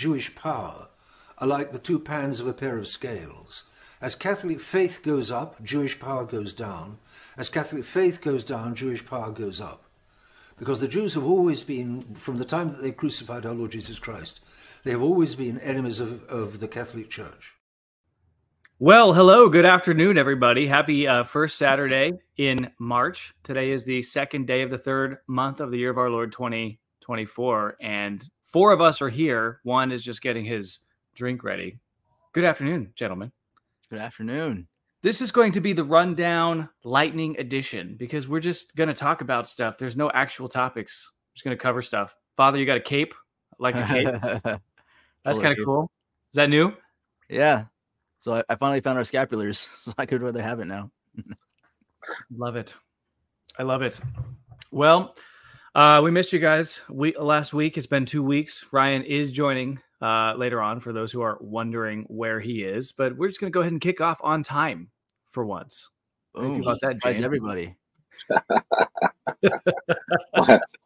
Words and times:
Jewish 0.00 0.34
power 0.34 0.88
are 1.36 1.46
like 1.46 1.72
the 1.72 1.78
two 1.78 1.98
pans 1.98 2.40
of 2.40 2.46
a 2.46 2.54
pair 2.54 2.78
of 2.78 2.88
scales. 2.88 3.64
As 4.00 4.14
Catholic 4.14 4.58
faith 4.58 5.02
goes 5.02 5.30
up, 5.30 5.62
Jewish 5.62 6.00
power 6.00 6.24
goes 6.24 6.54
down. 6.54 6.96
As 7.36 7.50
Catholic 7.50 7.84
faith 7.84 8.22
goes 8.22 8.42
down, 8.42 8.74
Jewish 8.74 9.04
power 9.04 9.30
goes 9.30 9.60
up. 9.60 9.84
Because 10.58 10.80
the 10.80 10.88
Jews 10.88 11.12
have 11.12 11.26
always 11.26 11.62
been, 11.62 12.14
from 12.14 12.36
the 12.36 12.46
time 12.46 12.70
that 12.70 12.80
they 12.80 12.92
crucified 12.92 13.44
our 13.44 13.52
Lord 13.52 13.72
Jesus 13.72 13.98
Christ, 13.98 14.40
they 14.84 14.90
have 14.92 15.02
always 15.02 15.34
been 15.34 15.60
enemies 15.60 16.00
of, 16.00 16.24
of 16.30 16.60
the 16.60 16.68
Catholic 16.68 17.10
Church. 17.10 17.56
Well, 18.78 19.12
hello, 19.12 19.50
good 19.50 19.66
afternoon, 19.66 20.16
everybody. 20.16 20.66
Happy 20.66 21.06
uh, 21.06 21.24
first 21.24 21.58
Saturday 21.58 22.12
in 22.38 22.70
March. 22.78 23.34
Today 23.42 23.70
is 23.70 23.84
the 23.84 24.00
second 24.00 24.46
day 24.46 24.62
of 24.62 24.70
the 24.70 24.78
third 24.78 25.18
month 25.26 25.60
of 25.60 25.70
the 25.70 25.76
year 25.76 25.90
of 25.90 25.98
our 25.98 26.08
Lord 26.08 26.32
2024. 26.32 27.76
And 27.82 28.26
four 28.50 28.72
of 28.72 28.80
us 28.80 29.00
are 29.00 29.08
here. 29.08 29.60
One 29.62 29.92
is 29.92 30.04
just 30.04 30.22
getting 30.22 30.44
his 30.44 30.80
drink 31.14 31.42
ready. 31.44 31.78
Good 32.32 32.44
afternoon, 32.44 32.92
gentlemen. 32.94 33.32
Good 33.88 34.00
afternoon. 34.00 34.68
This 35.02 35.22
is 35.22 35.32
going 35.32 35.52
to 35.52 35.60
be 35.60 35.72
the 35.72 35.84
rundown 35.84 36.68
lightning 36.84 37.36
edition 37.38 37.96
because 37.98 38.28
we're 38.28 38.40
just 38.40 38.76
going 38.76 38.88
to 38.88 38.94
talk 38.94 39.22
about 39.22 39.46
stuff. 39.46 39.78
There's 39.78 39.96
no 39.96 40.10
actual 40.10 40.48
topics. 40.48 41.10
We're 41.10 41.34
just 41.34 41.44
going 41.44 41.56
to 41.56 41.62
cover 41.62 41.80
stuff. 41.80 42.14
Father, 42.36 42.58
you 42.58 42.66
got 42.66 42.76
a 42.76 42.82
cape? 42.82 43.14
Like 43.58 43.76
a 43.76 43.86
cape? 43.86 44.06
That's 45.24 45.38
kind 45.38 45.58
of 45.58 45.64
cool. 45.64 45.90
Is 46.32 46.36
that 46.36 46.50
new? 46.50 46.72
Yeah. 47.28 47.64
So 48.18 48.34
I, 48.34 48.44
I 48.50 48.54
finally 48.56 48.80
found 48.80 48.98
our 48.98 49.04
scapulars, 49.04 49.68
so 49.84 49.92
I 49.96 50.06
could 50.06 50.22
rather 50.22 50.42
have 50.42 50.60
it 50.60 50.66
now. 50.66 50.90
love 52.36 52.56
it. 52.56 52.74
I 53.58 53.62
love 53.62 53.82
it. 53.82 54.00
Well, 54.70 55.16
uh, 55.74 56.00
we 56.02 56.10
missed 56.10 56.32
you 56.32 56.38
guys. 56.38 56.80
We 56.88 57.16
last 57.16 57.52
week. 57.52 57.76
It's 57.76 57.86
been 57.86 58.06
two 58.06 58.22
weeks. 58.22 58.66
Ryan 58.72 59.02
is 59.02 59.32
joining 59.32 59.80
uh, 60.02 60.34
later 60.36 60.60
on 60.60 60.80
for 60.80 60.92
those 60.92 61.12
who 61.12 61.20
are 61.22 61.38
wondering 61.40 62.04
where 62.08 62.40
he 62.40 62.62
is. 62.62 62.92
But 62.92 63.16
we're 63.16 63.28
just 63.28 63.40
going 63.40 63.52
to 63.52 63.54
go 63.54 63.60
ahead 63.60 63.72
and 63.72 63.80
kick 63.80 64.00
off 64.00 64.20
on 64.22 64.42
time 64.42 64.90
for 65.30 65.44
once. 65.44 65.90
Boom. 66.34 66.60
about 66.62 66.78
that, 66.82 67.02
James? 67.02 67.20
everybody. 67.20 67.74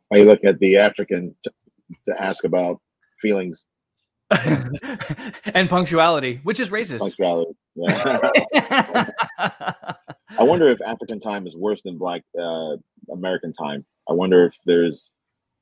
Why 0.08 0.18
you 0.18 0.24
look 0.24 0.44
at 0.44 0.58
the 0.58 0.76
African 0.78 1.34
to, 1.44 1.50
to 2.08 2.22
ask 2.22 2.44
about 2.44 2.80
feelings 3.20 3.64
and 5.54 5.68
punctuality, 5.68 6.40
which 6.44 6.60
is 6.60 6.70
racist. 6.70 7.00
Punctuality. 7.00 7.52
Yeah. 7.74 9.10
I 10.36 10.42
wonder 10.42 10.68
if 10.68 10.80
African 10.82 11.20
time 11.20 11.46
is 11.46 11.56
worse 11.56 11.82
than 11.82 11.98
Black 11.98 12.22
uh, 12.38 12.76
American 13.10 13.52
time. 13.52 13.84
I 14.08 14.12
wonder 14.12 14.44
if 14.44 14.56
there's, 14.66 15.12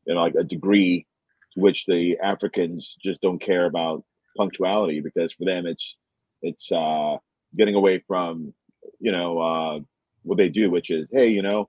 you 0.06 0.14
know, 0.14 0.20
like 0.20 0.34
a 0.34 0.44
degree 0.44 1.06
to 1.54 1.60
which 1.60 1.86
the 1.86 2.18
Africans 2.22 2.96
just 3.02 3.20
don't 3.20 3.38
care 3.38 3.66
about 3.66 4.04
punctuality 4.36 5.00
because 5.00 5.32
for 5.32 5.44
them 5.44 5.66
it's 5.66 5.96
it's 6.40 6.72
uh, 6.72 7.16
getting 7.56 7.74
away 7.74 8.02
from 8.06 8.52
you 8.98 9.12
know 9.12 9.38
uh, 9.38 9.80
what 10.22 10.38
they 10.38 10.48
do, 10.48 10.70
which 10.70 10.90
is 10.90 11.10
hey, 11.12 11.28
you 11.28 11.42
know, 11.42 11.68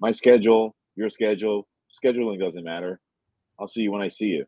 my 0.00 0.12
schedule, 0.12 0.76
your 0.94 1.10
schedule, 1.10 1.66
scheduling 2.02 2.38
doesn't 2.38 2.64
matter. 2.64 3.00
I'll 3.58 3.68
see 3.68 3.82
you 3.82 3.92
when 3.92 4.02
I 4.02 4.08
see 4.08 4.26
you. 4.26 4.46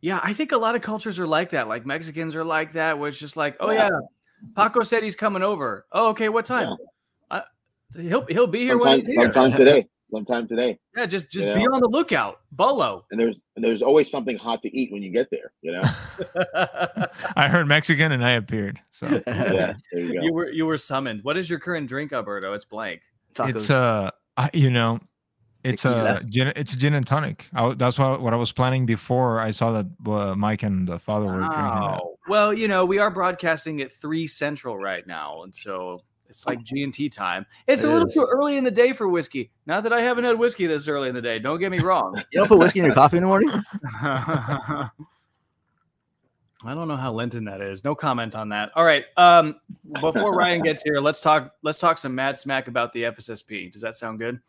Yeah, 0.00 0.20
I 0.22 0.32
think 0.32 0.52
a 0.52 0.56
lot 0.56 0.76
of 0.76 0.82
cultures 0.82 1.18
are 1.18 1.26
like 1.26 1.50
that. 1.50 1.66
Like 1.66 1.84
Mexicans 1.84 2.36
are 2.36 2.44
like 2.44 2.72
that, 2.72 2.98
where 2.98 3.08
it's 3.08 3.18
just 3.18 3.36
like, 3.36 3.56
oh 3.58 3.72
yeah, 3.72 3.90
Paco 4.56 4.82
said 4.84 5.02
he's 5.02 5.16
coming 5.16 5.42
over. 5.42 5.86
Oh, 5.92 6.10
okay, 6.10 6.28
what 6.28 6.44
time? 6.44 6.68
Yeah. 6.68 6.86
Uh, 7.96 8.00
he'll 8.00 8.26
he'll 8.26 8.46
be 8.46 8.60
here 8.60 8.72
sometime, 8.72 8.88
when 8.88 8.98
he's 8.98 9.06
here. 9.06 9.32
Sometime 9.32 9.52
today. 9.56 9.88
Sometime 10.10 10.46
today. 10.46 10.78
Yeah, 10.96 11.06
just 11.06 11.30
just 11.30 11.46
be 11.46 11.66
on 11.66 11.80
the 11.80 11.88
lookout. 11.88 12.40
Bolo. 12.52 13.04
And 13.10 13.20
there's 13.20 13.42
and 13.56 13.64
there's 13.64 13.82
always 13.82 14.10
something 14.10 14.38
hot 14.38 14.62
to 14.62 14.76
eat 14.76 14.90
when 14.90 15.02
you 15.02 15.10
get 15.10 15.28
there. 15.30 15.52
You 15.60 15.72
know. 15.72 15.82
I 17.36 17.48
heard 17.48 17.66
Mexican 17.66 18.12
and 18.12 18.24
I 18.24 18.32
appeared. 18.32 18.80
So 18.92 19.06
yeah, 19.26 19.74
there 19.92 20.02
you 20.02 20.14
go. 20.14 20.22
You 20.22 20.32
were 20.32 20.50
you 20.50 20.66
were 20.66 20.78
summoned. 20.78 21.24
What 21.24 21.36
is 21.36 21.50
your 21.50 21.58
current 21.58 21.88
drink, 21.88 22.12
Alberto? 22.12 22.54
It's 22.54 22.64
blank. 22.64 23.02
Tacos. 23.34 23.56
It's 23.56 23.70
uh, 23.70 24.10
I, 24.38 24.50
you 24.54 24.70
know, 24.70 24.98
it's 25.64 25.84
a 25.84 26.22
gin, 26.28 26.52
it's 26.56 26.74
gin 26.74 26.94
and 26.94 27.06
tonic. 27.06 27.46
I, 27.52 27.74
that's 27.74 27.98
what 27.98 28.22
what 28.22 28.32
I 28.32 28.36
was 28.36 28.52
planning 28.52 28.86
before 28.86 29.40
I 29.40 29.50
saw 29.50 29.72
that 29.72 29.86
uh, 30.06 30.34
Mike 30.34 30.62
and 30.62 30.88
the 30.88 30.98
father 30.98 31.26
were 31.26 31.38
drinking 31.38 31.52
that. 31.52 32.00
Well, 32.28 32.54
you 32.54 32.68
know, 32.68 32.86
we 32.86 32.98
are 32.98 33.10
broadcasting 33.10 33.82
at 33.82 33.92
three 33.92 34.26
central 34.26 34.78
right 34.78 35.06
now, 35.06 35.42
and 35.42 35.54
so 35.54 36.02
it's 36.28 36.46
like 36.46 36.62
G 36.62 36.82
and 36.82 36.92
T 36.92 37.08
time. 37.08 37.46
It's 37.66 37.84
it 37.84 37.88
a 37.88 37.92
little 37.92 38.08
is. 38.08 38.14
too 38.14 38.26
early 38.30 38.56
in 38.56 38.64
the 38.64 38.70
day 38.70 38.92
for 38.92 39.08
whiskey. 39.08 39.50
Not 39.66 39.82
that 39.84 39.92
I 39.92 40.00
haven't 40.00 40.24
had 40.24 40.38
whiskey 40.38 40.66
this 40.66 40.88
early 40.88 41.08
in 41.08 41.14
the 41.14 41.22
day. 41.22 41.38
Don't 41.38 41.58
get 41.58 41.70
me 41.70 41.80
wrong. 41.80 42.16
you 42.32 42.38
don't 42.38 42.48
put 42.48 42.58
whiskey 42.58 42.80
in 42.80 42.86
your 42.86 42.94
coffee 42.94 43.16
in 43.16 43.22
the 43.22 43.28
morning. 43.28 43.50
I 46.64 46.74
don't 46.74 46.88
know 46.88 46.96
how 46.96 47.12
Lenten 47.12 47.44
that 47.44 47.60
is. 47.60 47.84
No 47.84 47.94
comment 47.94 48.34
on 48.34 48.48
that. 48.48 48.72
All 48.74 48.84
right. 48.84 49.04
Um, 49.16 49.56
before 50.00 50.34
Ryan 50.34 50.60
gets 50.62 50.82
here, 50.82 51.00
let's 51.00 51.20
talk. 51.20 51.52
Let's 51.62 51.78
talk 51.78 51.98
some 51.98 52.14
mad 52.14 52.36
smack 52.36 52.68
about 52.68 52.92
the 52.92 53.04
FSSP. 53.04 53.72
Does 53.72 53.80
that 53.82 53.96
sound 53.96 54.18
good? 54.18 54.40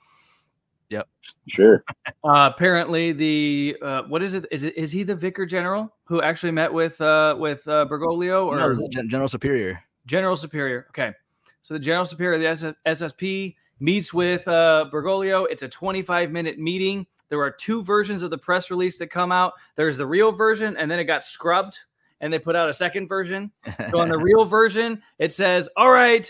Yep. 0.90 1.08
Sure. 1.48 1.84
Uh, 2.24 2.50
apparently, 2.54 3.12
the 3.12 3.78
uh, 3.82 4.02
what 4.04 4.24
is 4.24 4.34
it? 4.34 4.46
Is 4.52 4.64
it 4.64 4.76
is 4.76 4.92
he 4.92 5.04
the 5.04 5.16
vicar 5.16 5.46
general 5.46 5.96
who 6.06 6.22
actually 6.22 6.52
met 6.52 6.74
with 6.74 7.00
uh, 7.00 7.36
with 7.38 7.68
uh, 7.68 7.86
Bergoglio 7.86 8.48
or 8.48 8.58
no, 8.58 8.88
General 9.06 9.28
Superior? 9.28 9.84
General 10.08 10.36
Superior. 10.36 10.88
Okay, 10.90 11.14
so 11.62 11.74
the 11.74 11.80
General 11.80 12.06
Superior 12.06 12.50
of 12.50 12.60
the 12.60 12.76
SSP 12.86 13.56
meets 13.80 14.14
with 14.14 14.48
uh, 14.48 14.86
Bergoglio. 14.92 15.46
It's 15.50 15.64
a 15.64 15.70
25 15.70 16.32
minute 16.32 16.58
meeting. 16.58 17.06
There 17.30 17.40
are 17.42 17.52
two 17.52 17.84
versions 17.84 18.24
of 18.24 18.32
the 18.32 18.38
press 18.38 18.72
release 18.72 18.98
that 18.98 19.08
come 19.08 19.32
out. 19.32 19.54
There's 19.76 19.98
the 19.98 20.06
real 20.08 20.32
version, 20.32 20.76
and 20.78 20.90
then 20.90 21.00
it 21.00 21.06
got 21.06 21.24
scrubbed, 21.24 21.78
and 22.22 22.34
they 22.34 22.40
put 22.40 22.56
out 22.56 22.70
a 22.70 22.74
second 22.74 23.08
version. 23.08 23.52
So 23.92 24.00
on 24.00 24.10
the 24.10 24.18
real 24.18 24.46
version, 24.46 25.02
it 25.20 25.32
says, 25.32 25.70
"All 25.78 25.92
right, 25.92 26.28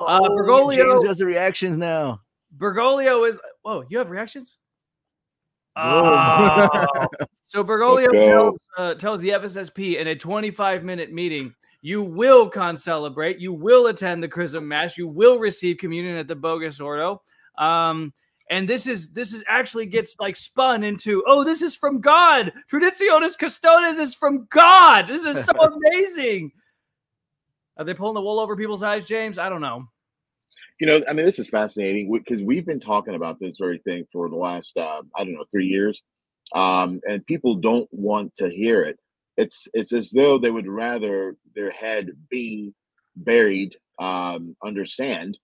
uh, 0.00 0.20
oh, 0.22 0.28
Bergoglio 0.28 0.76
James 0.76 1.06
has 1.06 1.18
the 1.18 1.26
reactions 1.26 1.76
now." 1.76 2.20
Bergoglio 2.56 3.28
is 3.28 3.40
whoa, 3.62 3.84
you 3.88 3.98
have 3.98 4.10
reactions? 4.10 4.58
Oh. 5.74 6.68
so 7.44 7.62
Bergoglio 7.64 8.12
tells, 8.12 8.58
uh, 8.78 8.94
tells 8.94 9.20
the 9.20 9.30
FSSP 9.30 9.98
in 9.98 10.06
a 10.06 10.14
25 10.14 10.84
minute 10.84 11.12
meeting, 11.12 11.54
you 11.86 12.02
will 12.02 12.48
concelebrate, 12.48 13.38
you 13.38 13.52
will 13.52 13.86
attend 13.86 14.20
the 14.20 14.26
Chrism 14.26 14.66
Mass, 14.66 14.98
you 14.98 15.06
will 15.06 15.38
receive 15.38 15.78
communion 15.78 16.16
at 16.16 16.26
the 16.26 16.34
Bogus 16.34 16.80
Ordo. 16.80 17.22
Um, 17.58 18.12
and 18.50 18.68
this 18.68 18.88
is 18.88 19.12
this 19.12 19.32
is 19.32 19.44
actually 19.46 19.86
gets 19.86 20.16
like 20.18 20.34
spun 20.34 20.82
into 20.82 21.22
oh 21.28 21.44
this 21.44 21.62
is 21.62 21.76
from 21.76 22.00
God. 22.00 22.52
Traditionis 22.68 23.38
Custodes 23.38 23.98
is 23.98 24.16
from 24.16 24.48
God. 24.50 25.06
This 25.06 25.24
is 25.24 25.44
so 25.44 25.52
amazing. 25.92 26.50
Are 27.76 27.84
they 27.84 27.94
pulling 27.94 28.14
the 28.14 28.20
wool 28.20 28.40
over 28.40 28.56
people's 28.56 28.82
eyes 28.82 29.04
James? 29.04 29.38
I 29.38 29.48
don't 29.48 29.60
know. 29.60 29.84
You 30.80 30.88
know, 30.88 31.00
I 31.08 31.12
mean, 31.12 31.24
this 31.24 31.38
is 31.38 31.48
fascinating 31.48 32.12
because 32.12 32.42
we've 32.42 32.66
been 32.66 32.80
talking 32.80 33.14
about 33.14 33.38
this 33.38 33.58
very 33.60 33.78
thing 33.78 34.04
for 34.12 34.28
the 34.28 34.34
last, 34.34 34.76
uh, 34.76 35.02
I 35.14 35.22
don't 35.22 35.34
know, 35.34 35.44
three 35.52 35.66
years, 35.66 36.02
um, 36.52 37.00
and 37.08 37.24
people 37.26 37.54
don't 37.54 37.88
want 37.92 38.34
to 38.38 38.50
hear 38.50 38.82
it. 38.82 38.98
It's 39.36 39.68
it's 39.74 39.92
as 39.92 40.10
though 40.10 40.38
they 40.38 40.50
would 40.50 40.66
rather 40.66 41.36
their 41.54 41.70
head 41.70 42.10
be 42.30 42.72
buried 43.16 43.76
um, 43.98 44.56
under 44.64 44.84
sand 44.84 45.38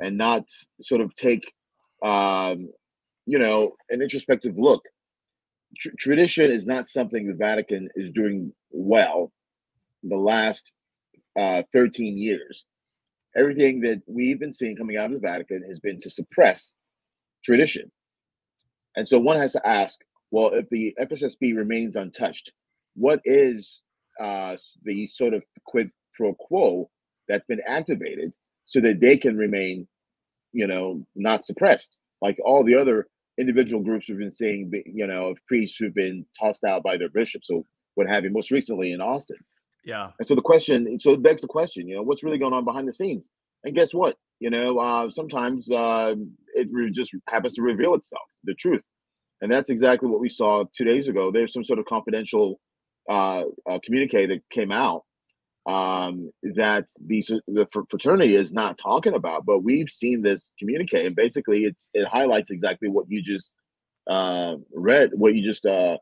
and 0.00 0.16
not 0.18 0.44
sort 0.80 1.00
of 1.00 1.14
take, 1.14 1.52
um, 2.04 2.68
you 3.26 3.38
know, 3.38 3.74
an 3.90 4.02
introspective 4.02 4.54
look. 4.56 4.82
Tr- 5.78 5.90
tradition 5.98 6.50
is 6.50 6.66
not 6.66 6.88
something 6.88 7.26
the 7.26 7.34
Vatican 7.34 7.88
is 7.94 8.10
doing 8.10 8.52
well 8.70 9.32
the 10.02 10.16
last 10.16 10.72
uh, 11.38 11.62
13 11.72 12.18
years 12.18 12.66
everything 13.36 13.80
that 13.80 14.02
we've 14.06 14.38
been 14.38 14.52
seeing 14.52 14.76
coming 14.76 14.96
out 14.96 15.06
of 15.06 15.12
the 15.12 15.18
Vatican 15.18 15.62
has 15.66 15.80
been 15.80 15.98
to 16.00 16.10
suppress 16.10 16.72
tradition. 17.44 17.90
And 18.96 19.06
so 19.06 19.18
one 19.18 19.38
has 19.38 19.52
to 19.52 19.66
ask, 19.66 20.00
well, 20.30 20.50
if 20.50 20.68
the 20.70 20.94
FSSP 21.00 21.56
remains 21.56 21.96
untouched, 21.96 22.52
what 22.94 23.20
is 23.24 23.82
uh, 24.20 24.56
the 24.84 25.06
sort 25.06 25.34
of 25.34 25.44
quid 25.66 25.90
pro 26.14 26.34
quo 26.34 26.88
that's 27.28 27.46
been 27.46 27.60
activated 27.66 28.32
so 28.64 28.80
that 28.80 29.00
they 29.00 29.16
can 29.16 29.36
remain, 29.36 29.86
you 30.52 30.66
know, 30.66 31.04
not 31.14 31.44
suppressed 31.44 31.98
like 32.24 32.38
all 32.44 32.64
the 32.64 32.74
other 32.74 33.06
individual 33.38 33.82
groups 33.82 34.08
we've 34.08 34.18
been 34.18 34.30
seeing, 34.30 34.70
you 34.86 35.06
know, 35.06 35.28
of 35.28 35.38
priests 35.46 35.76
who've 35.78 35.94
been 35.94 36.24
tossed 36.38 36.64
out 36.64 36.82
by 36.82 36.96
their 36.96 37.10
bishops 37.10 37.50
or 37.50 37.62
what 37.96 38.08
have 38.08 38.24
you, 38.24 38.30
most 38.30 38.50
recently 38.50 38.92
in 38.92 39.00
Austin. 39.00 39.36
Yeah. 39.84 40.10
And 40.18 40.26
so 40.26 40.34
the 40.34 40.40
question, 40.40 40.98
so 40.98 41.12
it 41.12 41.22
begs 41.22 41.42
the 41.42 41.48
question, 41.48 41.86
you 41.86 41.96
know, 41.96 42.02
what's 42.02 42.24
really 42.24 42.38
going 42.38 42.54
on 42.54 42.64
behind 42.64 42.88
the 42.88 42.94
scenes? 42.94 43.28
And 43.64 43.74
guess 43.74 43.92
what? 43.92 44.16
You 44.40 44.50
know, 44.50 44.78
uh, 44.78 45.10
sometimes 45.10 45.70
uh, 45.70 46.14
it 46.54 46.68
re- 46.70 46.90
just 46.90 47.14
happens 47.28 47.54
to 47.54 47.62
reveal 47.62 47.94
itself, 47.94 48.22
the 48.44 48.54
truth. 48.54 48.82
And 49.42 49.52
that's 49.52 49.68
exactly 49.68 50.08
what 50.08 50.20
we 50.20 50.28
saw 50.28 50.64
two 50.76 50.84
days 50.84 51.08
ago. 51.08 51.30
There's 51.30 51.52
some 51.52 51.64
sort 51.64 51.78
of 51.78 51.84
confidential 51.84 52.58
uh, 53.08 53.42
uh, 53.68 53.78
communique 53.84 54.26
that 54.26 54.40
came 54.50 54.72
out 54.72 55.04
um, 55.66 56.30
that 56.42 56.86
the, 57.06 57.22
the 57.46 57.66
fraternity 57.88 58.34
is 58.34 58.52
not 58.52 58.78
talking 58.78 59.14
about, 59.14 59.46
but 59.46 59.60
we've 59.60 59.88
seen 59.88 60.22
this 60.22 60.50
communique, 60.58 61.06
and 61.06 61.16
basically 61.16 61.64
it's 61.64 61.88
it 61.94 62.06
highlights 62.06 62.50
exactly 62.50 62.88
what 62.88 63.06
you 63.08 63.22
just 63.22 63.54
uh, 64.10 64.56
read, 64.74 65.10
what 65.14 65.34
you 65.34 65.42
just 65.42 65.64
uh, 65.64 65.96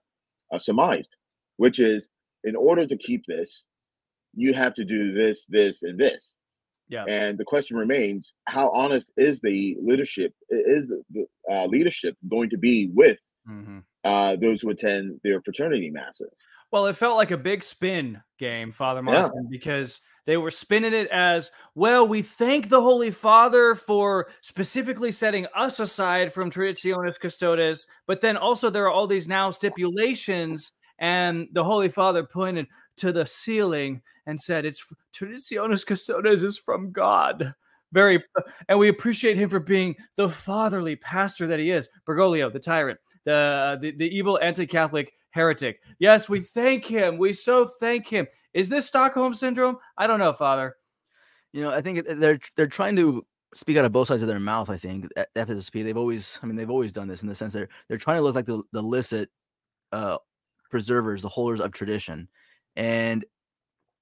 uh, 0.52 0.58
surmised, 0.58 1.16
which 1.56 1.78
is 1.78 2.08
in 2.44 2.56
order 2.56 2.86
to 2.86 2.96
keep 2.96 3.22
this, 3.28 3.66
you 4.34 4.52
have 4.52 4.74
to 4.74 4.84
do 4.84 5.12
this, 5.12 5.46
this, 5.48 5.84
and 5.84 5.98
this. 5.98 6.36
Yeah. 6.88 7.04
And 7.08 7.38
the 7.38 7.44
question 7.44 7.76
remains: 7.76 8.34
How 8.48 8.70
honest 8.70 9.12
is 9.16 9.40
the 9.40 9.76
leadership? 9.80 10.32
Is 10.50 10.88
the 10.88 11.26
uh, 11.50 11.66
leadership 11.66 12.16
going 12.28 12.50
to 12.50 12.58
be 12.58 12.90
with 12.92 13.18
mm-hmm. 13.48 13.78
Uh, 14.04 14.36
those 14.36 14.62
who 14.62 14.70
attend 14.70 15.20
their 15.22 15.40
fraternity 15.42 15.90
masses? 15.90 16.44
Well, 16.70 16.86
it 16.86 16.96
felt 16.96 17.16
like 17.16 17.30
a 17.30 17.36
big 17.36 17.62
spin 17.62 18.22
game, 18.38 18.72
Father 18.72 19.02
Martin, 19.02 19.42
yeah. 19.44 19.48
because 19.50 20.00
they 20.24 20.36
were 20.36 20.50
spinning 20.50 20.94
it 20.94 21.08
as 21.08 21.50
well. 21.74 22.06
We 22.06 22.22
thank 22.22 22.68
the 22.68 22.80
Holy 22.80 23.10
Father 23.10 23.74
for 23.74 24.28
specifically 24.40 25.12
setting 25.12 25.46
us 25.54 25.80
aside 25.80 26.32
from 26.32 26.50
Traditionis 26.50 27.20
Custodes, 27.20 27.86
but 28.06 28.20
then 28.20 28.36
also 28.36 28.70
there 28.70 28.84
are 28.84 28.90
all 28.90 29.06
these 29.06 29.28
now 29.28 29.50
stipulations, 29.50 30.72
and 30.98 31.48
the 31.52 31.64
Holy 31.64 31.88
Father 31.88 32.24
pointed 32.24 32.66
to 32.96 33.12
the 33.12 33.26
ceiling 33.26 34.00
and 34.26 34.40
said, 34.40 34.64
"It's 34.64 34.82
Traditionis 35.12 35.84
Custodes 35.84 36.42
is 36.42 36.56
from 36.56 36.92
God." 36.92 37.54
Very, 37.92 38.24
and 38.68 38.78
we 38.78 38.88
appreciate 38.88 39.36
him 39.36 39.50
for 39.50 39.60
being 39.60 39.94
the 40.16 40.28
fatherly 40.28 40.96
pastor 40.96 41.46
that 41.48 41.58
he 41.58 41.70
is. 41.70 41.90
Bergoglio, 42.06 42.50
the 42.50 42.58
tyrant, 42.58 42.98
the 43.24 43.78
the, 43.80 43.92
the 43.92 44.08
evil 44.08 44.38
anti-Catholic 44.42 45.12
heretic. 45.30 45.80
Yes, 45.98 46.28
we 46.28 46.40
thank 46.40 46.84
him. 46.84 47.18
We 47.18 47.32
so 47.32 47.66
thank 47.66 48.08
him. 48.08 48.26
Is 48.54 48.68
this 48.68 48.86
Stockholm 48.86 49.34
syndrome? 49.34 49.78
I 49.96 50.06
don't 50.06 50.18
know, 50.18 50.32
Father. 50.32 50.76
You 51.52 51.62
know, 51.62 51.70
I 51.70 51.80
think 51.80 52.06
they're 52.06 52.38
they're 52.56 52.66
trying 52.66 52.96
to 52.96 53.26
speak 53.54 53.76
out 53.76 53.84
of 53.84 53.92
both 53.92 54.08
sides 54.08 54.22
of 54.22 54.28
their 54.28 54.40
mouth. 54.40 54.70
I 54.70 54.76
think 54.76 55.08
at 55.16 55.32
FSSP 55.34 55.84
they've 55.84 55.96
always, 55.96 56.38
I 56.42 56.46
mean, 56.46 56.56
they've 56.56 56.70
always 56.70 56.92
done 56.92 57.08
this 57.08 57.22
in 57.22 57.28
the 57.28 57.34
sense 57.34 57.52
that 57.52 57.68
they're 57.88 57.98
trying 57.98 58.18
to 58.18 58.22
look 58.22 58.34
like 58.34 58.46
the 58.46 58.62
the 58.72 58.82
licit 58.82 59.30
uh, 59.92 60.18
preservers, 60.70 61.22
the 61.22 61.28
holders 61.28 61.60
of 61.60 61.72
tradition, 61.72 62.28
and 62.76 63.24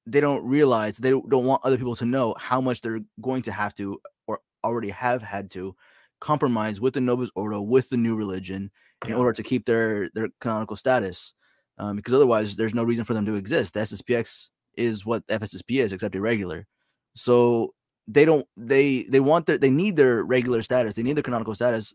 they 0.07 0.21
don't 0.21 0.45
realize 0.45 0.97
they 0.97 1.11
don't 1.11 1.45
want 1.45 1.65
other 1.65 1.77
people 1.77 1.97
to 1.97 2.07
know 2.07 2.35
how 2.39 2.61
much 2.61 2.81
they're 2.81 3.00
going 3.21 3.43
to 3.43 3.53
have 3.53 3.75
to 3.75 4.00
or 4.27 4.41
already 4.65 4.91
have 4.91 5.23
had 5.23 5.50
to 5.53 5.75
compromise 6.21 6.81
with 6.81 6.95
the 6.95 7.00
Novus 7.00 7.31
Ordo, 7.35 7.61
with 7.61 7.89
the 7.91 7.97
new 7.97 8.17
religion, 8.17 8.71
in 9.04 9.11
yeah. 9.11 9.16
order 9.16 9.33
to 9.33 9.42
keep 9.42 9.66
their 9.66 10.09
their 10.14 10.28
canonical 10.40 10.76
status 10.76 11.35
um, 11.78 11.97
because 11.97 12.12
otherwise 12.12 12.57
there's 12.57 12.75
no 12.75 12.85
reason 12.85 13.04
for 13.04 13.14
them 13.14 13.26
to 13.26 13.35
exist. 13.35 13.75
The 13.75 13.80
SSPX 13.80 14.50
is 14.76 15.07
what 15.07 15.26
FSSP 15.28 15.80
is, 15.80 15.92
except 15.92 16.14
irregular. 16.14 16.66
So 17.14 17.75
they 18.07 18.25
don't 18.25 18.47
they 18.57 19.04
they 19.04 19.21
want 19.21 19.47
their 19.47 19.59
they 19.59 19.71
need 19.71 19.97
their 19.97 20.23
regular 20.23 20.62
status, 20.62 20.95
they 20.95 21.02
need 21.02 21.16
their 21.16 21.23
canonical 21.23 21.54
status 21.54 21.95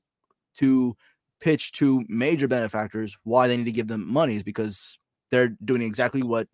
to 0.57 0.95
pitch 1.39 1.73
to 1.73 2.03
major 2.07 2.47
benefactors 2.47 3.17
why 3.23 3.47
they 3.47 3.57
need 3.57 3.65
to 3.65 3.71
give 3.71 3.87
them 3.87 4.07
money 4.07 4.35
is 4.35 4.43
because 4.43 4.97
they're 5.31 5.49
doing 5.63 5.81
exactly 5.81 6.23
what 6.23 6.47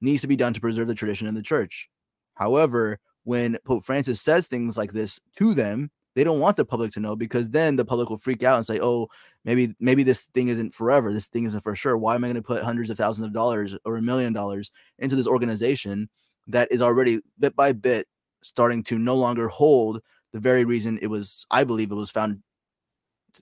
needs 0.00 0.22
to 0.22 0.26
be 0.26 0.36
done 0.36 0.52
to 0.52 0.60
preserve 0.60 0.88
the 0.88 0.94
tradition 0.94 1.26
in 1.26 1.34
the 1.34 1.42
church. 1.42 1.88
However, 2.34 2.98
when 3.24 3.58
Pope 3.64 3.84
Francis 3.84 4.20
says 4.20 4.48
things 4.48 4.76
like 4.76 4.92
this 4.92 5.20
to 5.38 5.54
them, 5.54 5.90
they 6.14 6.24
don't 6.24 6.40
want 6.40 6.56
the 6.56 6.64
public 6.64 6.92
to 6.92 7.00
know 7.00 7.16
because 7.16 7.50
then 7.50 7.76
the 7.76 7.84
public 7.84 8.08
will 8.08 8.18
freak 8.18 8.42
out 8.42 8.56
and 8.56 8.66
say, 8.66 8.80
"Oh, 8.80 9.08
maybe 9.44 9.74
maybe 9.80 10.02
this 10.02 10.22
thing 10.34 10.48
isn't 10.48 10.74
forever. 10.74 11.12
This 11.12 11.26
thing 11.26 11.44
isn't 11.44 11.62
for 11.62 11.74
sure. 11.74 11.96
Why 11.96 12.14
am 12.14 12.24
I 12.24 12.28
going 12.28 12.36
to 12.36 12.42
put 12.42 12.62
hundreds 12.62 12.90
of 12.90 12.96
thousands 12.96 13.26
of 13.26 13.32
dollars 13.32 13.76
or 13.84 13.96
a 13.96 14.02
million 14.02 14.32
dollars 14.32 14.70
into 14.98 15.16
this 15.16 15.26
organization 15.26 16.08
that 16.48 16.70
is 16.70 16.82
already 16.82 17.20
bit 17.38 17.56
by 17.56 17.72
bit 17.72 18.06
starting 18.42 18.82
to 18.84 18.98
no 18.98 19.16
longer 19.16 19.48
hold 19.48 20.00
the 20.32 20.40
very 20.40 20.64
reason 20.64 20.98
it 21.02 21.08
was 21.08 21.46
I 21.50 21.64
believe 21.64 21.90
it 21.90 21.96
was 21.96 22.10
found 22.10 22.42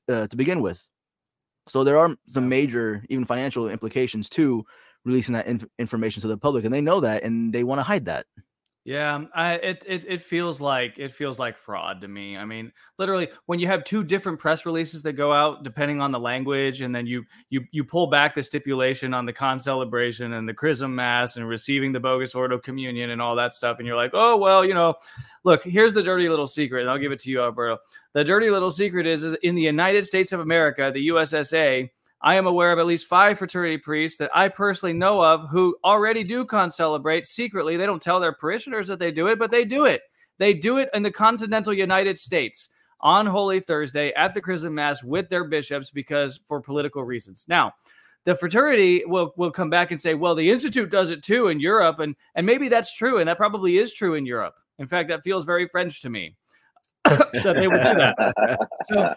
uh, 0.09 0.26
to 0.26 0.37
begin 0.37 0.61
with." 0.61 0.88
So 1.69 1.85
there 1.85 1.99
are 1.99 2.17
some 2.26 2.49
major 2.49 3.05
even 3.09 3.25
financial 3.25 3.69
implications 3.69 4.29
to 4.31 4.64
releasing 5.05 5.35
that 5.35 5.47
inf- 5.47 5.67
information 5.79 6.21
to 6.23 6.29
the 6.29 6.37
public 6.37 6.64
and 6.64 6.73
they 6.73 6.81
know 6.81 7.00
that 7.00 7.23
and 7.23 7.52
they 7.52 7.64
want 7.64 7.79
to 7.79 7.85
hide 7.85 8.07
that. 8.07 8.26
Yeah, 8.85 9.15
um, 9.15 9.29
I, 9.33 9.53
it, 9.55 9.85
it 9.87 10.05
it 10.09 10.21
feels 10.23 10.61
like 10.61 10.99
it 10.99 11.12
feels 11.12 11.39
like 11.39 11.57
fraud 11.57 12.01
to 12.01 12.09
me. 12.09 12.37
I 12.37 12.45
mean, 12.45 12.73
literally, 12.99 13.29
when 13.47 13.61
you 13.61 13.69
have 13.69 13.85
two 13.85 14.03
different 14.03 14.41
press 14.41 14.67
releases 14.67 15.03
that 15.03 15.12
go 15.12 15.33
out 15.33 15.62
depending 15.62 16.01
on 16.01 16.11
the 16.11 16.19
language, 16.19 16.81
and 16.81 16.93
then 16.93 17.07
you 17.07 17.23
you 17.49 17.65
you 17.71 17.85
pull 17.85 18.09
back 18.09 18.35
the 18.35 18.43
stipulation 18.43 19.15
on 19.15 19.25
the 19.25 19.33
con 19.33 19.61
celebration 19.61 20.33
and 20.33 20.49
the 20.49 20.55
chrism 20.55 20.97
mass 20.97 21.37
and 21.37 21.47
receiving 21.47 21.93
the 21.93 22.01
bogus 22.01 22.35
ordo 22.35 22.59
communion 22.59 23.11
and 23.11 23.23
all 23.23 23.37
that 23.37 23.53
stuff, 23.53 23.77
and 23.79 23.87
you're 23.87 23.97
like, 23.97 24.11
oh 24.15 24.37
well, 24.37 24.65
you 24.65 24.75
know, 24.75 24.95
look, 25.45 25.62
here's 25.62 25.95
the 25.95 26.03
dirty 26.03 26.29
little 26.29 26.49
secret, 26.49 26.81
and 26.81 26.91
I'll 26.91 26.99
give 26.99 27.12
it 27.12 27.21
to 27.21 27.31
you, 27.31 27.41
Alberto. 27.41 27.79
The 28.15 28.25
dirty 28.25 28.51
little 28.51 28.73
secret 28.73 29.07
is, 29.07 29.23
is 29.23 29.35
in 29.45 29.55
the 29.55 29.62
United 29.62 30.07
States 30.07 30.33
of 30.33 30.41
America, 30.41 30.91
the 30.93 31.07
USSA 31.07 31.89
I 32.23 32.37
am 32.37 32.47
aware 32.47 32.73
of 32.73 32.79
at 32.79 32.87
least 32.87 33.09
five 33.09 33.38
fraternity 33.38 33.79
priests 33.79 34.19
that 34.19 34.31
I 34.35 34.49
personally 34.49 34.93
know 34.93 35.23
of 35.23 35.49
who 35.50 35.76
already 35.85 36.23
do 36.23 36.45
concelebrate 36.45 37.26
secretly. 37.26 37.76
They 37.76 37.87
don't 37.87 38.00
tell 38.00 38.21
their 38.21 38.33
parishioners 38.33 38.87
that 38.88 39.00
they 39.00 39.11
do 39.11 39.26
it, 39.26 39.38
but 39.38 39.50
they 39.50 39.64
do 39.64 39.87
it. 39.87 40.02
They 40.38 40.55
do 40.55 40.79
it 40.79 40.88
in 40.95 41.02
the 41.02 41.11
continental 41.11 41.73
United 41.73 42.19
States 42.19 42.71
on 43.00 43.26
Holy 43.26 43.59
Thursday 43.59 44.12
at 44.12 44.35
the 44.35 44.41
Chrism 44.41 44.75
Mass 44.75 45.02
with 45.02 45.29
their 45.29 45.45
bishops 45.45 45.91
because 45.91 46.41
for 46.47 46.61
political 46.61 47.02
reasons. 47.02 47.47
Now, 47.49 47.75
the 48.25 48.37
fraternity 48.37 49.02
will 49.05 49.33
will 49.37 49.50
come 49.50 49.69
back 49.69 49.91
and 49.91 50.00
say, 50.00 50.14
well, 50.14 50.37
the 50.37 50.49
institute 50.49 50.91
does 50.91 51.11
it 51.11 51.25
too 51.25 51.49
in 51.49 51.59
Europe, 51.59 51.99
and 51.99 52.14
and 52.37 52.47
maybe 52.47 52.69
that's 52.69 52.95
true, 52.95 53.19
and 53.19 53.29
that 53.29 53.37
probably 53.37 53.79
is 53.79 53.93
true 53.93 54.14
in 54.14 54.26
Europe. 54.26 54.55
In 54.79 54.87
fact, 54.87 55.09
that 55.09 55.25
feels 55.25 55.45
very 55.45 55.67
French 55.67 56.00
to 56.02 56.11
me 56.11 56.37
that 57.05 57.55
they 57.57 57.67
would 57.67 57.83
do 57.83 57.95
that. 57.95 58.69
So 58.88 59.14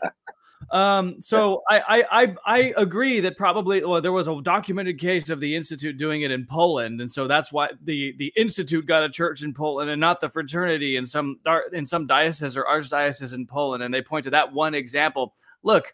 um, 0.71 1.21
so 1.21 1.61
I, 1.69 2.03
I 2.11 2.35
I 2.45 2.73
agree 2.77 3.19
that 3.19 3.37
probably 3.37 3.83
well 3.83 4.01
there 4.01 4.11
was 4.11 4.27
a 4.27 4.41
documented 4.41 4.99
case 4.99 5.29
of 5.29 5.39
the 5.39 5.55
institute 5.55 5.97
doing 5.97 6.23
it 6.23 6.31
in 6.31 6.45
Poland, 6.45 7.01
and 7.01 7.09
so 7.09 7.27
that's 7.27 7.51
why 7.51 7.69
the 7.83 8.15
the 8.17 8.33
institute 8.35 8.85
got 8.85 9.03
a 9.03 9.09
church 9.09 9.43
in 9.43 9.53
Poland 9.53 9.91
and 9.91 9.99
not 9.99 10.19
the 10.19 10.29
fraternity 10.29 10.95
in 10.95 11.05
some 11.05 11.39
in 11.71 11.85
some 11.85 12.07
diocese 12.07 12.57
or 12.57 12.63
archdiocese 12.63 13.33
in 13.33 13.45
Poland, 13.45 13.83
and 13.83 13.93
they 13.93 14.01
point 14.01 14.23
to 14.23 14.31
that 14.31 14.51
one 14.51 14.73
example. 14.73 15.35
Look, 15.61 15.93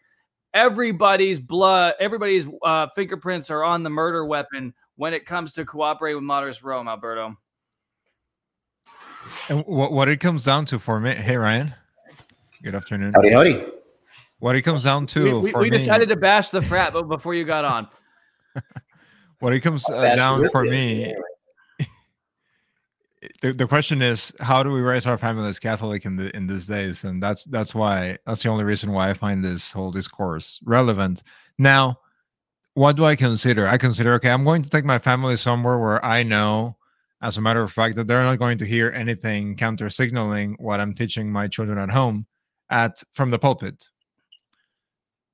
everybody's 0.54 1.40
blood, 1.40 1.96
everybody's 2.00 2.48
uh, 2.64 2.88
fingerprints 2.96 3.50
are 3.50 3.64
on 3.64 3.84
the 3.84 3.90
murder 3.90 4.26
weapon 4.26 4.74
when 4.96 5.14
it 5.14 5.26
comes 5.26 5.52
to 5.54 5.66
cooperate 5.66 6.14
with 6.14 6.24
Modernist 6.24 6.64
Rome, 6.64 6.88
Alberto. 6.88 7.36
And 9.50 9.66
what 9.66 9.92
what 9.92 10.08
it 10.08 10.22
comes 10.22 10.46
down 10.46 10.66
to 10.66 10.80
for 10.80 11.00
me, 11.02 11.14
hey 11.14 11.36
Ryan, 11.36 11.74
good 12.64 12.76
afternoon. 12.76 13.14
Howdy, 13.14 13.34
howdy. 13.34 13.81
What 14.42 14.56
it 14.56 14.64
comes 14.64 14.84
down 14.84 15.06
to, 15.06 15.40
we, 15.40 15.54
we, 15.54 15.62
we 15.62 15.70
decided 15.70 16.10
to 16.10 16.16
bash 16.16 16.50
the 16.50 16.64
frat, 16.64 16.94
but 16.94 17.04
before 17.04 17.36
you 17.36 17.46
got 17.46 17.64
on, 17.64 17.88
what 19.40 19.54
it 19.54 19.60
comes 19.60 19.88
uh, 19.88 20.16
down 20.16 20.50
for 20.50 20.64
me, 20.64 21.14
the, 23.44 23.54
the 23.54 23.68
question 23.68 24.02
is, 24.02 24.34
how 24.40 24.64
do 24.64 24.72
we 24.72 24.82
raise 24.82 25.06
our 25.06 25.20
family 25.20 25.48
as 25.48 25.60
Catholic 25.60 26.06
in 26.06 26.16
the 26.16 26.36
in 26.36 26.48
these 26.48 26.66
days? 26.66 27.04
And 27.04 27.22
that's 27.22 27.44
that's 27.46 27.76
why 27.76 28.18
that's 28.26 28.42
the 28.42 28.50
only 28.50 28.64
reason 28.64 28.92
why 28.94 29.12
I 29.12 29.14
find 29.14 29.46
this 29.46 29.72
whole 29.72 29.92
discourse 29.92 30.60
relevant. 30.64 31.22
Now, 31.60 32.00
what 32.74 32.96
do 32.96 33.06
I 33.06 33.16
consider? 33.16 33.68
I 33.68 33.78
consider 33.78 34.16
okay, 34.16 34.32
I'm 34.32 34.44
going 34.44 34.64
to 34.64 34.72
take 34.72 34.86
my 34.86 34.98
family 34.98 35.38
somewhere 35.38 35.78
where 35.78 36.04
I 36.04 36.24
know, 36.24 36.78
as 37.22 37.38
a 37.38 37.42
matter 37.42 37.62
of 37.62 37.72
fact, 37.72 37.96
that 37.96 38.08
they're 38.08 38.24
not 38.24 38.40
going 38.40 38.58
to 38.58 38.66
hear 38.66 38.90
anything 38.90 39.56
counter 39.56 39.92
signaling 39.92 40.56
what 40.60 40.80
I'm 40.80 40.96
teaching 40.96 41.32
my 41.32 41.48
children 41.48 41.78
at 41.78 41.92
home 41.92 42.26
at 42.72 43.04
from 43.14 43.30
the 43.30 43.38
pulpit 43.38 43.88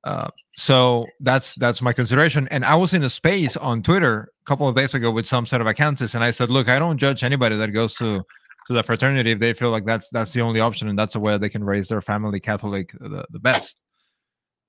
uh, 0.04 0.30
so 0.56 1.06
that's 1.20 1.56
that's 1.56 1.82
my 1.82 1.94
consideration. 1.94 2.48
And 2.50 2.64
I 2.64 2.76
was 2.76 2.94
in 2.94 3.04
a 3.04 3.10
space 3.10 3.58
on 3.58 3.82
Twitter 3.82 4.32
a 4.42 4.46
couple 4.46 4.68
of 4.68 4.76
days 4.76 4.94
ago 4.94 5.12
with 5.12 5.28
some 5.28 5.46
set 5.46 5.62
of 5.62 5.68
accounts, 5.68 6.14
and 6.14 6.24
I 6.24 6.32
said, 6.32 6.50
"Look, 6.50 6.70
I 6.70 6.80
don't 6.80 6.98
judge 6.98 7.24
anybody 7.24 7.58
that 7.58 7.72
goes 7.74 7.96
to 7.96 8.24
to 8.68 8.74
the 8.74 8.84
fraternity 8.84 9.32
if 9.32 9.40
they 9.40 9.54
feel 9.54 9.70
like 9.70 9.86
that's 9.86 10.10
that's 10.10 10.34
the 10.34 10.42
only 10.42 10.60
option 10.60 10.88
and 10.88 10.98
that's 10.98 11.14
the 11.14 11.20
way 11.20 11.38
they 11.38 11.50
can 11.50 11.64
raise 11.64 11.88
their 11.88 12.02
family 12.02 12.40
Catholic 12.40 12.92
the, 13.00 13.26
the 13.30 13.40
best." 13.40 13.78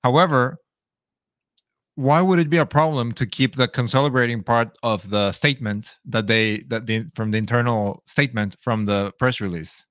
However, 0.03 0.57
why 1.95 2.21
would 2.21 2.39
it 2.39 2.49
be 2.49 2.57
a 2.57 2.65
problem 2.65 3.11
to 3.13 3.25
keep 3.25 3.55
the 3.55 3.67
concelebrating 3.67 4.41
part 4.41 4.77
of 4.83 5.09
the 5.09 5.31
statement 5.33 5.97
that 6.05 6.27
they 6.27 6.59
that 6.69 6.85
the 6.85 7.05
from 7.13 7.31
the 7.31 7.37
internal 7.37 8.03
statement 8.07 8.55
from 8.59 8.85
the 8.85 9.11
press 9.19 9.41
release? 9.41 9.85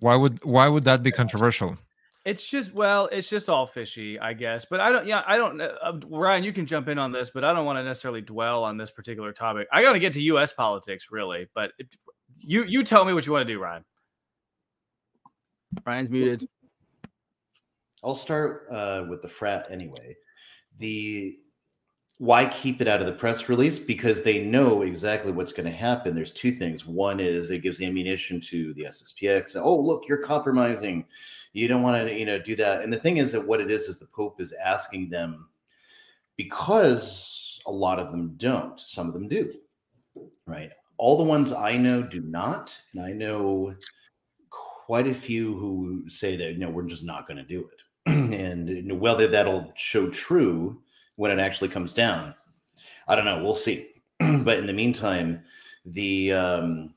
Why 0.00 0.16
would 0.16 0.44
why 0.44 0.68
would 0.68 0.84
that 0.84 1.02
be 1.02 1.12
controversial? 1.12 1.78
It's 2.26 2.48
just 2.48 2.74
well, 2.74 3.08
it's 3.10 3.30
just 3.30 3.48
all 3.48 3.66
fishy, 3.66 4.18
I 4.18 4.34
guess. 4.34 4.66
But 4.66 4.80
I 4.80 4.92
don't, 4.92 5.06
yeah, 5.06 5.22
I 5.26 5.38
don't. 5.38 5.60
Uh, 5.60 5.98
Ryan, 6.06 6.44
you 6.44 6.52
can 6.52 6.66
jump 6.66 6.88
in 6.88 6.98
on 6.98 7.12
this, 7.12 7.30
but 7.30 7.44
I 7.44 7.54
don't 7.54 7.64
want 7.64 7.78
to 7.78 7.82
necessarily 7.82 8.20
dwell 8.20 8.62
on 8.62 8.76
this 8.76 8.90
particular 8.90 9.32
topic. 9.32 9.68
I 9.72 9.82
got 9.82 9.94
to 9.94 9.98
get 9.98 10.12
to 10.14 10.22
U.S. 10.22 10.52
politics, 10.52 11.06
really. 11.10 11.48
But 11.54 11.72
it, 11.78 11.86
you, 12.38 12.64
you 12.64 12.84
tell 12.84 13.06
me 13.06 13.14
what 13.14 13.26
you 13.26 13.32
want 13.32 13.46
to 13.46 13.52
do, 13.52 13.58
Ryan. 13.58 13.84
Ryan's 15.86 16.10
muted. 16.10 16.46
I'll 18.04 18.14
start 18.14 18.66
uh, 18.70 19.04
with 19.08 19.22
the 19.22 19.28
frat 19.28 19.68
anyway. 19.70 20.16
The 20.78 21.38
why 22.20 22.44
keep 22.44 22.82
it 22.82 22.86
out 22.86 23.00
of 23.00 23.06
the 23.06 23.12
press 23.14 23.48
release? 23.48 23.78
Because 23.78 24.22
they 24.22 24.44
know 24.44 24.82
exactly 24.82 25.32
what's 25.32 25.54
going 25.54 25.64
to 25.64 25.72
happen. 25.72 26.14
There's 26.14 26.32
two 26.32 26.52
things. 26.52 26.84
One 26.84 27.18
is 27.18 27.50
it 27.50 27.62
gives 27.62 27.80
ammunition 27.80 28.42
to 28.42 28.74
the 28.74 28.82
SSPX. 28.82 29.56
Oh, 29.56 29.80
look, 29.80 30.04
you're 30.06 30.18
compromising. 30.18 31.06
You 31.54 31.66
don't 31.66 31.80
want 31.82 32.06
to, 32.06 32.14
you 32.14 32.26
know, 32.26 32.38
do 32.38 32.54
that. 32.56 32.82
And 32.82 32.92
the 32.92 32.98
thing 32.98 33.16
is 33.16 33.32
that 33.32 33.46
what 33.46 33.62
it 33.62 33.70
is 33.70 33.84
is 33.84 33.98
the 33.98 34.04
Pope 34.04 34.38
is 34.38 34.52
asking 34.62 35.08
them 35.08 35.48
because 36.36 37.62
A 37.66 37.72
lot 37.72 37.98
of 37.98 38.10
them 38.10 38.34
don't. 38.36 38.78
Some 38.78 39.08
of 39.08 39.14
them 39.14 39.26
do. 39.26 39.54
Right. 40.44 40.72
All 40.98 41.16
the 41.16 41.24
ones 41.24 41.52
I 41.54 41.78
know 41.78 42.02
do 42.02 42.20
not, 42.20 42.78
and 42.92 43.02
I 43.02 43.12
know 43.12 43.74
quite 44.50 45.06
a 45.06 45.14
few 45.14 45.56
who 45.56 46.04
say 46.10 46.36
that 46.36 46.58
no, 46.58 46.68
we're 46.68 46.82
just 46.82 47.04
not 47.04 47.26
going 47.26 47.38
to 47.38 47.44
do 47.44 47.66
it. 47.72 47.80
and 48.34 49.00
whether 49.00 49.26
that'll 49.26 49.72
show 49.74 50.10
true 50.10 50.82
when 51.20 51.30
it 51.30 51.38
actually 51.38 51.68
comes 51.68 51.92
down, 51.92 52.34
I 53.06 53.14
don't 53.14 53.26
know. 53.26 53.44
We'll 53.44 53.54
see. 53.54 53.90
but 54.18 54.56
in 54.56 54.64
the 54.64 54.72
meantime, 54.72 55.42
the 55.84 56.32
um, 56.32 56.94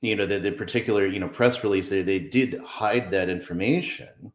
you 0.00 0.16
know 0.16 0.24
the, 0.24 0.38
the 0.38 0.52
particular 0.52 1.06
you 1.06 1.20
know 1.20 1.28
press 1.28 1.62
release 1.62 1.90
they, 1.90 2.00
they 2.00 2.18
did 2.18 2.58
hide 2.62 3.10
that 3.10 3.28
information 3.28 4.32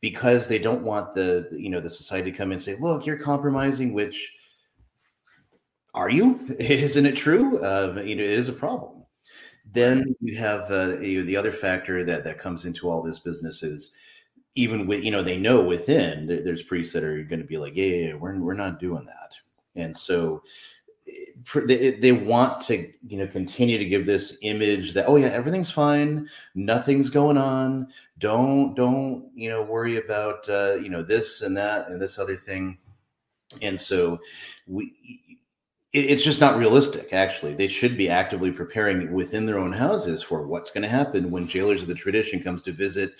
because 0.00 0.48
they 0.48 0.58
don't 0.58 0.82
want 0.82 1.14
the 1.14 1.50
you 1.52 1.68
know 1.68 1.80
the 1.80 1.90
society 1.90 2.32
to 2.32 2.36
come 2.36 2.48
in 2.48 2.54
and 2.54 2.62
say 2.62 2.76
look 2.80 3.04
you're 3.04 3.18
compromising 3.18 3.92
which 3.92 4.34
are 5.92 6.08
you? 6.08 6.40
Isn't 6.58 7.04
it 7.04 7.16
true? 7.16 7.62
Uh, 7.62 8.00
you 8.02 8.16
know 8.16 8.22
it 8.22 8.30
is 8.30 8.48
a 8.48 8.54
problem. 8.54 9.04
Then 9.70 10.16
you 10.22 10.38
have 10.38 10.70
uh, 10.70 10.98
you 10.98 11.20
know, 11.20 11.26
the 11.26 11.36
other 11.36 11.52
factor 11.52 12.04
that 12.04 12.24
that 12.24 12.38
comes 12.38 12.64
into 12.64 12.88
all 12.88 13.02
this 13.02 13.18
business 13.18 13.62
is 13.62 13.92
even 14.54 14.86
with 14.86 15.02
you 15.02 15.10
know 15.10 15.22
they 15.22 15.36
know 15.36 15.62
within 15.62 16.26
there's 16.26 16.62
priests 16.62 16.92
that 16.92 17.04
are 17.04 17.22
going 17.24 17.40
to 17.40 17.46
be 17.46 17.58
like 17.58 17.76
yeah, 17.76 17.84
yeah, 17.84 18.06
yeah 18.08 18.14
we're, 18.14 18.38
we're 18.38 18.54
not 18.54 18.80
doing 18.80 19.04
that. 19.06 19.32
And 19.76 19.96
so 19.96 20.42
they, 21.66 21.90
they 21.92 22.12
want 22.12 22.60
to 22.62 22.90
you 23.06 23.18
know 23.18 23.26
continue 23.26 23.76
to 23.78 23.84
give 23.84 24.06
this 24.06 24.38
image 24.42 24.94
that 24.94 25.06
oh 25.06 25.16
yeah 25.16 25.26
everything's 25.26 25.70
fine 25.70 26.26
nothing's 26.54 27.10
going 27.10 27.36
on 27.36 27.86
don't 28.18 28.74
don't 28.74 29.30
you 29.34 29.48
know 29.50 29.62
worry 29.62 29.98
about 29.98 30.48
uh, 30.48 30.74
you 30.80 30.88
know 30.88 31.02
this 31.02 31.42
and 31.42 31.56
that 31.56 31.88
and 31.88 32.00
this 32.00 32.18
other 32.18 32.36
thing. 32.36 32.78
And 33.62 33.80
so 33.80 34.18
we 34.66 34.92
it's 35.92 36.24
just 36.24 36.40
not 36.40 36.56
realistic 36.56 37.12
actually. 37.12 37.54
They 37.54 37.68
should 37.68 37.96
be 37.96 38.08
actively 38.08 38.50
preparing 38.50 39.12
within 39.12 39.46
their 39.46 39.58
own 39.58 39.72
houses 39.72 40.22
for 40.22 40.46
what's 40.46 40.70
going 40.70 40.82
to 40.82 40.88
happen 40.88 41.30
when 41.30 41.46
jailers 41.46 41.82
of 41.82 41.88
the 41.88 41.94
tradition 41.94 42.42
comes 42.42 42.62
to 42.62 42.72
visit 42.72 43.14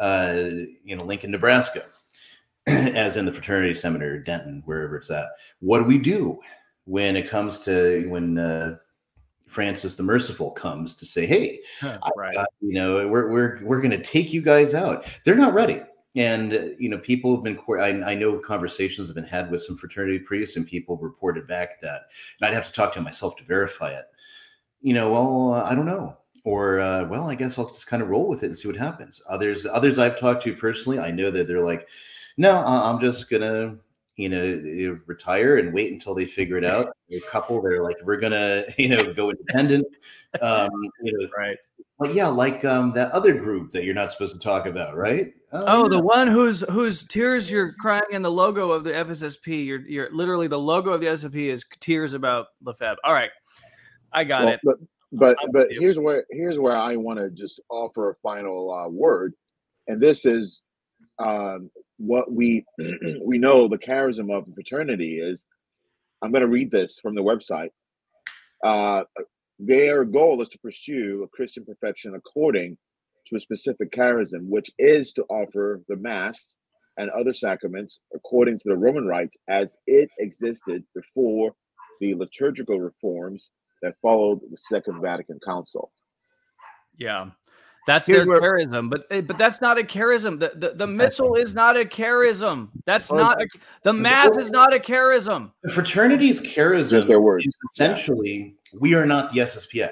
uh, 0.00 0.42
you 0.84 0.96
know 0.96 1.04
lincoln 1.04 1.30
nebraska 1.30 1.84
as 2.66 3.16
in 3.16 3.24
the 3.24 3.32
fraternity 3.32 3.74
seminary 3.74 4.22
denton 4.24 4.62
wherever 4.64 4.96
it's 4.96 5.10
at 5.10 5.28
what 5.60 5.78
do 5.78 5.84
we 5.84 5.98
do 5.98 6.38
when 6.84 7.16
it 7.16 7.28
comes 7.28 7.60
to 7.60 8.06
when 8.08 8.36
uh, 8.38 8.76
Francis 9.50 9.96
the 9.96 10.02
Merciful 10.02 10.52
comes 10.52 10.94
to 10.94 11.04
say, 11.04 11.26
"Hey, 11.26 11.60
right. 12.16 12.36
I, 12.36 12.42
uh, 12.42 12.44
you 12.60 12.72
know, 12.72 13.06
we're 13.08 13.28
we're 13.28 13.60
we're 13.62 13.80
going 13.80 13.90
to 13.90 14.02
take 14.02 14.32
you 14.32 14.40
guys 14.40 14.74
out." 14.74 15.06
They're 15.24 15.34
not 15.34 15.54
ready, 15.54 15.82
and 16.14 16.54
uh, 16.54 16.62
you 16.78 16.88
know, 16.88 16.98
people 16.98 17.34
have 17.34 17.42
been. 17.42 17.58
I, 17.80 18.12
I, 18.12 18.14
know 18.14 18.38
conversations 18.38 19.08
have 19.08 19.16
been 19.16 19.24
had 19.24 19.50
with 19.50 19.62
some 19.62 19.76
fraternity 19.76 20.20
priests, 20.20 20.56
and 20.56 20.64
people 20.64 20.96
reported 20.98 21.48
back 21.48 21.80
that, 21.80 22.02
and 22.40 22.48
I'd 22.48 22.54
have 22.54 22.66
to 22.66 22.72
talk 22.72 22.92
to 22.94 23.00
myself 23.00 23.36
to 23.36 23.44
verify 23.44 23.90
it. 23.90 24.04
You 24.82 24.94
know, 24.94 25.12
well, 25.12 25.54
uh, 25.54 25.64
I 25.64 25.74
don't 25.74 25.86
know, 25.86 26.16
or 26.44 26.80
uh, 26.80 27.04
well, 27.06 27.28
I 27.28 27.34
guess 27.34 27.58
I'll 27.58 27.68
just 27.68 27.86
kind 27.86 28.02
of 28.02 28.08
roll 28.08 28.28
with 28.28 28.42
it 28.42 28.46
and 28.46 28.56
see 28.56 28.68
what 28.68 28.76
happens. 28.76 29.20
Others, 29.28 29.66
others 29.66 29.98
I've 29.98 30.18
talked 30.18 30.42
to 30.44 30.54
personally, 30.54 30.98
I 30.98 31.10
know 31.10 31.30
that 31.30 31.48
they're 31.48 31.60
like, 31.60 31.88
"No, 32.36 32.64
I'm 32.64 33.00
just 33.00 33.30
gonna." 33.30 33.76
you 34.16 34.28
know, 34.28 35.00
retire 35.06 35.56
and 35.56 35.72
wait 35.72 35.90
until 35.90 36.14
they 36.14 36.26
figure 36.26 36.58
it 36.58 36.64
out. 36.64 36.88
A 37.10 37.20
couple, 37.30 37.62
they're 37.62 37.82
like, 37.82 37.96
we're 38.04 38.18
gonna, 38.18 38.64
you 38.78 38.90
know, 38.90 39.14
go 39.14 39.30
independent. 39.30 39.86
Um, 40.42 40.70
you 41.02 41.18
know, 41.18 41.28
right. 41.36 41.56
But 41.98 42.14
yeah, 42.14 42.28
like 42.28 42.64
um, 42.64 42.92
that 42.92 43.12
other 43.12 43.34
group 43.34 43.72
that 43.72 43.84
you're 43.84 43.94
not 43.94 44.10
supposed 44.10 44.34
to 44.34 44.40
talk 44.40 44.66
about, 44.66 44.96
right? 44.96 45.32
Oh, 45.52 45.64
oh 45.66 45.82
yeah. 45.82 45.88
the 45.88 46.00
one 46.00 46.28
whose 46.28 46.62
whose 46.70 47.04
tears 47.04 47.50
you're 47.50 47.72
crying 47.72 48.02
in 48.10 48.22
the 48.22 48.30
logo 48.30 48.72
of 48.72 48.84
the 48.84 48.92
FSSP. 48.92 49.66
You're 49.66 49.80
you're 49.80 50.10
literally 50.10 50.48
the 50.48 50.58
logo 50.58 50.92
of 50.92 51.00
the 51.00 51.08
SSP 51.08 51.52
is 51.52 51.64
tears 51.80 52.14
about 52.14 52.46
Lefebvre. 52.62 53.00
All 53.04 53.12
right, 53.12 53.30
I 54.12 54.24
got 54.24 54.44
well, 54.44 54.54
it. 54.54 54.60
But 54.64 54.76
but 55.12 55.36
but 55.52 55.68
here's 55.70 55.98
where 55.98 56.24
here's 56.30 56.58
where 56.58 56.76
I 56.76 56.96
want 56.96 57.18
to 57.18 57.30
just 57.30 57.60
offer 57.68 58.10
a 58.10 58.14
final 58.22 58.72
uh, 58.72 58.88
word, 58.88 59.34
and 59.88 60.00
this 60.00 60.24
is 60.24 60.62
um, 61.18 61.70
what 61.98 62.32
we 62.32 62.64
we 63.24 63.38
know 63.38 63.68
the 63.68 63.78
charism 63.78 64.36
of 64.36 64.46
the 64.46 64.54
fraternity 64.54 65.18
is. 65.18 65.44
I'm 66.22 66.32
going 66.32 66.42
to 66.42 66.48
read 66.48 66.70
this 66.70 66.98
from 67.00 67.14
the 67.14 67.22
website. 67.22 67.70
Uh, 68.62 69.04
their 69.58 70.04
goal 70.04 70.42
is 70.42 70.50
to 70.50 70.58
pursue 70.58 71.22
a 71.22 71.28
Christian 71.28 71.64
perfection 71.64 72.14
according 72.14 72.76
to 73.26 73.36
a 73.36 73.40
specific 73.40 73.90
charism, 73.90 74.48
which 74.48 74.70
is 74.78 75.14
to 75.14 75.24
offer 75.30 75.80
the 75.88 75.96
Mass 75.96 76.56
and 76.98 77.10
other 77.10 77.32
sacraments 77.32 78.00
according 78.14 78.58
to 78.58 78.68
the 78.68 78.76
Roman 78.76 79.06
rites 79.06 79.36
as 79.48 79.76
it 79.86 80.10
existed 80.18 80.84
before 80.94 81.52
the 82.00 82.14
liturgical 82.14 82.80
reforms 82.80 83.50
that 83.82 83.94
followed 84.02 84.40
the 84.50 84.56
Second 84.56 85.00
Vatican 85.00 85.38
Council. 85.44 85.90
Yeah. 86.96 87.30
That's 87.86 88.06
Here's 88.06 88.26
their 88.26 88.40
where, 88.40 88.58
charism, 88.58 88.90
but 88.90 89.06
eh, 89.10 89.20
but 89.22 89.38
that's 89.38 89.60
not 89.60 89.78
a 89.78 89.82
charism. 89.82 90.38
The 90.38 90.52
the, 90.54 90.68
the 90.74 90.84
exactly. 90.84 90.96
missal 90.96 91.34
is 91.34 91.54
not 91.54 91.76
a 91.78 91.84
charism. 91.84 92.68
That's 92.84 93.10
not 93.10 93.40
a, 93.40 93.46
the 93.84 93.92
mass 93.92 94.36
is 94.36 94.50
not 94.50 94.74
a 94.74 94.78
charism. 94.78 95.50
The 95.62 95.72
fraternity's 95.72 96.40
charism 96.42 97.06
their 97.08 97.20
words. 97.20 97.46
is 97.46 97.58
essentially 97.72 98.54
yeah. 98.72 98.78
we 98.80 98.94
are 98.94 99.06
not 99.06 99.32
the 99.32 99.40
SSPX. 99.40 99.90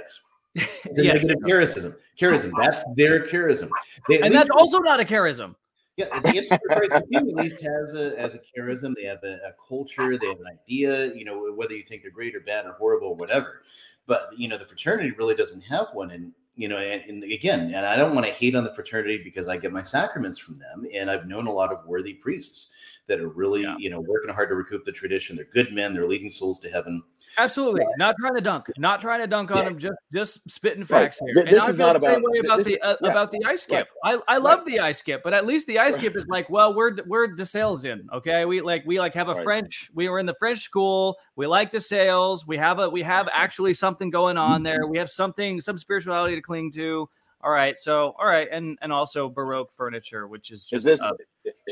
It's 0.84 0.98
a 0.98 1.04
yes. 1.04 1.14
negative 1.14 1.38
charism. 1.38 1.96
Charism. 2.20 2.52
That's 2.62 2.84
their 2.94 3.26
charism. 3.26 3.68
They, 4.08 4.20
and 4.20 4.34
that's 4.34 4.50
also 4.50 4.78
not 4.78 5.00
a 5.00 5.04
charism. 5.04 5.54
Yeah, 5.98 6.20
the 6.20 6.28
Institute 6.28 6.92
at 6.92 7.26
least 7.26 7.60
has 7.60 7.94
a 7.94 8.16
as 8.16 8.32
a 8.32 8.38
charism. 8.38 8.94
They 8.94 9.02
have 9.02 9.18
a, 9.24 9.40
a, 9.48 9.52
culture. 9.68 10.16
They 10.16 10.28
have 10.28 10.38
an 10.38 10.46
idea. 10.46 11.12
You 11.12 11.24
know, 11.24 11.52
whether 11.56 11.74
you 11.74 11.82
think 11.82 12.02
they're 12.02 12.12
great 12.12 12.36
or 12.36 12.40
bad 12.40 12.66
or 12.66 12.72
horrible 12.74 13.08
or 13.08 13.16
whatever. 13.16 13.62
But 14.06 14.28
you 14.36 14.46
know, 14.46 14.56
the 14.56 14.64
fraternity 14.64 15.10
really 15.18 15.34
doesn't 15.34 15.64
have 15.64 15.88
one. 15.94 16.12
And 16.12 16.32
you 16.54 16.68
know, 16.68 16.78
and, 16.78 17.02
and, 17.04 17.24
again, 17.24 17.72
and 17.74 17.84
I 17.84 17.96
don't 17.96 18.14
want 18.14 18.26
to 18.26 18.32
hate 18.32 18.54
on 18.54 18.62
the 18.62 18.74
fraternity 18.74 19.20
because 19.24 19.48
I 19.48 19.56
get 19.56 19.72
my 19.72 19.82
sacraments 19.82 20.38
from 20.38 20.58
them, 20.58 20.86
and 20.94 21.10
I've 21.10 21.26
known 21.26 21.48
a 21.48 21.52
lot 21.52 21.72
of 21.72 21.84
worthy 21.84 22.14
priests 22.14 22.68
that 23.08 23.20
are 23.20 23.28
really, 23.28 23.62
yeah. 23.62 23.76
you 23.78 23.90
know, 23.90 24.00
working 24.00 24.32
hard 24.32 24.50
to 24.50 24.54
recoup 24.54 24.84
the 24.84 24.92
tradition. 24.92 25.34
They're 25.34 25.46
good 25.46 25.72
men. 25.72 25.94
They're 25.94 26.06
leading 26.06 26.30
souls 26.30 26.60
to 26.60 26.68
heaven. 26.68 27.02
Absolutely, 27.36 27.84
not 27.98 28.16
trying 28.20 28.34
to 28.34 28.40
dunk, 28.40 28.66
not 28.78 29.00
trying 29.00 29.20
to 29.20 29.26
dunk 29.26 29.50
on 29.50 29.64
them. 29.64 29.78
Just 29.78 29.98
just 30.12 30.50
spitting 30.50 30.84
facts 30.84 31.20
right. 31.20 31.30
here. 31.34 31.44
This 31.44 31.54
and 31.54 31.62
I 31.62 31.68
is 31.70 31.76
not 31.76 32.00
the 32.00 32.00
same 32.00 32.22
way 32.22 32.38
about 32.38 32.64
the 32.64 32.80
uh, 32.80 32.96
yeah. 33.02 33.10
about 33.10 33.30
the 33.30 33.44
ice 33.46 33.62
skip. 33.62 33.88
Right. 34.04 34.18
I, 34.28 34.34
I 34.34 34.38
love 34.38 34.60
right. 34.60 34.66
the 34.66 34.80
ice 34.80 34.98
skip, 34.98 35.22
but 35.22 35.34
at 35.34 35.46
least 35.46 35.66
the 35.66 35.78
ice 35.78 35.96
skip 35.96 36.16
is 36.16 36.26
like, 36.28 36.48
well, 36.48 36.74
we're 36.74 36.96
we're 37.06 37.28
DeSales 37.28 37.84
in. 37.84 38.08
Okay, 38.12 38.44
we 38.44 38.60
like 38.60 38.84
we 38.86 38.98
like 38.98 39.14
have 39.14 39.28
a 39.28 39.42
French. 39.42 39.90
We 39.94 40.08
were 40.08 40.18
in 40.18 40.26
the 40.26 40.34
French 40.34 40.60
school. 40.60 41.16
We 41.36 41.46
like 41.46 41.70
DeSales. 41.70 42.46
We 42.46 42.56
have 42.56 42.78
a 42.78 42.88
we 42.88 43.02
have 43.02 43.28
actually 43.32 43.74
something 43.74 44.10
going 44.10 44.38
on 44.38 44.62
there. 44.62 44.86
We 44.86 44.98
have 44.98 45.10
something 45.10 45.60
some 45.60 45.76
spirituality 45.76 46.34
to 46.36 46.42
cling 46.42 46.70
to. 46.72 47.08
All 47.40 47.52
right, 47.52 47.78
so 47.78 48.16
all 48.18 48.26
right, 48.26 48.48
and 48.50 48.76
and 48.82 48.92
also 48.92 49.28
Baroque 49.28 49.72
furniture, 49.72 50.26
which 50.26 50.50
is 50.50 50.64
just 50.64 50.80
is 50.80 50.84
this 50.84 51.00
uh, 51.00 51.12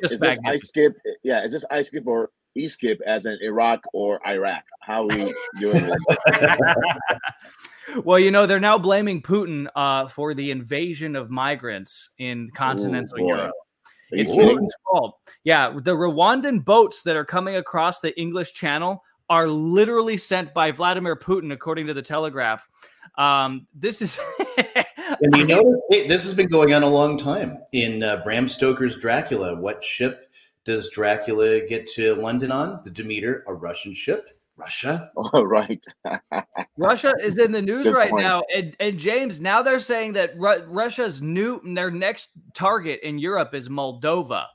just 0.01 0.15
is 0.15 0.21
this 0.21 0.39
ice 0.47 0.69
skip? 0.69 0.97
Yeah, 1.25 1.43
is 1.43 1.51
this 1.51 1.65
ice 1.73 1.89
skip 1.89 2.07
or 2.07 2.31
e 2.57 2.69
skip 2.69 3.01
as 3.07 3.27
in 3.27 3.39
Iraq 3.43 3.83
or 3.93 4.21
Iraq? 4.27 4.65
How 4.81 5.03
are 5.03 5.09
we 5.09 5.35
doing 5.61 5.87
this? 5.87 6.05
well, 8.05 8.19
you 8.19 8.31
know 8.31 8.47
they're 8.47 8.61
now 8.61 8.79
blaming 8.79 9.23
Putin 9.23 9.67
uh, 9.75 10.07
for 10.07 10.35
the 10.35 10.51
invasion 10.51 11.17
of 11.17 11.31
migrants 11.31 12.11
in 12.19 12.49
continental 12.51 13.21
Ooh, 13.21 13.29
Europe. 13.29 13.55
It's 14.11 14.33
Putin's 14.33 14.75
fault. 14.85 15.19
Yeah, 15.45 15.79
the 15.83 15.95
Rwandan 15.95 16.65
boats 16.65 17.03
that 17.03 17.17
are 17.17 17.25
coming 17.25 17.57
across 17.57 18.01
the 18.01 18.19
English 18.19 18.53
Channel 18.53 19.03
are 19.29 19.49
literally 19.49 20.17
sent 20.17 20.55
by 20.55 20.71
Vladimir 20.71 21.17
Putin, 21.17 21.53
according 21.53 21.89
to 21.89 21.95
the 21.95 22.03
Telegraph. 22.03 22.69
Um, 23.19 23.67
this 23.75 24.03
is 24.03 24.21
and 24.59 25.37
you 25.37 25.47
know, 25.47 25.83
this 25.91 26.25
has 26.25 26.35
been 26.35 26.49
going 26.49 26.75
on 26.75 26.83
a 26.83 26.89
long 26.89 27.19
time. 27.19 27.59
In 27.73 28.03
uh, 28.03 28.23
Bram 28.23 28.49
Stoker's 28.49 28.97
Dracula, 28.99 29.59
what 29.59 29.83
ship 29.83 30.26
does 30.67 30.91
Dracula 30.91 31.61
get 31.67 31.87
to 31.93 32.15
London 32.17 32.51
on? 32.51 32.81
The 32.85 32.91
Demeter, 32.91 33.45
a 33.47 33.55
Russian 33.55 33.95
ship. 33.95 34.29
Russia. 34.57 35.11
Oh, 35.17 35.43
right. 35.43 35.85
Russia 36.77 37.15
is 37.23 37.39
in 37.39 37.53
the 37.53 37.63
news 37.63 37.85
Good 37.85 37.95
right 37.95 38.11
point. 38.11 38.25
now, 38.25 38.43
and, 38.55 38.77
and 38.81 38.99
James. 38.99 39.41
Now 39.41 39.63
they're 39.63 39.79
saying 39.79 40.15
that 40.15 40.37
Ru- 40.37 40.65
Russia's 40.65 41.23
new 41.23 41.61
their 41.75 41.91
next 41.91 42.31
target 42.55 43.01
in 43.03 43.19
Europe 43.19 43.55
is 43.55 43.69
Moldova. 43.69 44.47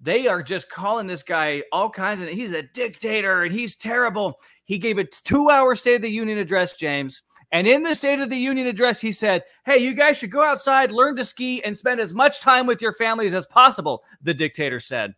They 0.00 0.26
are 0.26 0.42
just 0.42 0.70
calling 0.70 1.06
this 1.06 1.22
guy 1.22 1.62
all 1.70 1.90
kinds 1.90 2.20
of. 2.20 2.28
He's 2.28 2.52
a 2.52 2.62
dictator 2.62 3.44
and 3.44 3.54
he's 3.54 3.76
terrible. 3.76 4.40
He 4.64 4.78
gave 4.78 4.98
a 4.98 5.04
two-hour 5.04 5.76
State 5.76 5.96
of 5.96 6.02
the 6.02 6.10
Union 6.10 6.38
address, 6.38 6.76
James 6.76 7.22
and 7.52 7.66
in 7.66 7.82
the 7.82 7.94
State 7.94 8.18
of 8.18 8.30
the 8.30 8.36
Union 8.36 8.66
address, 8.66 8.98
he 8.98 9.12
said, 9.12 9.44
Hey, 9.66 9.76
you 9.76 9.92
guys 9.92 10.16
should 10.16 10.30
go 10.30 10.42
outside, 10.42 10.90
learn 10.90 11.16
to 11.16 11.24
ski, 11.24 11.62
and 11.62 11.76
spend 11.76 12.00
as 12.00 12.14
much 12.14 12.40
time 12.40 12.66
with 12.66 12.80
your 12.80 12.94
families 12.94 13.34
as 13.34 13.46
possible, 13.46 14.02
the 14.22 14.32
dictator 14.32 14.80
said. 14.80 15.12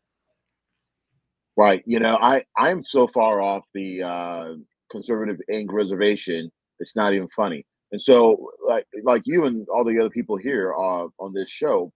Right. 1.57 1.83
You 1.87 2.01
know, 2.01 2.17
I, 2.21 2.45
I'm 2.59 2.83
so 2.83 3.07
far 3.07 3.40
off 3.40 3.64
the 3.75 4.03
uh, 4.03 4.55
conservative 4.90 5.40
Inc. 5.53 5.67
reservation, 5.71 6.51
it's 6.81 6.97
not 6.97 7.14
even 7.14 7.29
funny. 7.29 7.64
And 7.93 8.01
so, 8.01 8.51
like, 8.67 8.87
like 9.05 9.23
you 9.25 9.45
and 9.45 9.64
all 9.73 9.85
the 9.85 9.99
other 10.01 10.11
people 10.11 10.37
here 10.37 10.75
uh, 10.75 11.07
on 11.21 11.33
this 11.33 11.49
show, 11.49 11.93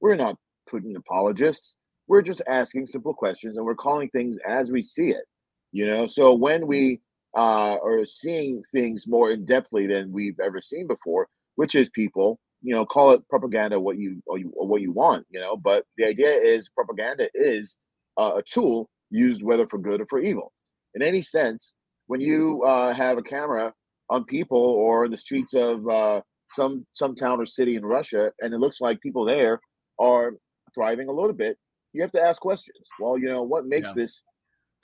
we're 0.00 0.14
not 0.16 0.36
Putin 0.72 0.96
apologists. 0.96 1.76
We're 2.08 2.22
just 2.22 2.40
asking 2.48 2.86
simple 2.86 3.12
questions 3.12 3.56
and 3.56 3.66
we're 3.66 3.74
calling 3.74 4.08
things 4.08 4.38
as 4.48 4.70
we 4.70 4.82
see 4.82 5.10
it. 5.10 5.24
You 5.72 5.86
know, 5.86 6.06
so 6.06 6.32
when 6.34 6.66
we 6.66 7.00
uh, 7.36 7.76
are 7.82 8.04
seeing 8.06 8.62
things 8.72 9.06
more 9.06 9.30
in 9.30 9.44
depthly 9.44 9.88
than 9.88 10.10
we've 10.12 10.40
ever 10.40 10.60
seen 10.62 10.86
before, 10.86 11.28
which 11.56 11.74
is 11.74 11.90
people, 11.90 12.38
you 12.62 12.74
know, 12.74 12.86
call 12.86 13.10
it 13.12 13.28
propaganda 13.28 13.78
what 13.78 13.98
you 13.98 14.22
or, 14.26 14.38
you, 14.38 14.52
or 14.56 14.66
what 14.66 14.80
you 14.80 14.92
want, 14.92 15.26
you 15.30 15.40
know, 15.40 15.56
but 15.56 15.84
the 15.98 16.06
idea 16.06 16.30
is 16.30 16.70
propaganda 16.70 17.28
is 17.34 17.76
uh, 18.18 18.32
a 18.36 18.42
tool 18.42 18.88
used 19.12 19.42
whether 19.42 19.66
for 19.66 19.78
good 19.78 20.00
or 20.00 20.06
for 20.06 20.20
evil. 20.20 20.52
In 20.94 21.02
any 21.02 21.22
sense, 21.22 21.74
when 22.06 22.20
you 22.20 22.62
uh, 22.64 22.92
have 22.92 23.18
a 23.18 23.22
camera 23.22 23.72
on 24.10 24.24
people 24.24 24.58
or 24.58 25.04
in 25.04 25.10
the 25.10 25.16
streets 25.16 25.54
of 25.54 25.86
uh, 25.88 26.20
some 26.54 26.86
some 26.92 27.14
town 27.14 27.40
or 27.40 27.46
city 27.46 27.76
in 27.76 27.84
Russia, 27.84 28.32
and 28.40 28.52
it 28.52 28.58
looks 28.58 28.80
like 28.80 29.00
people 29.00 29.24
there 29.24 29.60
are 29.98 30.34
thriving 30.74 31.08
a 31.08 31.12
little 31.12 31.32
bit, 31.32 31.56
you 31.92 32.02
have 32.02 32.12
to 32.12 32.20
ask 32.20 32.40
questions. 32.40 32.88
Well, 32.98 33.18
you 33.18 33.28
know, 33.28 33.42
what 33.42 33.66
makes 33.66 33.88
yeah. 33.90 34.02
this 34.02 34.22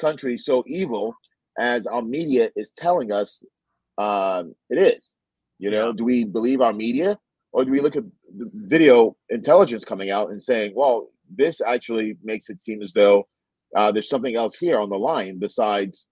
country 0.01 0.39
so 0.39 0.63
evil 0.67 1.15
as 1.59 1.87
our 1.87 2.03
media 2.03 2.51
is 2.57 2.73
telling 2.77 3.11
us 3.13 3.43
um, 3.99 4.55
it 4.71 4.79
is? 4.79 5.15
You 5.59 5.71
know, 5.71 5.87
yeah. 5.89 5.93
do 5.97 6.05
we 6.05 6.25
believe 6.25 6.61
our 6.61 6.73
media 6.73 7.19
or 7.53 7.65
do 7.65 7.71
we 7.71 7.81
look 7.81 7.97
at 7.97 8.05
the 8.37 8.51
video 8.55 9.17
intelligence 9.31 9.85
coming 9.85 10.11
out 10.11 10.31
and 10.31 10.41
saying, 10.41 10.73
well, 10.75 11.09
this 11.37 11.61
actually 11.61 12.17
makes 12.23 12.49
it 12.51 12.63
seem 12.63 12.83
as 12.83 12.93
though 12.93 13.27
uh, 13.77 13.93
there's 13.93 14.09
something 14.09 14.37
else 14.37 14.57
here 14.57 14.79
on 14.79 14.91
the 14.91 14.99
line 14.99 15.39
besides, 15.39 16.09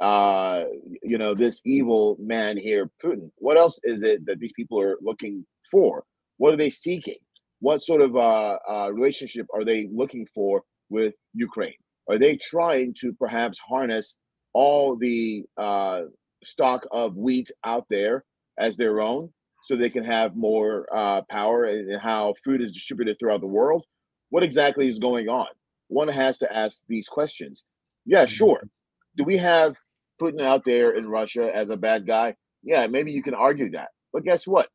uh, 0.00 0.64
you 1.02 1.18
know, 1.18 1.34
this 1.34 1.60
evil 1.64 2.16
man 2.20 2.56
here, 2.56 2.90
Putin? 3.04 3.30
What 3.36 3.58
else 3.58 3.78
is 3.84 4.02
it 4.02 4.24
that 4.26 4.38
these 4.38 4.52
people 4.52 4.80
are 4.80 4.96
looking 5.02 5.44
for? 5.70 6.04
What 6.38 6.54
are 6.54 6.56
they 6.56 6.70
seeking? 6.70 7.18
What 7.60 7.82
sort 7.82 8.00
of 8.00 8.16
uh, 8.16 8.58
uh 8.68 8.90
relationship 8.92 9.46
are 9.54 9.64
they 9.64 9.88
looking 9.92 10.26
for 10.26 10.62
with 10.90 11.14
Ukraine? 11.34 11.74
Are 12.08 12.18
they 12.18 12.36
trying 12.36 12.94
to 13.00 13.12
perhaps 13.12 13.58
harness 13.58 14.16
all 14.54 14.96
the 14.96 15.44
uh, 15.56 16.02
stock 16.44 16.86
of 16.90 17.16
wheat 17.16 17.50
out 17.64 17.86
there 17.88 18.24
as 18.58 18.76
their 18.76 19.00
own 19.00 19.30
so 19.64 19.76
they 19.76 19.90
can 19.90 20.04
have 20.04 20.36
more 20.36 20.86
uh, 20.94 21.22
power 21.30 21.66
in 21.66 21.98
how 22.00 22.34
food 22.44 22.60
is 22.60 22.72
distributed 22.72 23.16
throughout 23.18 23.40
the 23.40 23.46
world? 23.46 23.84
What 24.30 24.42
exactly 24.42 24.88
is 24.88 24.98
going 24.98 25.28
on? 25.28 25.46
One 25.92 26.08
has 26.08 26.38
to 26.38 26.52
ask 26.52 26.82
these 26.88 27.06
questions. 27.06 27.64
Yeah, 28.06 28.24
mm-hmm. 28.24 28.34
sure. 28.34 28.68
Do 29.16 29.24
we 29.24 29.36
have 29.36 29.76
Putin 30.20 30.42
out 30.42 30.64
there 30.64 30.92
in 30.92 31.06
Russia 31.06 31.50
as 31.54 31.70
a 31.70 31.76
bad 31.76 32.06
guy? 32.06 32.34
Yeah, 32.62 32.86
maybe 32.86 33.12
you 33.12 33.22
can 33.22 33.34
argue 33.34 33.70
that. 33.72 33.88
But 34.12 34.24
guess 34.24 34.46
what? 34.46 34.68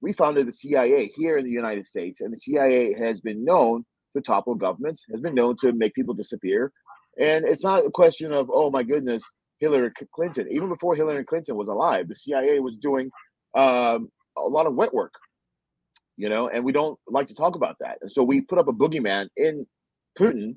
We 0.00 0.12
founded 0.12 0.48
the 0.48 0.52
CIA 0.52 1.12
here 1.14 1.38
in 1.38 1.44
the 1.44 1.50
United 1.50 1.86
States, 1.86 2.20
and 2.20 2.32
the 2.32 2.36
CIA 2.36 2.92
has 2.94 3.20
been 3.20 3.44
known 3.44 3.84
to 4.16 4.22
topple 4.22 4.56
governments, 4.56 5.06
has 5.10 5.20
been 5.20 5.34
known 5.34 5.56
to 5.58 5.72
make 5.72 5.94
people 5.94 6.14
disappear. 6.14 6.72
And 7.20 7.44
it's 7.44 7.62
not 7.62 7.86
a 7.86 7.90
question 7.90 8.32
of, 8.32 8.50
oh 8.52 8.70
my 8.70 8.82
goodness, 8.82 9.22
Hillary 9.60 9.92
Clinton. 10.12 10.48
Even 10.50 10.68
before 10.68 10.96
Hillary 10.96 11.24
Clinton 11.24 11.56
was 11.56 11.68
alive, 11.68 12.08
the 12.08 12.16
CIA 12.16 12.58
was 12.58 12.76
doing 12.76 13.10
um, 13.56 14.08
a 14.36 14.42
lot 14.42 14.66
of 14.66 14.74
wet 14.74 14.92
work, 14.92 15.14
you 16.16 16.28
know, 16.28 16.48
and 16.48 16.64
we 16.64 16.72
don't 16.72 16.98
like 17.06 17.28
to 17.28 17.34
talk 17.34 17.54
about 17.54 17.76
that. 17.80 17.98
And 18.02 18.10
so 18.10 18.24
we 18.24 18.40
put 18.40 18.58
up 18.58 18.68
a 18.68 18.72
boogeyman 18.72 19.28
in 19.36 19.66
Putin 20.18 20.56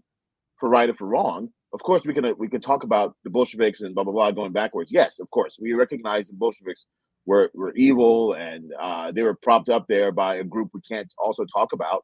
for 0.60 0.70
right 0.70 0.90
or 0.90 0.94
for 0.94 1.08
wrong. 1.08 1.50
Of 1.74 1.82
course, 1.84 2.04
we 2.06 2.14
can 2.14 2.26
uh, 2.26 2.34
we 2.38 2.48
can 2.48 2.62
talk 2.62 2.84
about 2.84 3.16
the 3.24 3.30
Bolsheviks 3.30 3.82
and 3.82 3.94
blah 3.94 4.04
blah 4.04 4.14
blah 4.14 4.32
going 4.32 4.54
backwards. 4.54 4.92
Yes, 4.92 5.20
of 5.20 5.30
course, 5.32 5.58
we 5.62 5.74
recognize 5.74 6.28
the 6.28 6.36
Bolsheviks 6.36 6.86
were 7.26 7.52
were 7.54 7.74
evil 7.76 8.34
and 8.34 8.72
uh, 8.82 9.12
they 9.12 9.22
were 9.22 9.36
propped 9.36 9.70
up 9.70 9.86
there 9.88 10.12
by 10.12 10.36
a 10.36 10.44
group 10.44 10.70
we 10.74 10.82
can't 10.82 11.14
also 11.18 11.46
talk 11.46 11.74
about. 11.74 12.04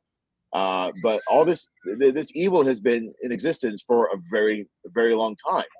Uh, 0.53 0.91
but 1.01 1.21
all 1.27 1.45
this 1.45 1.67
this 1.97 2.29
evil 2.35 2.63
has 2.63 2.79
been 2.79 3.11
in 3.23 3.31
existence 3.31 3.83
for 3.87 4.07
a 4.07 4.17
very 4.29 4.67
very 4.87 5.15
long 5.15 5.35
time. 5.49 5.71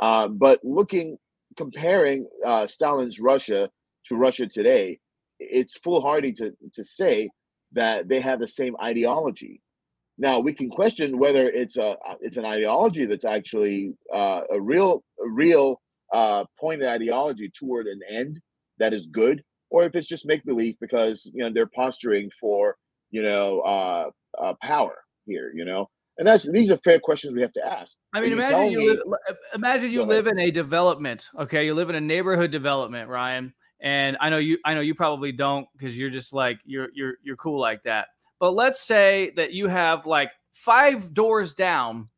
Uh, 0.00 0.28
but 0.28 0.60
looking 0.62 1.16
comparing 1.56 2.28
uh, 2.46 2.66
Stalin's 2.66 3.18
Russia 3.18 3.68
to 4.06 4.16
Russia 4.16 4.46
today, 4.46 4.98
it's 5.40 5.76
foolhardy 5.78 6.32
to 6.34 6.52
to 6.74 6.84
say 6.84 7.30
that 7.72 8.08
they 8.08 8.20
have 8.20 8.38
the 8.38 8.48
same 8.48 8.76
ideology. 8.82 9.60
Now 10.18 10.40
we 10.40 10.52
can 10.52 10.68
question 10.68 11.18
whether 11.18 11.48
it's 11.48 11.76
a 11.76 11.96
it's 12.20 12.36
an 12.36 12.44
ideology 12.44 13.06
that's 13.06 13.24
actually 13.24 13.94
uh, 14.14 14.42
a 14.50 14.60
real 14.60 15.02
a 15.24 15.28
real 15.28 15.80
uh, 16.12 16.44
pointed 16.60 16.88
ideology 16.88 17.50
toward 17.58 17.86
an 17.86 18.00
end 18.08 18.38
that 18.78 18.92
is 18.92 19.08
good, 19.08 19.42
or 19.70 19.84
if 19.84 19.94
it's 19.94 20.06
just 20.06 20.26
make 20.26 20.44
believe 20.44 20.76
because 20.80 21.28
you 21.32 21.42
know 21.42 21.50
they're 21.52 21.66
posturing 21.66 22.30
for 22.38 22.76
you 23.10 23.22
know 23.22 23.60
uh, 23.60 24.10
uh, 24.40 24.54
power 24.62 24.98
here. 25.24 25.50
You 25.54 25.64
know, 25.64 25.88
and 26.18 26.26
that's 26.26 26.50
these 26.50 26.70
are 26.70 26.76
fair 26.78 27.00
questions 27.00 27.34
we 27.34 27.40
have 27.40 27.52
to 27.54 27.66
ask. 27.66 27.96
I 28.14 28.20
mean, 28.20 28.32
imagine 28.32 28.70
you, 28.70 28.78
me, 28.78 28.88
live, 28.88 28.98
imagine 29.54 29.90
you 29.90 30.02
live 30.02 30.26
in 30.26 30.38
a 30.38 30.50
development. 30.50 31.28
Okay, 31.38 31.64
you 31.64 31.74
live 31.74 31.88
in 31.88 31.96
a 31.96 32.00
neighborhood 32.00 32.50
development, 32.50 33.08
Ryan, 33.08 33.54
and 33.80 34.16
I 34.20 34.28
know 34.28 34.38
you 34.38 34.58
I 34.64 34.74
know 34.74 34.80
you 34.80 34.94
probably 34.94 35.32
don't 35.32 35.66
because 35.76 35.98
you're 35.98 36.10
just 36.10 36.32
like 36.32 36.58
you're 36.64 36.88
you're 36.94 37.14
you're 37.22 37.36
cool 37.36 37.60
like 37.60 37.82
that. 37.84 38.08
But 38.42 38.56
let's 38.56 38.80
say 38.80 39.30
that 39.36 39.52
you 39.52 39.68
have 39.68 40.04
like 40.04 40.32
five 40.50 41.14
doors 41.14 41.54
down, 41.54 42.08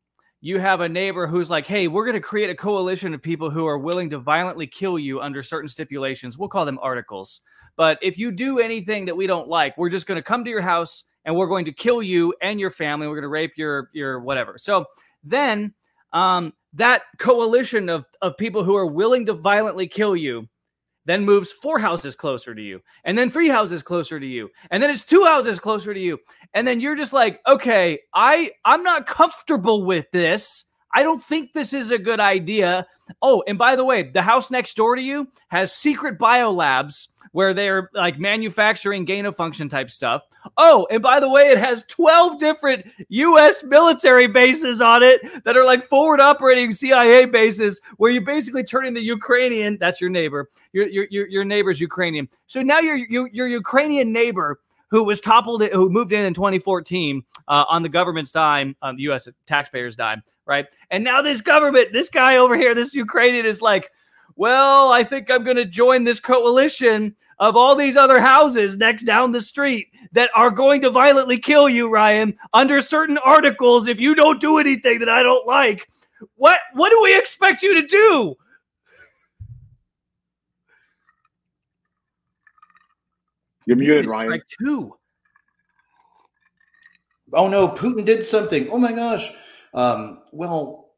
you 0.41 0.57
have 0.59 0.81
a 0.81 0.89
neighbor 0.89 1.27
who's 1.27 1.51
like, 1.51 1.67
"Hey, 1.67 1.87
we're 1.87 2.03
going 2.03 2.15
to 2.15 2.19
create 2.19 2.49
a 2.49 2.55
coalition 2.55 3.13
of 3.13 3.21
people 3.21 3.51
who 3.51 3.67
are 3.67 3.77
willing 3.77 4.09
to 4.09 4.17
violently 4.17 4.65
kill 4.65 4.97
you 4.97 5.21
under 5.21 5.43
certain 5.43 5.69
stipulations. 5.69 6.35
We'll 6.35 6.49
call 6.49 6.65
them 6.65 6.79
articles. 6.81 7.41
But 7.75 7.99
if 8.01 8.17
you 8.17 8.31
do 8.31 8.57
anything 8.57 9.05
that 9.05 9.15
we 9.15 9.27
don't 9.27 9.47
like, 9.47 9.77
we're 9.77 9.91
just 9.91 10.07
going 10.07 10.15
to 10.15 10.23
come 10.23 10.43
to 10.43 10.49
your 10.49 10.63
house 10.63 11.03
and 11.25 11.35
we're 11.35 11.45
going 11.45 11.65
to 11.65 11.71
kill 11.71 12.01
you 12.01 12.33
and 12.41 12.59
your 12.59 12.71
family. 12.71 13.05
We're 13.05 13.17
going 13.17 13.21
to 13.21 13.27
rape 13.27 13.53
your 13.55 13.91
your 13.93 14.19
whatever." 14.19 14.57
So 14.57 14.85
then 15.23 15.75
um, 16.11 16.53
that 16.73 17.03
coalition 17.19 17.87
of 17.87 18.03
of 18.23 18.35
people 18.37 18.63
who 18.63 18.75
are 18.75 18.87
willing 18.87 19.27
to 19.27 19.33
violently 19.33 19.87
kill 19.87 20.15
you 20.15 20.49
then 21.05 21.23
moves 21.23 21.51
four 21.51 21.79
houses 21.79 22.15
closer 22.15 22.53
to 22.53 22.61
you, 22.61 22.81
and 23.03 23.17
then 23.17 23.29
three 23.29 23.47
houses 23.47 23.81
closer 23.81 24.19
to 24.19 24.25
you, 24.25 24.49
and 24.71 24.81
then 24.81 24.89
it's 24.89 25.03
two 25.03 25.23
houses 25.25 25.59
closer 25.59 25.93
to 25.93 25.99
you. 25.99 26.19
And 26.53 26.67
then 26.67 26.79
you're 26.79 26.95
just 26.95 27.13
like, 27.13 27.41
okay, 27.47 27.99
I 28.13 28.51
I'm 28.65 28.83
not 28.83 29.05
comfortable 29.05 29.83
with 29.85 30.09
this. 30.11 30.65
I 30.95 31.03
don't 31.03 31.21
think 31.21 31.51
this 31.51 31.73
is 31.73 31.91
a 31.91 31.97
good 31.97 32.21
idea. 32.21 32.87
Oh, 33.21 33.43
and 33.47 33.57
by 33.57 33.75
the 33.75 33.83
way, 33.83 34.03
the 34.03 34.21
house 34.21 34.49
next 34.49 34.75
door 34.75 34.95
to 34.95 35.01
you 35.01 35.27
has 35.49 35.75
secret 35.75 36.17
biolabs 36.17 37.09
where 37.33 37.53
they're 37.53 37.89
like 37.93 38.17
manufacturing 38.17 39.03
gain 39.03 39.25
of 39.25 39.35
function 39.35 39.67
type 39.67 39.89
stuff. 39.89 40.23
Oh, 40.55 40.87
and 40.89 41.01
by 41.01 41.19
the 41.19 41.27
way, 41.29 41.49
it 41.49 41.57
has 41.57 41.83
12 41.87 42.39
different 42.39 42.85
US 43.09 43.61
military 43.61 44.25
bases 44.25 44.79
on 44.79 45.03
it 45.03 45.43
that 45.43 45.57
are 45.57 45.65
like 45.65 45.83
forward 45.83 46.21
operating 46.21 46.71
CIA 46.71 47.25
bases 47.25 47.81
where 47.97 48.09
you 48.09 48.21
basically 48.21 48.63
turn 48.63 48.85
in 48.85 48.93
the 48.93 49.03
Ukrainian, 49.03 49.77
that's 49.77 49.99
your 49.99 50.09
neighbor, 50.09 50.49
your, 50.71 50.87
your, 50.87 51.27
your 51.27 51.43
neighbor's 51.43 51.81
Ukrainian. 51.81 52.29
So 52.47 52.61
now 52.61 52.79
your, 52.79 52.95
your, 52.95 53.27
your 53.33 53.47
Ukrainian 53.49 54.13
neighbor 54.13 54.61
who 54.91 55.03
was 55.03 55.19
toppled, 55.21 55.63
who 55.63 55.89
moved 55.89 56.13
in 56.13 56.25
in 56.25 56.33
2014 56.33 57.23
uh, 57.47 57.65
on 57.67 57.83
the 57.83 57.89
government's 57.89 58.31
dime, 58.31 58.75
on 58.81 58.95
the 58.95 59.03
U.S. 59.03 59.27
taxpayers' 59.45 59.95
dime, 59.95 60.23
right? 60.45 60.65
And 60.91 61.03
now 61.03 61.21
this 61.21 61.41
government, 61.41 61.93
this 61.93 62.09
guy 62.09 62.37
over 62.37 62.55
here, 62.55 62.75
this 62.75 62.93
Ukrainian 62.93 63.45
is 63.45 63.61
like, 63.61 63.91
well, 64.35 64.91
I 64.91 65.03
think 65.03 65.31
I'm 65.31 65.43
going 65.43 65.57
to 65.57 65.65
join 65.65 66.03
this 66.03 66.19
coalition 66.19 67.15
of 67.39 67.55
all 67.55 67.75
these 67.75 67.97
other 67.97 68.19
houses 68.19 68.77
next 68.77 69.03
down 69.03 69.31
the 69.31 69.41
street 69.41 69.87
that 70.11 70.29
are 70.35 70.51
going 70.51 70.81
to 70.81 70.89
violently 70.89 71.37
kill 71.37 71.67
you, 71.67 71.89
Ryan, 71.89 72.33
under 72.53 72.81
certain 72.81 73.17
articles 73.19 73.87
if 73.87 73.99
you 73.99 74.15
don't 74.15 74.39
do 74.41 74.57
anything 74.57 74.99
that 74.99 75.09
I 75.09 75.23
don't 75.23 75.45
like. 75.45 75.89
What 76.35 76.59
what 76.73 76.89
do 76.89 77.01
we 77.03 77.17
expect 77.17 77.61
you 77.61 77.81
to 77.81 77.87
do? 77.87 78.35
You're 83.65 83.77
muted, 83.77 84.09
Ryan. 84.09 84.41
Two. 84.59 84.95
Oh 87.33 87.47
no, 87.47 87.67
Putin 87.67 88.05
did 88.05 88.23
something. 88.23 88.69
Oh 88.69 88.77
my 88.77 88.91
gosh. 88.91 89.31
Um, 89.73 90.21
well, 90.31 90.91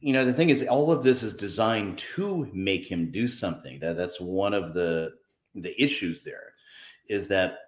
you 0.00 0.12
know, 0.12 0.24
the 0.24 0.32
thing 0.32 0.50
is, 0.50 0.66
all 0.66 0.90
of 0.90 1.02
this 1.02 1.22
is 1.22 1.34
designed 1.34 1.98
to 1.98 2.48
make 2.52 2.86
him 2.86 3.10
do 3.10 3.28
something. 3.28 3.78
That 3.80 3.96
that's 3.96 4.20
one 4.20 4.54
of 4.54 4.74
the 4.74 5.12
the 5.54 5.80
issues 5.82 6.22
there 6.22 6.52
is 7.08 7.28
that 7.28 7.58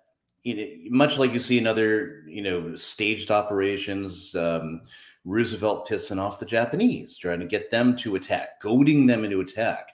you 0.45 0.57
know, 0.57 0.97
much 0.97 1.19
like 1.19 1.33
you 1.33 1.41
see 1.41 1.59
in 1.59 1.67
other 1.67 2.23
you 2.27 2.43
know 2.43 2.77
staged 2.77 3.31
operations 3.31 4.35
um, 4.35 4.83
roosevelt 5.25 5.89
pissing 5.89 6.21
off 6.21 6.39
the 6.39 6.47
japanese 6.47 7.17
trying 7.17 7.41
to 7.41 7.47
get 7.47 7.71
them 7.71 7.97
to 7.97 8.17
attack 8.17 8.61
goading 8.61 9.07
them 9.07 9.25
into 9.25 9.41
attack 9.41 9.89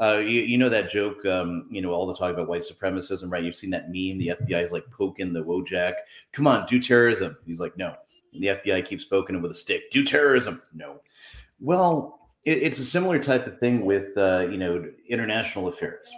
uh, 0.00 0.18
you, 0.18 0.42
you, 0.42 0.58
know 0.58 0.68
that 0.68 0.90
joke 0.90 1.24
um, 1.26 1.66
you 1.70 1.82
know 1.82 1.92
all 1.92 2.06
the 2.06 2.14
talk 2.14 2.32
about 2.32 2.48
white 2.48 2.62
supremacism 2.62 3.30
right? 3.30 3.44
You've 3.44 3.56
seen 3.56 3.70
that 3.70 3.88
meme 3.88 4.18
the 4.18 4.32
fbi 4.40 4.64
is 4.64 4.72
like 4.72 4.90
poking 4.90 5.32
the 5.32 5.44
wojak. 5.44 5.94
Come 6.32 6.46
on 6.46 6.66
do 6.66 6.80
terrorism. 6.80 7.36
He's 7.46 7.60
like 7.60 7.76
no. 7.76 7.94
And 8.32 8.42
the 8.42 8.48
fbi 8.48 8.84
keeps 8.84 9.04
poking 9.04 9.36
him 9.36 9.42
with 9.42 9.50
a 9.50 9.54
stick. 9.56 9.90
Do 9.90 10.04
terrorism. 10.04 10.62
No. 10.72 11.00
Well 11.60 12.20
it, 12.44 12.62
it's 12.62 12.78
a 12.78 12.84
similar 12.84 13.18
type 13.18 13.46
of 13.46 13.58
thing 13.58 13.84
with 13.84 14.16
uh, 14.16 14.46
you 14.50 14.56
know 14.56 14.84
international 15.08 15.68
affairs. 15.68 16.12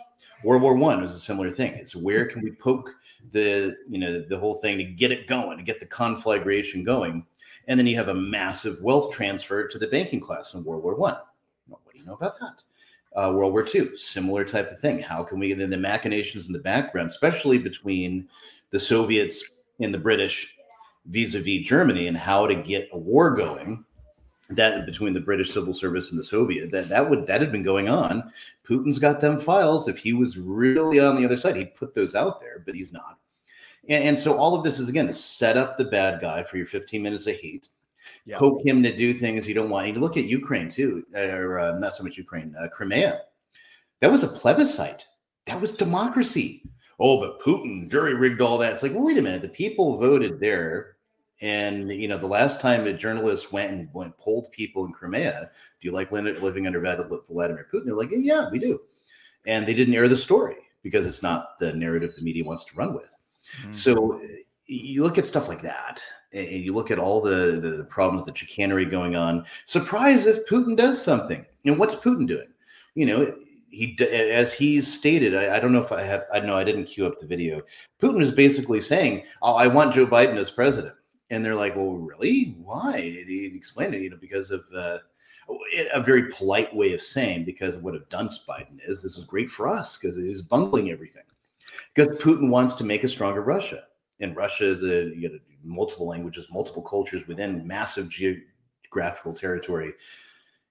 World 0.45 0.63
War 0.63 0.75
One 0.75 1.01
was 1.01 1.15
a 1.15 1.21
similar 1.21 1.51
thing. 1.51 1.73
It's 1.75 1.95
where 1.95 2.27
can 2.27 2.43
we 2.43 2.53
poke 2.53 2.91
the 3.33 3.77
you 3.89 3.99
know 3.99 4.21
the 4.21 4.39
whole 4.39 4.57
thing 4.57 4.79
to 4.79 4.85
get 4.85 5.13
it 5.13 5.27
going, 5.27 5.59
to 5.59 5.65
get 5.65 5.81
the 5.81 5.87
conflagration 5.87 6.85
going, 6.85 7.27
and 7.69 7.79
then 7.79 7.87
you 7.87 7.97
have 7.97 8.09
a 8.09 8.15
massive 8.15 8.81
wealth 8.83 9.13
transfer 9.13 9.67
to 9.69 9.79
the 9.79 9.87
banking 9.89 10.21
class 10.21 10.55
in 10.55 10.65
World 10.65 10.83
War 10.83 10.95
One. 10.95 11.17
What 11.69 11.81
do 11.93 11.99
you 11.99 12.05
know 12.05 12.15
about 12.15 12.39
that? 12.41 12.63
Uh, 13.15 13.33
World 13.35 13.53
War 13.53 13.67
II, 13.73 13.97
similar 13.97 14.45
type 14.45 14.71
of 14.71 14.81
thing. 14.81 14.99
How 14.99 15.23
can 15.23 15.39
we, 15.39 15.53
then 15.53 15.71
the 15.71 15.77
machinations 15.77 16.47
in 16.47 16.53
the 16.53 16.59
background, 16.59 17.11
especially 17.11 17.59
between 17.59 18.29
the 18.71 18.81
Soviets 18.81 19.59
and 19.81 19.93
the 19.93 19.99
British 19.99 20.57
vis 21.07 21.35
a 21.35 21.41
vis 21.41 21.67
Germany, 21.67 22.09
and 22.09 22.17
how 22.17 22.47
to 22.47 22.55
get 22.55 22.89
a 22.93 22.99
war 22.99 23.35
going 23.35 23.85
that 24.57 24.87
between 24.87 25.13
the 25.13 25.21
British 25.21 25.53
civil 25.53 25.75
service 25.75 26.11
and 26.11 26.19
the 26.19 26.25
Soviet 26.25 26.71
that 26.71 26.89
that 26.89 27.09
would 27.09 27.27
that 27.27 27.41
had 27.41 27.53
been 27.53 27.63
going 27.63 27.89
on. 27.89 28.31
Putin's 28.69 28.99
got 28.99 29.21
them 29.21 29.41
files. 29.41 29.89
If 29.89 29.99
he 29.99 30.13
was 30.13 30.37
really 30.37 31.01
on 31.01 31.17
the 31.17 31.25
other 31.25 31.37
side, 31.37 31.57
he'd 31.57 31.75
put 31.75 31.95
those 31.95 32.15
out 32.15 32.41
there, 32.41 32.63
but 32.65 32.75
he's 32.75 32.93
not. 32.93 33.19
And, 33.89 34.05
and 34.05 34.19
so 34.19 34.37
all 34.37 34.55
of 34.55 34.65
this 34.65 34.79
is 34.79 34.89
again 34.89 35.07
to 35.07 35.15
set 35.15 35.57
up 35.57 35.77
the 35.77 35.85
bad 35.85 36.21
guy 36.21 36.43
for 36.43 36.57
your 36.57 36.67
15 36.67 37.03
minutes 37.03 37.27
of 37.27 37.37
hate, 37.37 37.69
yeah. 38.25 38.39
poke 38.39 38.65
him 38.65 38.83
to 38.83 38.97
do 38.97 39.13
things 39.13 39.47
you 39.47 39.55
don't 39.55 39.71
want. 39.71 39.89
You 39.89 39.95
look 39.95 40.17
at 40.17 40.25
Ukraine 40.25 40.69
too, 40.69 41.05
or 41.15 41.59
uh, 41.59 41.79
not 41.79 41.95
so 41.95 42.05
much 42.05 42.17
Ukraine, 42.17 42.55
uh, 42.61 42.69
Crimea. 42.69 43.23
That 44.01 44.11
was 44.11 44.25
a 44.25 44.29
plebiscite. 44.29 45.07
That 45.47 45.61
was 45.61 45.73
democracy. 45.73 46.63
Oh, 47.01 47.21
but 47.21 47.41
Putin 47.41 47.91
jury 47.91 48.15
rigged 48.15 48.41
all 48.41 48.59
that. 48.59 48.73
It's 48.73 48.83
like, 48.83 48.93
well, 48.93 49.05
wait 49.05 49.19
a 49.19 49.23
minute. 49.23 49.43
The 49.43 49.49
people 49.49 49.99
voted 49.99 50.41
there 50.41 50.97
and 51.43 51.91
you 51.91 52.07
know, 52.07 52.17
the 52.17 52.27
last 52.27 52.61
time 52.61 52.87
a 52.87 52.93
journalist 52.93 53.53
went 53.53 53.73
and 53.73 53.89
went 53.93 54.17
polled 54.17 54.51
people 54.53 54.87
in 54.87 54.93
Crimea, 54.93 55.51
do 55.81 55.89
you 55.89 55.93
like 55.93 56.13
living 56.13 56.67
under 56.67 56.81
Vladimir 56.81 57.67
Putin? 57.73 57.85
They're 57.85 57.97
like, 57.97 58.11
yeah, 58.13 58.49
we 58.49 58.61
do. 58.61 58.81
And 59.47 59.67
they 59.67 59.75
didn't 59.75 59.95
air 59.95 60.09
the 60.09 60.17
story 60.17 60.57
because 60.83 61.05
it's 61.05 61.23
not 61.23 61.59
the 61.59 61.73
narrative 61.73 62.13
the 62.17 62.23
media 62.23 62.45
wants 62.45 62.65
to 62.67 62.77
run 62.77 62.95
with. 62.95 63.15
Mm-hmm. 63.63 63.73
So 63.73 64.21
you 64.67 65.03
look 65.03 65.19
at 65.19 65.27
stuff 65.27 65.49
like 65.49 65.63
that, 65.63 66.03
and 66.33 66.49
you 66.49 66.73
look 66.73 66.91
at 66.91 66.99
all 66.99 67.21
the, 67.21 67.61
the 67.61 67.87
problems, 67.91 68.25
the 68.25 68.35
chicanery 68.35 68.85
going 68.85 69.17
on. 69.17 69.45
Surprise 69.67 70.27
if 70.27 70.47
Putin 70.47 70.77
does 70.77 71.01
something. 71.01 71.45
And 71.65 71.79
what's 71.79 71.95
Putin 71.95 72.27
doing? 72.27 72.49
You 72.95 73.07
know, 73.07 73.35
he 73.71 73.97
as 74.11 74.53
he's 74.53 74.93
stated 74.93 75.35
I, 75.35 75.57
I, 75.57 75.59
don't 75.59 75.73
know 75.73 75.81
if 75.81 75.93
i 75.93 76.03
have 76.03 76.25
i 76.31 76.39
know 76.39 76.55
i 76.55 76.63
didn't 76.63 76.85
queue 76.85 77.07
up 77.07 77.19
the 77.19 77.25
video 77.25 77.63
putin 78.03 78.21
is 78.21 78.31
basically 78.31 78.83
saying 78.83 79.25
oh, 79.41 79.55
i 79.55 79.67
want 79.67 79.95
joe 79.95 80.07
biden 80.07 80.37
as 80.37 80.51
president 80.51 80.95
and 81.33 81.43
they're 81.43 81.57
like, 81.57 81.75
"Well, 81.75 81.95
really? 81.95 82.55
Why?" 82.63 82.97
And 82.99 83.29
he 83.29 83.47
explained 83.47 83.95
it, 83.95 84.03
you 84.03 84.11
know, 84.11 84.19
because 84.21 84.51
of 84.51 84.65
uh, 84.77 84.99
a 85.95 86.01
very 86.01 86.31
polite 86.31 86.75
way 86.77 86.93
of 86.93 87.01
saying 87.01 87.47
because 87.47 87.75
of 87.75 87.83
what 87.83 87.95
a 87.95 88.01
dunce 88.11 88.45
Biden 88.47 88.79
is. 88.87 89.03
This 89.03 89.17
is 89.17 89.25
great 89.25 89.51
for 89.51 89.67
us 89.67 89.97
because 89.97 90.17
is 90.19 90.43
bungling 90.43 90.91
everything. 90.91 91.25
Because 91.95 92.17
Putin 92.19 92.51
wants 92.51 92.75
to 92.75 92.85
make 92.85 93.03
a 93.03 93.09
stronger 93.09 93.41
Russia, 93.41 93.85
and 94.21 94.37
Russia 94.37 94.67
is 94.67 94.83
a 94.83 95.15
you 95.17 95.29
know, 95.29 95.39
multiple 95.65 96.07
languages, 96.07 96.47
multiple 96.51 96.83
cultures 96.83 97.27
within 97.27 97.67
massive 97.67 98.09
geographical 98.09 99.33
territory. 99.33 99.93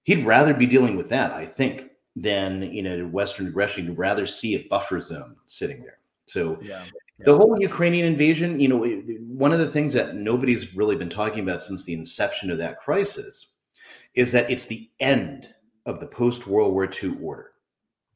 He'd 0.04 0.24
rather 0.24 0.54
be 0.54 0.66
dealing 0.66 0.96
with 0.96 1.08
that, 1.10 1.32
I 1.32 1.46
think, 1.46 1.90
than 2.16 2.62
you 2.62 2.82
know 2.82 3.06
Western 3.06 3.46
aggression. 3.46 3.86
He'd 3.86 3.98
rather 3.98 4.26
see 4.26 4.54
a 4.54 4.66
buffer 4.68 5.00
zone 5.00 5.36
sitting 5.46 5.82
there. 5.82 5.98
So 6.26 6.58
yeah. 6.62 6.84
The 7.24 7.36
whole 7.36 7.60
Ukrainian 7.60 8.06
invasion, 8.06 8.58
you 8.58 8.68
know, 8.68 8.84
one 8.84 9.52
of 9.52 9.60
the 9.60 9.70
things 9.70 9.92
that 9.92 10.16
nobody's 10.16 10.74
really 10.74 10.96
been 10.96 11.10
talking 11.10 11.40
about 11.40 11.62
since 11.62 11.84
the 11.84 11.92
inception 11.92 12.50
of 12.50 12.58
that 12.58 12.80
crisis 12.80 13.48
is 14.14 14.32
that 14.32 14.50
it's 14.50 14.66
the 14.66 14.90
end 14.98 15.48
of 15.86 16.00
the 16.00 16.06
post 16.06 16.46
World 16.46 16.72
War 16.72 16.88
II 16.90 17.16
order. 17.22 17.52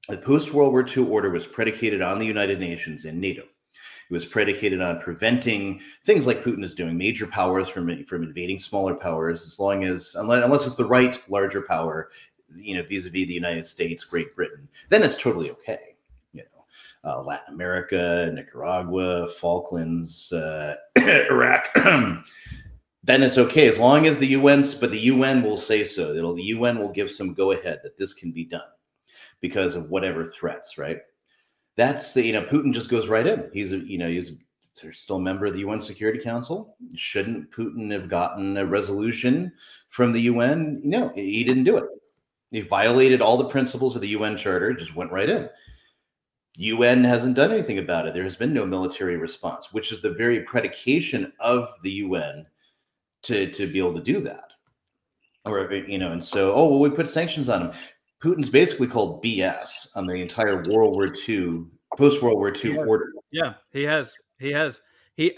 The 0.08 0.18
post 0.18 0.52
World 0.52 0.72
War 0.72 0.86
II 0.86 1.04
order 1.04 1.30
was 1.30 1.46
predicated 1.46 2.02
on 2.02 2.18
the 2.18 2.26
United 2.26 2.58
Nations 2.58 3.04
and 3.04 3.20
NATO. 3.20 3.44
It 4.08 4.12
was 4.12 4.24
predicated 4.24 4.80
on 4.80 5.00
preventing 5.00 5.80
things 6.04 6.26
like 6.28 6.44
Putin 6.44 6.64
is 6.64 6.74
doing, 6.74 6.96
major 6.96 7.26
powers 7.26 7.68
from 7.68 8.04
from 8.04 8.22
invading 8.22 8.60
smaller 8.60 8.94
powers, 8.94 9.44
as 9.44 9.58
long 9.58 9.82
as 9.84 10.14
unless, 10.16 10.44
unless 10.44 10.66
it's 10.66 10.76
the 10.76 10.84
right 10.84 11.20
larger 11.28 11.62
power, 11.62 12.10
you 12.54 12.76
know, 12.76 12.84
vis-a-vis 12.84 13.26
the 13.26 13.34
United 13.34 13.66
States, 13.66 14.04
Great 14.04 14.34
Britain, 14.36 14.68
then 14.90 15.02
it's 15.02 15.20
totally 15.20 15.50
okay 15.50 15.96
You 16.32 16.42
know, 16.42 17.10
uh, 17.10 17.22
Latin 17.22 17.54
America, 17.54 18.30
Nicaragua, 18.32 19.28
Falklands, 19.40 20.32
uh, 20.32 20.76
Iraq, 20.98 21.72
then 21.74 23.22
it's 23.22 23.38
okay 23.38 23.66
as 23.68 23.78
long 23.78 24.06
as 24.06 24.18
the 24.18 24.28
UN. 24.28 24.64
But 24.80 24.92
the 24.92 25.00
UN 25.00 25.42
will 25.42 25.58
say 25.58 25.82
so. 25.82 26.14
It'll, 26.14 26.34
the 26.34 26.44
UN 26.44 26.78
will 26.78 26.92
give 26.92 27.10
some 27.10 27.34
go 27.34 27.50
ahead 27.50 27.80
that 27.82 27.98
this 27.98 28.14
can 28.14 28.30
be 28.30 28.44
done 28.44 28.62
because 29.40 29.74
of 29.74 29.90
whatever 29.90 30.24
threats. 30.24 30.78
Right. 30.78 30.98
That's 31.76 32.14
the 32.14 32.24
you 32.24 32.32
know 32.32 32.42
Putin 32.42 32.72
just 32.72 32.88
goes 32.88 33.08
right 33.08 33.26
in. 33.26 33.50
He's 33.52 33.72
a 33.72 33.78
you 33.78 33.98
know 33.98 34.08
he's 34.08 34.32
still 34.92 35.16
a 35.16 35.20
member 35.20 35.46
of 35.46 35.52
the 35.52 35.60
UN 35.60 35.80
Security 35.80 36.18
Council. 36.18 36.76
Shouldn't 36.94 37.50
Putin 37.50 37.92
have 37.92 38.08
gotten 38.08 38.56
a 38.56 38.66
resolution 38.66 39.52
from 39.90 40.12
the 40.12 40.22
UN? 40.22 40.80
No, 40.84 41.10
he 41.14 41.44
didn't 41.44 41.64
do 41.64 41.76
it. 41.76 41.84
He 42.50 42.60
violated 42.60 43.20
all 43.20 43.36
the 43.36 43.48
principles 43.48 43.94
of 43.94 44.02
the 44.02 44.08
UN 44.08 44.36
Charter. 44.36 44.72
Just 44.72 44.94
went 44.94 45.12
right 45.12 45.28
in. 45.28 45.48
UN 46.56 47.04
hasn't 47.04 47.36
done 47.36 47.52
anything 47.52 47.78
about 47.78 48.06
it. 48.06 48.14
There 48.14 48.24
has 48.24 48.36
been 48.36 48.54
no 48.54 48.64
military 48.64 49.16
response, 49.16 49.72
which 49.72 49.92
is 49.92 50.00
the 50.00 50.14
very 50.14 50.40
predication 50.40 51.32
of 51.38 51.68
the 51.82 51.90
UN 51.90 52.46
to, 53.22 53.50
to 53.50 53.70
be 53.70 53.78
able 53.78 53.94
to 53.94 54.02
do 54.02 54.20
that. 54.20 54.52
Or, 55.44 55.70
you 55.72 55.98
know, 55.98 56.12
and 56.12 56.24
so, 56.24 56.54
oh, 56.54 56.68
well, 56.68 56.80
we 56.80 56.90
put 56.90 57.08
sanctions 57.08 57.48
on 57.48 57.62
him. 57.62 57.72
Putin's 58.22 58.48
basically 58.48 58.87
called 58.87 59.22
BS 59.22 59.88
on 59.96 60.07
the 60.07 60.14
entire 60.14 60.62
World 60.68 60.94
War 60.96 61.09
II, 61.29 61.64
post 61.96 62.22
World 62.22 62.38
War 62.38 62.52
II 62.52 62.79
order. 62.79 63.12
Yeah, 63.31 63.55
he 63.72 63.83
has. 63.83 64.14
He 64.38 64.50
has. 64.52 64.81
He, 65.16 65.37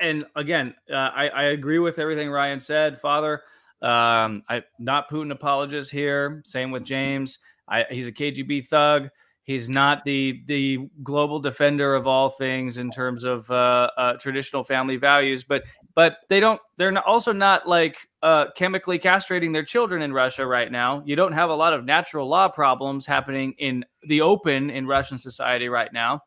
and 0.00 0.24
again, 0.36 0.74
uh, 0.90 0.94
I, 0.94 1.28
I 1.28 1.42
agree 1.44 1.78
with 1.78 1.98
everything 1.98 2.30
Ryan 2.30 2.60
said, 2.60 3.00
Father. 3.00 3.42
Um, 3.82 4.42
I 4.48 4.62
not 4.78 5.10
Putin 5.10 5.32
apologist 5.32 5.90
here. 5.90 6.42
Same 6.44 6.70
with 6.70 6.84
James. 6.84 7.38
I, 7.68 7.84
he's 7.90 8.06
a 8.06 8.12
KGB 8.12 8.66
thug. 8.66 9.08
He's 9.42 9.68
not 9.68 10.04
the 10.04 10.42
the 10.46 10.88
global 11.04 11.38
defender 11.38 11.94
of 11.94 12.06
all 12.06 12.28
things 12.28 12.78
in 12.78 12.90
terms 12.90 13.24
of 13.24 13.48
uh, 13.50 13.90
uh, 13.96 14.12
traditional 14.14 14.64
family 14.64 14.96
values, 14.96 15.44
but 15.44 15.62
but 15.96 16.18
they 16.28 16.38
don't. 16.38 16.60
They're 16.76 16.96
also 17.06 17.32
not 17.32 17.66
like 17.66 17.96
uh, 18.22 18.52
chemically 18.54 19.00
castrating 19.00 19.52
their 19.52 19.64
children 19.64 20.02
in 20.02 20.12
Russia 20.12 20.46
right 20.46 20.70
now. 20.70 21.02
You 21.04 21.16
don't 21.16 21.32
have 21.32 21.50
a 21.50 21.54
lot 21.54 21.72
of 21.72 21.84
natural 21.84 22.28
law 22.28 22.46
problems 22.48 23.04
happening 23.04 23.54
in 23.58 23.84
the 24.06 24.20
open 24.20 24.70
in 24.70 24.86
Russian 24.86 25.18
society 25.18 25.68
right 25.68 25.92
now. 25.92 26.20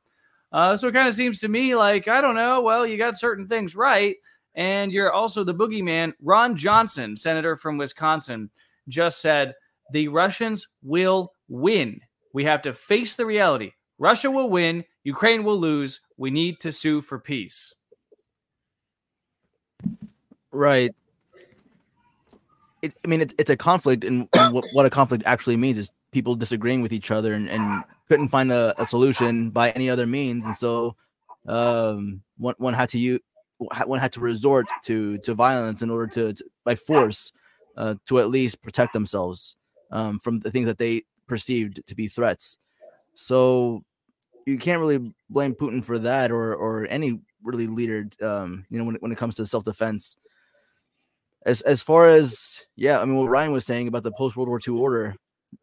Uh, 0.52 0.76
so 0.76 0.88
it 0.90 0.94
kind 0.94 1.08
of 1.08 1.16
seems 1.16 1.40
to 1.40 1.48
me 1.48 1.74
like 1.76 2.10
I 2.10 2.20
don't 2.20 2.36
know. 2.36 2.62
Well, 2.62 2.86
you 2.86 2.98
got 2.98 3.18
certain 3.18 3.48
things 3.48 3.74
right, 3.74 4.18
and 4.56 4.92
you're 4.92 5.14
also 5.14 5.46
the 5.46 5.56
boogeyman. 5.56 6.12
Ron 6.22 6.58
Johnson, 6.58 7.16
senator 7.16 7.56
from 7.56 7.78
Wisconsin, 7.78 8.50
just 8.90 9.22
said 9.22 9.54
the 9.94 10.10
Russians 10.10 10.68
will 10.84 11.32
win 11.48 12.02
we 12.34 12.44
have 12.46 12.62
to 12.64 12.74
face 12.74 13.16
the 13.16 13.26
reality. 13.26 13.72
Russia 13.98 14.30
will 14.30 14.50
win, 14.50 14.84
Ukraine 15.04 15.44
will 15.44 15.60
lose. 15.60 16.00
We 16.18 16.32
need 16.32 16.60
to 16.62 16.72
sue 16.72 17.02
for 17.02 17.20
peace. 17.20 17.76
Right. 20.52 20.94
It, 22.82 22.94
I 23.04 23.08
mean, 23.08 23.22
it's, 23.22 23.34
it's 23.38 23.50
a 23.50 23.58
conflict, 23.58 24.04
and, 24.04 24.28
and 24.38 24.54
what, 24.54 24.66
what, 24.72 24.86
a 24.86 24.90
conflict 24.90 25.24
actually 25.26 25.58
means 25.58 25.78
is 25.78 25.92
people 26.12 26.36
disagreeing 26.36 26.82
with 26.82 26.94
each 26.94 27.12
other 27.12 27.34
and, 27.34 27.50
and 27.50 27.84
couldn't 28.08 28.30
find 28.30 28.52
a, 28.52 28.74
a, 28.82 28.86
solution 28.86 29.50
by 29.50 29.72
any 29.72 29.90
other 29.90 30.08
means, 30.08 30.46
and 30.46 30.56
so 30.56 30.96
um, 31.48 32.22
one, 32.38 32.56
one 32.58 32.74
had 32.74 32.90
to 32.90 33.00
use 33.00 33.20
one 33.86 34.00
had 34.00 34.14
to 34.14 34.22
resort 34.22 34.68
to 34.86 35.18
to 35.20 35.34
violence 35.34 35.82
in 35.82 35.90
order 35.90 36.08
to, 36.08 36.34
to 36.34 36.44
by 36.64 36.76
force 36.76 37.34
uh, 37.76 37.96
to 38.06 38.20
at 38.20 38.30
least 38.30 38.62
protect 38.62 38.94
themselves 38.94 39.56
um, 39.92 40.18
from 40.20 40.40
the 40.40 40.52
things 40.52 40.66
that 40.66 40.78
they 40.78 41.04
perceived 41.28 41.86
to 41.86 41.96
be 41.96 42.08
threats. 42.08 42.58
So 43.14 43.84
you 44.46 44.58
can't 44.58 44.80
really 44.80 45.14
blame 45.30 45.54
Putin 45.54 45.84
for 45.84 46.00
that 46.00 46.32
or 46.32 46.56
or 46.56 46.88
any 46.90 47.20
really 47.44 47.68
leader 47.68 48.08
um, 48.22 48.66
you 48.70 48.78
know 48.78 48.86
when, 48.86 48.96
when 48.96 49.12
it 49.12 49.18
comes 49.18 49.36
to 49.36 49.46
self-defense. 49.46 50.16
As 51.46 51.62
as 51.62 51.82
far 51.82 52.08
as 52.10 52.66
yeah, 52.76 53.00
I 53.00 53.06
mean 53.06 53.16
what 53.16 53.30
Ryan 53.30 53.52
was 53.52 53.66
saying 53.66 53.88
about 53.88 54.04
the 54.04 54.12
post 54.12 54.36
World 54.36 54.50
War 54.50 54.60
II 54.66 54.76
order, 54.76 55.16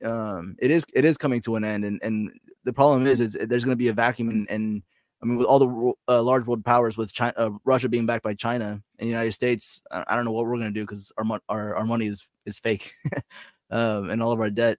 um, 0.04 0.56
it 0.58 0.70
is 0.70 0.84
it 0.94 1.04
is 1.04 1.18
coming 1.18 1.40
to 1.42 1.56
an 1.56 1.64
end 1.64 1.84
and 1.84 2.00
and 2.02 2.30
the 2.64 2.72
problem 2.72 3.06
is 3.06 3.20
is 3.20 3.36
there's 3.40 3.64
going 3.64 3.72
to 3.72 3.76
be 3.76 3.88
a 3.88 3.92
vacuum 3.92 4.28
and, 4.30 4.50
and 4.50 4.82
I 5.22 5.26
mean, 5.26 5.38
with 5.38 5.46
all 5.46 5.58
the 5.58 5.92
uh, 6.08 6.22
large 6.22 6.46
world 6.46 6.62
powers, 6.62 6.98
with 6.98 7.12
China, 7.12 7.32
uh, 7.38 7.50
Russia 7.64 7.88
being 7.88 8.04
backed 8.04 8.22
by 8.22 8.34
China 8.34 8.82
and 8.98 9.06
the 9.06 9.06
United 9.06 9.32
States, 9.32 9.80
I, 9.90 10.04
I 10.08 10.14
don't 10.14 10.26
know 10.26 10.32
what 10.32 10.44
we're 10.44 10.58
going 10.58 10.66
to 10.66 10.70
do 10.70 10.82
because 10.82 11.10
our, 11.16 11.40
our 11.48 11.74
our 11.74 11.84
money 11.84 12.06
is 12.06 12.28
is 12.44 12.58
fake, 12.58 12.92
um, 13.70 14.10
and 14.10 14.22
all 14.22 14.32
of 14.32 14.40
our 14.40 14.50
debt 14.50 14.78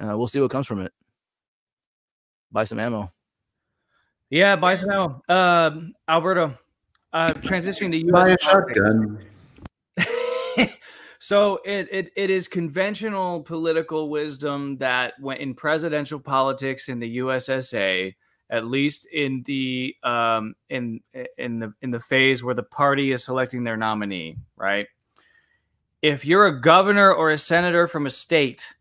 uh, 0.00 0.16
we'll 0.16 0.28
see 0.28 0.40
what 0.40 0.50
comes 0.50 0.66
from 0.66 0.80
it. 0.80 0.92
Buy 2.50 2.64
some 2.64 2.78
ammo. 2.78 3.12
Yeah, 4.30 4.56
buy 4.56 4.74
some 4.74 4.90
ammo. 4.90 5.22
Uh, 5.28 5.70
Alberto, 6.08 6.56
uh, 7.12 7.34
transitioning 7.34 7.90
to 7.92 7.98
U.S. 7.98 8.12
Buy 8.12 8.28
a 8.30 8.36
shotgun. 8.40 9.20
So 11.26 11.60
it, 11.64 11.88
it 11.90 12.12
it 12.16 12.30
is 12.30 12.48
conventional 12.48 13.40
political 13.42 14.10
wisdom 14.10 14.76
that 14.78 15.14
when 15.20 15.38
in 15.38 15.54
presidential 15.54 16.20
politics 16.20 16.88
in 16.88 16.98
the 16.98 17.18
USSA, 17.18 18.14
at 18.50 18.66
least 18.66 19.06
in 19.06 19.42
the 19.46 19.94
um 20.02 20.54
in 20.68 21.00
in 21.38 21.58
the 21.58 21.72
in 21.80 21.90
the 21.90 22.00
phase 22.00 22.44
where 22.44 22.54
the 22.54 22.62
party 22.62 23.12
is 23.12 23.24
selecting 23.24 23.64
their 23.64 23.76
nominee, 23.76 24.36
right? 24.56 24.86
If 26.02 26.24
you're 26.24 26.46
a 26.46 26.60
governor 26.60 27.12
or 27.12 27.30
a 27.30 27.38
senator 27.38 27.88
from 27.88 28.06
a 28.06 28.10
state 28.10 28.74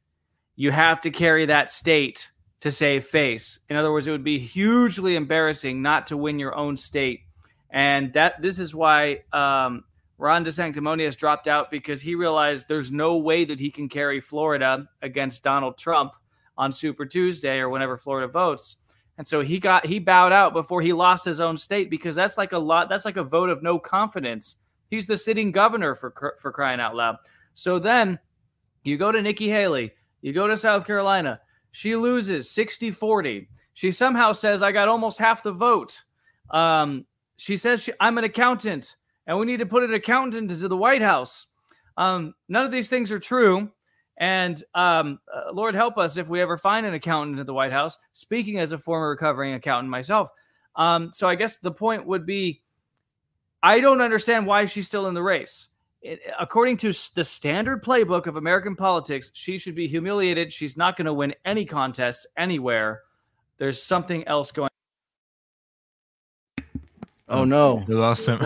you 0.56 0.72
have 0.72 1.02
to 1.02 1.10
carry 1.10 1.46
that 1.48 1.70
state 1.70 2.30
to 2.60 2.72
save 2.72 3.06
face. 3.06 3.60
In 3.70 3.76
other 3.76 3.92
words, 3.92 4.08
it 4.08 4.12
would 4.12 4.24
be 4.24 4.40
hugely 4.40 5.16
embarrassing 5.16 5.82
not 5.82 6.08
to 6.08 6.18
win 6.18 6.40
your 6.40 6.56
own 6.56 6.78
state. 6.78 7.22
And 7.70 8.14
that 8.14 8.42
this 8.42 8.60
is 8.60 8.76
why 8.76 9.24
um, 9.34 9.84
Ron 10.24 10.46
DeSanctimonious 10.46 11.18
dropped 11.18 11.50
out 11.50 11.70
because 11.70 12.02
he 12.02 12.16
realized 12.16 12.70
there's 12.70 12.94
no 12.94 13.18
way 13.18 13.44
that 13.44 13.60
he 13.60 13.70
can 13.70 13.90
carry 13.90 14.22
Florida 14.22 14.88
against 15.02 15.44
Donald 15.44 15.78
Trump 15.78 16.14
on 16.58 16.72
Super 16.72 17.06
Tuesday 17.06 17.60
or 17.60 17.68
whenever 17.68 17.98
Florida 17.98 18.30
votes. 18.30 18.78
And 19.18 19.28
so 19.28 19.42
he 19.42 19.60
got 19.60 19.86
he 19.86 20.00
bowed 20.00 20.32
out 20.32 20.54
before 20.54 20.82
he 20.82 20.94
lost 20.94 21.26
his 21.26 21.42
own 21.42 21.58
state 21.58 21.90
because 21.90 22.16
that's 22.16 22.38
like 22.38 22.54
a 22.54 22.58
lot 22.58 22.88
that's 22.88 23.04
like 23.04 23.18
a 23.18 23.24
vote 23.24 23.50
of 23.50 23.62
no 23.64 23.78
confidence. 23.78 24.56
He's 24.90 25.06
the 25.06 25.18
sitting 25.18 25.52
governor 25.52 25.94
for 25.94 26.38
for 26.40 26.54
crying 26.54 26.80
out 26.80 26.96
loud. 26.96 27.18
So 27.54 27.78
then 27.78 28.18
you 28.86 28.98
go 28.98 29.12
to 29.12 29.22
Nikki 29.22 29.50
Haley, 29.50 29.92
you 30.22 30.32
go 30.32 30.48
to 30.48 30.56
South 30.56 30.88
Carolina, 30.88 31.42
she 31.72 31.98
loses 31.98 32.48
60-40. 32.48 33.46
She 33.74 33.92
somehow 33.92 34.32
says 34.32 34.64
I 34.64 34.72
got 34.72 34.88
almost 34.88 35.20
half 35.20 35.44
the 35.44 35.52
vote. 35.52 36.02
Um, 36.50 37.06
she 37.36 37.58
says 37.58 37.84
she, 37.84 37.92
I'm 38.00 38.18
an 38.18 38.24
accountant 38.24 38.96
and 39.28 39.38
we 39.38 39.46
need 39.46 39.60
to 39.60 39.66
put 39.66 39.84
an 39.84 39.94
accountant 39.94 40.52
into 40.52 40.68
the 40.68 40.78
White 40.78 41.02
House. 41.02 41.48
Um, 41.98 42.34
none 42.50 42.66
of 42.66 42.72
these 42.72 42.90
things 42.90 43.12
are 43.12 43.20
true. 43.20 43.72
And 44.18 44.62
um, 44.76 45.20
uh, 45.34 45.52
Lord 45.54 45.76
help 45.76 45.98
us 45.98 46.18
if 46.18 46.28
we 46.28 46.42
ever 46.42 46.58
find 46.58 46.86
an 46.86 46.94
accountant 46.94 47.40
at 47.40 47.46
the 47.46 47.54
White 47.54 47.72
House. 47.72 47.98
Speaking 48.14 48.60
as 48.60 48.72
a 48.72 48.78
former 48.78 49.10
recovering 49.10 49.54
accountant 49.54 49.90
myself. 49.90 50.30
Um, 50.76 51.12
so 51.12 51.28
I 51.28 51.36
guess 51.36 51.58
the 51.58 51.72
point 51.72 52.06
would 52.06 52.26
be 52.26 52.62
I 53.62 53.80
don't 53.80 54.02
understand 54.02 54.46
why 54.46 54.66
she's 54.66 54.88
still 54.88 55.08
in 55.08 55.14
the 55.14 55.24
race. 55.24 55.70
It, 56.02 56.20
according 56.38 56.78
to 56.78 56.94
the 57.16 57.24
standard 57.24 57.82
playbook 57.82 58.28
of 58.28 58.36
American 58.36 58.76
politics, 58.76 59.32
she 59.34 59.58
should 59.58 59.74
be 59.74 59.88
humiliated. 59.88 60.52
She's 60.52 60.76
not 60.76 60.98
going 60.98 61.06
to 61.06 61.14
win 61.14 61.34
any 61.46 61.64
contests 61.64 62.28
anywhere. 62.36 63.04
There's 63.58 63.82
something 63.82 64.28
else 64.28 64.52
going. 64.52 64.70
On. 66.60 66.64
Oh 67.30 67.46
no! 67.46 67.86
They 67.88 67.94
lost 67.94 68.28
him. 68.28 68.42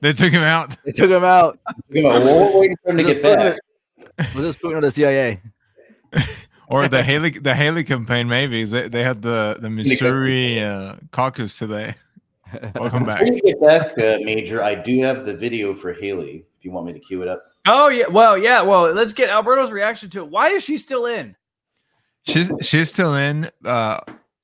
They 0.00 0.12
took 0.12 0.32
him 0.32 0.42
out. 0.42 0.76
They 0.84 0.92
took 0.92 1.10
him 1.10 1.24
out. 1.24 1.58
We're 1.88 2.58
waiting 2.58 2.76
for 2.82 2.90
him 2.90 2.98
to 2.98 3.04
get 3.04 3.22
back. 3.22 3.58
Was 4.34 4.44
this 4.44 4.56
Putin 4.56 4.76
or 4.76 4.80
the 4.80 4.90
CIA? 4.90 5.40
or 6.68 6.88
the 6.88 7.02
Haley 7.02 7.30
the 7.30 7.54
Haley 7.54 7.84
campaign 7.84 8.28
maybe 8.28 8.64
they, 8.64 8.88
they 8.88 9.02
had 9.02 9.22
the 9.22 9.58
the 9.60 9.70
Missouri 9.70 10.62
uh, 10.62 10.96
caucus 11.10 11.58
today. 11.58 11.94
Welcome 12.74 13.04
back. 13.04 13.20
Before 13.20 13.34
you 13.34 13.42
get 13.42 13.60
back, 13.60 13.98
uh, 13.98 14.18
Major, 14.22 14.62
I 14.62 14.74
do 14.74 15.00
have 15.02 15.24
the 15.24 15.36
video 15.36 15.74
for 15.74 15.92
Haley. 15.92 16.46
If 16.58 16.64
you 16.64 16.70
want 16.70 16.86
me 16.86 16.92
to 16.92 16.98
cue 16.98 17.22
it 17.22 17.28
up. 17.28 17.44
Oh 17.66 17.88
yeah, 17.88 18.08
well 18.08 18.38
yeah, 18.38 18.62
well 18.62 18.92
let's 18.92 19.12
get 19.12 19.30
Alberto's 19.30 19.70
reaction 19.70 20.10
to 20.10 20.20
it. 20.20 20.28
Why 20.28 20.48
is 20.48 20.64
she 20.64 20.76
still 20.78 21.06
in? 21.06 21.36
She's 22.22 22.50
she's 22.60 22.90
still 22.90 23.14
in. 23.14 23.50
Uh, 23.64 24.00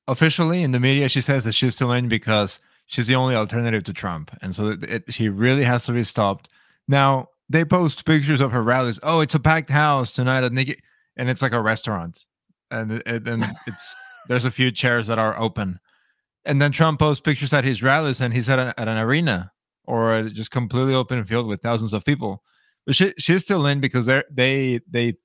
officially 0.07 0.63
in 0.63 0.71
the 0.71 0.79
media, 0.79 1.09
she 1.09 1.21
says 1.21 1.43
that 1.43 1.53
she's 1.53 1.75
still 1.75 1.91
in 1.91 2.07
because 2.07 2.59
she's 2.87 3.07
the 3.07 3.15
only 3.15 3.35
alternative 3.35 3.83
to 3.83 3.93
Trump, 3.93 4.35
and 4.41 4.55
so 4.55 4.69
it, 4.69 4.83
it, 4.83 5.03
she 5.13 5.29
really 5.29 5.63
has 5.63 5.85
to 5.85 5.91
be 5.91 6.03
stopped. 6.03 6.49
Now 6.87 7.27
they 7.49 7.63
post 7.63 8.05
pictures 8.05 8.41
of 8.41 8.51
her 8.51 8.63
rallies. 8.63 8.99
Oh, 9.03 9.19
it's 9.19 9.35
a 9.35 9.39
packed 9.39 9.69
house 9.69 10.13
tonight 10.13 10.43
at 10.43 10.51
Nikki, 10.51 10.81
and 11.15 11.29
it's 11.29 11.41
like 11.41 11.53
a 11.53 11.61
restaurant, 11.61 12.25
and 12.71 13.03
and 13.05 13.45
it's 13.67 13.95
there's 14.27 14.45
a 14.45 14.51
few 14.51 14.71
chairs 14.71 15.07
that 15.07 15.19
are 15.19 15.37
open, 15.39 15.79
and 16.45 16.61
then 16.61 16.71
Trump 16.71 16.99
posts 16.99 17.21
pictures 17.21 17.53
at 17.53 17.63
his 17.63 17.83
rallies, 17.83 18.21
and 18.21 18.33
he's 18.33 18.49
at, 18.49 18.59
a, 18.59 18.73
at 18.79 18.87
an 18.87 18.97
arena 18.97 19.51
or 19.85 20.23
just 20.29 20.51
completely 20.51 20.93
open 20.93 21.23
field 21.23 21.47
with 21.47 21.61
thousands 21.61 21.93
of 21.93 22.03
people. 22.03 22.43
But 22.85 22.95
she, 22.95 23.13
she's 23.17 23.41
still 23.41 23.65
in 23.65 23.79
because 23.79 24.05
they 24.05 24.23
they 24.31 24.79
they 24.89 25.15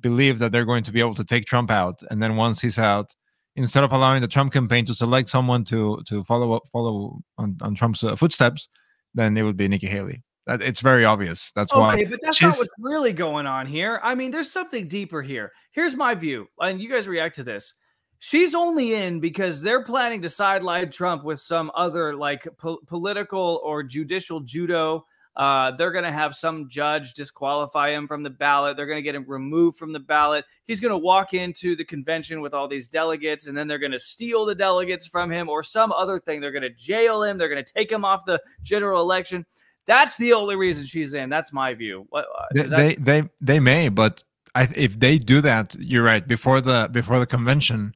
believe 0.00 0.40
that 0.40 0.50
they're 0.50 0.64
going 0.64 0.84
to 0.84 0.92
be 0.92 1.00
able 1.00 1.14
to 1.14 1.24
take 1.24 1.44
Trump 1.44 1.70
out, 1.70 2.02
and 2.10 2.22
then 2.22 2.36
once 2.36 2.60
he's 2.60 2.78
out, 2.78 3.14
instead 3.56 3.84
of 3.84 3.92
allowing 3.92 4.22
the 4.22 4.28
Trump 4.28 4.52
campaign 4.52 4.84
to 4.86 4.94
select 4.94 5.28
someone 5.28 5.64
to 5.64 6.02
to 6.06 6.24
follow 6.24 6.52
up 6.54 6.62
follow 6.72 7.20
on, 7.38 7.56
on 7.62 7.74
Trump's 7.74 8.02
uh, 8.04 8.16
footsteps, 8.16 8.68
then 9.14 9.36
it 9.36 9.42
would 9.42 9.56
be 9.56 9.68
Nikki 9.68 9.86
Haley. 9.86 10.22
That, 10.46 10.60
it's 10.60 10.80
very 10.80 11.04
obvious. 11.04 11.52
That's 11.54 11.72
okay, 11.72 11.80
why. 11.80 11.94
Okay, 11.94 12.04
but 12.04 12.18
that's 12.22 12.42
not 12.42 12.56
what's 12.56 12.74
really 12.78 13.12
going 13.12 13.46
on 13.46 13.66
here. 13.66 14.00
I 14.02 14.14
mean, 14.14 14.30
there's 14.30 14.50
something 14.50 14.88
deeper 14.88 15.22
here. 15.22 15.52
Here's 15.70 15.94
my 15.94 16.14
view, 16.14 16.48
and 16.60 16.80
you 16.80 16.90
guys 16.90 17.06
react 17.06 17.36
to 17.36 17.44
this. 17.44 17.74
She's 18.18 18.54
only 18.54 18.94
in 18.94 19.20
because 19.20 19.62
they're 19.62 19.84
planning 19.84 20.22
to 20.22 20.28
sideline 20.28 20.90
Trump 20.90 21.24
with 21.24 21.40
some 21.40 21.70
other 21.74 22.14
like 22.14 22.46
po- 22.58 22.80
political 22.86 23.60
or 23.64 23.82
judicial 23.82 24.40
judo. 24.40 25.04
Uh, 25.34 25.70
they're 25.72 25.92
going 25.92 26.04
to 26.04 26.12
have 26.12 26.34
some 26.34 26.68
judge 26.68 27.14
disqualify 27.14 27.90
him 27.90 28.06
from 28.06 28.22
the 28.22 28.30
ballot. 28.30 28.76
They're 28.76 28.86
going 28.86 28.98
to 28.98 29.02
get 29.02 29.14
him 29.14 29.24
removed 29.26 29.78
from 29.78 29.92
the 29.92 29.98
ballot. 30.00 30.44
He's 30.66 30.78
going 30.80 30.90
to 30.90 30.98
walk 30.98 31.32
into 31.32 31.74
the 31.74 31.84
convention 31.84 32.40
with 32.42 32.52
all 32.52 32.68
these 32.68 32.86
delegates, 32.86 33.46
and 33.46 33.56
then 33.56 33.66
they're 33.66 33.78
going 33.78 33.92
to 33.92 34.00
steal 34.00 34.44
the 34.44 34.54
delegates 34.54 35.06
from 35.06 35.30
him 35.32 35.48
or 35.48 35.62
some 35.62 35.90
other 35.92 36.20
thing. 36.20 36.40
They're 36.40 36.52
going 36.52 36.62
to 36.62 36.70
jail 36.70 37.22
him. 37.22 37.38
They're 37.38 37.48
going 37.48 37.64
to 37.64 37.72
take 37.72 37.90
him 37.90 38.04
off 38.04 38.24
the 38.26 38.40
general 38.62 39.00
election. 39.00 39.46
That's 39.86 40.16
the 40.16 40.32
only 40.34 40.54
reason 40.54 40.84
she's 40.86 41.14
in. 41.14 41.30
That's 41.30 41.52
my 41.52 41.74
view. 41.74 42.06
What, 42.10 42.26
uh, 42.38 42.44
they, 42.54 42.62
that- 42.62 42.76
they, 42.76 42.94
they 42.94 43.28
they 43.40 43.60
may, 43.60 43.88
but 43.88 44.22
I, 44.54 44.68
if 44.76 45.00
they 45.00 45.18
do 45.18 45.40
that, 45.40 45.74
you're 45.78 46.04
right. 46.04 46.26
Before 46.26 46.60
the 46.60 46.88
before 46.92 47.18
the 47.18 47.26
convention, 47.26 47.94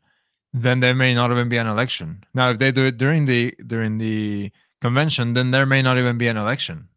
then 0.52 0.80
there 0.80 0.94
may 0.94 1.14
not 1.14 1.30
even 1.30 1.48
be 1.48 1.58
an 1.58 1.66
election. 1.66 2.24
Now, 2.34 2.50
if 2.50 2.58
they 2.58 2.72
do 2.72 2.86
it 2.86 2.96
during 2.96 3.26
the 3.26 3.54
during 3.66 3.98
the 3.98 4.50
convention, 4.80 5.34
then 5.34 5.50
there 5.50 5.66
may 5.66 5.82
not 5.82 5.98
even 5.98 6.16
be 6.18 6.28
an 6.28 6.36
election, 6.36 6.88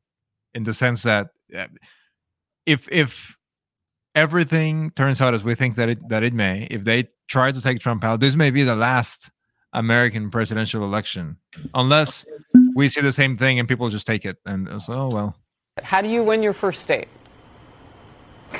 in 0.53 0.63
the 0.63 0.73
sense 0.73 1.03
that 1.03 1.29
uh, 1.55 1.67
if 2.65 2.87
if 2.91 3.37
everything 4.15 4.91
turns 4.91 5.21
out 5.21 5.33
as 5.33 5.43
we 5.43 5.55
think 5.55 5.75
that 5.75 5.89
it 5.89 6.09
that 6.09 6.23
it 6.23 6.33
may, 6.33 6.67
if 6.69 6.83
they 6.83 7.09
try 7.27 7.51
to 7.51 7.61
take 7.61 7.79
Trump 7.79 8.03
out, 8.03 8.19
this 8.19 8.35
may 8.35 8.51
be 8.51 8.63
the 8.63 8.75
last 8.75 9.29
American 9.73 10.31
presidential 10.31 10.83
election, 10.83 11.37
unless 11.73 12.25
we 12.75 12.89
see 12.89 13.01
the 13.01 13.13
same 13.13 13.35
thing 13.35 13.59
and 13.59 13.67
people 13.67 13.89
just 13.89 14.07
take 14.07 14.25
it 14.25 14.37
and 14.45 14.81
so 14.81 14.93
oh 14.93 15.09
well. 15.09 15.35
How 15.83 16.01
do 16.01 16.09
you 16.09 16.23
win 16.23 16.43
your 16.43 16.53
first 16.53 16.81
state? 16.81 17.07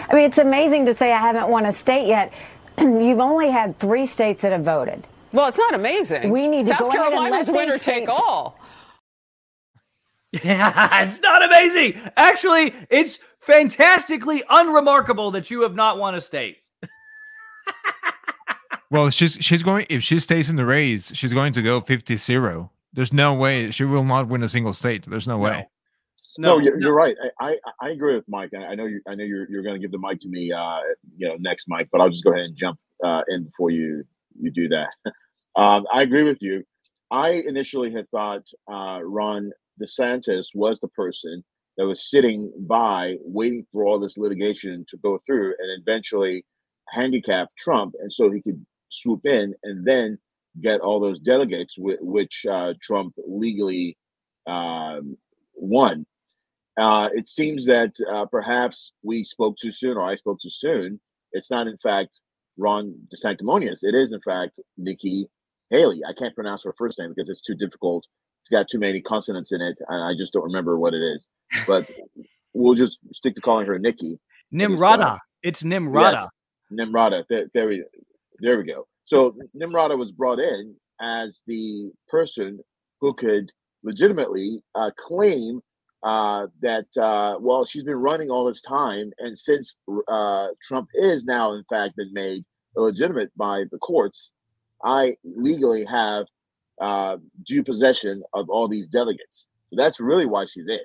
I 0.10 0.13
mean, 0.13 0.25
it's 0.25 0.38
amazing 0.38 0.86
to 0.86 0.95
say 0.95 1.12
I 1.12 1.19
haven't 1.19 1.49
won 1.49 1.65
a 1.65 1.73
state 1.73 2.08
yet. 2.08 2.34
You've 2.78 3.19
only 3.19 3.49
had 3.49 3.78
three 3.80 4.06
states 4.06 4.43
that 4.43 4.52
have 4.52 4.63
voted. 4.63 5.08
Well, 5.32 5.47
it's 5.47 5.58
not 5.58 5.73
amazing. 5.73 6.32
We 6.32 6.47
need 6.47 6.63
to 6.63 6.69
South 6.69 6.80
go 6.80 6.89
ahead 6.89 7.13
and 7.13 7.32
let 7.32 7.47
winner 7.49 7.78
take 7.78 8.10
all. 8.10 8.59
Yeah, 10.32 11.04
it's 11.08 11.20
not 11.22 11.44
amazing. 11.44 12.00
Actually, 12.18 12.74
it's 12.89 13.20
fantastically 13.39 14.44
unremarkable 14.50 15.32
that 15.32 15.50
you 15.50 15.62
have 15.62 15.76
not 15.76 15.98
won 15.98 16.15
a 16.15 16.22
state. 16.22 16.58
Well, 18.92 19.12
she's 19.12 19.38
she's 19.39 19.62
going 19.62 19.86
if 19.89 20.02
she 20.02 20.18
stays 20.18 20.50
in 20.50 20.56
the 20.56 20.65
race, 20.65 21.13
she's 21.15 21.32
going 21.32 21.54
to 21.54 21.62
go 21.62 21.80
50-0. 21.80 22.70
There's 22.92 23.13
no 23.13 23.36
way 23.36 23.70
she 23.70 23.84
will 23.84 24.04
not 24.04 24.28
win 24.28 24.42
a 24.42 24.50
single 24.50 24.74
state. 24.74 25.06
There's 25.06 25.28
no 25.28 25.38
way. 25.38 25.68
No, 26.39 26.58
you're, 26.58 26.80
you're 26.80 26.94
right. 26.94 27.15
I, 27.39 27.50
I, 27.50 27.58
I 27.82 27.89
agree 27.89 28.15
with 28.15 28.24
Mike. 28.28 28.52
I 28.56 28.65
I 28.65 28.76
know 28.76 28.86
you. 28.86 29.02
I 29.08 29.13
know 29.13 29.26
you're 29.26 29.48
you're 29.50 29.62
going 29.62 29.76
to 29.76 29.80
give 29.80 29.92
the 29.92 30.00
mic 30.00 30.22
to 30.22 30.28
me. 30.28 30.52
Uh, 30.52 30.80
you 31.18 31.28
know, 31.28 31.36
next 31.38 31.65
Mike. 31.68 31.89
But 31.92 32.02
I'll 32.02 32.10
just 32.10 32.24
go 32.24 32.32
ahead 32.32 32.46
and 32.46 32.56
jump 32.56 32.80
uh, 33.04 33.22
in 33.28 33.44
before 33.44 33.70
you 33.70 34.04
you 34.39 34.50
do 34.50 34.70
that. 34.70 34.88
um, 35.56 35.86
I 35.94 36.02
agree 36.02 36.24
with 36.24 36.42
you. 36.42 36.63
I 37.12 37.30
initially 37.46 37.92
had 37.92 38.10
thought 38.10 38.48
uh, 38.72 39.02
Ron 39.04 39.52
DeSantis 39.82 40.48
was 40.54 40.80
the 40.80 40.88
person 40.89 41.44
that 41.78 41.88
was 41.88 42.10
sitting 42.10 42.52
by, 42.68 43.15
waiting 43.24 43.65
for 43.72 43.86
all 43.86 44.00
this 44.00 44.18
litigation 44.18 44.86
to 44.89 44.98
go 44.98 45.18
through, 45.26 45.56
and 45.60 45.82
eventually 45.82 46.46
handicap 46.89 47.50
Trump, 47.58 47.96
and 48.02 48.12
so 48.12 48.30
he 48.30 48.42
could 48.42 48.65
swoop 48.89 49.26
in 49.26 49.54
and 49.63 49.86
then 49.86 50.18
get 50.62 50.82
all 50.82 51.00
those 51.00 51.20
delegates, 51.20 51.76
wh- 51.76 52.02
which 52.02 52.46
uh, 52.50 52.74
Trump 52.82 53.13
legally 53.28 53.98
um, 54.48 55.15
won. 55.56 56.06
Uh, 56.80 57.10
it 57.13 57.28
seems 57.28 57.65
that 57.65 57.94
uh, 58.12 58.26
perhaps 58.26 58.94
we 59.04 59.24
spoke 59.24 59.56
too 59.58 59.72
soon, 59.72 59.98
or 59.98 60.04
I 60.04 60.15
spoke 60.15 60.39
too 60.42 60.50
soon. 60.50 61.00
It's 61.34 61.52
not, 61.52 61.68
in 61.68 61.78
fact, 61.78 62.22
Ron 62.58 62.96
DeSanctimonious. 63.13 63.80
It 63.84 63.96
is, 63.96 64.12
in 64.12 64.22
fact, 64.22 64.60
Nikki 64.78 65.28
Haley. 65.70 66.02
I 66.08 66.13
can't 66.13 66.36
pronounce 66.36 66.63
her 66.63 66.74
first 66.78 67.00
name 67.00 67.13
because 67.13 67.30
it's 67.30 67.42
too 67.42 67.56
difficult. 67.56 68.06
It's 68.41 68.49
got 68.49 68.67
too 68.69 68.80
many 68.80 69.02
consonants 69.02 69.52
in 69.52 69.62
it, 69.62 69.78
and 69.88 70.04
I 70.04 70.17
just 70.17 70.34
don't 70.34 70.43
remember 70.43 70.78
what 70.78 70.93
it 70.93 71.02
is. 71.02 71.28
But 71.67 71.89
we'll 72.54 72.75
just 72.75 72.99
stick 73.13 73.36
to 73.36 73.41
calling 73.41 73.67
her 73.67 73.78
Nikki. 73.80 74.19
Nimrata. 74.54 75.19
It's 75.43 75.63
Nimrata. 75.63 76.30
Yes, 76.71 76.88
Nimrata. 76.88 77.23
There, 77.30 77.45
there, 77.54 77.67
we, 77.67 77.84
there 78.39 78.58
we 78.58 78.63
go. 78.63 78.88
So 79.06 79.36
Nimrata 79.56 79.97
was 79.97 80.12
brought 80.12 80.39
in 80.39 80.75
as 81.02 81.41
the 81.47 81.91
person 82.08 82.60
who 83.02 83.13
could 83.13 83.52
legitimately 83.84 84.62
uh, 84.75 84.91
claim 84.97 85.62
uh, 86.04 86.47
that, 86.62 86.86
uh, 86.97 87.38
well, 87.39 87.65
she's 87.65 87.84
been 87.84 87.95
running 87.95 88.30
all 88.30 88.45
this 88.45 88.62
time. 88.62 89.12
And 89.19 89.38
since 89.38 89.78
uh, 90.08 90.47
Trump 90.62 90.89
is 90.93 91.25
now, 91.25 91.54
in 91.54 91.63
fact, 91.69 91.95
been 91.95 92.13
made 92.13 92.43
illegitimate 92.78 93.32
by 93.38 93.65
the 93.71 93.78
courts, 93.78 94.34
I 94.84 95.15
legally 95.23 95.86
have 95.86 96.25
uh, 96.80 97.18
due 97.46 97.63
possession 97.63 98.24
of 98.34 98.50
all 98.50 98.68
these 98.68 98.88
delegates. 98.88 99.48
So 99.70 99.76
that's 99.76 100.00
really 100.00 100.26
why 100.26 100.46
she's 100.46 100.68
in. 100.68 100.80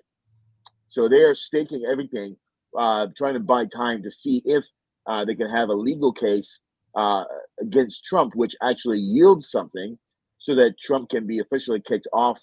So 0.88 1.08
they 1.08 1.22
are 1.22 1.34
staking 1.34 1.84
everything, 1.90 2.36
uh, 2.78 3.08
trying 3.16 3.34
to 3.34 3.40
buy 3.40 3.66
time 3.66 4.02
to 4.02 4.10
see 4.10 4.42
if 4.44 4.64
uh, 5.06 5.24
they 5.24 5.34
can 5.34 5.48
have 5.48 5.68
a 5.68 5.74
legal 5.74 6.12
case 6.12 6.60
uh, 6.94 7.24
against 7.60 8.04
Trump, 8.04 8.34
which 8.34 8.54
actually 8.62 8.98
yields 8.98 9.50
something, 9.50 9.98
so 10.38 10.54
that 10.54 10.78
Trump 10.78 11.08
can 11.10 11.26
be 11.26 11.38
officially 11.40 11.80
kicked 11.80 12.08
off 12.12 12.40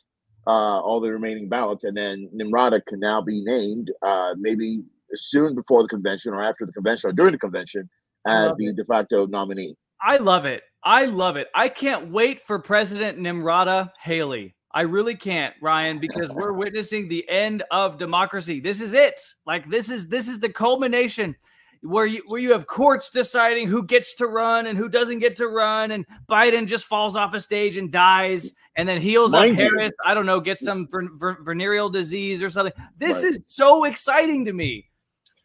uh, 0.47 0.79
all 0.81 0.99
the 0.99 1.11
remaining 1.11 1.47
ballots, 1.47 1.83
and 1.83 1.95
then 1.95 2.29
Nimrata 2.35 2.83
can 2.85 2.99
now 2.99 3.21
be 3.21 3.43
named, 3.43 3.91
uh, 4.01 4.33
maybe 4.37 4.83
soon 5.13 5.55
before 5.55 5.83
the 5.83 5.89
convention 5.89 6.33
or 6.33 6.43
after 6.43 6.65
the 6.65 6.71
convention 6.71 7.09
or 7.09 7.13
during 7.13 7.33
the 7.33 7.37
convention 7.37 7.89
as 8.27 8.55
the 8.57 8.73
de 8.73 8.85
facto 8.85 9.25
nominee. 9.27 9.75
I 10.01 10.17
love 10.17 10.45
it. 10.45 10.63
I 10.83 11.05
love 11.05 11.35
it. 11.37 11.47
I 11.53 11.69
can't 11.69 12.11
wait 12.11 12.41
for 12.41 12.57
President 12.59 13.17
Nimrata 13.19 13.91
Haley. 14.01 14.55
I 14.73 14.81
really 14.81 15.15
can't, 15.15 15.53
Ryan, 15.61 15.99
because 15.99 16.29
we're 16.33 16.53
witnessing 16.53 17.07
the 17.07 17.27
end 17.29 17.63
of 17.71 17.97
democracy. 17.97 18.59
This 18.59 18.81
is 18.81 18.93
it. 18.93 19.19
Like 19.45 19.69
this 19.69 19.89
is 19.91 20.07
this 20.07 20.27
is 20.27 20.39
the 20.39 20.49
culmination 20.49 21.35
where 21.83 22.05
you 22.05 22.23
where 22.27 22.39
you 22.39 22.51
have 22.51 22.67
courts 22.67 23.09
deciding 23.09 23.67
who 23.67 23.83
gets 23.83 24.15
to 24.15 24.27
run 24.27 24.67
and 24.67 24.77
who 24.77 24.87
doesn't 24.89 25.19
get 25.19 25.35
to 25.37 25.47
run, 25.47 25.91
and 25.91 26.05
Biden 26.29 26.67
just 26.67 26.85
falls 26.85 27.15
off 27.15 27.33
a 27.33 27.39
stage 27.39 27.77
and 27.77 27.91
dies, 27.91 28.51
and 28.75 28.87
then 28.87 28.99
heals 29.01 29.33
Mind 29.33 29.53
up 29.53 29.59
you- 29.59 29.65
Harris. 29.77 29.91
I 30.05 30.13
don't 30.13 30.25
know, 30.25 30.39
gets 30.39 30.61
some 30.63 30.87
ver- 30.89 31.09
ver- 31.15 31.43
venereal 31.43 31.89
disease 31.89 32.41
or 32.41 32.49
something. 32.49 32.73
This 32.97 33.17
Right. 33.17 33.25
is 33.25 33.39
so 33.45 33.83
exciting 33.83 34.45
to 34.45 34.53
me. 34.53 34.87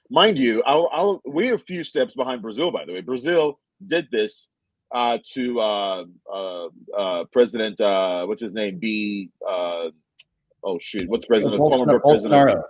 Mind 0.09 0.39
you, 0.39 0.63
I'll, 0.63 0.89
I'll, 0.93 1.21
we're 1.25 1.55
a 1.55 1.59
few 1.59 1.83
steps 1.83 2.15
behind 2.15 2.41
Brazil, 2.41 2.71
by 2.71 2.85
the 2.85 2.93
way. 2.93 3.01
Brazil 3.01 3.59
did 3.85 4.09
this 4.11 4.49
uh, 4.95 5.19
to 5.35 5.61
uh, 5.61 6.05
uh, 6.33 6.69
uh, 6.97 7.25
President, 7.33 7.81
uh, 7.81 8.25
what's 8.27 8.43
his 8.43 8.55
name? 8.55 8.79
B. 8.79 9.31
Uh, 9.47 9.91
oh, 10.63 10.79
shoot. 10.81 11.09
What's 11.09 11.25
President? 11.25 11.59
former 11.59 11.99
Bolsonaro. 11.99 12.03
President. 12.03 12.35
Bolsonaro. 12.35 12.63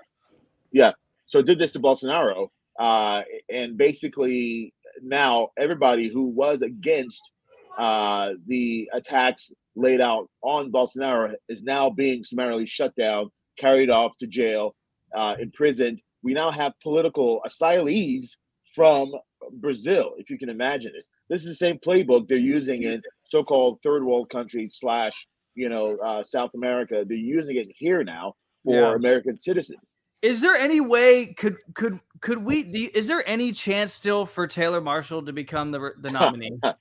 Yeah. 0.73 0.93
So 1.27 1.43
did 1.43 1.59
this 1.59 1.73
to 1.73 1.81
Bolsonaro. 1.81 2.49
Uh, 2.79 3.23
and 3.51 3.77
basically, 3.77 4.73
now 5.03 5.49
everybody 5.57 6.09
who 6.09 6.29
was 6.29 6.63
against 6.63 7.31
uh, 7.79 8.33
the 8.47 8.89
attacks 8.93 9.53
laid 9.75 10.01
out 10.01 10.29
on 10.43 10.73
Bolsonaro 10.73 11.35
is 11.49 11.63
now 11.63 11.91
being 11.91 12.25
summarily 12.25 12.67
shut 12.67 12.95
down, 12.97 13.31
carried 13.59 13.91
off 13.91 14.17
to 14.19 14.27
jail, 14.27 14.75
uh, 15.15 15.37
imprisoned. 15.39 16.01
We 16.23 16.35
now 16.35 16.51
have 16.51 16.73
political 16.83 17.43
asylees 17.47 18.31
from 18.75 19.13
Brazil, 19.53 20.13
if 20.19 20.31
you 20.31 20.39
can 20.39 20.49
imagine 20.49 20.93
this. 20.95 21.09
This 21.29 21.43
is 21.43 21.49
the 21.49 21.55
same 21.55 21.79
playbook 21.79 22.29
they're 22.29 22.39
using 22.39 22.83
in 22.83 23.03
so-called 23.29 23.81
third 23.83 24.05
world 24.05 24.31
countries 24.31 24.77
slash, 24.79 25.27
you 25.55 25.69
know, 25.69 25.97
uh, 26.05 26.23
South 26.23 26.51
America. 26.55 27.05
They're 27.07 27.17
using 27.17 27.57
it 27.57 27.69
here 27.77 28.05
now 28.05 28.35
for 28.65 28.75
Yeah. 28.75 28.95
American 28.95 29.37
citizens. 29.39 29.99
Is 30.23 30.41
there 30.41 30.57
any 30.57 30.81
way 30.81 31.35
could 31.35 31.57
could 31.75 32.01
could 32.21 32.39
we? 32.45 32.63
the- 32.63 32.91
Is 32.95 33.07
there 33.07 33.23
any 33.29 33.53
chance 33.53 33.93
still 33.93 34.25
for 34.25 34.47
Taylor 34.47 34.81
Marshall 34.81 35.23
to 35.25 35.33
become 35.33 35.71
the 35.71 35.93
the 36.01 36.11
nominee? 36.11 36.53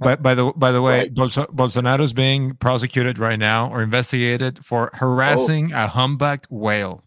But 0.00 0.22
by 0.22 0.34
the 0.36 0.52
by 0.56 0.70
the 0.70 0.80
way, 0.80 0.98
Right. 1.00 1.14
Bolso- 1.14 1.48
Bolsonaro's 1.52 2.12
being 2.12 2.54
prosecuted 2.54 3.18
right 3.18 3.38
now 3.38 3.68
or 3.70 3.82
investigated 3.82 4.64
for 4.64 4.88
harassing 4.94 5.72
a 5.72 5.88
humpbacked 5.88 6.46
whale. 6.48 7.02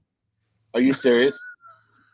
Are 0.73 0.81
you 0.81 0.93
serious? 0.93 1.39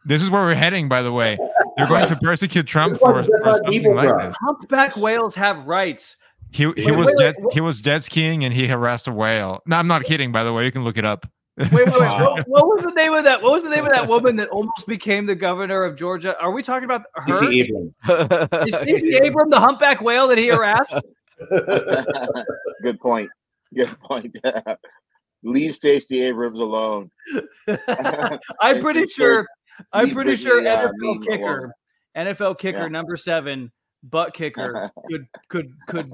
This 0.06 0.22
is 0.22 0.30
where 0.30 0.44
we're 0.44 0.54
heading. 0.54 0.88
By 0.88 1.02
the 1.02 1.12
way, 1.12 1.38
they're 1.78 1.88
going 1.88 2.08
to 2.08 2.16
persecute 2.18 2.68
Trump 2.68 3.00
for, 3.00 3.24
for 3.24 3.40
something 3.42 3.96
like 3.96 4.18
this. 4.18 4.36
Humpback 4.42 4.96
whales 4.98 5.36
have 5.36 5.66
rights. 5.66 6.18
He 6.52 6.72
he 6.76 6.92
Wait, 6.92 6.92
was 6.92 7.08
wait, 7.08 7.18
jet 7.18 7.36
wait, 7.40 7.54
he 7.54 7.62
was 7.62 7.82
jet 7.82 8.04
skiing 8.04 8.46
and 8.46 8.54
he 8.54 8.68
harassed 8.68 9.08
a 9.08 9.12
whale. 9.12 9.64
No, 9.66 9.78
I'm 9.78 9.88
not 9.88 10.04
kidding. 10.04 10.32
By 10.32 10.44
the 10.44 10.54
way, 10.54 10.66
you 10.66 10.72
can 10.72 10.84
look 10.84 10.98
it 10.98 11.06
up. 11.06 11.26
Wait, 11.58 11.72
wait, 11.72 11.88
wait. 11.88 11.94
What, 12.00 12.48
what 12.48 12.68
was 12.68 12.84
the 12.84 12.92
name 12.92 13.14
of 13.14 13.24
that? 13.24 13.42
What 13.42 13.54
was 13.54 13.64
the 13.64 13.70
name 13.70 13.86
of 13.86 13.92
that 13.92 14.08
woman 14.08 14.36
that 14.38 14.50
almost 14.50 14.88
became 14.88 15.26
the 15.26 15.36
governor 15.36 15.84
of 15.84 15.96
Georgia? 15.96 16.38
Are 16.40 16.52
we 16.52 16.62
talking 16.62 16.86
about 16.86 17.04
her? 17.16 17.24
DC 17.26 17.64
Abrams. 17.64 18.68
Is 18.68 18.76
Stacey 18.76 19.18
Abram 19.18 19.50
the 19.50 19.60
humpback 19.60 20.02
whale 20.02 20.28
that 20.28 20.38
he 20.38 20.48
harassed? 20.48 21.00
Good 22.82 23.00
point. 23.00 23.30
Good 23.74 24.00
point. 24.00 24.36
Leave 25.44 25.76
Stacey 25.76 26.22
Abrams 26.22 26.60
alone. 26.60 27.12
I'm 28.62 28.80
pretty 28.80 29.02
it's 29.02 29.14
sure. 29.14 29.46
I'm 29.92 30.06
leave 30.06 30.16
pretty 30.16 30.36
sure 30.36 30.62
Britney, 30.62 30.86
uh, 30.86 30.92
NFL 30.92 31.24
kicker, 31.26 31.74
NFL 32.16 32.60
kicker 32.60 32.78
Yeah. 32.80 32.88
number 32.88 33.18
seven, 33.18 33.72
butt 34.04 34.34
kicker 34.34 34.92
could 35.10 35.28
could 35.50 35.74
could 35.88 36.12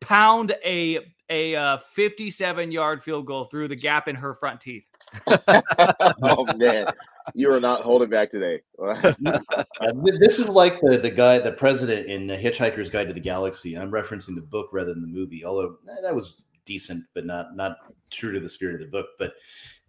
pound 0.00 0.54
a 0.64 1.00
a 1.30 1.56
uh, 1.56 1.78
57 1.78 2.70
yard 2.70 3.02
field 3.02 3.26
goal 3.26 3.44
through 3.44 3.68
the 3.68 3.76
gap 3.76 4.08
in 4.08 4.16
her 4.16 4.34
front 4.34 4.60
teeth. 4.60 4.84
oh 5.26 6.46
man, 6.56 6.86
you 7.34 7.50
are 7.50 7.60
not 7.60 7.82
holding 7.82 8.10
back 8.10 8.30
today. 8.30 8.60
Uh, 8.82 9.12
this 10.18 10.38
is 10.38 10.48
like 10.48 10.80
the 10.80 10.98
the 10.98 11.10
guy, 11.10 11.38
the 11.38 11.52
president 11.52 12.06
in 12.08 12.26
the 12.26 12.36
Hitchhiker's 12.36 12.90
Guide 12.90 13.08
to 13.08 13.14
the 13.14 13.20
Galaxy. 13.20 13.76
I'm 13.76 13.90
referencing 13.90 14.34
the 14.34 14.42
book 14.42 14.68
rather 14.72 14.92
than 14.92 15.02
the 15.02 15.08
movie, 15.08 15.44
although 15.44 15.78
eh, 15.88 16.00
that 16.02 16.14
was 16.14 16.42
decent, 16.64 17.04
but 17.14 17.24
not 17.24 17.56
not 17.56 17.78
true 18.10 18.32
to 18.32 18.40
the 18.40 18.48
spirit 18.48 18.74
of 18.74 18.80
the 18.80 18.86
book. 18.86 19.06
But 19.18 19.34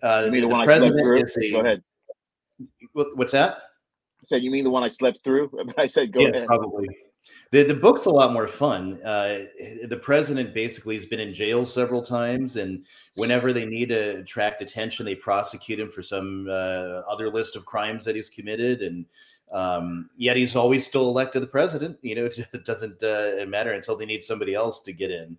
uh, 0.02 0.24
you 0.26 0.32
mean 0.32 0.42
the, 0.42 0.48
the 0.48 0.54
one 0.54 0.62
I 0.62 0.66
slept 0.66 0.94
president 0.94 1.30
is 1.30 1.38
a, 1.38 1.52
Go 1.52 1.60
ahead. 1.60 1.84
What, 2.94 3.18
what's 3.18 3.32
that? 3.32 3.58
I 4.22 4.26
said 4.26 4.44
you 4.44 4.52
mean 4.52 4.64
the 4.64 4.70
one 4.70 4.84
I 4.84 4.90
slept 4.90 5.24
through? 5.24 5.52
I 5.78 5.88
said 5.88 6.12
go 6.12 6.22
yeah, 6.22 6.30
ahead. 6.30 6.48
probably. 6.48 6.88
The 7.52 7.64
the 7.64 7.74
book's 7.74 8.06
a 8.06 8.10
lot 8.10 8.34
more 8.34 8.48
fun. 8.48 9.02
Uh, 9.04 9.46
the 9.88 10.00
president 10.02 10.54
basically 10.54 10.96
has 10.96 11.06
been 11.06 11.20
in 11.20 11.34
jail 11.34 11.66
several 11.66 12.02
times, 12.02 12.56
and 12.56 12.86
whenever 13.16 13.52
they 13.52 13.66
need 13.66 13.90
to 13.90 14.18
attract 14.18 14.62
attention, 14.62 15.06
they 15.06 15.16
prosecute 15.16 15.80
him 15.80 15.90
for 15.90 16.04
some 16.04 16.48
uh, 16.50 17.02
other 17.10 17.30
list 17.30 17.56
of 17.56 17.66
crimes 17.66 18.06
that 18.06 18.16
he's 18.16 18.30
committed, 18.30 18.82
and 18.82 19.06
um, 19.52 20.10
yet 20.18 20.38
he's 20.38 20.56
always 20.56 20.86
still 20.86 21.08
elected 21.08 21.42
the 21.42 21.48
president. 21.48 21.98
You 22.02 22.16
know, 22.16 22.26
it 22.54 22.66
doesn't 22.66 23.04
uh, 23.04 23.46
matter 23.48 23.74
until 23.74 23.98
they 23.98 24.06
need 24.06 24.24
somebody 24.24 24.54
else 24.54 24.82
to 24.82 24.94
get 24.94 25.12
in, 25.12 25.38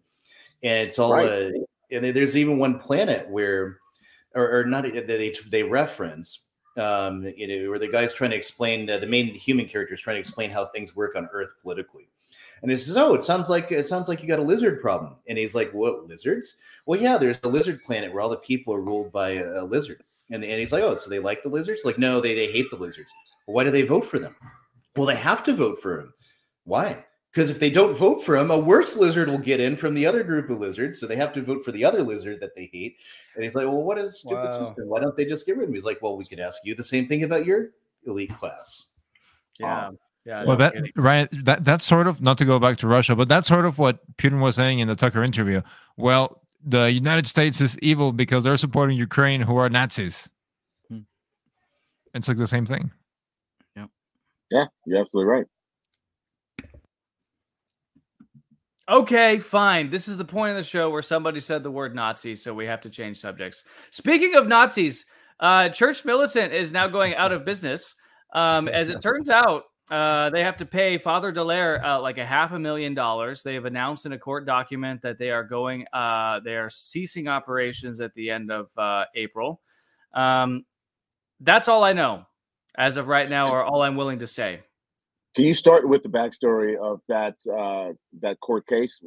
and 0.62 0.88
it's 0.88 0.98
all. 0.98 1.12
Right. 1.12 1.28
Uh, 1.28 1.50
and 1.92 2.04
there's 2.04 2.36
even 2.36 2.58
one 2.58 2.80
planet 2.80 3.28
where, 3.30 3.78
or, 4.34 4.58
or 4.58 4.64
not, 4.64 4.82
they 4.82 5.34
they 5.50 5.62
reference 5.62 6.40
um, 6.76 7.24
you 7.36 7.46
know, 7.46 7.70
where 7.70 7.78
the 7.78 7.88
guy's 7.88 8.14
trying 8.14 8.30
to 8.30 8.36
explain 8.36 8.88
uh, 8.88 8.98
the 8.98 9.06
main 9.06 9.34
human 9.34 9.66
character 9.66 9.94
is 9.94 10.00
trying 10.00 10.16
to 10.16 10.20
explain 10.20 10.50
how 10.50 10.66
things 10.66 10.94
work 10.94 11.16
on 11.16 11.28
Earth 11.32 11.54
politically. 11.62 12.08
And 12.62 12.70
he 12.70 12.76
says, 12.76 12.96
"Oh, 12.96 13.14
it 13.14 13.22
sounds 13.22 13.48
like 13.48 13.70
it 13.70 13.86
sounds 13.86 14.08
like 14.08 14.22
you 14.22 14.28
got 14.28 14.38
a 14.38 14.42
lizard 14.42 14.80
problem." 14.80 15.14
And 15.28 15.36
he's 15.36 15.54
like, 15.54 15.72
"What 15.72 16.08
lizards?" 16.08 16.56
Well, 16.86 17.00
yeah, 17.00 17.18
there's 17.18 17.38
a 17.42 17.48
lizard 17.48 17.82
planet 17.84 18.12
where 18.12 18.22
all 18.22 18.28
the 18.28 18.38
people 18.38 18.74
are 18.74 18.80
ruled 18.80 19.12
by 19.12 19.30
a, 19.32 19.62
a 19.62 19.64
lizard. 19.64 20.02
And, 20.30 20.42
and 20.42 20.60
he's 20.60 20.72
like, 20.72 20.82
"Oh, 20.82 20.96
so 20.96 21.10
they 21.10 21.18
like 21.18 21.42
the 21.42 21.48
lizards?" 21.48 21.82
Like, 21.84 21.98
no, 21.98 22.20
they 22.20 22.34
they 22.34 22.50
hate 22.50 22.70
the 22.70 22.76
lizards. 22.76 23.10
Well, 23.46 23.54
why 23.54 23.64
do 23.64 23.70
they 23.70 23.82
vote 23.82 24.04
for 24.04 24.18
them? 24.18 24.34
Well, 24.96 25.06
they 25.06 25.16
have 25.16 25.44
to 25.44 25.54
vote 25.54 25.80
for 25.80 26.00
him. 26.00 26.14
Why? 26.64 27.04
Because 27.36 27.50
if 27.50 27.60
they 27.60 27.68
don't 27.68 27.94
vote 27.94 28.24
for 28.24 28.34
him, 28.34 28.50
a 28.50 28.58
worse 28.58 28.96
lizard 28.96 29.28
will 29.28 29.36
get 29.36 29.60
in 29.60 29.76
from 29.76 29.92
the 29.92 30.06
other 30.06 30.24
group 30.24 30.48
of 30.48 30.58
lizards. 30.58 30.98
So 30.98 31.06
they 31.06 31.16
have 31.16 31.34
to 31.34 31.42
vote 31.42 31.66
for 31.66 31.70
the 31.70 31.84
other 31.84 32.02
lizard 32.02 32.40
that 32.40 32.54
they 32.56 32.70
hate. 32.72 32.96
And 33.34 33.44
he's 33.44 33.54
like, 33.54 33.66
well, 33.66 33.82
what 33.82 33.98
is 33.98 34.08
a 34.08 34.12
stupid 34.14 34.36
Wow. 34.36 34.66
system? 34.66 34.88
Why 34.88 35.00
don't 35.00 35.14
they 35.18 35.26
just 35.26 35.44
get 35.44 35.58
rid 35.58 35.64
of 35.64 35.68
him? 35.68 35.74
He's 35.74 35.84
like, 35.84 36.00
well, 36.00 36.16
we 36.16 36.24
could 36.24 36.40
ask 36.40 36.62
you 36.64 36.74
the 36.74 36.82
same 36.82 37.06
thing 37.06 37.24
about 37.24 37.44
your 37.44 37.72
elite 38.06 38.34
class. 38.38 38.86
Yeah, 39.60 39.90
yeah. 40.24 40.44
well, 40.44 40.56
no 40.56 40.56
that 40.56 40.72
kidding. 40.72 40.92
right. 40.96 41.28
That 41.44 41.62
that's 41.62 41.84
sort 41.84 42.06
of 42.06 42.22
not 42.22 42.38
to 42.38 42.46
go 42.46 42.58
back 42.58 42.78
to 42.78 42.86
Russia, 42.86 43.14
but 43.14 43.28
that's 43.28 43.48
sort 43.48 43.66
of 43.66 43.78
what 43.78 43.98
Putin 44.16 44.40
was 44.40 44.56
saying 44.56 44.78
in 44.78 44.88
the 44.88 44.96
Tucker 44.96 45.22
interview. 45.22 45.60
Well, 45.98 46.40
the 46.64 46.90
United 46.90 47.26
States 47.26 47.60
is 47.60 47.78
evil 47.80 48.12
because 48.12 48.44
they're 48.44 48.56
supporting 48.56 48.96
Ukraine, 48.96 49.42
who 49.42 49.58
are 49.58 49.68
Nazis. 49.68 50.26
Hmm. 50.88 51.00
It's 52.14 52.28
like 52.28 52.38
the 52.38 52.46
same 52.46 52.64
thing. 52.64 52.90
Yeah, 53.76 53.88
yeah, 54.50 54.64
you're 54.86 55.02
absolutely 55.02 55.30
right. 55.30 55.46
Okay, 58.88 59.38
fine. 59.38 59.90
This 59.90 60.06
is 60.06 60.16
the 60.16 60.24
point 60.24 60.50
of 60.50 60.56
the 60.56 60.62
show 60.62 60.90
where 60.90 61.02
somebody 61.02 61.40
said 61.40 61.64
the 61.64 61.70
word 61.70 61.94
Nazi, 61.94 62.36
so 62.36 62.54
we 62.54 62.66
have 62.66 62.80
to 62.82 62.90
change 62.90 63.18
subjects. 63.18 63.64
Speaking 63.90 64.36
of 64.36 64.46
Nazis, 64.46 65.06
uh, 65.40 65.68
Church 65.70 66.04
Militant 66.04 66.52
is 66.52 66.72
now 66.72 66.86
going 66.86 67.14
out 67.16 67.32
of 67.32 67.44
business. 67.44 67.96
Um, 68.32 68.68
as 68.68 68.90
it 68.90 69.02
turns 69.02 69.28
out, 69.28 69.64
uh, 69.90 70.30
they 70.30 70.42
have 70.42 70.56
to 70.58 70.66
pay 70.66 70.98
Father 70.98 71.32
de 71.32 71.42
Laire 71.42 71.84
uh, 71.84 72.00
like 72.00 72.18
a 72.18 72.24
half 72.24 72.52
a 72.52 72.58
million 72.58 72.94
dollars. 72.94 73.42
They 73.42 73.54
have 73.54 73.64
announced 73.64 74.06
in 74.06 74.12
a 74.12 74.18
court 74.18 74.46
document 74.46 75.02
that 75.02 75.18
they 75.18 75.30
are 75.30 75.44
going, 75.44 75.84
uh, 75.92 76.40
they 76.44 76.54
are 76.54 76.70
ceasing 76.70 77.26
operations 77.26 78.00
at 78.00 78.14
the 78.14 78.30
end 78.30 78.52
of 78.52 78.70
uh, 78.78 79.04
April. 79.16 79.60
Um, 80.12 80.64
that's 81.40 81.66
all 81.66 81.82
I 81.82 81.92
know 81.92 82.24
as 82.78 82.96
of 82.96 83.08
right 83.08 83.28
now, 83.28 83.50
or 83.50 83.64
all 83.64 83.82
I'm 83.82 83.96
willing 83.96 84.20
to 84.20 84.26
say. 84.26 84.60
Can 85.36 85.44
you 85.44 85.52
start 85.52 85.86
with 85.86 86.02
the 86.02 86.08
backstory 86.08 86.78
of 86.78 87.02
that 87.08 87.36
uh, 87.46 87.92
that 88.20 88.40
court 88.40 88.66
case? 88.66 89.02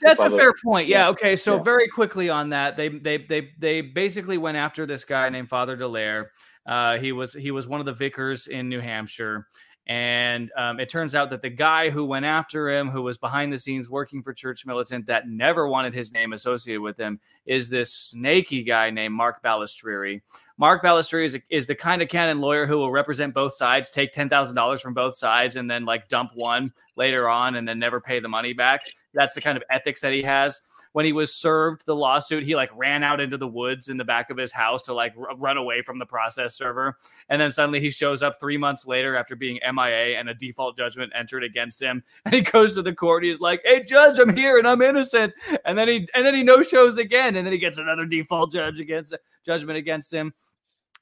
That's 0.00 0.18
a 0.18 0.24
Father- 0.24 0.36
fair 0.38 0.54
point. 0.64 0.88
Yeah. 0.88 1.00
yeah, 1.00 1.08
Okay. 1.10 1.36
So 1.36 1.58
yeah. 1.58 1.62
very 1.62 1.88
quickly 1.88 2.30
on 2.30 2.48
that, 2.48 2.78
they 2.78 2.88
they 2.88 3.18
they 3.18 3.50
they 3.58 3.82
basically 3.82 4.38
went 4.38 4.56
after 4.56 4.86
this 4.86 5.04
guy 5.04 5.28
named 5.28 5.50
Father 5.50 5.76
de 5.76 5.86
Laire. 5.86 6.30
Uh, 6.66 6.96
he 6.96 7.12
was 7.12 7.34
he 7.34 7.50
was 7.50 7.68
one 7.68 7.80
of 7.80 7.86
the 7.86 7.92
vicars 7.92 8.46
in 8.46 8.70
New 8.70 8.80
Hampshire, 8.80 9.46
and 9.86 10.50
um, 10.56 10.80
it 10.80 10.88
turns 10.88 11.14
out 11.14 11.28
that 11.28 11.42
the 11.42 11.50
guy 11.50 11.90
who 11.90 12.06
went 12.06 12.24
after 12.24 12.70
him, 12.70 12.88
who 12.88 13.02
was 13.02 13.18
behind 13.18 13.52
the 13.52 13.58
scenes 13.58 13.90
working 13.90 14.22
for 14.22 14.32
Church 14.32 14.64
Militant, 14.64 15.04
that 15.08 15.28
never 15.28 15.68
wanted 15.68 15.92
his 15.92 16.12
name 16.12 16.32
associated 16.32 16.80
with 16.80 16.96
him, 16.96 17.20
is 17.44 17.68
this 17.68 17.92
snaky 17.92 18.62
guy 18.62 18.88
named 18.88 19.14
Mark 19.14 19.42
Balestrieri. 19.42 20.22
Mark 20.56 20.84
Balestrieri 20.84 21.24
is, 21.24 21.38
is 21.50 21.66
the 21.66 21.74
kind 21.74 22.00
of 22.00 22.08
canon 22.08 22.40
lawyer 22.40 22.66
who 22.66 22.76
will 22.76 22.92
represent 22.92 23.34
both 23.34 23.54
sides, 23.54 23.90
take 23.90 24.12
ten 24.12 24.28
thousand 24.28 24.54
dollars 24.54 24.80
from 24.80 24.94
both 24.94 25.16
sides, 25.16 25.56
and 25.56 25.70
then 25.70 25.84
like 25.84 26.08
dump 26.08 26.30
one 26.34 26.70
later 26.96 27.28
on 27.28 27.56
and 27.56 27.66
then 27.66 27.78
never 27.78 28.00
pay 28.00 28.20
the 28.20 28.28
money 28.28 28.52
back. 28.52 28.82
That's 29.14 29.34
the 29.34 29.40
kind 29.40 29.56
of 29.56 29.64
ethics 29.70 30.00
that 30.02 30.12
he 30.12 30.22
has 30.22 30.60
when 30.94 31.04
he 31.04 31.12
was 31.12 31.34
served 31.34 31.84
the 31.86 31.94
lawsuit, 31.94 32.44
he 32.44 32.54
like 32.54 32.70
ran 32.72 33.02
out 33.02 33.20
into 33.20 33.36
the 33.36 33.48
woods 33.48 33.88
in 33.88 33.96
the 33.96 34.04
back 34.04 34.30
of 34.30 34.36
his 34.36 34.52
house 34.52 34.80
to 34.80 34.94
like 34.94 35.12
r- 35.18 35.36
run 35.36 35.56
away 35.56 35.82
from 35.82 35.98
the 35.98 36.06
process 36.06 36.54
server. 36.54 36.98
And 37.28 37.40
then 37.40 37.50
suddenly 37.50 37.80
he 37.80 37.90
shows 37.90 38.22
up 38.22 38.38
three 38.38 38.56
months 38.56 38.86
later 38.86 39.16
after 39.16 39.34
being 39.34 39.58
MIA 39.74 40.16
and 40.16 40.28
a 40.28 40.34
default 40.34 40.76
judgment 40.78 41.12
entered 41.12 41.42
against 41.42 41.82
him. 41.82 42.02
And 42.24 42.32
he 42.32 42.42
goes 42.42 42.76
to 42.76 42.82
the 42.82 42.94
court. 42.94 43.24
He's 43.24 43.40
like, 43.40 43.60
"Hey, 43.64 43.82
judge, 43.82 44.20
I'm 44.20 44.36
here 44.36 44.56
and 44.56 44.68
I'm 44.68 44.80
innocent." 44.82 45.34
And 45.64 45.76
then 45.76 45.88
he 45.88 46.08
and 46.14 46.24
then 46.24 46.34
he 46.34 46.44
no 46.44 46.62
shows 46.62 46.96
again. 46.96 47.34
And 47.34 47.44
then 47.44 47.52
he 47.52 47.58
gets 47.58 47.78
another 47.78 48.06
default 48.06 48.52
judge 48.52 48.78
against 48.78 49.14
judgment 49.44 49.76
against 49.76 50.14
him. 50.14 50.32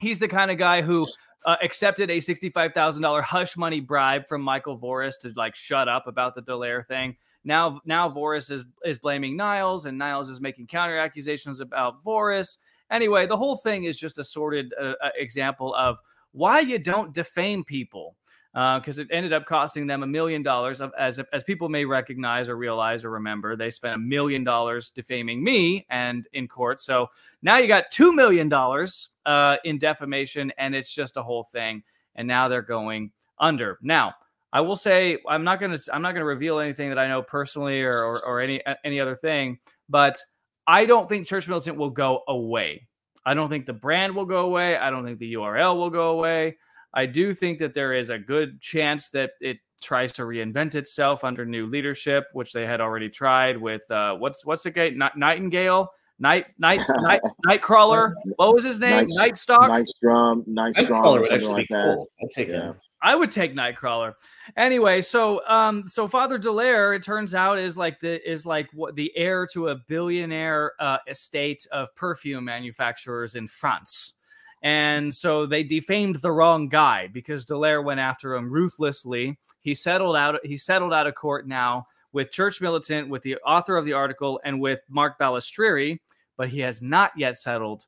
He's 0.01 0.18
the 0.18 0.26
kind 0.26 0.51
of 0.51 0.57
guy 0.57 0.80
who 0.80 1.07
uh, 1.45 1.57
accepted 1.62 2.11
a 2.11 2.16
$65,000 2.16 3.22
hush 3.22 3.57
money 3.57 3.80
bribe 3.80 4.26
from 4.26 4.40
Michael 4.40 4.78
Voris 4.78 5.18
to 5.20 5.32
like 5.36 5.55
shut 5.55 5.86
up 5.86 6.07
about 6.07 6.34
the 6.34 6.43
de 6.43 6.57
Laire 6.57 6.82
thing. 6.82 7.14
Now, 7.45 7.80
now 7.84 8.09
Voris 8.09 8.51
is 8.51 8.64
is 8.84 8.99
blaming 8.99 9.36
Niles, 9.36 9.86
and 9.86 9.99
Niles 9.99 10.30
is 10.30 10.40
making 10.40 10.66
counter 10.66 10.99
accusations 10.99 11.61
about 11.61 12.03
Voris. 12.05 12.59
Anyway, 12.90 13.26
the 13.26 13.36
whole 13.36 13.57
thing 13.57 13.84
is 13.84 13.99
just 13.99 14.18
a 14.18 14.24
sordid 14.24 14.72
uh, 14.80 14.95
uh 15.03 15.11
example 15.16 15.74
of 15.74 15.99
why 16.32 16.61
you 16.61 16.78
don't 16.78 17.12
defame 17.12 17.64
people 17.64 18.16
because 18.53 18.99
uh, 18.99 19.03
it 19.03 19.09
ended 19.11 19.32
up 19.32 19.47
costing 19.47 19.86
them 19.86 20.03
a 20.03 20.07
million 20.07 20.43
dollars. 20.43 20.82
As 20.99 21.20
as 21.32 21.43
people 21.43 21.68
may 21.68 21.84
recognize 21.84 22.49
or 22.49 22.57
realize 22.57 23.03
or 23.03 23.11
remember, 23.11 23.57
they 23.57 23.70
spent 23.70 23.95
a 23.95 23.99
million 23.99 24.45
dollars 24.45 24.90
defaming 24.90 25.43
me 25.43 25.86
and 25.88 26.26
in 26.34 26.47
court. 26.47 26.80
So 26.80 27.09
now 27.40 27.57
you 27.57 27.66
got 27.66 27.90
two 27.90 28.12
million 28.12 28.51
dollars 28.51 29.11
uh, 29.24 29.57
in 29.64 29.78
defamation, 29.78 30.53
and 30.59 30.74
it's 30.74 30.95
just 30.95 31.16
a 31.16 31.22
whole 31.22 31.45
thing. 31.45 31.82
And 32.14 32.28
now 32.28 32.49
they're 32.49 32.61
going 32.61 33.11
under. 33.38 33.78
Now 33.80 34.14
I 34.53 34.61
will 34.61 34.76
say 34.76 35.18
I'm 35.28 35.44
not 35.44 35.61
gonna 35.61 35.78
I'm 35.92 36.03
not 36.03 36.12
gonna 36.12 36.24
reveal 36.24 36.59
anything 36.59 36.90
that 36.90 36.98
I 36.98 37.09
know 37.09 37.22
personally 37.22 37.82
or, 37.82 38.05
or, 38.05 38.24
or 38.24 38.40
any 38.40 38.62
any 38.84 39.00
other 39.00 39.14
thing, 39.14 39.59
but 39.88 40.18
I 40.66 40.84
don't 40.84 41.09
think 41.09 41.26
Church 41.26 41.48
Militant 41.48 41.76
will 41.76 41.90
go 41.90 42.22
away. 42.28 42.86
I 43.24 43.34
don't 43.34 43.48
think 43.48 43.66
the 43.66 43.72
brand 43.72 44.14
will 44.14 44.26
go 44.26 44.46
away. 44.46 44.76
I 44.76 44.90
don't 44.90 45.05
think 45.05 45.18
the 45.18 45.34
URL 45.34 45.76
will 45.76 45.90
go 45.90 46.11
away. 46.11 46.57
I 46.94 47.07
do 47.07 47.32
think 47.32 47.59
that 47.61 47.72
there 47.72 47.94
is 47.94 48.11
a 48.11 48.18
good 48.18 48.61
chance 48.61 49.09
that 49.11 49.30
it 49.40 49.59
tries 49.82 50.12
to 50.14 50.22
reinvent 50.22 50.74
itself 50.74 51.24
under 51.24 51.44
new 51.46 51.66
leadership, 51.66 52.26
which 52.32 52.53
they 52.53 52.66
had 52.66 52.80
already 52.80 53.09
tried 53.09 53.57
with 53.57 53.88
uh, 53.90 54.14
what's 54.14 54.44
what's 54.44 54.62
the 54.64 54.70
guy 54.70 54.90
Nightingale, 55.16 55.88
Night 56.18 56.46
Night 56.59 56.82
Night 57.00 57.20
Nightcrawler. 57.46 58.12
What 58.36 58.55
was 58.55 58.64
his 58.64 58.80
name? 58.80 59.07
Night, 59.07 59.32
Nightstock. 59.32 59.68
Nightstrom. 59.68 60.46
Nightstrom. 60.46 60.88
Nightcrawler 60.88 61.20
would 61.22 61.32
actually 61.32 61.53
like 61.53 61.68
be 61.68 61.74
cool. 61.74 62.09
I'd 62.22 62.30
take 62.30 62.48
yeah. 62.48 62.62
him. 62.62 62.74
I 63.03 63.16
would 63.16 63.32
take 63.32 63.55
Nightcrawler. 63.55 64.14
Anyway, 64.57 65.03
so 65.03 65.46
um, 65.48 65.84
so 65.84 66.07
Father 66.07 66.38
de 66.38 66.50
Laire, 66.50 66.94
it 66.94 67.03
turns 67.03 67.34
out, 67.34 67.59
is 67.59 67.76
like 67.76 67.98
the 68.00 68.30
is 68.30 68.46
like 68.46 68.70
what 68.72 68.94
the 68.94 69.12
heir 69.16 69.46
to 69.53 69.68
a 69.68 69.76
billionaire 69.88 70.72
uh, 70.78 70.98
estate 71.09 71.66
of 71.72 71.92
perfume 71.96 72.44
manufacturers 72.44 73.34
in 73.34 73.48
France. 73.48 74.14
And 74.62 75.12
so 75.12 75.44
they 75.44 75.64
defamed 75.64 76.16
the 76.16 76.30
wrong 76.30 76.68
guy 76.68 77.09
because 77.09 77.44
de 77.44 77.59
Laire 77.59 77.82
went 77.82 77.98
after 77.98 78.34
him 78.34 78.50
ruthlessly. 78.50 79.36
He 79.61 79.74
settled 79.74 80.14
out. 80.14 80.38
He 80.44 80.57
settled 80.57 80.92
out 80.92 81.09
of 81.09 81.16
court 81.16 81.48
now 81.48 81.86
with 82.12 82.30
Church 82.30 82.61
Militant, 82.61 83.09
with 83.09 83.22
the 83.22 83.36
author 83.38 83.76
of 83.76 83.84
the 83.84 83.94
article, 83.94 84.40
and 84.44 84.61
with 84.61 84.80
Mark 84.88 85.18
Balestrieri, 85.18 85.98
but 86.36 86.48
he 86.48 86.61
has 86.61 86.82
not 86.82 87.11
yet 87.16 87.36
settled 87.36 87.86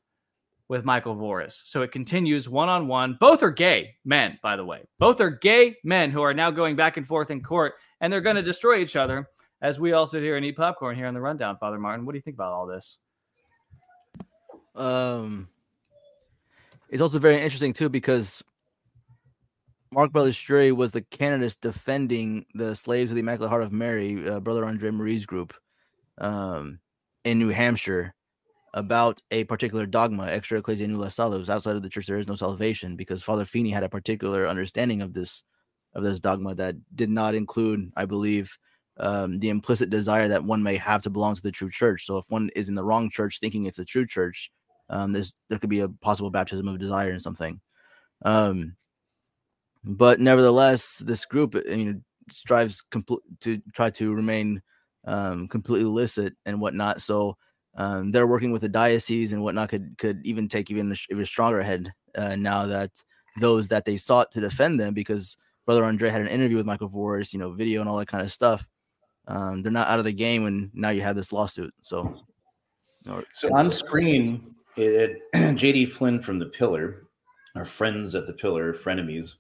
with 0.69 0.85
Michael 0.85 1.15
Voris. 1.15 1.63
So 1.65 1.83
it 1.83 1.93
continues 1.93 2.49
one 2.49 2.69
on 2.69 2.89
one. 2.89 3.17
Both 3.21 3.43
are 3.43 3.51
gay 3.51 3.97
men, 4.05 4.39
by 4.43 4.57
the 4.57 4.65
way. 4.65 4.83
Both 4.99 5.21
are 5.21 5.31
gay 5.31 5.77
men 5.85 6.11
who 6.11 6.23
are 6.23 6.35
now 6.35 6.51
going 6.51 6.77
back 6.77 6.97
and 6.97 7.07
forth 7.07 7.31
in 7.31 7.43
court, 7.43 7.75
and 8.01 8.13
they're 8.13 8.21
going 8.21 8.37
to 8.37 8.43
destroy 8.43 8.79
each 8.79 8.97
other 8.97 9.29
as 9.61 9.79
we 9.79 9.93
all 9.93 10.07
sit 10.07 10.23
here 10.23 10.37
and 10.37 10.45
eat 10.45 10.57
popcorn 10.57 10.97
here 10.97 11.07
on 11.07 11.15
the 11.15 11.21
rundown. 11.21 11.57
Father 11.59 11.79
Martin, 11.79 12.07
what 12.07 12.13
do 12.13 12.19
you 12.19 12.23
think 12.23 12.37
about 12.37 12.53
all 12.53 12.67
this? 12.67 13.01
Um, 14.75 15.49
it's 16.89 17.03
also 17.03 17.19
very 17.19 17.37
interesting 17.37 17.73
too 17.73 17.89
because 17.89 18.43
Mark 19.93 20.13
Balestrieri 20.13 20.73
was 20.73 20.91
the 20.91 21.03
candidate 21.03 21.57
defending 21.61 22.47
the 22.55 22.75
slaves 22.75 23.11
of 23.11 23.15
the 23.15 23.21
Immaculate 23.21 23.51
Heart 23.51 23.63
of 23.63 23.73
Mary, 23.73 24.29
uh, 24.29 24.41
Brother 24.41 24.65
Andre 24.65 24.91
Marie's 24.91 25.25
group, 25.25 25.55
um, 26.19 26.81
in 27.25 27.39
New 27.39 27.51
Hampshire 27.51 28.15
about 28.75 29.23
a 29.31 29.45
particular 29.45 29.87
dogma, 29.87 30.27
extra 30.27 30.59
ecclesia 30.59 30.89
nulla 30.89 31.11
salus. 31.11 31.49
Outside 31.49 31.77
of 31.77 31.83
the 31.83 31.89
church, 31.89 32.07
there 32.07 32.19
is 32.19 32.27
no 32.27 32.35
salvation 32.35 32.97
because 32.97 33.23
Father 33.23 33.45
Feeney 33.45 33.71
had 33.71 33.85
a 33.85 33.89
particular 33.89 34.47
understanding 34.47 35.01
of 35.01 35.15
this 35.15 35.45
of 35.95 36.03
this 36.03 36.19
dogma 36.19 36.57
that 36.57 36.75
did 36.97 37.09
not 37.09 37.37
include, 37.37 37.93
I 37.97 38.05
believe, 38.05 38.59
um, 38.99 39.39
the 39.39 39.49
implicit 39.49 39.91
desire 39.91 40.27
that 40.27 40.43
one 40.43 40.61
may 40.61 40.77
have 40.77 41.03
to 41.03 41.11
belong 41.11 41.37
to 41.37 41.43
the 41.43 41.53
true 41.53 41.71
church. 41.71 42.05
So 42.05 42.19
if 42.19 42.25
one 42.31 42.51
is 42.57 42.69
in 42.69 42.75
the 42.75 42.83
wrong 42.83 43.11
church, 43.11 43.39
thinking 43.39 43.65
it's 43.65 43.77
the 43.77 43.85
true 43.85 44.05
church, 44.05 44.51
um, 44.91 45.13
there 45.13 45.59
could 45.61 45.71
be 45.71 45.81
a 45.81 45.89
possible 45.89 46.31
baptism 46.31 46.67
of 46.67 46.81
desire 46.81 47.13
in 47.13 47.21
something. 47.21 47.61
Um, 48.25 48.75
but 49.85 50.19
nevertheless, 50.19 50.99
this 50.99 51.25
group, 51.27 51.55
I 51.55 51.77
mean, 51.77 52.05
strives 52.29 52.83
compl- 52.91 53.19
to 53.43 53.61
try 53.73 53.91
to 53.91 54.13
remain 54.13 54.63
um, 55.07 55.47
completely 55.47 55.87
illicit 55.87 56.35
and 56.45 56.61
whatnot. 56.61 57.01
So 57.01 57.37
um, 57.77 58.11
they're 58.11 58.27
working 58.27 58.53
with 58.53 58.63
the 58.63 58.69
diocese 58.69 59.33
and 59.33 59.43
whatnot 59.43 59.69
could 59.69 59.97
could 59.99 60.25
even 60.25 60.49
take 60.49 60.71
even 60.71 60.93
a, 60.93 60.97
even 61.11 61.25
stronger 61.25 61.63
head 61.63 61.93
uh, 62.17 62.37
now 62.37 62.67
that 62.67 62.91
those 63.41 63.69
that 63.69 63.85
they 63.85 63.97
sought 63.97 64.31
to 64.33 64.41
defend 64.41 64.79
them 64.79 64.95
because 64.95 65.37
brother 65.67 65.85
Andre 65.85 66.11
had 66.11 66.21
an 66.21 66.29
interview 66.29 66.57
with 66.57 66.67
Michael 66.67 66.89
Voris, 66.91 67.33
you 67.33 67.39
know, 67.39 67.53
video 67.53 67.81
and 67.81 67.89
all 67.89 67.97
that 67.97 68.09
kind 68.09 68.23
of 68.23 68.33
stuff. 68.33 68.67
Um, 69.27 69.63
they're 69.63 69.73
not 69.73 69.89
out 69.89 69.99
of 69.99 70.05
the 70.05 70.13
game, 70.13 70.47
and 70.47 70.71
now 70.75 70.91
you 70.91 71.01
have 71.01 71.17
this 71.17 71.33
lawsuit. 71.33 71.73
So, 71.83 72.15
so 73.33 73.55
on 73.55 73.71
screen, 73.71 74.55
it, 74.77 75.19
JD 75.35 75.89
Flynn 75.89 76.21
from 76.21 76.39
the 76.39 76.47
Pillar, 76.47 77.07
our 77.57 77.65
friends 77.65 78.15
at 78.15 78.27
the 78.27 78.35
Pillar, 78.35 78.75
frenemies, 78.75 79.37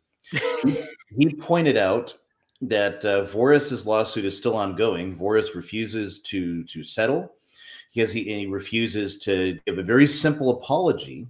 he 1.16 1.34
pointed 1.40 1.76
out 1.76 2.16
that 2.62 3.04
uh, 3.04 3.26
Voris's 3.26 3.86
lawsuit 3.86 4.24
is 4.24 4.38
still 4.38 4.56
ongoing. 4.56 5.16
Voris 5.18 5.54
refuses 5.54 6.20
to 6.20 6.64
to 6.64 6.82
settle 6.82 7.34
because 7.94 8.12
he, 8.12 8.24
he 8.24 8.46
refuses 8.46 9.18
to 9.20 9.58
give 9.66 9.78
a 9.78 9.82
very 9.82 10.06
simple 10.06 10.50
apology. 10.50 11.28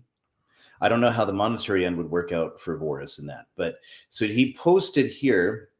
I 0.80 0.88
don't 0.88 1.00
know 1.00 1.10
how 1.10 1.24
the 1.24 1.32
monetary 1.32 1.84
end 1.84 1.96
would 1.96 2.10
work 2.10 2.32
out 2.32 2.60
for 2.60 2.78
Voris 2.78 3.18
in 3.18 3.26
that, 3.26 3.46
but 3.56 3.76
so 4.10 4.26
he 4.26 4.54
posted 4.54 5.10
here 5.10 5.70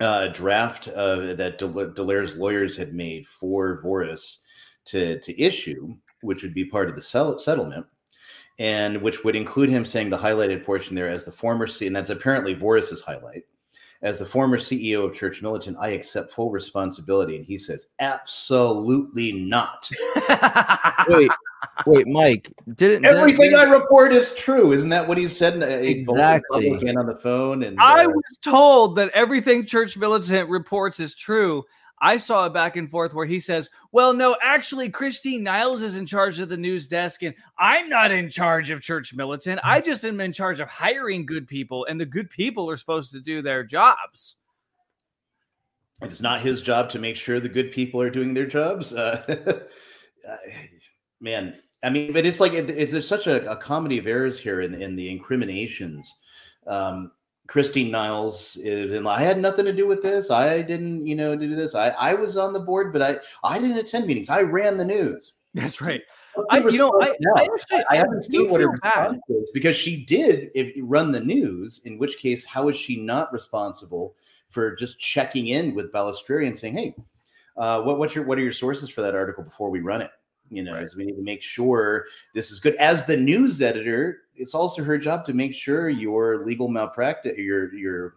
uh, 0.00 0.28
a 0.28 0.32
draft 0.32 0.88
uh, 0.88 1.34
that 1.34 1.58
Del- 1.58 1.90
de 1.92 2.02
Laire's 2.02 2.36
lawyers 2.36 2.76
had 2.76 2.94
made 2.94 3.26
for 3.26 3.82
Voris 3.82 4.38
to 4.86 5.18
to 5.20 5.40
issue, 5.40 5.94
which 6.20 6.42
would 6.42 6.54
be 6.54 6.64
part 6.64 6.88
of 6.88 6.94
the 6.94 7.02
sell- 7.02 7.38
settlement, 7.38 7.86
and 8.58 9.00
which 9.00 9.24
would 9.24 9.36
include 9.36 9.68
him 9.68 9.84
saying 9.84 10.10
the 10.10 10.18
highlighted 10.18 10.64
portion 10.64 10.94
there 10.94 11.10
as 11.10 11.24
the 11.24 11.32
former 11.32 11.66
C, 11.66 11.86
and 11.86 11.96
that's 11.96 12.10
apparently 12.10 12.54
Voris's 12.54 13.02
highlight 13.02 13.44
as 14.02 14.18
the 14.18 14.26
former 14.26 14.58
CEO 14.58 15.04
of 15.04 15.14
Church 15.14 15.42
Militant, 15.42 15.76
I 15.80 15.88
accept 15.88 16.32
full 16.32 16.50
responsibility. 16.50 17.36
And 17.36 17.44
he 17.44 17.58
says, 17.58 17.86
absolutely 18.00 19.32
not. 19.32 19.90
wait, 21.08 21.30
wait, 21.86 22.06
Mike, 22.06 22.52
didn't 22.74 23.04
everything 23.04 23.50
didn't, 23.50 23.58
I 23.58 23.72
report 23.72 24.12
is 24.12 24.34
true? 24.34 24.72
Isn't 24.72 24.90
that 24.90 25.06
what 25.06 25.18
he 25.18 25.26
said? 25.28 25.62
Exactly. 25.62 26.70
Again 26.70 26.98
on 26.98 27.06
the 27.06 27.16
phone, 27.16 27.62
and 27.62 27.78
I 27.80 28.04
uh, 28.04 28.08
was 28.08 28.38
told 28.42 28.96
that 28.96 29.10
everything 29.10 29.66
Church 29.66 29.96
Militant 29.96 30.48
reports 30.48 31.00
is 31.00 31.14
true. 31.14 31.64
I 32.00 32.18
saw 32.18 32.46
a 32.46 32.50
back 32.50 32.76
and 32.76 32.90
forth 32.90 33.14
where 33.14 33.26
he 33.26 33.40
says, 33.40 33.70
Well, 33.92 34.12
no, 34.12 34.36
actually, 34.42 34.90
Christine 34.90 35.42
Niles 35.42 35.82
is 35.82 35.96
in 35.96 36.06
charge 36.06 36.38
of 36.38 36.48
the 36.48 36.56
news 36.56 36.86
desk, 36.86 37.22
and 37.22 37.34
I'm 37.58 37.88
not 37.88 38.10
in 38.10 38.28
charge 38.28 38.70
of 38.70 38.82
Church 38.82 39.14
Militant. 39.14 39.60
I 39.64 39.80
just 39.80 40.04
am 40.04 40.20
in 40.20 40.32
charge 40.32 40.60
of 40.60 40.68
hiring 40.68 41.24
good 41.24 41.48
people, 41.48 41.86
and 41.86 41.98
the 41.98 42.06
good 42.06 42.28
people 42.28 42.68
are 42.68 42.76
supposed 42.76 43.12
to 43.12 43.20
do 43.20 43.40
their 43.40 43.64
jobs. 43.64 44.36
It's 46.02 46.20
not 46.20 46.42
his 46.42 46.62
job 46.62 46.90
to 46.90 46.98
make 46.98 47.16
sure 47.16 47.40
the 47.40 47.48
good 47.48 47.72
people 47.72 48.00
are 48.02 48.10
doing 48.10 48.34
their 48.34 48.46
jobs. 48.46 48.92
Uh, 48.92 49.62
man, 51.20 51.56
I 51.82 51.88
mean, 51.88 52.12
but 52.12 52.26
it's 52.26 52.40
like 52.40 52.52
it, 52.52 52.68
it's 52.68 53.08
such 53.08 53.26
a, 53.26 53.50
a, 53.50 53.56
comedy 53.56 53.98
of 53.98 54.06
errors 54.06 54.38
here 54.38 54.60
in, 54.60 54.74
in 54.74 54.94
the 54.94 55.10
incriminations. 55.10 56.12
Um, 56.66 57.12
Christine 57.46 57.90
Niles 57.90 58.56
is 58.56 58.92
in. 58.92 59.06
I 59.06 59.20
had 59.20 59.38
nothing 59.38 59.64
to 59.66 59.72
do 59.72 59.86
with 59.86 60.02
this. 60.02 60.30
I 60.30 60.62
didn't, 60.62 61.06
you 61.06 61.14
know, 61.14 61.36
do 61.36 61.54
this. 61.54 61.74
I, 61.74 61.90
I 61.90 62.14
was 62.14 62.36
on 62.36 62.52
the 62.52 62.60
board, 62.60 62.92
but 62.92 63.02
I 63.02 63.18
I 63.44 63.58
didn't 63.58 63.78
attend 63.78 64.06
meetings. 64.06 64.28
I 64.28 64.42
ran 64.42 64.76
the 64.76 64.84
news. 64.84 65.34
That's 65.54 65.80
right. 65.80 66.02
I, 66.50 66.58
you 66.58 66.78
know, 66.78 66.92
I, 67.02 67.14
I, 67.36 67.44
actually, 67.44 67.84
I, 67.90 67.96
haven't 67.96 68.24
seen 68.24 68.50
what 68.50 68.60
her 68.60 68.68
response 68.68 69.22
is 69.30 69.50
because 69.54 69.74
she 69.74 70.04
did 70.04 70.50
if 70.54 70.74
run 70.82 71.10
the 71.10 71.20
news. 71.20 71.80
In 71.86 71.98
which 71.98 72.18
case, 72.18 72.44
how 72.44 72.68
is 72.68 72.76
she 72.76 72.96
not 72.96 73.32
responsible 73.32 74.14
for 74.50 74.74
just 74.76 74.98
checking 74.98 75.48
in 75.48 75.74
with 75.74 75.92
Balestrieri 75.92 76.46
and 76.46 76.58
saying, 76.58 76.76
"Hey, 76.76 76.94
uh, 77.56 77.80
what 77.82 77.98
what's 77.98 78.14
your 78.14 78.24
what 78.24 78.38
are 78.38 78.42
your 78.42 78.52
sources 78.52 78.90
for 78.90 79.00
that 79.00 79.14
article 79.14 79.44
before 79.44 79.70
we 79.70 79.80
run 79.80 80.02
it?" 80.02 80.10
You 80.50 80.62
know, 80.62 80.74
right. 80.74 80.88
we 80.96 81.06
need 81.06 81.16
to 81.16 81.22
make 81.22 81.42
sure 81.42 82.04
this 82.34 82.50
is 82.50 82.60
good. 82.60 82.76
As 82.76 83.06
the 83.06 83.16
news 83.16 83.62
editor, 83.62 84.25
it's 84.36 84.54
also 84.54 84.82
her 84.82 84.98
job 84.98 85.24
to 85.26 85.32
make 85.32 85.54
sure 85.54 85.88
your 85.88 86.44
legal 86.44 86.68
malpractice, 86.68 87.36
your 87.38 87.74
your 87.74 88.16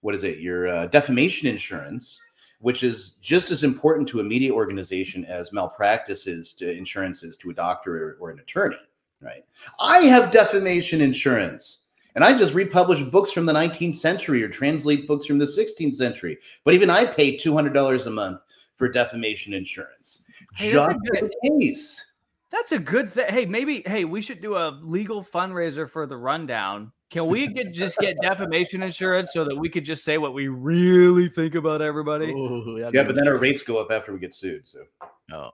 what 0.00 0.14
is 0.14 0.24
it, 0.24 0.38
your 0.38 0.68
uh, 0.68 0.86
defamation 0.86 1.46
insurance 1.48 2.20
which 2.60 2.82
is 2.82 3.14
just 3.20 3.50
as 3.50 3.64
important 3.64 4.08
to 4.08 4.20
a 4.20 4.24
media 4.24 4.52
organization 4.52 5.24
as 5.24 5.52
malpractice 5.52 6.26
is 6.26 6.52
to 6.52 6.70
insurances 6.70 7.36
to 7.38 7.50
a 7.50 7.54
doctor 7.54 7.96
or, 7.96 8.16
or 8.20 8.30
an 8.30 8.38
attorney, 8.38 8.76
right? 9.20 9.44
I 9.80 10.00
have 10.00 10.30
defamation 10.30 11.00
insurance. 11.00 11.78
And 12.16 12.24
I 12.24 12.36
just 12.36 12.54
republish 12.54 13.02
books 13.02 13.32
from 13.32 13.46
the 13.46 13.52
19th 13.52 13.96
century 13.96 14.42
or 14.42 14.48
translate 14.48 15.06
books 15.06 15.26
from 15.26 15.38
the 15.38 15.46
16th 15.46 15.94
century. 15.94 16.38
But 16.64 16.74
even 16.74 16.90
I 16.90 17.06
pay 17.06 17.36
$200 17.36 18.06
a 18.06 18.10
month 18.10 18.40
for 18.76 18.88
defamation 18.88 19.54
insurance. 19.54 20.22
Hey, 20.54 20.72
just 20.72 20.88
that's 20.88 21.00
a 21.00 21.20
good- 21.20 21.32
in 21.42 21.60
case. 21.60 22.09
That's 22.52 22.72
a 22.72 22.78
good 22.78 23.08
thing. 23.08 23.26
Hey, 23.28 23.46
maybe 23.46 23.82
hey, 23.86 24.04
we 24.04 24.20
should 24.20 24.40
do 24.40 24.56
a 24.56 24.78
legal 24.82 25.22
fundraiser 25.22 25.88
for 25.88 26.06
the 26.06 26.16
rundown. 26.16 26.92
Can 27.10 27.26
we 27.26 27.46
get 27.48 27.72
just 27.72 27.98
get 27.98 28.16
defamation 28.22 28.82
insurance 28.82 29.32
so 29.32 29.44
that 29.44 29.56
we 29.56 29.68
could 29.68 29.84
just 29.84 30.04
say 30.04 30.18
what 30.18 30.34
we 30.34 30.48
really 30.48 31.28
think 31.28 31.54
about 31.54 31.82
everybody? 31.82 32.32
Ooh, 32.32 32.78
yeah, 32.78 32.90
Yeah, 32.92 33.04
but 33.04 33.14
then 33.14 33.28
our 33.28 33.38
rates 33.40 33.62
go 33.62 33.78
up 33.78 33.90
after 33.90 34.12
we 34.12 34.18
get 34.18 34.34
sued. 34.34 34.66
So 34.66 34.80
no. 35.28 35.52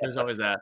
There's 0.00 0.16
always 0.16 0.38
that. 0.38 0.60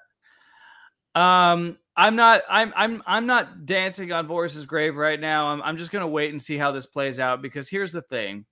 Um, 1.15 1.79
I'm 1.97 2.17
not. 2.17 2.43
I'm. 2.49 2.73
I'm. 2.77 3.03
I'm 3.07 3.27
not 3.27 3.67
dancing 3.67 4.13
on 4.13 4.27
Voris's 4.27 4.65
grave 4.65 4.97
right 4.97 5.21
now. 5.21 5.49
I'm. 5.49 5.61
I'm 5.63 5.77
just 5.77 5.91
gonna 5.91 6.09
wait 6.09 6.31
and 6.31 6.41
see 6.41 6.57
how 6.57 6.71
this 6.73 6.87
plays 6.87 7.19
out 7.19 7.43
because 7.43 7.69
here's 7.69 7.93
the 7.93 8.03
thing: 8.03 8.45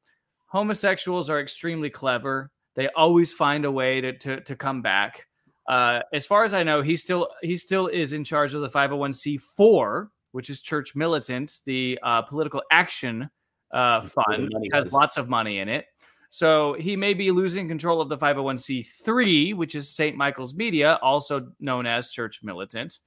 homosexuals 0.46 1.30
are 1.30 1.40
extremely 1.40 1.88
clever. 1.88 2.50
They 2.74 2.88
always 2.88 3.32
find 3.32 3.64
a 3.64 3.70
way 3.70 4.00
to 4.00 4.12
to, 4.18 4.40
to 4.40 4.56
come 4.56 4.82
back. 4.82 5.27
Uh, 5.68 6.00
as 6.14 6.26
far 6.26 6.44
as 6.44 6.54
I 6.54 6.62
know, 6.62 6.80
he 6.80 6.96
still 6.96 7.28
he 7.42 7.54
still 7.56 7.86
is 7.88 8.14
in 8.14 8.24
charge 8.24 8.54
of 8.54 8.62
the 8.62 8.70
501c4, 8.70 10.08
which 10.32 10.48
is 10.48 10.62
Church 10.62 10.96
Militant, 10.96 11.60
the 11.66 11.98
uh, 12.02 12.22
political 12.22 12.62
action 12.70 13.28
uh, 13.72 14.00
That's 14.00 14.16
where 14.16 14.38
the 14.38 14.48
fund 14.50 14.70
has 14.72 14.92
lots 14.92 15.18
of 15.18 15.28
money 15.28 15.58
in 15.58 15.68
it. 15.68 15.86
So 16.30 16.74
he 16.74 16.96
may 16.96 17.14
be 17.14 17.30
losing 17.30 17.68
control 17.68 18.00
of 18.00 18.08
the 18.08 18.16
501c3, 18.16 19.54
which 19.54 19.74
is 19.74 19.94
St. 19.94 20.16
Michael's 20.16 20.54
Media, 20.54 20.98
also 21.02 21.48
known 21.60 21.86
as 21.86 22.08
Church 22.08 22.40
Militant. 22.42 22.98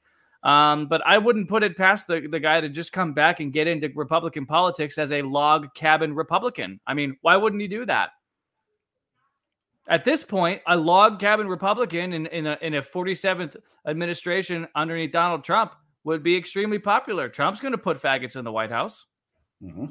Um, 0.43 0.87
but 0.87 1.05
I 1.05 1.19
wouldn't 1.19 1.47
put 1.47 1.61
it 1.61 1.77
past 1.77 2.07
the, 2.07 2.27
the 2.27 2.39
guy 2.39 2.61
to 2.61 2.69
just 2.69 2.91
come 2.91 3.13
back 3.13 3.39
and 3.39 3.53
get 3.53 3.67
into 3.67 3.91
Republican 3.95 4.47
politics 4.47 4.97
as 4.97 5.11
a 5.11 5.21
log 5.21 5.71
cabin 5.75 6.15
Republican. 6.15 6.79
I 6.87 6.95
mean, 6.95 7.15
why 7.21 7.35
wouldn't 7.35 7.61
he 7.61 7.67
do 7.67 7.85
that? 7.85 8.09
At 9.87 10.05
this 10.05 10.23
point, 10.23 10.61
a 10.67 10.77
log 10.77 11.19
cabin 11.19 11.47
Republican 11.47 12.13
in, 12.13 12.27
in, 12.27 12.47
a, 12.47 12.57
in 12.61 12.75
a 12.75 12.81
47th 12.81 13.55
administration 13.87 14.67
underneath 14.75 15.11
Donald 15.11 15.43
Trump 15.43 15.73
would 16.03 16.23
be 16.23 16.35
extremely 16.35 16.79
popular. 16.79 17.29
Trump's 17.29 17.59
going 17.59 17.71
to 17.73 17.77
put 17.77 18.01
faggots 18.01 18.35
in 18.35 18.45
the 18.45 18.51
White 18.51 18.71
House. 18.71 19.05
mhm. 19.61 19.89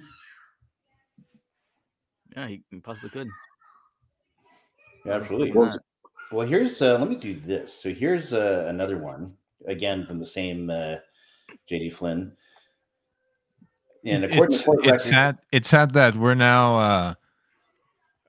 Yeah, 2.36 2.46
he 2.46 2.62
he 2.70 2.78
possibly 2.78 3.10
could. 3.10 3.28
Yeah, 5.04 5.14
absolutely. 5.14 5.52
Well, 5.52 5.76
Well, 6.30 6.46
here's 6.46 6.80
uh, 6.80 6.96
let 6.98 7.08
me 7.08 7.16
do 7.16 7.34
this. 7.34 7.74
So 7.74 7.92
here's 7.92 8.32
uh, 8.32 8.66
another 8.68 8.98
one 8.98 9.34
again 9.66 10.06
from 10.06 10.20
the 10.20 10.26
same 10.26 10.70
uh, 10.70 10.96
JD 11.68 11.92
Flynn. 11.94 12.32
And 14.04 14.24
according 14.24 14.54
it's, 14.54 14.58
to 14.62 14.64
court 14.64 14.78
it's 14.78 14.86
records, 14.86 15.04
sad. 15.04 15.38
It's 15.50 15.68
sad 15.68 15.92
that 15.94 16.16
we're 16.16 16.34
now 16.36 16.76
uh, 16.76 17.14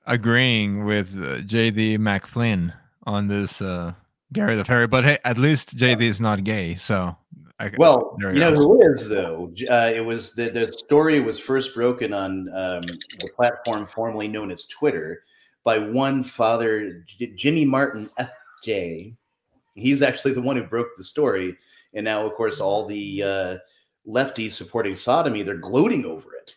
agreeing 0.06 0.84
with 0.84 1.08
uh, 1.14 1.42
JD 1.42 1.98
McFlynn 1.98 2.72
on 3.04 3.28
this 3.28 3.60
uh, 3.60 3.92
Gary 4.32 4.56
the 4.56 4.64
Ferry. 4.64 4.86
But 4.86 5.04
hey, 5.04 5.18
at 5.24 5.38
least 5.38 5.76
JD 5.76 6.02
is 6.02 6.20
not 6.20 6.44
gay, 6.44 6.74
so 6.74 7.16
I, 7.58 7.70
well, 7.78 8.16
you 8.18 8.32
know 8.32 8.52
who 8.54 8.80
is 8.92 9.08
though. 9.08 9.52
Uh, 9.70 9.92
it 9.94 10.04
was 10.04 10.32
the, 10.32 10.50
the 10.50 10.72
story 10.72 11.20
was 11.20 11.38
first 11.38 11.74
broken 11.74 12.12
on 12.12 12.48
um, 12.52 12.82
the 12.82 13.30
platform 13.36 13.86
formerly 13.86 14.26
known 14.26 14.50
as 14.50 14.66
Twitter 14.66 15.22
by 15.62 15.78
one 15.78 16.24
Father 16.24 17.04
J- 17.06 17.32
Jimmy 17.36 17.64
Martin 17.64 18.10
FJ. 18.18 19.14
He's 19.74 20.02
actually 20.02 20.34
the 20.34 20.42
one 20.42 20.56
who 20.56 20.64
broke 20.64 20.88
the 20.96 21.04
story, 21.04 21.56
and 21.94 22.04
now, 22.04 22.26
of 22.26 22.34
course, 22.34 22.60
all 22.60 22.84
the 22.84 23.22
uh, 23.22 23.56
lefties 24.08 24.52
supporting 24.52 24.96
sodomy 24.96 25.42
they're 25.42 25.56
gloating 25.56 26.04
over 26.04 26.34
it. 26.34 26.56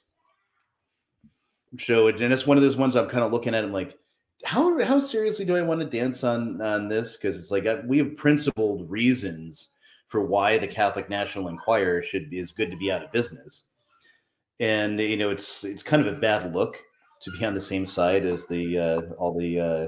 So, 1.80 2.07
and 2.07 2.34
it's 2.34 2.47
one 2.47 2.57
of 2.57 2.63
those 2.63 2.76
ones 2.78 2.95
I'm 2.95 3.07
kind 3.07 3.23
of 3.23 3.32
looking 3.32 3.55
at. 3.55 3.63
I'm 3.63 3.73
like, 3.73 3.97
how 4.43 4.84
how 4.84 4.99
seriously 4.99 5.45
do 5.45 5.55
I 5.55 5.61
want 5.61 5.82
to 5.82 5.86
dance 5.86 6.23
on 6.23 6.61
on 6.61 6.88
this? 6.88 7.17
Because 7.17 7.39
it's 7.39 7.51
like 7.51 7.65
uh, 7.65 7.82
we 7.86 7.97
have 7.97 8.15
principled 8.17 8.89
reasons 8.89 9.71
for 10.07 10.26
why 10.26 10.57
the 10.57 10.67
Catholic 10.67 11.09
National 11.09 11.47
Enquirer 11.47 12.01
should 12.01 12.30
be 12.30 12.39
is 12.39 12.51
good 12.51 12.71
to 12.71 12.78
be 12.78 12.91
out 12.91 13.03
of 13.03 13.11
business, 13.11 13.63
and 14.59 14.99
you 14.99 15.17
know 15.17 15.32
it's 15.32 15.63
it's 15.63 15.84
kind 15.84 16.05
of 16.05 16.13
a 16.13 16.17
bad 16.19 16.53
look 16.53 16.78
to 17.21 17.32
be 17.32 17.45
on 17.45 17.53
the 17.53 17.61
same 17.61 17.86
side 17.86 18.26
as 18.26 18.45
the 18.45 18.78
uh, 18.78 19.01
all 19.17 19.38
the 19.38 19.59
uh, 19.59 19.88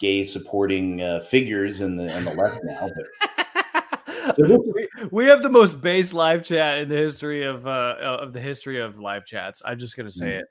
gay 0.00 0.24
supporting 0.24 1.02
uh, 1.02 1.20
figures 1.20 1.80
in 1.80 1.96
the 1.96 2.14
on 2.16 2.24
the 2.24 2.34
left 2.34 2.60
now. 2.64 2.90
But 2.96 4.36
so 4.36 4.62
we, 4.74 4.88
we 5.10 5.24
have 5.26 5.42
the 5.42 5.48
most 5.50 5.80
base 5.80 6.12
live 6.12 6.44
chat 6.44 6.78
in 6.78 6.88
the 6.88 6.96
history 6.96 7.44
of 7.44 7.66
uh 7.66 7.96
of 8.00 8.32
the 8.32 8.40
history 8.40 8.80
of 8.80 8.98
live 8.98 9.26
chats. 9.26 9.62
I'm 9.64 9.78
just 9.78 9.96
gonna 9.96 10.10
say 10.10 10.26
Mm. 10.26 10.40
it. 10.40 10.46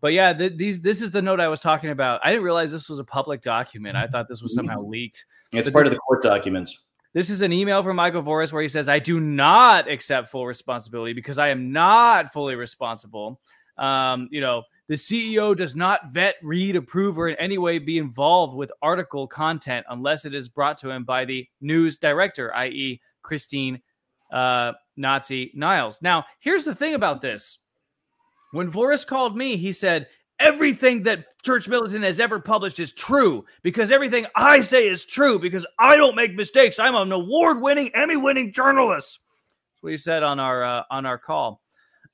But 0.00 0.12
yeah, 0.12 0.32
th- 0.32 0.56
these 0.56 0.80
this 0.80 1.02
is 1.02 1.10
the 1.10 1.22
note 1.22 1.40
I 1.40 1.48
was 1.48 1.60
talking 1.60 1.90
about. 1.90 2.20
I 2.24 2.30
didn't 2.30 2.44
realize 2.44 2.72
this 2.72 2.88
was 2.88 2.98
a 2.98 3.04
public 3.04 3.42
document. 3.42 3.96
I 3.96 4.06
thought 4.06 4.28
this 4.28 4.42
was 4.42 4.54
somehow 4.54 4.78
leaked. 4.78 5.24
it's 5.52 5.68
part 5.70 5.86
of 5.86 5.92
the 5.92 5.98
court 5.98 6.22
documents. 6.22 6.78
This 7.12 7.28
is 7.28 7.42
an 7.42 7.52
email 7.52 7.82
from 7.82 7.96
Michael 7.96 8.22
Voris 8.22 8.52
where 8.52 8.62
he 8.62 8.68
says, 8.68 8.88
I 8.88 9.00
do 9.00 9.18
not 9.18 9.90
accept 9.90 10.28
full 10.28 10.46
responsibility 10.46 11.12
because 11.12 11.38
I 11.38 11.48
am 11.48 11.72
not 11.72 12.32
fully 12.32 12.54
responsible. 12.54 13.40
Um, 13.78 14.28
you 14.30 14.40
know, 14.40 14.62
the 14.86 14.94
CEO 14.94 15.56
does 15.56 15.74
not 15.74 16.12
vet, 16.12 16.36
read, 16.42 16.76
approve, 16.76 17.18
or 17.18 17.28
in 17.28 17.36
any 17.36 17.58
way 17.58 17.78
be 17.78 17.98
involved 17.98 18.54
with 18.54 18.70
article 18.80 19.26
content 19.26 19.86
unless 19.88 20.24
it 20.24 20.34
is 20.34 20.48
brought 20.48 20.78
to 20.78 20.90
him 20.90 21.04
by 21.04 21.24
the 21.24 21.46
news 21.60 21.98
director, 21.98 22.54
i.e., 22.54 23.00
Christine 23.22 23.80
uh, 24.32 24.72
Nazi 24.96 25.50
Niles. 25.54 26.00
Now, 26.02 26.24
here's 26.38 26.64
the 26.64 26.74
thing 26.74 26.94
about 26.94 27.20
this. 27.20 27.58
When 28.52 28.70
Voris 28.70 29.06
called 29.06 29.36
me, 29.36 29.56
he 29.56 29.72
said, 29.72 30.08
Everything 30.40 31.02
that 31.02 31.26
Church 31.42 31.68
Militant 31.68 32.02
has 32.02 32.18
ever 32.18 32.40
published 32.40 32.80
is 32.80 32.92
true 32.92 33.44
because 33.62 33.90
everything 33.90 34.24
I 34.34 34.62
say 34.62 34.88
is 34.88 35.04
true 35.04 35.38
because 35.38 35.66
I 35.78 35.98
don't 35.98 36.16
make 36.16 36.34
mistakes. 36.34 36.78
I'm 36.78 36.94
an 36.94 37.12
award-winning, 37.12 37.90
Emmy-winning 37.94 38.50
journalist. 38.50 39.20
That's 39.20 39.82
what 39.82 39.90
he 39.90 39.98
said 39.98 40.22
on 40.22 40.40
our 40.40 40.64
uh, 40.64 40.82
on 40.90 41.04
our 41.04 41.18
call. 41.18 41.60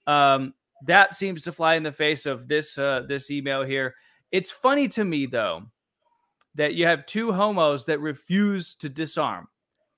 Um, 0.09 0.55
that 0.87 1.15
seems 1.15 1.43
to 1.43 1.53
fly 1.53 1.77
in 1.77 1.85
the 1.85 1.93
face 1.93 2.27
of 2.27 2.49
this 2.49 2.77
uh, 2.77 3.03
this 3.09 3.31
email 3.31 3.63
here. 3.63 3.95
It's 4.33 4.51
funny 4.51 4.89
to 4.89 5.05
me 5.05 5.27
though 5.27 5.63
that 6.57 6.75
you 6.75 6.85
have 6.85 7.07
two 7.07 7.33
homos 7.33 7.85
that 7.85 8.01
refuse 8.01 8.75
to 8.77 8.89
disarm. 8.89 9.47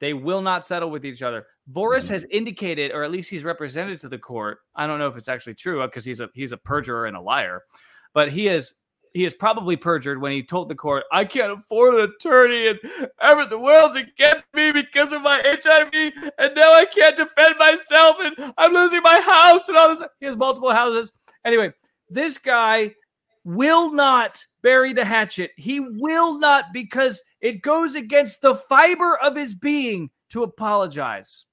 They 0.00 0.12
will 0.12 0.42
not 0.42 0.66
settle 0.66 0.90
with 0.90 1.06
each 1.06 1.22
other. 1.22 1.46
Voris 1.70 2.04
mm-hmm. 2.04 2.14
has 2.14 2.24
indicated, 2.30 2.92
or 2.92 3.02
at 3.02 3.10
least 3.10 3.30
he's 3.30 3.44
represented 3.44 3.98
to 4.00 4.08
the 4.08 4.18
court. 4.18 4.58
I 4.74 4.86
don't 4.86 4.98
know 4.98 5.08
if 5.08 5.16
it's 5.16 5.28
actually 5.28 5.54
true 5.54 5.82
uh, 5.82 5.86
because 5.86 6.04
he's 6.04 6.20
a 6.20 6.28
he's 6.34 6.52
a 6.52 6.56
perjurer 6.56 7.06
and 7.06 7.16
a 7.16 7.20
liar, 7.20 7.62
but 8.14 8.32
he 8.32 8.48
is 8.48 8.74
he 9.14 9.24
is 9.24 9.34
probably 9.34 9.76
perjured 9.76 10.20
when 10.20 10.32
he 10.32 10.42
told 10.42 10.68
the 10.68 10.74
court, 10.74 11.04
"I 11.12 11.24
can't 11.24 11.52
afford 11.52 11.94
an 11.94 12.12
attorney, 12.16 12.68
and 12.68 12.78
ever 13.20 13.44
the 13.44 13.58
world's 13.58 13.96
against 13.96 14.44
me 14.54 14.72
because 14.72 15.12
of 15.12 15.22
my 15.22 15.42
HIV, 15.44 16.12
and 16.38 16.54
now 16.54 16.72
I 16.72 16.86
can't 16.86 17.16
defend 17.16 17.54
myself, 17.58 18.16
and 18.20 18.54
I'm 18.56 18.72
losing 18.72 19.02
my 19.02 19.20
house 19.20 19.68
and 19.68 19.76
all 19.76 19.88
this." 19.88 20.02
He 20.20 20.26
has 20.26 20.36
multiple 20.36 20.72
houses. 20.72 21.12
Anyway, 21.44 21.72
this 22.08 22.38
guy 22.38 22.94
will 23.44 23.92
not 23.92 24.42
bury 24.62 24.92
the 24.92 25.04
hatchet. 25.04 25.50
He 25.56 25.80
will 25.80 26.38
not 26.38 26.66
because 26.72 27.22
it 27.40 27.62
goes 27.62 27.94
against 27.94 28.42
the 28.42 28.54
fiber 28.54 29.18
of 29.18 29.36
his 29.36 29.54
being 29.54 30.10
to 30.30 30.42
apologize. 30.42 31.46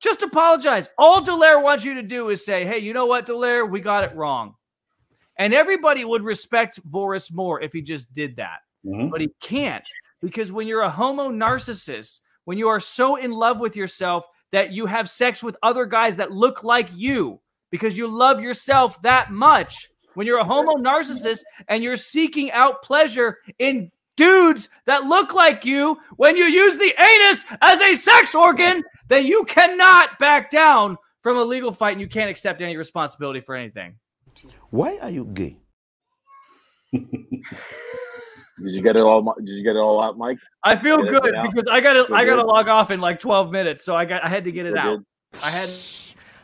Just 0.00 0.22
apologize. 0.22 0.88
All 0.98 1.20
de 1.20 1.34
Laire 1.34 1.60
wants 1.60 1.84
you 1.84 1.94
to 1.94 2.02
do 2.02 2.30
is 2.30 2.44
say, 2.44 2.64
hey, 2.64 2.78
you 2.78 2.92
know 2.92 3.06
what, 3.06 3.26
de 3.26 3.36
Laire? 3.36 3.66
We 3.66 3.80
got 3.80 4.04
it 4.04 4.14
wrong. 4.16 4.54
And 5.38 5.54
everybody 5.54 6.04
would 6.04 6.22
respect 6.22 6.80
Voris 6.88 7.32
more 7.32 7.60
if 7.60 7.72
he 7.72 7.82
just 7.82 8.12
did 8.12 8.36
that. 8.36 8.60
Mhm. 8.84 9.10
But 9.10 9.20
he 9.20 9.28
can't 9.40 9.86
because 10.20 10.50
when 10.50 10.66
you're 10.66 10.82
a 10.82 10.90
homo 10.90 11.28
narcissist, 11.28 12.20
when 12.44 12.58
you 12.58 12.68
are 12.68 12.80
so 12.80 13.16
in 13.16 13.30
love 13.30 13.60
with 13.60 13.76
yourself 13.76 14.26
that 14.52 14.72
you 14.72 14.86
have 14.86 15.08
sex 15.08 15.42
with 15.42 15.56
other 15.62 15.84
guys 15.84 16.16
that 16.16 16.32
look 16.32 16.64
like 16.64 16.88
you 16.94 17.40
because 17.70 17.96
you 17.96 18.06
love 18.06 18.40
yourself 18.40 19.00
that 19.02 19.30
much, 19.30 19.88
when 20.14 20.26
you're 20.26 20.40
a 20.40 20.44
homo 20.44 20.72
narcissist 20.72 21.40
and 21.68 21.84
you're 21.84 21.96
seeking 21.96 22.50
out 22.52 22.82
pleasure 22.82 23.38
in 23.58 23.90
dudes 24.20 24.68
that 24.86 25.04
look 25.04 25.32
like 25.34 25.64
you, 25.64 25.96
when 26.16 26.36
you 26.36 26.44
use 26.44 26.76
the 26.76 26.92
anus 27.00 27.44
as 27.62 27.80
a 27.80 27.94
sex 27.94 28.34
organ, 28.34 28.82
then 29.08 29.24
you 29.26 29.44
cannot 29.44 30.18
back 30.18 30.50
down 30.50 30.98
from 31.22 31.38
a 31.38 31.42
legal 31.42 31.72
fight 31.72 31.92
and 31.92 32.00
you 32.00 32.08
can't 32.08 32.28
accept 32.30 32.60
any 32.60 32.76
responsibility 32.76 33.40
for 33.40 33.54
anything. 33.54 33.94
Why 34.70 34.98
are 35.00 35.08
you 35.10 35.24
gay? 35.24 35.56
Did 36.92 37.06
you 38.58 38.82
get 38.82 38.96
it 38.96 39.02
all? 39.02 39.22
Did 39.38 39.48
you 39.48 39.64
get 39.64 39.76
it 39.76 39.78
all 39.78 40.02
out, 40.02 40.18
Mike? 40.18 40.38
I 40.64 40.76
feel 40.76 40.98
Get 40.98 41.14
it 41.14 41.22
good 41.22 41.34
because 41.42 41.64
I 41.70 41.80
gotta 41.80 42.04
Feel 42.06 42.14
I 42.14 42.24
gotta 42.26 42.42
good? 42.42 42.48
log 42.48 42.68
off 42.68 42.90
in 42.90 43.00
like 43.00 43.20
12 43.20 43.50
minutes, 43.50 43.84
so 43.84 43.96
I 43.96 44.04
got 44.04 44.22
I 44.22 44.28
had 44.28 44.44
to 44.44 44.52
get 44.52 44.66
it 44.66 44.74
Feel 44.74 44.82
out. 44.82 44.96
good? 44.98 45.06
I 45.42 45.50
had 45.50 45.70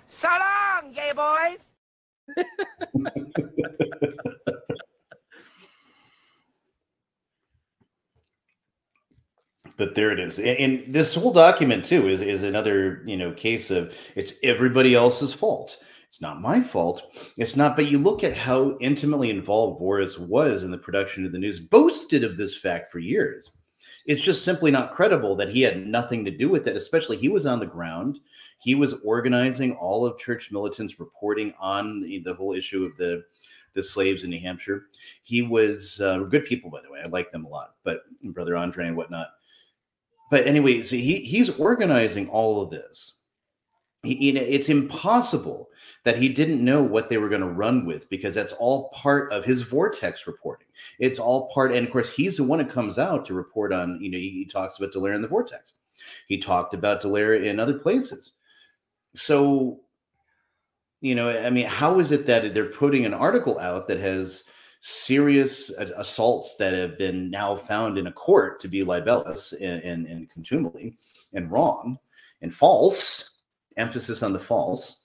So 0.07 0.29
long, 0.29 0.93
gay 0.93 1.13
boys. 1.15 1.59
but 9.77 9.95
there 9.95 10.11
it 10.11 10.21
is. 10.21 10.39
And, 10.39 10.49
and 10.49 10.95
this 10.95 11.15
whole 11.15 11.33
document 11.33 11.85
too 11.85 12.09
is 12.09 12.21
is 12.21 12.43
another 12.43 13.03
you 13.07 13.17
know 13.17 13.33
case 13.33 13.71
of 13.71 13.97
it's 14.15 14.35
everybody 14.43 14.95
else's 14.95 15.35
fault. 15.35 15.79
It's 16.09 16.21
not 16.21 16.41
my 16.41 16.61
fault. 16.61 17.03
It's 17.37 17.57
not. 17.57 17.77
But 17.77 17.87
you 17.87 17.99
look 17.99 18.25
at 18.25 18.37
how 18.37 18.79
intimately 18.81 19.31
involved 19.31 19.81
Voris 19.81 20.19
was 20.19 20.63
in 20.63 20.71
the 20.71 20.79
production 20.79 21.27
of 21.27 21.33
the 21.33 21.39
news. 21.39 21.61
Boasted 21.61 22.25
of 22.25 22.37
this 22.37 22.57
fact 22.57 22.91
for 22.91 22.99
years. 22.99 23.51
It's 24.07 24.23
just 24.23 24.45
simply 24.45 24.71
not 24.71 24.95
credible 24.95 25.35
that 25.37 25.49
he 25.49 25.63
had 25.63 25.85
nothing 25.85 26.25
to 26.25 26.31
do 26.31 26.49
with 26.49 26.69
it. 26.69 26.77
Especially 26.77 27.17
he 27.17 27.29
was 27.29 27.45
on 27.45 27.61
the 27.61 27.67
ground. 27.67 28.21
He 28.61 28.75
was 28.75 28.95
organizing 29.05 29.73
all 29.75 30.07
of 30.07 30.19
church 30.19 30.51
militants 30.53 31.01
reporting 31.01 31.53
on 31.61 32.01
the, 32.01 32.21
the 32.21 32.35
whole 32.35 32.53
issue 32.53 32.85
of 32.85 32.97
the 32.97 33.25
the 33.75 33.83
slaves 33.83 34.25
in 34.25 34.31
New 34.31 34.41
Hampshire. 34.41 34.87
He 35.23 35.43
was 35.43 36.01
uh, 36.01 36.21
good 36.21 36.47
people, 36.47 36.71
by 36.71 36.81
the 36.83 36.91
way. 36.91 37.01
I 37.05 37.09
like 37.09 37.31
them 37.31 37.45
a 37.45 37.49
lot. 37.49 37.75
But 37.85 38.05
brother 38.23 38.57
Andre 38.57 38.87
and 38.87 38.97
whatnot 38.97 39.29
but 40.31 40.47
anyway, 40.47 40.83
see, 40.83 41.01
he 41.01 41.17
he's 41.19 41.51
organizing 41.59 42.29
all 42.29 42.63
of 42.63 42.71
this. 42.71 43.19
He, 44.03 44.27
you 44.27 44.33
know, 44.33 44.43
it's 44.43 44.69
impossible 44.69 45.69
that 46.05 46.17
he 46.17 46.29
didn't 46.29 46.65
know 46.65 46.83
what 46.83 47.09
they 47.09 47.19
were 47.19 47.29
going 47.29 47.41
to 47.41 47.49
run 47.49 47.87
with 47.87 48.09
because 48.09 48.35
that's 48.35 48.53
all 48.53 48.91
part 48.91 49.31
of 49.33 49.45
his 49.45 49.63
vortex 49.63 50.27
reporting. 50.27 50.69
It's 50.99 51.19
all 51.19 51.51
part, 51.53 51.73
and 51.73 51.87
of 51.87 51.93
course, 51.93 52.13
he's 52.13 52.37
the 52.37 52.45
one 52.45 52.59
who 52.59 52.67
comes 52.67 52.99
out 52.99 53.25
to 53.27 53.35
report 53.35 53.73
on. 53.73 53.99
You 54.01 54.11
know, 54.11 54.19
he, 54.19 54.31
he 54.31 54.47
talks 54.47 54.79
about 54.79 54.93
de 54.93 55.01
Laire 55.01 55.15
in 55.15 55.23
the 55.23 55.29
vortex. 55.29 55.75
He 56.29 56.39
talked 56.39 56.75
about 56.75 57.01
de 57.01 57.09
Laire 57.09 57.35
in 57.35 57.59
other 57.61 57.79
places. 57.79 58.33
So, 59.15 59.81
you 61.01 61.15
know, 61.15 61.31
I 61.31 61.51
mean, 61.51 61.67
how 61.67 61.99
is 62.01 62.13
it 62.13 62.27
that 62.27 62.53
they're 62.53 62.67
putting 62.67 63.07
an 63.07 63.15
article 63.15 63.59
out 63.59 63.89
that 63.89 63.99
has 63.99 64.45
serious 64.89 65.71
assaults 65.71 66.55
that 66.55 66.73
have 66.73 66.97
been 66.97 67.29
now 67.29 67.57
found 67.57 67.99
in 67.99 68.07
a 68.07 68.13
court 68.13 68.61
to 68.61 68.69
be 68.69 68.85
libelous 68.85 69.53
and, 69.55 69.83
and, 69.83 70.07
and 70.07 70.31
contumely 70.31 70.97
and 71.33 71.51
wrong 71.51 71.99
and 72.41 72.55
false 72.55 73.43
emphasis 73.77 74.23
on 74.23 74.33
the 74.33 74.39
false 74.39 75.01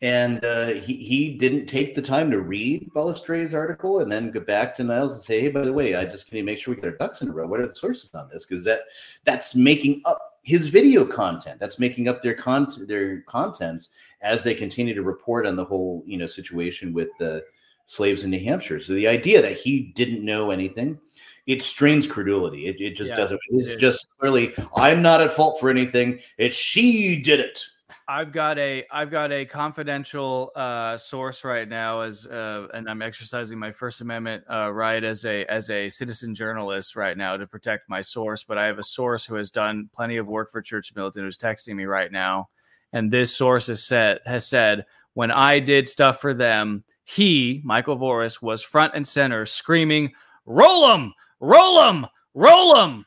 and 0.00 0.44
uh, 0.44 0.68
he, 0.68 0.94
he 0.94 1.36
didn't 1.36 1.66
take 1.66 1.96
the 1.96 2.02
time 2.02 2.30
to 2.30 2.40
read 2.40 2.88
Balestre's 2.94 3.54
article 3.54 3.98
and 3.98 4.12
then 4.12 4.30
go 4.30 4.38
back 4.38 4.76
to 4.76 4.84
Niles 4.84 5.14
and 5.14 5.22
say, 5.24 5.40
hey, 5.40 5.48
by 5.48 5.62
the 5.62 5.72
way, 5.72 5.96
I 5.96 6.04
just 6.04 6.28
can 6.28 6.36
you 6.36 6.44
make 6.44 6.58
sure 6.58 6.72
we 6.72 6.80
get 6.80 6.92
our 6.92 6.96
ducks 6.96 7.20
in 7.20 7.28
a 7.28 7.32
row? 7.32 7.48
What 7.48 7.58
are 7.58 7.66
the 7.66 7.74
sources 7.74 8.14
on 8.14 8.28
this? 8.28 8.46
Because 8.46 8.64
that 8.64 8.82
that's 9.24 9.56
making 9.56 10.02
up 10.04 10.38
his 10.44 10.68
video 10.68 11.04
content. 11.04 11.58
That's 11.58 11.80
making 11.80 12.06
up 12.06 12.22
their 12.22 12.34
content 12.34 12.86
their 12.86 13.22
contents 13.22 13.88
as 14.20 14.44
they 14.44 14.54
continue 14.54 14.94
to 14.94 15.02
report 15.02 15.48
on 15.48 15.56
the 15.56 15.64
whole 15.64 16.04
you 16.06 16.18
know 16.18 16.26
situation 16.26 16.92
with 16.92 17.08
the 17.18 17.42
slaves 17.88 18.22
in 18.22 18.30
New 18.30 18.38
Hampshire. 18.38 18.80
So 18.80 18.92
the 18.92 19.08
idea 19.08 19.40
that 19.40 19.56
he 19.56 19.92
didn't 19.94 20.24
know 20.24 20.50
anything, 20.50 21.00
it 21.46 21.62
strains 21.62 22.06
credulity. 22.06 22.66
It, 22.66 22.80
it 22.80 22.94
just 22.94 23.10
yeah, 23.10 23.16
doesn't. 23.16 23.40
It's 23.50 23.68
it 23.68 23.78
just 23.78 24.08
clearly, 24.18 24.54
I'm 24.76 25.00
not 25.00 25.22
at 25.22 25.32
fault 25.32 25.58
for 25.58 25.70
anything. 25.70 26.20
It's 26.36 26.54
she 26.54 27.16
did 27.16 27.40
it. 27.40 27.64
I've 28.06 28.32
got 28.32 28.58
a 28.58 28.84
I've 28.90 29.10
got 29.10 29.32
a 29.32 29.44
confidential 29.46 30.50
uh, 30.54 30.98
source 30.98 31.44
right 31.44 31.68
now 31.68 32.00
as 32.00 32.26
uh, 32.26 32.68
and 32.74 32.88
I'm 32.88 33.00
exercising 33.02 33.58
my 33.58 33.72
First 33.72 34.02
Amendment 34.02 34.44
uh, 34.50 34.70
right 34.70 35.02
as 35.02 35.24
a 35.24 35.44
as 35.46 35.70
a 35.70 35.88
citizen 35.88 36.34
journalist 36.34 36.96
right 36.96 37.16
now 37.16 37.36
to 37.36 37.46
protect 37.46 37.88
my 37.88 38.02
source. 38.02 38.44
But 38.44 38.58
I 38.58 38.66
have 38.66 38.78
a 38.78 38.82
source 38.82 39.24
who 39.24 39.34
has 39.36 39.50
done 39.50 39.88
plenty 39.94 40.18
of 40.18 40.26
work 40.26 40.50
for 40.50 40.60
Church 40.60 40.94
Militant 40.94 41.24
who's 41.24 41.36
texting 41.38 41.74
me 41.74 41.84
right 41.84 42.12
now, 42.12 42.48
and 42.92 43.10
this 43.10 43.34
source 43.34 43.66
has 43.68 43.82
said 43.82 44.20
has 44.24 44.46
said 44.46 44.84
when 45.12 45.30
I 45.30 45.58
did 45.58 45.88
stuff 45.88 46.20
for 46.20 46.32
them, 46.32 46.84
he, 47.08 47.62
Michael 47.64 47.96
Voris, 47.96 48.42
was 48.42 48.62
front 48.62 48.92
and 48.94 49.06
center 49.06 49.46
screaming, 49.46 50.12
Roll 50.44 50.92
him, 50.92 51.14
roll 51.40 51.88
him, 51.88 52.06
roll 52.34 52.76
him. 52.76 53.06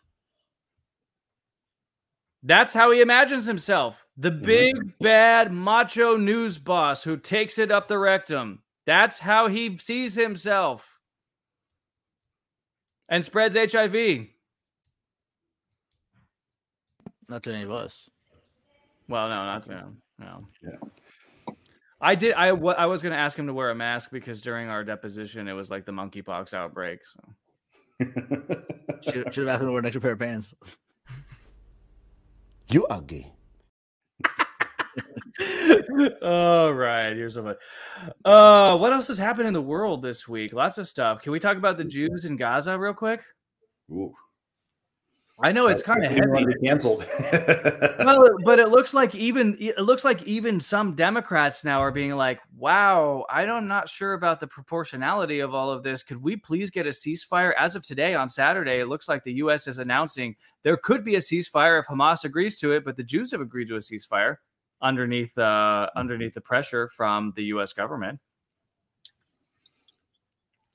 That's 2.41 2.74
how 2.74 2.89
he 2.89 3.02
imagines 3.02 3.45
himself 3.45 4.04
the 4.18 4.32
big, 4.32 4.74
bad, 4.99 5.54
macho 5.54 6.18
news 6.18 6.58
boss 6.58 7.04
who 7.04 7.16
takes 7.16 7.60
it 7.60 7.70
up 7.70 7.88
the 7.88 7.99
rectum. 7.99 8.64
That's 8.88 9.20
how 9.20 9.47
he 9.47 9.78
sees 9.78 10.16
himself 10.16 10.99
and 13.08 13.24
spreads 13.24 13.56
HIV. 13.56 14.28
Not 17.30 17.43
to 17.43 17.54
any 17.54 17.64
of 17.64 17.72
us. 17.72 18.10
Well, 19.08 19.30
no, 19.30 19.45
not 19.45 19.62
to 19.64 19.74
him. 19.74 20.02
No. 20.18 20.43
Yeah. 20.64 20.89
I 22.02 22.16
did. 22.16 22.34
I, 22.34 22.49
w- 22.49 22.76
I 22.76 22.88
was 22.88 23.02
going 23.02 23.14
to 23.14 23.20
ask 23.20 23.38
him 23.38 23.47
to 23.47 23.54
wear 23.54 23.70
a 23.70 23.76
mask 23.76 24.12
because 24.12 24.41
during 24.41 24.70
our 24.70 24.84
deposition, 24.84 25.47
it 25.47 25.54
was 25.54 25.70
like 25.70 25.86
the 25.86 25.91
monkeypox 25.91 26.54
outbreak. 26.54 27.02
So. 27.06 27.20
should, 29.02 29.34
should 29.34 29.47
have 29.47 29.49
asked 29.49 29.62
him 29.62 29.68
to 29.68 29.72
wear 29.72 29.80
an 29.80 29.86
extra 29.86 30.02
pair 30.02 30.14
of 30.14 30.20
pants. 30.20 30.56
You 32.68 32.88
are 32.88 33.02
gay. 33.02 33.32
All 36.22 36.74
right, 36.74 37.14
here's 37.14 37.36
some. 37.36 37.54
Uh, 38.26 38.78
what 38.78 38.93
else 38.93 39.08
has 39.08 39.18
happened 39.18 39.47
in 39.47 39.54
the 39.54 39.62
world 39.62 40.02
this 40.02 40.28
week? 40.28 40.54
Lots 40.54 40.78
of 40.78 40.88
stuff. 40.88 41.22
Can 41.22 41.32
we 41.32 41.39
talk 41.39 41.58
about 41.58 41.78
the 41.78 41.84
Jews 41.84 42.26
in 42.26 42.36
Gaza 42.38 42.78
real 42.78 42.93
quick? 42.93 43.22
Ooh. 43.91 44.14
I 45.43 45.51
know 45.51 45.67
it's 45.67 45.81
kind 45.81 46.05
of 46.05 46.11
heavy. 46.11 46.45
Canceled. 46.63 47.05
well, 47.99 48.37
but 48.43 48.59
it 48.59 48.69
looks 48.69 48.93
like 48.93 49.15
even 49.15 49.57
it 49.59 49.79
looks 49.79 50.05
like 50.05 50.21
even 50.23 50.59
some 50.59 50.93
Democrats 50.93 51.63
now 51.63 51.79
are 51.79 51.91
being 51.91 52.15
like, 52.15 52.41
"Wow, 52.55 53.25
I'm 53.29 53.67
not 53.67 53.89
sure 53.89 54.13
about 54.13 54.39
the 54.39 54.47
proportionality 54.47 55.39
of 55.39 55.55
all 55.55 55.71
of 55.71 55.81
this. 55.81 56.03
Could 56.03 56.21
we 56.21 56.35
please 56.35 56.69
get 56.69 56.85
a 56.85 56.89
ceasefire?" 56.89 57.53
As 57.57 57.75
of 57.75 57.81
today, 57.81 58.13
on 58.13 58.29
Saturday, 58.29 58.81
it 58.81 58.87
looks 58.87 59.09
like 59.09 59.23
the 59.23 59.33
U.S. 59.33 59.67
is 59.67 59.79
announcing 59.79 60.35
there 60.63 60.77
could 60.77 61.03
be 61.03 61.15
a 61.15 61.19
ceasefire 61.19 61.79
if 61.79 61.87
Hamas 61.87 62.23
agrees 62.23 62.59
to 62.59 62.73
it, 62.73 62.85
but 62.85 62.95
the 62.95 63.03
Jews 63.03 63.31
have 63.31 63.41
agreed 63.41 63.67
to 63.69 63.75
a 63.75 63.79
ceasefire 63.79 64.37
underneath 64.81 65.35
uh, 65.37 65.89
underneath 65.95 66.35
the 66.35 66.41
pressure 66.41 66.87
from 66.87 67.33
the 67.35 67.45
U.S. 67.45 67.73
government. 67.73 68.19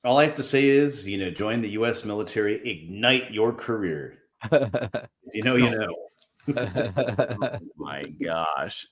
All 0.03 0.17
I 0.17 0.25
have 0.25 0.35
to 0.35 0.43
say 0.43 0.67
is, 0.67 1.07
you 1.07 1.17
know, 1.17 1.31
join 1.31 1.61
the 1.61 1.69
U.S. 1.71 2.03
military, 2.05 2.55
ignite 2.69 3.31
your 3.31 3.53
career 3.53 4.19
you 5.33 5.43
know, 5.43 5.55
you 5.55 5.69
know. 5.69 5.95
oh 6.55 7.59
my 7.77 8.03
gosh. 8.23 8.87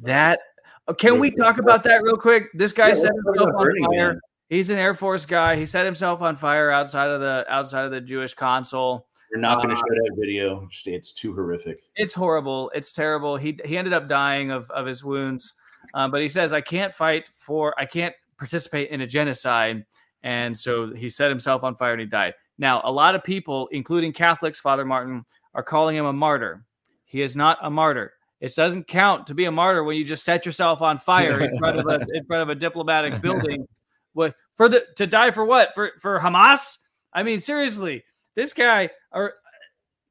That 0.00 0.40
uh, 0.86 0.94
can 0.94 1.18
we 1.18 1.30
talk 1.30 1.58
about 1.58 1.82
that 1.84 2.02
real 2.02 2.16
quick? 2.16 2.44
This 2.54 2.72
guy 2.72 2.88
yeah, 2.88 2.94
set 2.94 3.12
himself 3.12 3.50
on 3.54 3.74
fire. 3.74 4.08
Man. 4.08 4.20
He's 4.48 4.70
an 4.70 4.78
Air 4.78 4.94
Force 4.94 5.26
guy. 5.26 5.56
He 5.56 5.66
set 5.66 5.84
himself 5.84 6.22
on 6.22 6.34
fire 6.36 6.70
outside 6.70 7.10
of 7.10 7.20
the 7.20 7.44
outside 7.48 7.84
of 7.84 7.90
the 7.90 8.00
Jewish 8.00 8.34
consul. 8.34 9.06
You're 9.30 9.40
not 9.40 9.56
going 9.56 9.68
to 9.68 9.74
uh, 9.74 9.78
show 9.78 9.82
that 9.90 10.16
video. 10.18 10.68
It's 10.86 11.12
too 11.12 11.34
horrific. 11.34 11.80
It's 11.96 12.14
horrible. 12.14 12.70
It's 12.74 12.92
terrible. 12.92 13.36
He 13.36 13.58
he 13.64 13.76
ended 13.76 13.92
up 13.92 14.08
dying 14.08 14.50
of 14.50 14.70
of 14.70 14.86
his 14.86 15.04
wounds. 15.04 15.54
Uh, 15.94 16.08
but 16.08 16.22
he 16.22 16.28
says, 16.28 16.52
"I 16.52 16.60
can't 16.60 16.94
fight 16.94 17.28
for. 17.36 17.78
I 17.78 17.84
can't 17.84 18.14
participate 18.38 18.90
in 18.90 19.02
a 19.02 19.06
genocide." 19.06 19.84
And 20.22 20.56
so 20.56 20.92
he 20.94 21.10
set 21.10 21.28
himself 21.30 21.62
on 21.62 21.76
fire 21.76 21.92
and 21.92 22.00
he 22.00 22.06
died. 22.06 22.34
Now, 22.58 22.80
a 22.84 22.90
lot 22.90 23.14
of 23.14 23.22
people, 23.22 23.68
including 23.72 24.12
Catholics, 24.12 24.58
Father 24.58 24.84
Martin, 24.84 25.24
are 25.54 25.62
calling 25.62 25.96
him 25.96 26.06
a 26.06 26.12
martyr. 26.12 26.64
He 27.04 27.22
is 27.22 27.36
not 27.36 27.58
a 27.62 27.70
martyr. 27.70 28.12
It 28.40 28.54
doesn't 28.54 28.86
count 28.86 29.26
to 29.26 29.34
be 29.34 29.46
a 29.46 29.50
martyr 29.50 29.82
when 29.82 29.96
you 29.96 30.04
just 30.04 30.24
set 30.24 30.46
yourself 30.46 30.82
on 30.82 30.98
fire 30.98 31.40
in 31.40 31.56
front 31.58 31.78
of 31.78 31.86
a 31.86 32.06
in 32.14 32.24
front 32.26 32.42
of 32.42 32.48
a 32.48 32.54
diplomatic 32.54 33.20
building. 33.20 33.66
With 34.14 34.34
for 34.54 34.68
the 34.68 34.86
to 34.96 35.06
die 35.06 35.30
for 35.30 35.44
what? 35.44 35.74
For 35.74 35.92
for 36.00 36.20
Hamas? 36.20 36.78
I 37.12 37.22
mean, 37.22 37.40
seriously, 37.40 38.04
this 38.34 38.52
guy 38.52 38.90
or 39.12 39.34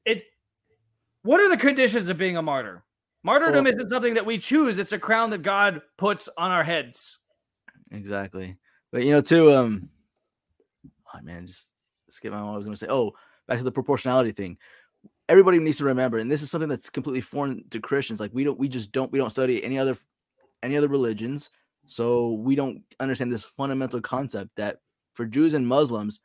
it's 0.06 0.24
what 1.22 1.40
are 1.40 1.50
the 1.50 1.58
conditions 1.58 2.10
of 2.10 2.18
being 2.18 2.38
a 2.38 2.42
martyr? 2.42 2.84
Martyrdom 3.24 3.66
well, 3.66 3.74
isn't 3.74 3.90
something 3.90 4.14
that 4.14 4.26
we 4.26 4.38
choose, 4.38 4.78
it's 4.78 4.92
a 4.92 5.00
crown 5.00 5.30
that 5.30 5.42
God 5.42 5.82
puts 5.98 6.30
on 6.38 6.52
our 6.52 6.64
heads. 6.64 7.18
Exactly. 7.92 8.58
But 8.92 9.04
you 9.04 9.12
know, 9.12 9.22
too, 9.22 9.54
um 9.54 9.90
oh 11.14 11.22
man, 11.22 11.48
just 11.48 11.74
skip 12.10 12.34
I 12.34 12.42
was 12.42 12.66
going 12.66 12.76
to 12.76 12.80
say. 12.80 12.88
Oh, 12.90 13.14
back 13.48 13.58
to 13.58 13.64
the 13.64 13.72
proportionality 13.72 14.32
thing. 14.32 14.58
Everybody 15.30 15.60
needs 15.60 15.78
to 15.78 15.86
remember, 15.86 16.18
and 16.18 16.32
this 16.32 16.42
is 16.42 16.50
something 16.50 16.70
that's 16.70 16.90
completely 16.90 17.22
foreign 17.22 17.64
to 17.70 17.80
Christians. 17.80 18.20
Like 18.20 18.32
we 18.34 18.44
don't, 18.44 18.58
we 18.58 18.70
just 18.70 18.92
don't, 18.92 19.12
we 19.12 19.20
don't 19.20 19.30
study 19.30 19.64
any 19.64 19.78
other, 19.78 19.96
any 20.64 20.78
other 20.78 20.88
religions, 20.88 21.50
so 21.86 22.34
we 22.34 22.56
don't 22.56 22.82
understand 23.00 23.32
this 23.32 23.44
fundamental 23.44 24.02
concept 24.02 24.52
that 24.56 24.78
for 25.14 25.26
Jews 25.26 25.54
and 25.54 25.68
Muslims, 25.68 26.20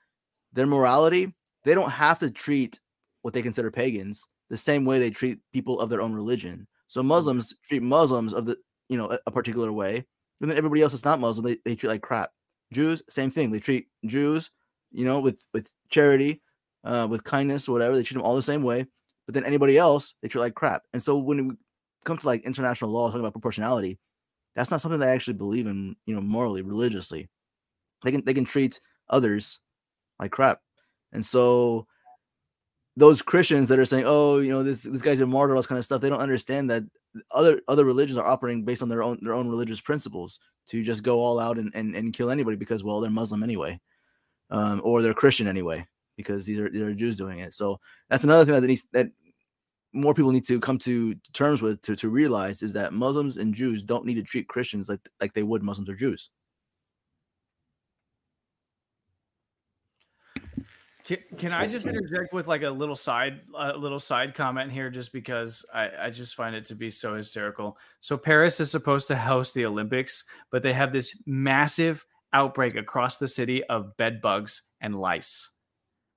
their 0.52 0.66
morality, 0.66 1.34
they 1.64 1.74
don't 1.74 1.90
have 1.90 2.18
to 2.20 2.30
treat 2.30 2.78
what 3.22 3.34
they 3.34 3.42
consider 3.42 3.70
pagans 3.70 4.26
the 4.50 4.56
same 4.56 4.84
way 4.84 4.98
they 4.98 5.10
treat 5.10 5.38
people 5.52 5.80
of 5.80 5.88
their 5.88 6.02
own 6.02 6.12
religion. 6.12 6.66
So. 6.88 7.02
Muslims 7.02 7.54
treat 7.64 7.82
Muslims 7.82 8.34
of 8.34 8.44
the, 8.44 8.56
you 8.88 8.98
know, 8.98 9.10
a, 9.10 9.18
a 9.26 9.30
particular 9.30 9.72
way, 9.72 10.04
and 10.40 10.50
then 10.50 10.58
everybody 10.58 10.82
else 10.82 10.92
that's 10.92 11.04
not 11.04 11.20
Muslim, 11.20 11.46
they, 11.46 11.56
they 11.64 11.74
treat 11.74 11.88
like 11.88 12.02
crap. 12.02 12.30
Jews, 12.72 13.02
same 13.08 13.30
thing. 13.30 13.50
They 13.50 13.60
treat 13.60 13.86
Jews 14.06 14.50
you 14.92 15.04
know, 15.04 15.20
with 15.20 15.42
with 15.52 15.68
charity, 15.88 16.40
uh, 16.84 17.06
with 17.08 17.24
kindness 17.24 17.68
whatever. 17.68 17.94
They 17.96 18.02
treat 18.02 18.16
them 18.16 18.26
all 18.26 18.36
the 18.36 18.42
same 18.42 18.62
way. 18.62 18.86
But 19.26 19.34
then 19.34 19.44
anybody 19.44 19.78
else, 19.78 20.14
they 20.20 20.28
treat 20.28 20.40
like 20.40 20.54
crap. 20.54 20.82
And 20.92 21.02
so 21.02 21.16
when 21.16 21.48
we 21.48 21.54
come 22.04 22.18
to 22.18 22.26
like 22.26 22.44
international 22.44 22.90
law, 22.90 23.06
talking 23.06 23.20
about 23.20 23.32
proportionality, 23.32 23.98
that's 24.54 24.70
not 24.70 24.80
something 24.80 24.98
they 24.98 25.06
actually 25.08 25.34
believe 25.34 25.66
in, 25.66 25.96
you 26.06 26.14
know, 26.14 26.20
morally, 26.20 26.62
religiously. 26.62 27.28
They 28.04 28.10
can 28.10 28.24
they 28.24 28.34
can 28.34 28.44
treat 28.44 28.80
others 29.08 29.60
like 30.18 30.32
crap. 30.32 30.60
And 31.12 31.24
so 31.24 31.86
those 32.96 33.22
Christians 33.22 33.68
that 33.68 33.78
are 33.78 33.86
saying, 33.86 34.04
"Oh, 34.06 34.38
you 34.38 34.50
know, 34.50 34.62
this 34.62 34.80
this 34.80 35.02
guy's 35.02 35.20
a 35.20 35.26
martyr," 35.26 35.54
all 35.54 35.60
this 35.60 35.66
kind 35.66 35.78
of 35.78 35.84
stuff, 35.84 36.00
they 36.00 36.10
don't 36.10 36.20
understand 36.20 36.68
that 36.70 36.84
other 37.34 37.60
other 37.68 37.84
religions 37.84 38.18
are 38.18 38.26
operating 38.26 38.64
based 38.64 38.82
on 38.82 38.88
their 38.88 39.02
own 39.02 39.18
their 39.22 39.34
own 39.34 39.48
religious 39.48 39.80
principles 39.80 40.40
to 40.66 40.82
just 40.82 41.02
go 41.02 41.20
all 41.20 41.38
out 41.38 41.58
and 41.58 41.72
and, 41.74 41.94
and 41.94 42.12
kill 42.12 42.30
anybody 42.30 42.56
because 42.56 42.84
well 42.84 43.00
they're 43.00 43.10
Muslim 43.10 43.42
anyway, 43.42 43.80
um, 44.52 44.82
or 44.84 45.02
they're 45.02 45.14
Christian 45.14 45.48
anyway 45.48 45.84
because 46.16 46.44
these 46.44 46.58
are 46.58 46.70
these 46.70 46.82
are 46.82 46.94
Jews 46.94 47.16
doing 47.16 47.40
it. 47.40 47.54
So 47.54 47.80
that's 48.08 48.22
another 48.22 48.44
thing 48.44 48.60
that 48.60 48.66
needs 48.66 48.86
that 48.92 49.08
more 49.94 50.14
people 50.14 50.30
need 50.30 50.46
to 50.46 50.60
come 50.60 50.78
to 50.78 51.14
terms 51.32 51.60
with 51.60 51.80
to, 51.82 51.96
to 51.96 52.08
realize 52.08 52.62
is 52.62 52.72
that 52.74 52.92
Muslims 52.92 53.38
and 53.38 53.54
Jews 53.54 53.82
don't 53.82 54.04
need 54.04 54.14
to 54.14 54.22
treat 54.22 54.46
Christians 54.46 54.88
like 54.88 55.00
like 55.20 55.32
they 55.32 55.42
would 55.42 55.62
Muslims 55.62 55.90
or 55.90 55.94
Jews. 55.94 56.30
Can, 61.04 61.18
can 61.36 61.52
I 61.52 61.66
just 61.66 61.86
interject 61.86 62.32
with 62.32 62.46
like 62.46 62.62
a 62.62 62.70
little 62.70 62.94
side 62.94 63.40
a 63.58 63.76
little 63.76 63.98
side 63.98 64.34
comment 64.34 64.70
here 64.70 64.88
just 64.88 65.12
because 65.12 65.64
I, 65.74 65.90
I 66.02 66.10
just 66.10 66.36
find 66.36 66.54
it 66.54 66.64
to 66.66 66.76
be 66.76 66.90
so 66.90 67.16
hysterical. 67.16 67.76
So 68.00 68.16
Paris 68.16 68.60
is 68.60 68.70
supposed 68.70 69.08
to 69.08 69.16
host 69.16 69.54
the 69.54 69.64
Olympics, 69.64 70.24
but 70.50 70.62
they 70.62 70.72
have 70.72 70.92
this 70.92 71.20
massive 71.26 72.06
outbreak 72.32 72.76
across 72.76 73.18
the 73.18 73.28
city 73.28 73.62
of 73.64 73.96
bed 73.96 74.20
bugs 74.20 74.62
and 74.80 74.98
lice. 74.98 75.50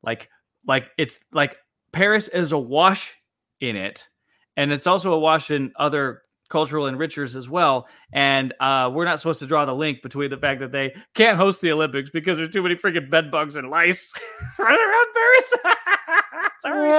Like 0.04 0.30
like 0.68 0.90
it's 0.98 1.20
like 1.32 1.58
Paris 1.92 2.28
is 2.28 2.52
awash 2.52 3.16
in 3.62 3.76
it. 3.76 4.06
And 4.58 4.72
it's 4.72 4.88
also 4.88 5.14
awash 5.14 5.52
in 5.52 5.72
other 5.78 6.22
cultural 6.50 6.86
enrichers 6.86 7.36
as 7.36 7.50
well. 7.50 7.88
And 8.14 8.54
uh, 8.60 8.92
we're 8.94 9.06
not 9.06 9.20
supposed 9.20 9.40
to 9.40 9.48
draw 9.48 9.66
the 9.66 9.74
link 9.74 10.02
between 10.02 10.30
the 10.30 10.38
fact 10.38 10.60
that 10.62 10.72
they 10.72 10.96
can't 11.14 11.38
host 11.38 11.62
the 11.62 11.72
Olympics 11.72 12.10
because 12.10 12.38
there's 12.38 12.50
too 12.50 12.64
many 12.64 12.76
freaking 12.76 13.10
bed 13.10 13.32
bugs 13.32 13.56
and 13.56 13.70
lice 13.70 14.14
running 14.60 14.80
around 14.80 15.08
Paris. 15.14 15.54
Sorry. 16.62 16.92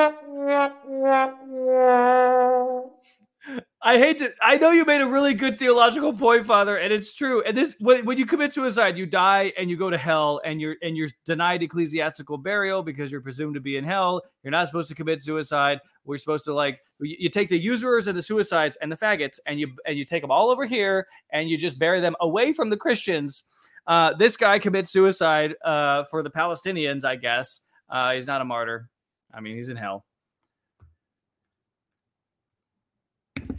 I 3.82 3.98
hate 3.98 4.18
to. 4.18 4.32
I 4.42 4.56
know 4.56 4.70
you 4.70 4.84
made 4.84 5.00
a 5.00 5.06
really 5.06 5.32
good 5.32 5.58
theological 5.58 6.12
point, 6.12 6.44
Father, 6.44 6.76
and 6.76 6.92
it's 6.92 7.12
true. 7.12 7.42
And 7.42 7.56
this, 7.56 7.76
when, 7.78 8.04
when 8.04 8.18
you 8.18 8.26
commit 8.26 8.52
suicide, 8.52 8.98
you 8.98 9.06
die 9.06 9.52
and 9.56 9.70
you 9.70 9.76
go 9.76 9.90
to 9.90 9.98
hell, 9.98 10.40
and 10.44 10.60
you're 10.60 10.76
and 10.82 10.96
you're 10.96 11.08
denied 11.24 11.62
ecclesiastical 11.62 12.38
burial 12.38 12.82
because 12.82 13.12
you're 13.12 13.20
presumed 13.20 13.54
to 13.54 13.60
be 13.60 13.76
in 13.76 13.84
hell. 13.84 14.22
You're 14.42 14.50
not 14.50 14.66
supposed 14.66 14.88
to 14.88 14.94
commit 14.94 15.20
suicide. 15.20 15.78
We're 16.04 16.18
supposed 16.18 16.44
to 16.46 16.54
like 16.54 16.80
you, 17.00 17.16
you 17.18 17.28
take 17.28 17.48
the 17.48 17.58
usurers 17.58 18.08
and 18.08 18.18
the 18.18 18.22
suicides 18.22 18.76
and 18.76 18.90
the 18.90 18.96
faggots, 18.96 19.38
and 19.46 19.60
you 19.60 19.68
and 19.86 19.96
you 19.96 20.04
take 20.04 20.22
them 20.22 20.32
all 20.32 20.50
over 20.50 20.66
here, 20.66 21.06
and 21.30 21.48
you 21.48 21.56
just 21.56 21.78
bury 21.78 22.00
them 22.00 22.16
away 22.20 22.52
from 22.52 22.70
the 22.70 22.76
Christians. 22.76 23.44
Uh, 23.86 24.12
this 24.14 24.36
guy 24.36 24.58
commits 24.58 24.90
suicide 24.90 25.54
uh, 25.64 26.02
for 26.04 26.22
the 26.24 26.30
Palestinians, 26.30 27.04
I 27.04 27.14
guess. 27.14 27.60
Uh, 27.88 28.14
he's 28.14 28.26
not 28.26 28.40
a 28.40 28.44
martyr. 28.44 28.88
I 29.32 29.40
mean, 29.40 29.54
he's 29.54 29.68
in 29.68 29.76
hell. 29.76 30.04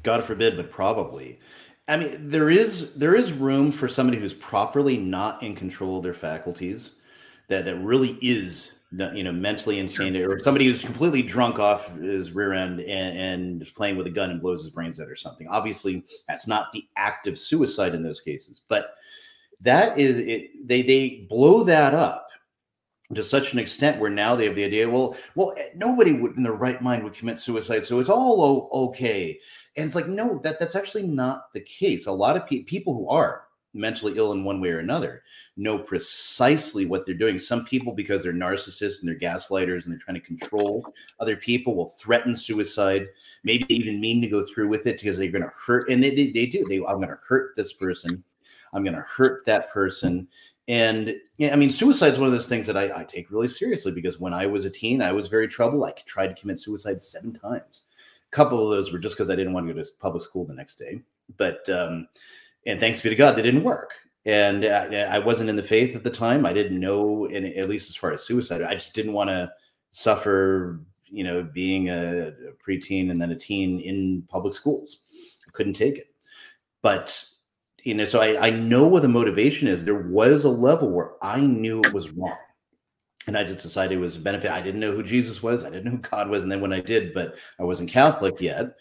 God 0.03 0.23
forbid, 0.23 0.55
but 0.57 0.71
probably. 0.71 1.39
I 1.87 1.97
mean, 1.97 2.29
there 2.29 2.49
is 2.49 2.93
there 2.95 3.15
is 3.15 3.31
room 3.31 3.71
for 3.71 3.87
somebody 3.87 4.17
who's 4.17 4.33
properly 4.33 4.97
not 4.97 5.41
in 5.41 5.55
control 5.55 5.97
of 5.97 6.03
their 6.03 6.13
faculties, 6.13 6.91
that 7.47 7.65
that 7.65 7.77
really 7.77 8.17
is 8.21 8.79
you 9.13 9.23
know 9.23 9.31
mentally 9.31 9.79
insane, 9.79 10.15
or 10.17 10.39
somebody 10.39 10.65
who's 10.65 10.83
completely 10.83 11.21
drunk 11.21 11.59
off 11.59 11.93
his 11.95 12.31
rear 12.31 12.53
end 12.53 12.81
and, 12.81 13.17
and 13.17 13.75
playing 13.75 13.95
with 13.95 14.07
a 14.07 14.11
gun 14.11 14.31
and 14.31 14.41
blows 14.41 14.63
his 14.63 14.71
brains 14.71 14.99
out 14.99 15.07
or 15.07 15.15
something. 15.15 15.47
Obviously, 15.47 16.03
that's 16.27 16.47
not 16.47 16.73
the 16.73 16.85
act 16.97 17.27
of 17.27 17.39
suicide 17.39 17.95
in 17.95 18.03
those 18.03 18.19
cases, 18.19 18.61
but 18.67 18.95
that 19.61 19.97
is 19.97 20.19
it. 20.19 20.67
They 20.67 20.81
they 20.81 21.27
blow 21.29 21.63
that 21.63 21.93
up 21.93 22.26
to 23.14 23.24
such 23.24 23.53
an 23.53 23.60
extent 23.60 23.99
where 23.99 24.10
now 24.10 24.36
they 24.36 24.45
have 24.45 24.55
the 24.55 24.66
idea 24.66 24.89
well 24.89 25.16
well 25.36 25.53
eh, 25.58 25.68
nobody 25.76 26.14
would 26.14 26.36
in 26.36 26.43
their 26.43 26.53
right 26.53 26.82
mind 26.82 27.03
would 27.03 27.14
commit 27.14 27.39
suicide 27.39 27.86
so 27.86 27.99
it's 27.99 28.10
all 28.10 28.70
okay. 28.74 29.39
And 29.76 29.86
it's 29.86 29.95
like 29.95 30.08
no 30.08 30.39
that 30.43 30.60
that's 30.60 30.76
actually 30.76 31.03
not 31.03 31.53
the 31.53 31.62
case. 31.62 32.08
A 32.08 32.12
lot 32.12 32.36
of 32.36 32.47
pe- 32.47 32.64
people 32.64 32.93
who 32.93 33.10
are 33.10 33.43
mentally 33.74 34.14
ill 34.18 34.32
in 34.32 34.43
one 34.43 34.60
way 34.60 34.70
or 34.70 34.80
another 34.80 35.24
know 35.55 35.78
precisely 35.78 36.86
what 36.86 37.05
they're 37.05 37.16
doing. 37.16 37.38
Some 37.38 37.64
people 37.64 37.93
because 37.93 38.24
they're 38.24 38.34
narcissists 38.34 38.99
and 38.99 39.08
they're 39.08 39.20
gaslighters 39.20 39.84
and 39.84 39.91
they're 39.91 39.99
trying 39.99 40.20
to 40.20 40.26
control 40.26 40.86
other 41.20 41.36
people 41.36 41.76
will 41.76 41.89
threaten 41.99 42.36
suicide 42.36 43.08
maybe 43.43 43.72
even 43.74 43.99
mean 44.01 44.22
to 44.22 44.28
go 44.28 44.45
through 44.45 44.68
with 44.68 44.88
it 44.88 44.99
because 44.99 45.18
they're 45.18 45.32
going 45.32 45.43
to 45.43 45.51
hurt 45.66 45.89
and 45.89 46.03
they, 46.03 46.14
they, 46.14 46.32
they 46.32 46.45
do. 46.45 46.66
They 46.66 46.78
i'm 46.78 46.97
going 46.97 47.10
to 47.10 47.18
hurt 47.28 47.55
this 47.55 47.74
person. 47.74 48.24
I'm 48.74 48.84
going 48.84 48.95
to 48.95 49.05
hurt 49.08 49.45
that 49.45 49.72
person 49.72 50.28
and 50.68 51.15
yeah, 51.38 51.53
I 51.53 51.55
mean, 51.55 51.70
suicide 51.70 52.13
is 52.13 52.20
one 52.20 52.28
of 52.28 52.34
those 52.34 52.47
things 52.47 52.65
that 52.68 52.76
I, 52.76 52.99
I, 52.99 53.03
take 53.05 53.32
really 53.32 53.47
seriously 53.47 53.93
because 53.93 54.20
when 54.20 54.34
I 54.34 54.45
was 54.45 54.65
a 54.65 54.70
teen, 54.70 55.01
I 55.01 55.13
was 55.13 55.28
very 55.28 55.47
troubled. 55.47 55.86
I 55.86 55.91
tried 56.05 56.28
to 56.28 56.39
commit 56.39 56.59
suicide 56.59 57.01
seven 57.01 57.34
times. 57.34 57.84
A 58.32 58.36
couple 58.36 58.61
of 58.61 58.70
those 58.70 58.91
were 58.91 58.99
just 58.99 59.15
because 59.15 59.30
I 59.30 59.36
didn't 59.36 59.53
want 59.53 59.65
to 59.68 59.74
go 59.74 59.82
to 59.82 59.89
public 59.99 60.24
school 60.24 60.45
the 60.45 60.53
next 60.53 60.78
day. 60.78 61.01
But 61.38 61.68
um, 61.70 62.07
and 62.65 62.80
thanks 62.82 63.01
be 63.01 63.09
to 63.09 63.15
God, 63.15 63.36
they 63.36 63.41
didn't 63.41 63.63
work. 63.63 63.91
And 64.26 64.65
I, 64.65 65.15
I 65.15 65.20
wasn't 65.20 65.49
in 65.49 65.55
the 65.55 65.63
faith 65.63 65.95
at 65.95 66.03
the 66.03 66.09
time. 66.09 66.45
I 66.45 66.51
didn't 66.51 66.82
know, 66.82 67.28
and 67.28 67.45
at 67.45 67.70
least 67.70 67.89
as 67.89 67.95
far 67.95 68.11
as 68.11 68.24
suicide, 68.24 68.61
I 68.61 68.74
just 68.74 68.93
didn't 68.93 69.13
want 69.13 69.30
to 69.30 69.51
suffer. 69.91 70.82
You 71.09 71.24
know, 71.24 71.41
being 71.41 71.88
a, 71.88 72.28
a 72.28 72.51
preteen 72.70 73.09
and 73.09 73.22
then 73.22 73.32
a 73.32 73.36
teen 73.36 73.80
in 73.80 74.24
public 74.28 74.53
schools, 74.53 75.05
I 75.47 75.51
couldn't 75.51 75.72
take 75.72 75.97
it. 75.97 76.13
But 76.82 77.26
you 77.88 77.93
know, 77.93 78.03
so 78.03 78.19
I, 78.19 78.47
I 78.47 78.49
know 78.49 78.85
what 78.85 79.01
the 79.01 79.07
motivation 79.07 79.69
is. 79.69 79.85
There 79.85 79.95
was 80.09 80.43
a 80.43 80.49
level 80.49 80.91
where 80.91 81.11
I 81.21 81.39
knew 81.39 81.79
it 81.79 81.93
was 81.93 82.09
wrong. 82.09 82.35
And 83.27 83.38
I 83.38 83.45
just 83.45 83.61
decided 83.61 83.97
it 83.97 84.01
was 84.01 84.17
a 84.17 84.19
benefit. 84.19 84.51
I 84.51 84.61
didn't 84.61 84.81
know 84.81 84.91
who 84.91 85.03
Jesus 85.03 85.41
was. 85.41 85.63
I 85.63 85.69
didn't 85.69 85.85
know 85.85 85.91
who 85.91 85.97
God 85.99 86.29
was. 86.29 86.43
And 86.43 86.51
then 86.51 86.59
when 86.59 86.73
I 86.73 86.81
did, 86.81 87.13
but 87.13 87.38
I 87.57 87.63
wasn't 87.63 87.89
Catholic 87.89 88.41
yet, 88.41 88.75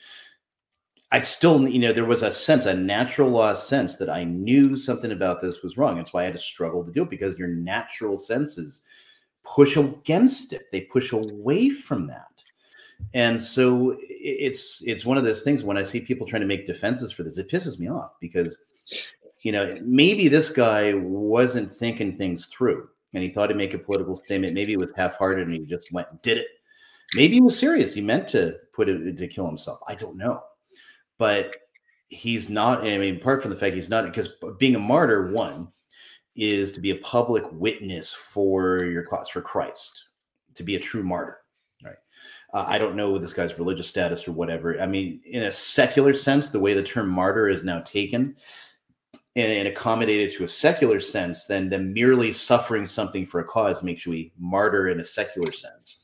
I 1.13 1.21
still, 1.21 1.69
you 1.69 1.79
know, 1.79 1.93
there 1.93 2.05
was 2.05 2.23
a 2.23 2.33
sense, 2.33 2.67
a 2.67 2.75
natural 2.75 3.31
law 3.31 3.55
sense 3.55 3.97
that 3.99 4.11
I 4.11 4.25
knew 4.25 4.77
something 4.77 5.13
about 5.13 5.41
this 5.41 5.63
was 5.63 5.77
wrong. 5.77 5.97
That's 5.97 6.13
why 6.13 6.23
I 6.23 6.25
had 6.25 6.35
to 6.35 6.41
struggle 6.41 6.85
to 6.85 6.91
do 6.91 7.05
it 7.05 7.11
because 7.11 7.39
your 7.39 7.47
natural 7.47 8.19
senses 8.19 8.81
push 9.45 9.77
against 9.77 10.53
it. 10.53 10.65
They 10.73 10.81
push 10.81 11.13
away 11.13 11.69
from 11.69 12.09
that. 12.09 12.27
And 13.15 13.41
so 13.41 13.97
it's 14.01 14.83
it's 14.85 15.05
one 15.05 15.19
of 15.19 15.25
those 15.25 15.43
things 15.43 15.63
when 15.63 15.77
I 15.77 15.85
see 15.85 16.01
people 16.01 16.27
trying 16.27 16.41
to 16.41 16.47
make 16.47 16.67
defenses 16.67 17.13
for 17.13 17.23
this, 17.23 17.39
it 17.39 17.49
pisses 17.49 17.79
me 17.79 17.89
off 17.89 18.13
because 18.21 18.57
you 19.43 19.53
know, 19.53 19.79
maybe 19.83 20.29
this 20.29 20.49
guy 20.49 20.95
wasn't 20.95 21.73
thinking 21.73 22.13
things 22.13 22.47
through 22.47 22.89
and 23.15 23.23
he 23.23 23.31
thought 23.31 23.51
he'd 23.51 23.57
make 23.57 23.75
a 23.75 23.79
political 23.79 24.17
statement. 24.17 24.55
Maybe 24.55 24.73
it 24.73 24.81
was 24.81 24.93
half 24.97 25.17
hearted 25.17 25.49
and 25.49 25.53
he 25.53 25.65
just 25.67 25.93
went 25.93 26.09
and 26.11 26.21
did 26.23 26.39
it. 26.39 26.49
Maybe 27.15 27.35
he 27.35 27.41
was 27.41 27.59
serious. 27.59 27.95
He 27.95 28.01
meant 28.01 28.29
to 28.29 28.57
put 28.73 28.89
it 28.89 29.17
to 29.17 29.29
kill 29.29 29.47
himself. 29.47 29.81
I 29.87 29.95
don't 29.95 30.17
know. 30.17 30.43
But 31.19 31.57
he's 32.09 32.51
not, 32.51 32.85
I 32.85 32.99
mean, 32.99 33.17
apart 33.17 33.41
from 33.43 33.51
the 33.51 33.57
fact 33.57 33.75
he's 33.75 33.89
not, 33.89 34.05
because 34.05 34.35
being 34.59 34.75
a 34.75 34.81
martyr, 34.81 35.33
one, 35.33 35.69
is 36.35 36.73
to 36.73 36.81
be 36.81 36.91
a 36.91 36.97
public 36.97 37.45
witness 37.53 38.13
for 38.13 38.85
your 38.85 39.03
cause 39.03 39.29
for 39.29 39.41
Christ, 39.41 40.05
to 40.55 40.63
be 40.63 40.77
a 40.77 40.81
true 40.81 41.03
martyr. 41.03 41.39
Right. 41.83 41.97
Uh, 42.53 42.65
I 42.67 42.79
don't 42.79 42.97
know 42.97 43.17
this 43.17 43.33
guy's 43.33 43.59
religious 43.59 43.89
status 43.89 44.29
or 44.29 44.33
whatever. 44.33 44.81
I 44.81 44.87
mean, 44.87 45.21
in 45.25 45.45
a 45.45 45.53
secular 45.53 46.13
sense, 46.13 46.51
the 46.51 46.61
way 46.61 46.75
the 46.75 46.83
term 46.83 47.09
martyr 47.09 47.49
is 47.49 47.65
now 47.65 47.81
taken, 47.81 48.37
and, 49.37 49.53
and 49.53 49.69
accommodated 49.69 50.33
to 50.33 50.45
a 50.45 50.49
secular 50.49 50.99
sense, 50.99 51.45
then 51.45 51.69
then 51.69 51.93
merely 51.93 52.33
suffering 52.33 52.87
something 52.87 53.27
for 53.27 53.41
a 53.41 53.45
cause 53.45 53.83
makes 53.83 54.07
you 54.07 54.15
a 54.15 54.33
martyr 54.39 54.89
in 54.89 54.99
a 54.99 55.05
secular 55.05 55.53
sense. 55.53 55.99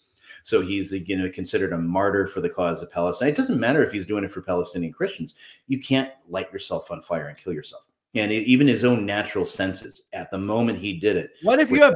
So 0.45 0.61
he's 0.61 0.93
you 0.93 1.17
know 1.17 1.31
considered 1.31 1.73
a 1.73 1.79
martyr 1.79 2.27
for 2.27 2.41
the 2.41 2.51
cause 2.51 2.83
of 2.83 2.91
Palestine. 2.91 3.29
It 3.29 3.37
doesn't 3.37 3.59
matter 3.59 3.83
if 3.85 3.93
he's 3.93 4.07
doing 4.07 4.25
it 4.25 4.31
for 4.31 4.43
Palestinian 4.43 4.93
Christians. 4.93 5.35
You 5.67 5.81
can't 5.81 6.11
light 6.29 6.53
yourself 6.53 6.91
on 6.91 7.03
fire 7.03 7.29
and 7.29 7.39
kill 7.39 7.53
yourself. 7.53 7.85
And 8.15 8.31
even 8.31 8.67
his 8.67 8.85
own 8.85 9.07
natural 9.07 9.47
senses 9.47 10.03
at 10.13 10.31
the 10.31 10.37
moment 10.37 10.79
he 10.79 10.99
did 10.99 11.17
it. 11.17 11.31
What 11.43 11.61
if 11.61 11.71
you 11.71 11.81
have? 11.81 11.95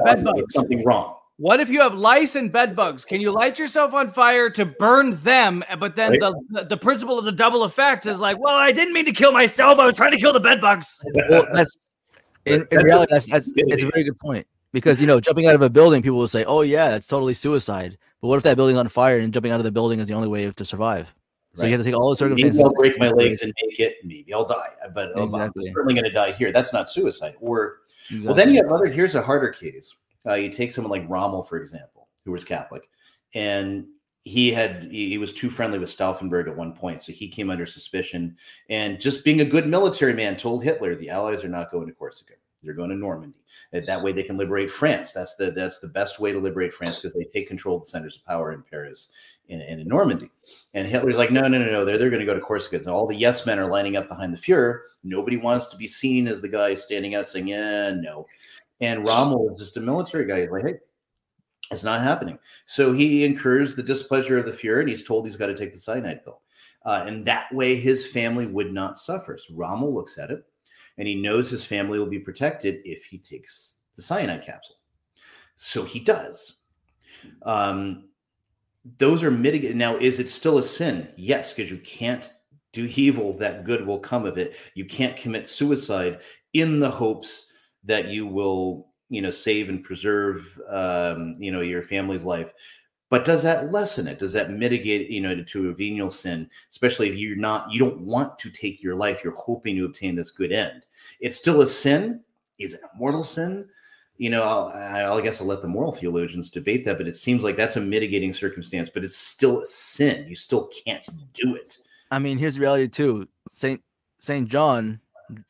Something 0.49 0.83
wrong. 0.83 1.17
What 1.37 1.59
if 1.59 1.69
you 1.69 1.81
have 1.81 1.93
lice 1.93 2.35
and 2.35 2.51
bed 2.51 2.75
bugs? 2.75 3.05
Can 3.05 3.21
you 3.21 3.31
light 3.31 3.59
yourself 3.59 3.93
on 3.93 4.09
fire 4.09 4.49
to 4.49 4.65
burn 4.65 5.11
them? 5.17 5.63
But 5.79 5.95
then 5.95 6.19
right. 6.19 6.33
the 6.49 6.65
the 6.65 6.77
principle 6.77 7.19
of 7.19 7.25
the 7.25 7.31
double 7.31 7.63
effect 7.63 8.07
is 8.07 8.19
like, 8.19 8.39
well, 8.39 8.55
I 8.55 8.71
didn't 8.71 8.93
mean 8.93 9.05
to 9.05 9.11
kill 9.11 9.31
myself. 9.31 9.77
I 9.77 9.85
was 9.85 9.95
trying 9.95 10.11
to 10.11 10.17
kill 10.17 10.33
the 10.33 10.39
bed 10.39 10.59
bugs. 10.59 10.99
Well, 11.29 11.45
that's 11.53 11.77
in, 12.45 12.67
in 12.71 12.81
reality, 12.81 13.13
that's, 13.13 13.25
that's 13.27 13.51
it's 13.55 13.83
a 13.83 13.89
very 13.91 14.03
good 14.03 14.17
point 14.17 14.47
because 14.73 14.99
you 14.99 15.05
know, 15.05 15.19
jumping 15.19 15.45
out 15.45 15.55
of 15.55 15.61
a 15.61 15.69
building, 15.69 16.01
people 16.01 16.17
will 16.17 16.27
say, 16.27 16.43
"Oh 16.45 16.61
yeah, 16.61 16.89
that's 16.89 17.07
totally 17.07 17.33
suicide." 17.33 17.97
But 18.21 18.29
what 18.29 18.37
if 18.37 18.43
that 18.43 18.55
building's 18.55 18.79
on 18.79 18.87
fire 18.87 19.19
and 19.19 19.31
jumping 19.31 19.51
out 19.51 19.59
of 19.59 19.63
the 19.63 19.71
building 19.71 19.99
is 19.99 20.07
the 20.07 20.15
only 20.15 20.27
way 20.27 20.49
to 20.49 20.65
survive? 20.65 21.13
So 21.53 21.61
right. 21.61 21.69
you 21.69 21.73
have 21.73 21.81
to 21.81 21.91
take 21.91 21.97
all 21.97 22.09
the 22.09 22.15
circumstances. 22.15 22.57
Maybe 22.57 22.65
I'll 22.65 22.73
break 22.73 22.99
my 22.99 23.09
legs 23.09 23.41
and 23.41 23.53
make 23.63 23.79
it. 23.79 23.97
Maybe 24.03 24.33
I'll 24.33 24.45
die, 24.45 24.55
uh, 24.83 24.89
but 24.89 25.09
exactly. 25.15 25.67
I'm 25.67 25.73
certainly 25.73 25.93
going 25.93 26.05
to 26.05 26.11
die 26.11 26.31
here. 26.31 26.51
That's 26.51 26.73
not 26.73 26.89
suicide. 26.89 27.35
Or 27.41 27.79
exactly. 28.09 28.27
well, 28.27 28.35
then 28.35 28.49
you 28.49 28.61
have 28.61 28.71
other. 28.71 28.87
Here's 28.87 29.15
a 29.15 29.21
harder 29.21 29.49
case. 29.49 29.93
Uh, 30.27 30.35
you 30.35 30.49
take 30.49 30.71
someone 30.71 30.91
like 30.91 31.09
Rommel, 31.09 31.43
for 31.43 31.57
example, 31.57 32.07
who 32.25 32.31
was 32.31 32.43
Catholic, 32.43 32.89
and 33.33 33.85
he 34.27 34.51
had 34.51 34.83
he, 34.91 35.17
was 35.17 35.33
too 35.33 35.49
friendly 35.49 35.79
with 35.79 35.95
Stauffenberg 35.95 36.49
at 36.49 36.57
one 36.57 36.73
point, 36.73 37.01
so 37.01 37.11
he 37.11 37.29
came 37.29 37.49
under 37.49 37.65
suspicion. 37.65 38.35
And 38.69 38.99
just 38.99 39.23
being 39.23 39.41
a 39.41 39.45
good 39.45 39.67
military 39.67 40.13
man, 40.13 40.35
told 40.35 40.63
Hitler 40.63 40.95
the 40.95 41.09
Allies 41.09 41.43
are 41.43 41.49
not 41.49 41.71
going 41.71 41.87
to 41.87 41.93
Corsica. 41.93 42.33
They're 42.63 42.73
going 42.73 42.89
to 42.89 42.95
Normandy. 42.95 43.37
And 43.71 43.85
that 43.85 44.03
way 44.03 44.11
they 44.11 44.23
can 44.23 44.37
liberate 44.37 44.71
France. 44.71 45.13
That's 45.13 45.35
the 45.35 45.51
that's 45.51 45.79
the 45.79 45.87
best 45.87 46.19
way 46.19 46.31
to 46.31 46.39
liberate 46.39 46.73
France 46.73 46.99
because 46.99 47.13
they 47.13 47.23
take 47.23 47.47
control 47.47 47.77
of 47.77 47.83
the 47.83 47.89
centers 47.89 48.17
of 48.17 48.25
power 48.25 48.51
in 48.51 48.63
Paris 48.63 49.09
and, 49.49 49.61
and 49.61 49.79
in 49.79 49.87
Normandy. 49.87 50.29
And 50.73 50.87
Hitler's 50.87 51.17
like, 51.17 51.31
no, 51.31 51.41
no, 51.41 51.59
no, 51.59 51.71
no. 51.71 51.85
They're 51.85 51.97
they're 51.97 52.09
going 52.09 52.19
to 52.19 52.25
go 52.25 52.33
to 52.33 52.41
Corsica. 52.41 52.77
And 52.77 52.87
all 52.87 53.07
the 53.07 53.15
yes 53.15 53.45
men 53.45 53.59
are 53.59 53.69
lining 53.69 53.95
up 53.95 54.09
behind 54.09 54.33
the 54.33 54.37
Fuhrer. 54.37 54.79
Nobody 55.03 55.37
wants 55.37 55.67
to 55.67 55.77
be 55.77 55.87
seen 55.87 56.27
as 56.27 56.41
the 56.41 56.49
guy 56.49 56.75
standing 56.75 57.15
out 57.15 57.29
saying, 57.29 57.47
yeah, 57.47 57.91
no. 57.91 58.25
And 58.81 59.05
Rommel 59.05 59.53
is 59.53 59.59
just 59.59 59.77
a 59.77 59.81
military 59.81 60.25
guy. 60.25 60.41
He's 60.41 60.49
like, 60.49 60.65
hey, 60.65 60.75
it's 61.71 61.83
not 61.83 62.03
happening. 62.03 62.37
So 62.65 62.93
he 62.93 63.25
incurs 63.25 63.75
the 63.75 63.83
displeasure 63.83 64.37
of 64.37 64.45
the 64.45 64.51
Fuhrer, 64.51 64.81
and 64.81 64.89
he's 64.89 65.03
told 65.03 65.25
he's 65.25 65.35
got 65.35 65.47
to 65.47 65.55
take 65.55 65.73
the 65.73 65.79
cyanide 65.79 66.23
pill. 66.23 66.41
Uh, 66.85 67.03
and 67.05 67.25
that 67.25 67.51
way 67.53 67.75
his 67.75 68.09
family 68.09 68.45
would 68.45 68.71
not 68.71 68.97
suffer. 68.97 69.37
So 69.37 69.53
Rommel 69.55 69.93
looks 69.93 70.17
at 70.17 70.31
it 70.31 70.45
and 70.97 71.07
he 71.07 71.15
knows 71.15 71.49
his 71.49 71.63
family 71.63 71.99
will 71.99 72.05
be 72.05 72.19
protected 72.19 72.79
if 72.85 73.03
he 73.03 73.17
takes 73.17 73.75
the 73.95 74.01
cyanide 74.01 74.45
capsule. 74.45 74.77
So 75.57 75.83
he 75.83 75.99
does. 75.99 76.57
Um, 77.43 78.09
those 78.99 79.21
are 79.21 79.31
mitigated. 79.31 79.75
Now, 79.75 79.97
is 79.97 80.19
it 80.19 80.29
still 80.29 80.59
a 80.59 80.63
sin? 80.63 81.09
Yes, 81.17 81.53
because 81.53 81.69
you 81.69 81.79
can't 81.79 82.31
do 82.71 82.89
evil 82.95 83.33
that 83.33 83.65
good 83.65 83.85
will 83.85 83.99
come 83.99 84.25
of 84.25 84.37
it. 84.37 84.55
You 84.75 84.85
can't 84.85 85.17
commit 85.17 85.47
suicide 85.47 86.21
in 86.53 86.79
the 86.79 86.89
hopes 86.89 87.46
that 87.87 88.09
you 88.09 88.27
will, 88.27 88.87
you 89.09 89.21
know, 89.21 89.31
save 89.31 89.69
and 89.69 89.83
preserve, 89.83 90.59
um, 90.69 91.35
you 91.39 91.51
know, 91.51 91.61
your 91.61 91.81
family's 91.81 92.23
life. 92.23 92.53
But 93.09 93.23
does 93.23 93.41
that 93.43 93.71
lessen 93.71 94.07
it? 94.07 94.19
Does 94.19 94.33
that 94.33 94.51
mitigate, 94.51 95.09
you 95.09 95.21
know, 95.21 95.41
to 95.41 95.69
a 95.69 95.73
venial 95.73 96.11
sin, 96.11 96.49
especially 96.69 97.09
if 97.09 97.15
you're 97.15 97.37
not, 97.37 97.71
you 97.71 97.79
don't 97.79 98.01
want 98.01 98.37
to 98.39 98.49
take 98.49 98.83
your 98.83 98.95
life, 98.95 99.23
you're 99.23 99.35
hoping 99.35 99.77
to 99.77 99.85
obtain 99.85 100.15
this 100.15 100.29
good 100.29 100.51
end. 100.51 100.83
It's 101.21 101.37
still 101.37 101.61
a 101.61 101.67
sin. 101.67 102.21
Is 102.59 102.73
it 102.73 102.81
a 102.83 102.97
mortal 102.97 103.23
sin? 103.23 103.65
You 104.17 104.31
know, 104.31 104.41
I'll, 104.41 105.13
I 105.13 105.21
guess 105.21 105.39
I'll 105.39 105.47
let 105.47 105.61
the 105.61 105.67
moral 105.67 105.91
theologians 105.91 106.49
debate 106.49 106.83
that, 106.85 106.97
but 106.97 107.07
it 107.07 107.15
seems 107.15 107.43
like 107.43 107.55
that's 107.55 107.77
a 107.77 107.81
mitigating 107.81 108.33
circumstance, 108.33 108.89
but 108.93 109.05
it's 109.05 109.15
still 109.15 109.61
a 109.61 109.65
sin. 109.65 110.27
You 110.27 110.35
still 110.35 110.69
can't 110.85 111.05
do 111.33 111.55
it. 111.55 111.77
I 112.11 112.19
mean, 112.19 112.37
here's 112.37 112.55
the 112.55 112.61
reality 112.61 112.87
too. 112.87 113.27
Saint 113.53 113.81
Saint 114.19 114.49
John 114.49 114.99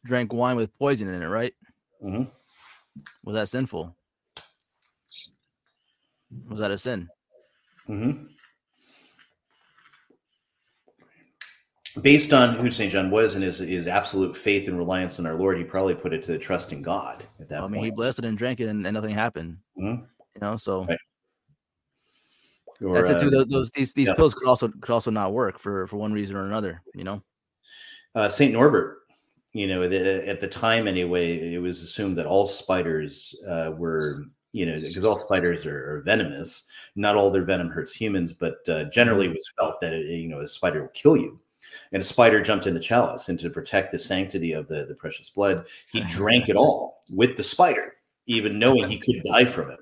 drank 0.04 0.34
wine 0.34 0.58
with 0.58 0.78
poison 0.78 1.08
in 1.08 1.22
it, 1.22 1.28
right? 1.28 1.54
Mm-hmm. 2.08 2.24
Was 3.26 3.36
that 3.36 3.50
sinful? 3.50 3.96
Was 6.50 6.60
that 6.60 6.72
a 6.72 6.78
sin? 6.78 7.08
Mm-hmm. 7.90 8.24
Based 12.02 12.32
on 12.32 12.54
who 12.56 12.70
St. 12.70 12.92
John 12.92 13.10
was 13.10 13.34
and 13.36 13.44
his, 13.44 13.58
his 13.58 13.88
absolute 13.88 14.38
faith 14.38 14.68
and 14.68 14.78
reliance 14.78 15.18
on 15.20 15.26
our 15.26 15.34
Lord, 15.34 15.58
he 15.58 15.64
probably 15.64 15.96
put 15.96 16.14
it 16.14 16.22
to 16.24 16.38
trust 16.38 16.72
in 16.72 16.84
God 16.84 17.24
at 17.40 17.50
that 17.50 17.58
I 17.58 17.62
point. 17.62 17.72
mean, 17.74 17.84
he 17.86 17.92
blessed 17.92 18.20
it 18.20 18.26
and 18.26 18.38
drank 18.38 18.60
it, 18.60 18.70
and, 18.70 18.86
and 18.86 18.94
nothing 18.94 19.12
happened. 19.16 19.58
Mhm. 19.80 20.06
You 20.36 20.42
know, 20.42 20.58
so 20.58 20.86
Right. 20.86 20.98
Or, 22.80 22.94
that's 22.94 23.10
it 23.10 23.20
too. 23.20 23.28
uh, 23.30 23.32
Those, 23.32 23.48
those 23.48 23.72
these 23.72 23.94
these 23.94 24.08
yeah. 24.10 24.14
pills 24.14 24.36
could 24.36 24.48
also 24.48 24.68
could 24.68 24.92
also 24.94 25.10
not 25.10 25.34
work 25.34 25.58
for 25.58 25.88
for 25.88 25.98
one 25.98 26.14
reason 26.14 26.36
or 26.36 26.46
another. 26.46 26.84
You 26.94 27.04
know. 27.06 27.24
uh, 28.14 28.30
Saint 28.30 28.54
Norbert, 28.54 29.00
you 29.58 29.66
know, 29.66 29.88
the, 29.88 30.30
at 30.30 30.40
the 30.40 30.48
time 30.48 30.88
anyway, 30.88 31.56
it 31.56 31.58
was 31.58 31.82
assumed 31.82 32.16
that 32.20 32.28
all 32.28 32.48
spiders 32.48 33.36
uh, 33.48 33.72
were, 33.76 34.26
you 34.52 34.68
know, 34.68 34.80
because 34.80 35.04
all 35.04 35.18
spiders 35.18 35.66
are, 35.66 35.96
are 35.96 36.02
venomous. 36.02 36.66
Not 36.96 37.16
all 37.16 37.32
their 37.32 37.44
venom 37.44 37.70
hurts 37.70 37.96
humans, 37.96 38.34
but 38.34 38.58
uh, 38.70 38.84
generally 38.84 39.26
it 39.26 39.34
was 39.34 39.52
felt 39.60 39.82
that 39.82 39.94
you 39.94 40.28
know 40.28 40.42
a 40.42 40.48
spider 40.48 40.82
will 40.82 40.90
kill 40.90 41.18
you. 41.18 41.40
And 41.92 42.04
a 42.04 42.06
spider 42.06 42.40
jumped 42.40 42.68
in 42.68 42.76
the 42.76 42.80
chalice, 42.80 43.30
and 43.30 43.40
to 43.40 43.50
protect 43.50 43.92
the 43.92 43.98
sanctity 43.98 44.54
of 44.54 44.68
the 44.68 44.86
the 44.86 44.94
precious 44.94 45.32
blood, 45.32 45.66
he 45.92 46.02
drank 46.02 46.50
it 46.50 46.56
all 46.56 47.02
with 47.10 47.36
the 47.36 47.42
spider, 47.42 47.96
even 48.28 48.60
knowing 48.60 48.88
he 48.88 49.00
could 49.00 49.24
die 49.24 49.46
from 49.46 49.72
it. 49.72 49.80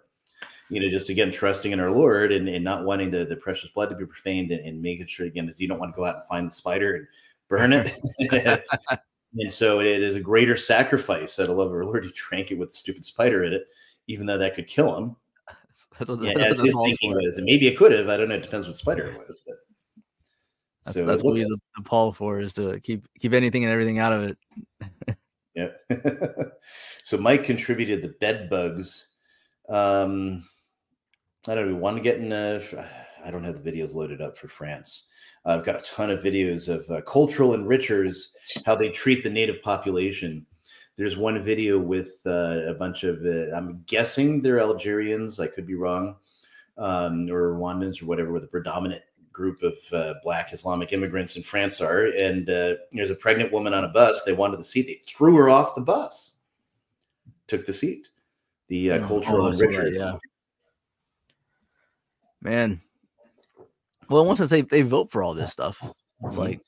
You 0.69 0.79
know, 0.79 0.89
just 0.89 1.09
again 1.09 1.33
trusting 1.33 1.73
in 1.73 1.81
our 1.81 1.91
Lord 1.91 2.31
and, 2.31 2.47
and 2.47 2.63
not 2.63 2.85
wanting 2.85 3.11
the, 3.11 3.25
the 3.25 3.35
precious 3.35 3.71
blood 3.71 3.89
to 3.89 3.95
be 3.95 4.05
profaned 4.05 4.51
and, 4.51 4.65
and 4.65 4.81
making 4.81 5.07
sure 5.07 5.25
again 5.25 5.47
that 5.47 5.59
you 5.59 5.67
don't 5.67 5.79
want 5.79 5.93
to 5.93 5.97
go 5.97 6.05
out 6.05 6.15
and 6.15 6.25
find 6.29 6.47
the 6.47 6.51
spider 6.51 6.95
and 6.95 7.07
burn 7.49 7.73
it. 7.73 8.63
and 9.37 9.51
so 9.51 9.79
it 9.79 10.01
is 10.01 10.15
a 10.15 10.19
greater 10.19 10.55
sacrifice 10.55 11.39
out 11.39 11.49
a 11.49 11.53
love 11.53 11.67
of 11.67 11.73
our 11.73 11.85
Lord. 11.85 12.05
He 12.05 12.11
drank 12.15 12.51
it 12.51 12.57
with 12.57 12.71
the 12.71 12.77
stupid 12.77 13.05
spider 13.05 13.43
in 13.43 13.53
it, 13.53 13.67
even 14.07 14.25
though 14.25 14.37
that 14.37 14.55
could 14.55 14.67
kill 14.67 14.95
him. 14.95 15.15
That's 15.97 16.09
what, 16.09 16.21
Yeah, 16.21 16.33
that's 16.37 16.61
his 16.61 16.75
thinking 16.83 17.11
Paul's 17.11 17.25
was, 17.25 17.37
and 17.37 17.45
maybe 17.45 17.67
it 17.67 17.77
could 17.77 17.91
have. 17.91 18.09
I 18.09 18.17
don't 18.17 18.29
know. 18.29 18.35
It 18.35 18.43
depends 18.43 18.67
what 18.67 18.77
spider 18.77 19.07
it 19.07 19.17
was, 19.17 19.41
but 19.45 19.55
That's, 20.85 20.97
so 20.97 21.05
that's 21.05 21.23
what 21.23 21.33
we 21.33 21.41
use 21.41 21.49
the 21.49 21.83
pall 21.83 22.13
for 22.13 22.39
is 22.39 22.53
to 22.53 22.79
keep 22.79 23.07
keep 23.19 23.33
anything 23.33 23.63
and 23.63 23.73
everything 23.73 23.99
out 23.99 24.13
of 24.13 24.23
it. 24.23 25.17
Yeah. 25.55 25.69
so 27.03 27.17
Mike 27.17 27.45
contributed 27.45 28.01
the 28.01 28.15
bed 28.19 28.49
bugs. 28.49 29.09
Um, 29.69 30.45
I 31.47 31.55
don't 31.55 31.67
know. 31.69 31.75
We 31.75 31.79
want 31.79 31.97
to 31.97 32.03
get 32.03 32.19
in. 32.19 32.31
Uh, 32.31 32.61
I 33.25 33.31
don't 33.31 33.43
have 33.43 33.63
the 33.63 33.71
videos 33.71 33.93
loaded 33.95 34.21
up 34.21 34.37
for 34.37 34.47
France. 34.47 35.07
I've 35.45 35.65
got 35.65 35.75
a 35.75 35.81
ton 35.81 36.11
of 36.11 36.23
videos 36.23 36.69
of 36.69 36.89
uh, 36.89 37.01
cultural 37.01 37.51
enrichers, 37.51 38.27
how 38.65 38.75
they 38.75 38.89
treat 38.89 39.23
the 39.23 39.29
native 39.29 39.61
population. 39.63 40.45
There's 40.97 41.17
one 41.17 41.41
video 41.43 41.79
with 41.79 42.19
uh, 42.25 42.61
a 42.67 42.73
bunch 42.73 43.03
of, 43.03 43.25
uh, 43.25 43.55
I'm 43.55 43.83
guessing 43.87 44.41
they're 44.41 44.59
Algerians. 44.61 45.39
I 45.39 45.47
could 45.47 45.65
be 45.67 45.75
wrong, 45.75 46.15
um, 46.77 47.29
or 47.29 47.55
Rwandans 47.55 48.01
or 48.01 48.05
whatever, 48.05 48.31
with 48.31 48.43
a 48.43 48.47
predominant 48.47 49.01
group 49.33 49.61
of 49.63 49.73
uh, 49.91 50.13
Black 50.23 50.53
Islamic 50.53 50.93
immigrants 50.93 51.35
in 51.35 51.43
France 51.43 51.81
are. 51.81 52.05
And 52.21 52.49
uh, 52.49 52.75
there's 52.93 53.11
a 53.11 53.15
pregnant 53.15 53.51
woman 53.51 53.73
on 53.73 53.83
a 53.83 53.89
bus. 53.89 54.23
They 54.23 54.33
wanted 54.33 54.59
the 54.59 54.63
seat. 54.63 54.87
They 54.87 55.01
threw 55.07 55.35
her 55.35 55.49
off 55.49 55.75
the 55.75 55.81
bus. 55.81 56.35
Took 57.47 57.65
the 57.65 57.73
seat. 57.73 58.07
The 58.69 58.91
uh, 58.91 58.99
Oh, 59.03 59.07
cultural 59.07 59.51
that, 59.51 59.55
enrichers. 59.57 59.93
yeah. 59.95 60.17
Man. 62.41 62.81
Well, 64.09 64.25
once 64.25 64.39
they 64.49 64.61
they 64.61 64.81
vote 64.83 65.11
for 65.11 65.23
all 65.23 65.33
this 65.33 65.51
stuff, 65.51 65.81
it's 66.25 66.35
Mhm. 66.35 66.39
like 66.39 66.61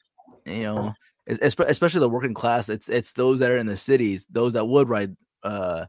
you 0.45 0.63
know, 0.63 0.93
especially 1.27 1.99
the 1.99 2.09
working 2.09 2.33
class. 2.33 2.69
It's 2.69 2.89
it's 2.89 3.11
those 3.13 3.39
that 3.39 3.51
are 3.51 3.57
in 3.57 3.65
the 3.67 3.77
cities, 3.77 4.25
those 4.29 4.53
that 4.53 4.65
would 4.67 4.89
ride 4.89 5.15
uh 5.43 5.85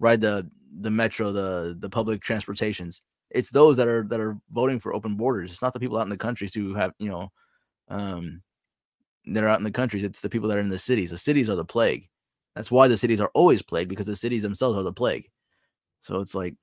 ride 0.00 0.20
the 0.20 0.50
the 0.80 0.90
metro, 0.90 1.32
the 1.32 1.76
the 1.78 1.90
public 1.90 2.22
transportations. 2.22 3.02
It's 3.30 3.50
those 3.50 3.76
that 3.76 3.88
are 3.88 4.04
that 4.08 4.20
are 4.20 4.38
voting 4.50 4.80
for 4.80 4.94
open 4.94 5.16
borders. 5.16 5.52
It's 5.52 5.62
not 5.62 5.72
the 5.74 5.80
people 5.80 5.98
out 5.98 6.04
in 6.04 6.10
the 6.10 6.16
countries 6.18 6.54
who 6.54 6.74
have 6.74 6.92
you 6.98 7.10
know, 7.10 7.32
um, 7.88 8.42
that 9.26 9.44
are 9.44 9.48
out 9.48 9.60
in 9.60 9.64
the 9.64 9.70
countries. 9.70 10.04
It's 10.04 10.20
the 10.20 10.30
people 10.30 10.48
that 10.48 10.58
are 10.58 10.60
in 10.62 10.70
the 10.70 10.78
cities. 10.78 11.10
The 11.10 11.18
cities 11.18 11.50
are 11.50 11.56
the 11.56 11.64
plague. 11.64 12.08
That's 12.54 12.70
why 12.70 12.88
the 12.88 12.98
cities 12.98 13.20
are 13.20 13.30
always 13.34 13.62
plagued 13.62 13.90
because 13.90 14.06
the 14.06 14.16
cities 14.16 14.42
themselves 14.42 14.78
are 14.78 14.82
the 14.84 14.92
plague. 14.92 15.30
So 16.00 16.20
it's 16.20 16.34
like 16.34 16.54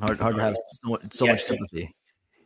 hard 0.00 0.20
hard 0.20 0.36
to 0.36 0.42
have 0.42 0.56
so, 0.84 0.90
much- 0.90 1.12
so 1.12 1.24
Yeah, 1.26 1.32
much 1.32 1.42
sympathy. 1.44 1.94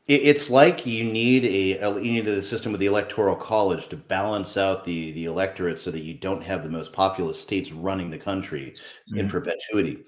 It's 0.08 0.50
like 0.50 0.84
you 0.84 1.04
need 1.04 1.44
a 1.44 1.78
you 2.02 2.12
need 2.12 2.26
a 2.26 2.42
system 2.42 2.72
with 2.72 2.80
the 2.80 2.88
electoral 2.88 3.36
college 3.36 3.86
to 3.88 3.96
balance 3.96 4.56
out 4.56 4.84
the 4.84 5.12
the 5.12 5.26
electorate 5.26 5.78
so 5.78 5.92
that 5.92 6.00
you 6.00 6.14
don't 6.14 6.42
have 6.42 6.64
the 6.64 6.68
most 6.68 6.92
populous 6.92 7.40
states 7.40 7.70
running 7.70 8.10
the 8.10 8.18
country 8.18 8.74
in 9.14 9.26
Mhm. 9.28 9.30
perpetuity. 9.30 9.98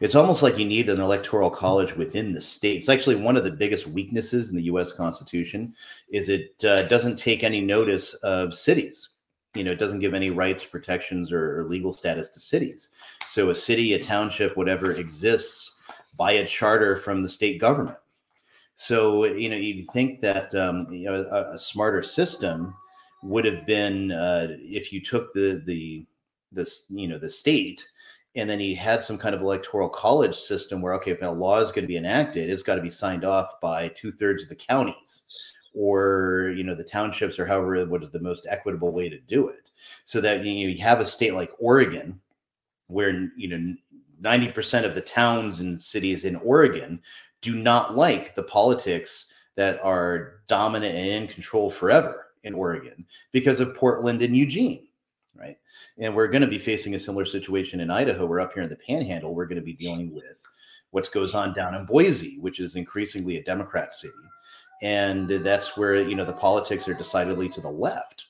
It's 0.00 0.14
almost 0.14 0.42
like 0.42 0.56
you 0.58 0.64
need 0.64 0.88
an 0.88 1.00
electoral 1.02 1.50
college 1.50 1.94
within 1.96 2.32
the 2.32 2.40
state. 2.40 2.78
It's 2.78 2.88
actually 2.88 3.16
one 3.16 3.36
of 3.36 3.44
the 3.44 3.50
biggest 3.50 3.86
weaknesses 3.86 4.48
in 4.48 4.56
the 4.56 4.62
U.S. 4.64 4.90
Constitution 4.90 5.74
is 6.08 6.30
it 6.30 6.64
uh, 6.64 6.84
doesn't 6.84 7.16
take 7.18 7.44
any 7.44 7.60
notice 7.60 8.14
of 8.24 8.54
cities. 8.54 9.10
You 9.54 9.64
know, 9.64 9.72
it 9.72 9.78
doesn't 9.78 10.00
give 10.00 10.14
any 10.14 10.30
rights, 10.30 10.64
protections, 10.64 11.30
or, 11.30 11.60
or 11.60 11.64
legal 11.64 11.92
status 11.92 12.30
to 12.30 12.40
cities. 12.40 12.88
So 13.28 13.50
a 13.50 13.54
city, 13.54 13.92
a 13.92 13.98
township, 13.98 14.56
whatever 14.56 14.92
exists 14.92 15.71
by 16.16 16.32
a 16.32 16.46
charter 16.46 16.96
from 16.96 17.22
the 17.22 17.28
state 17.28 17.60
government. 17.60 17.96
So 18.74 19.24
you 19.24 19.48
know, 19.48 19.56
you 19.56 19.84
think 19.92 20.20
that 20.22 20.54
um, 20.54 20.86
you 20.90 21.04
know 21.04 21.22
a, 21.30 21.52
a 21.52 21.58
smarter 21.58 22.02
system 22.02 22.74
would 23.22 23.44
have 23.44 23.66
been 23.66 24.12
uh, 24.12 24.48
if 24.58 24.92
you 24.92 25.00
took 25.00 25.32
the 25.32 25.62
the 25.66 26.06
this 26.50 26.86
you 26.88 27.08
know 27.08 27.18
the 27.18 27.30
state 27.30 27.88
and 28.34 28.48
then 28.48 28.60
you 28.60 28.74
had 28.74 29.02
some 29.02 29.18
kind 29.18 29.34
of 29.34 29.42
electoral 29.42 29.88
college 29.88 30.34
system 30.34 30.80
where 30.80 30.94
okay, 30.94 31.10
if 31.12 31.22
a 31.22 31.26
law 31.26 31.60
is 31.60 31.70
going 31.70 31.84
to 31.84 31.88
be 31.88 31.98
enacted, 31.98 32.48
it's 32.48 32.62
got 32.62 32.76
to 32.76 32.82
be 32.82 32.90
signed 32.90 33.24
off 33.24 33.60
by 33.60 33.88
two 33.88 34.12
thirds 34.12 34.42
of 34.42 34.48
the 34.48 34.54
counties 34.54 35.24
or 35.74 36.52
you 36.56 36.64
know 36.64 36.74
the 36.74 36.84
townships 36.84 37.38
or 37.38 37.46
however 37.46 37.84
what 37.86 38.02
is 38.02 38.10
the 38.10 38.20
most 38.20 38.46
equitable 38.48 38.92
way 38.92 39.08
to 39.08 39.18
do 39.20 39.48
it 39.48 39.70
so 40.04 40.20
that 40.20 40.44
you, 40.44 40.66
know, 40.66 40.74
you 40.74 40.82
have 40.82 41.00
a 41.00 41.06
state 41.06 41.34
like 41.34 41.50
oregon 41.58 42.20
where 42.88 43.30
you 43.36 43.48
know 43.48 43.74
90% 44.22 44.84
of 44.84 44.94
the 44.94 45.00
towns 45.00 45.60
and 45.60 45.82
cities 45.82 46.24
in 46.24 46.36
oregon 46.36 47.00
do 47.40 47.56
not 47.56 47.96
like 47.96 48.34
the 48.34 48.42
politics 48.42 49.32
that 49.56 49.80
are 49.82 50.40
dominant 50.46 50.94
and 50.94 51.24
in 51.24 51.28
control 51.28 51.70
forever 51.70 52.28
in 52.44 52.54
oregon 52.54 53.04
because 53.32 53.60
of 53.60 53.74
portland 53.74 54.22
and 54.22 54.36
eugene 54.36 54.86
right? 55.34 55.56
And 55.98 56.14
we're 56.14 56.28
going 56.28 56.42
to 56.42 56.48
be 56.48 56.58
facing 56.58 56.94
a 56.94 57.00
similar 57.00 57.24
situation 57.24 57.80
in 57.80 57.90
idaho. 57.90 58.26
We're 58.26 58.40
up 58.40 58.52
here 58.52 58.62
in 58.62 58.68
the 58.68 58.76
panhandle. 58.76 59.34
We're 59.34 59.46
going 59.46 59.56
to 59.56 59.62
be 59.62 59.72
dealing 59.72 60.12
with 60.12 60.42
what 60.90 61.10
goes 61.12 61.34
on 61.34 61.54
down 61.54 61.74
in 61.74 61.86
boise 61.86 62.38
which 62.38 62.60
is 62.60 62.76
increasingly 62.76 63.38
a 63.38 63.42
democrat 63.42 63.94
city. 63.94 64.12
And 64.82 65.28
that's 65.28 65.76
where 65.76 65.96
you 65.96 66.14
know 66.14 66.24
the 66.24 66.32
politics 66.32 66.88
are 66.88 66.94
decidedly 66.94 67.48
to 67.50 67.60
the 67.60 67.70
left 67.70 68.26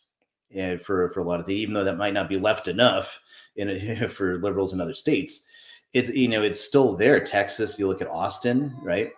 uh, 0.58 0.76
for 0.76 1.10
for 1.10 1.20
a 1.20 1.24
lot 1.24 1.40
of 1.40 1.46
the 1.46 1.54
even 1.54 1.74
though 1.74 1.84
that 1.84 1.96
might 1.96 2.14
not 2.14 2.28
be 2.28 2.38
left 2.38 2.68
enough 2.68 3.20
in 3.56 3.70
a, 3.70 4.08
for 4.08 4.38
liberals 4.38 4.72
in 4.72 4.80
other 4.80 4.94
states. 4.94 5.46
It's 5.92 6.10
you 6.10 6.28
know 6.28 6.42
it's 6.42 6.60
still 6.60 6.96
there. 6.96 7.22
Texas, 7.24 7.78
you 7.78 7.86
look 7.86 8.02
at 8.02 8.08
Austin, 8.08 8.74
right? 8.82 9.12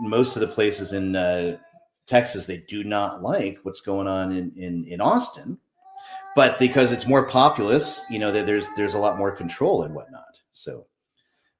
Most 0.00 0.36
of 0.36 0.40
the 0.40 0.48
places 0.48 0.92
in 0.92 1.16
uh, 1.16 1.58
Texas 2.06 2.46
they 2.46 2.58
do 2.68 2.84
not 2.84 3.22
like 3.22 3.58
what's 3.62 3.80
going 3.80 4.06
on 4.06 4.32
in 4.32 4.52
in 4.56 4.84
in 4.86 5.00
Austin, 5.00 5.58
but 6.36 6.58
because 6.58 6.92
it's 6.92 7.06
more 7.06 7.26
populous, 7.26 8.04
you 8.10 8.18
know 8.18 8.30
there's 8.30 8.66
there's 8.76 8.94
a 8.94 8.98
lot 8.98 9.18
more 9.18 9.32
control 9.32 9.82
and 9.84 9.94
whatnot. 9.94 10.40
So. 10.52 10.86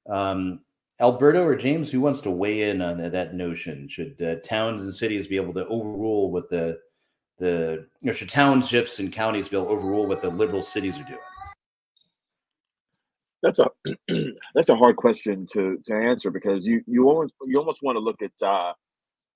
Um, 0.07 0.61
Alberto 0.99 1.43
or 1.43 1.55
James, 1.55 1.91
who 1.91 1.99
wants 1.99 2.21
to 2.21 2.29
weigh 2.29 2.69
in 2.69 2.81
on 2.81 2.97
that, 2.97 3.33
notion? 3.33 3.89
Should 3.89 4.21
uh, 4.21 4.35
towns 4.43 4.83
and 4.83 4.93
cities 4.93 5.25
be 5.25 5.35
able 5.35 5.53
to 5.55 5.65
overrule 5.67 6.31
what 6.31 6.49
the 6.49 6.79
the 7.39 7.87
you 8.01 8.07
know, 8.07 8.13
should 8.13 8.29
townships 8.29 8.99
and 8.99 9.11
counties 9.11 9.49
be 9.49 9.57
able 9.57 9.65
to 9.65 9.71
overrule 9.71 10.05
what 10.05 10.21
the 10.21 10.29
liberal 10.29 10.61
cities 10.61 10.99
are 10.99 11.03
doing? 11.03 11.19
That's 13.43 13.59
a 13.59 13.69
that's 14.55 14.69
a 14.69 14.75
hard 14.75 14.97
question 14.97 15.47
to 15.53 15.79
to 15.85 15.95
answer 15.95 16.31
because 16.31 16.67
you 16.67 16.81
you 16.87 17.07
almost 17.07 17.33
you 17.47 17.57
almost 17.59 17.81
want 17.83 17.95
to 17.97 18.01
look 18.01 18.21
at 18.21 18.31
uh, 18.47 18.73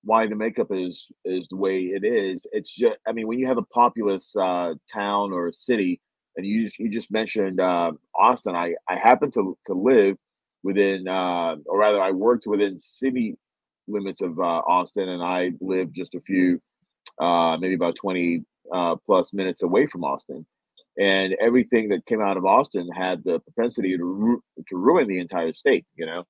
why 0.04 0.28
the 0.28 0.36
makeup 0.36 0.68
is 0.72 1.12
is 1.26 1.48
the 1.50 1.58
way 1.58 1.80
it 1.86 2.06
is. 2.06 2.48
It's 2.52 2.74
just 2.76 2.98
I 3.08 3.14
mean 3.14 3.28
when 3.28 3.40
you 3.40 3.48
have 3.48 3.58
a 3.58 3.64
populous 3.64 4.36
uh, 4.36 4.76
town 4.94 5.34
or 5.34 5.52
city, 5.52 6.02
and 6.38 6.46
you 6.46 6.70
you 6.80 6.90
just 6.90 7.12
mentioned 7.12 7.60
uh, 7.60 7.94
Austin. 8.18 8.56
I 8.56 8.76
I 8.90 8.98
happen 8.98 9.32
to 9.32 9.58
to 9.68 9.74
live 9.74 10.18
within, 10.64 11.08
uh, 11.08 11.58
or 11.68 11.80
rather, 11.80 12.02
I 12.02 12.12
worked 12.12 12.48
within 12.48 12.80
city 12.80 13.38
limits 13.88 14.22
of 14.22 14.40
uh, 14.40 14.44
Austin, 14.68 15.10
and 15.10 15.24
I 15.24 15.52
lived 15.62 15.96
just 15.96 16.16
a 16.16 16.22
few, 16.22 16.62
uh, 17.20 17.58
maybe 17.60 17.76
about 17.76 17.96
twenty 17.96 18.44
plus 19.06 19.34
minutes 19.34 19.64
away 19.64 19.88
from 19.88 20.04
Austin. 20.04 20.46
And 20.98 21.36
everything 21.42 21.90
that 21.90 22.06
came 22.06 22.22
out 22.22 22.38
of 22.38 22.46
Austin 22.46 22.90
had 22.92 23.24
the 23.24 23.40
propensity 23.40 23.98
to 23.98 24.04
ru- 24.04 24.44
to 24.68 24.78
ruin 24.78 25.08
the 25.08 25.20
entire 25.20 25.54
state. 25.54 25.86
You 25.96 26.06
know, 26.06 26.24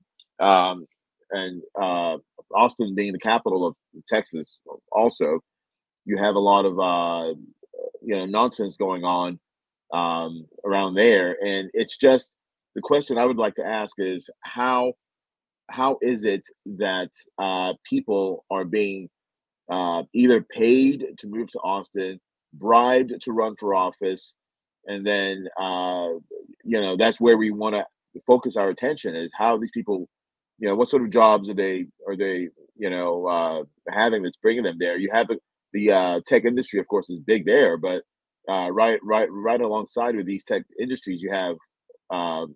um, 0.45 0.85
and 1.31 1.61
uh, 1.79 2.17
Austin 2.53 2.95
being 2.95 3.13
the 3.13 3.19
capital 3.19 3.65
of 3.65 3.75
Texas, 4.07 4.59
also, 4.91 5.39
you 6.05 6.17
have 6.17 6.35
a 6.35 6.39
lot 6.39 6.65
of 6.65 6.79
uh, 6.79 7.39
you 8.01 8.15
know 8.17 8.25
nonsense 8.25 8.75
going 8.77 9.03
on 9.03 9.39
um, 9.93 10.47
around 10.65 10.95
there, 10.95 11.37
and 11.45 11.69
it's 11.73 11.97
just 11.97 12.35
the 12.73 12.81
question 12.81 13.17
I 13.17 13.25
would 13.25 13.37
like 13.37 13.55
to 13.55 13.65
ask 13.65 13.95
is 13.99 14.29
how 14.41 14.93
how 15.69 15.97
is 16.01 16.25
it 16.25 16.47
that 16.65 17.09
uh, 17.37 17.73
people 17.89 18.45
are 18.51 18.65
being 18.65 19.09
uh, 19.69 20.03
either 20.13 20.41
paid 20.41 21.05
to 21.19 21.27
move 21.27 21.51
to 21.51 21.59
Austin, 21.59 22.19
bribed 22.53 23.13
to 23.21 23.31
run 23.31 23.55
for 23.55 23.73
office, 23.73 24.35
and 24.87 25.05
then 25.05 25.47
uh, 25.59 26.09
you 26.63 26.81
know 26.81 26.97
that's 26.97 27.19
where 27.19 27.37
we 27.37 27.51
want 27.51 27.75
to 27.75 27.85
focus 28.25 28.57
our 28.57 28.69
attention 28.69 29.15
is 29.15 29.31
how 29.37 29.57
these 29.57 29.71
people, 29.71 30.07
you 30.59 30.67
know, 30.67 30.75
what 30.75 30.87
sort 30.89 31.03
of 31.03 31.09
jobs 31.09 31.49
are 31.49 31.53
they 31.53 31.85
are 32.07 32.15
they 32.15 32.49
you 32.77 32.89
know 32.89 33.25
uh, 33.27 33.63
having 33.89 34.23
that's 34.23 34.37
bringing 34.37 34.63
them 34.63 34.77
there? 34.79 34.97
You 34.97 35.09
have 35.13 35.27
the, 35.73 35.91
uh, 35.91 36.21
tech 36.25 36.45
industry, 36.45 36.79
of 36.79 36.87
course, 36.87 37.09
is 37.09 37.19
big 37.19 37.45
there, 37.45 37.77
but 37.77 38.03
uh, 38.49 38.69
right 38.71 38.99
right 39.03 39.27
right 39.31 39.61
alongside 39.61 40.15
with 40.15 40.25
these 40.25 40.43
tech 40.43 40.63
industries, 40.79 41.21
you 41.21 41.31
have 41.31 41.55
um, 42.11 42.55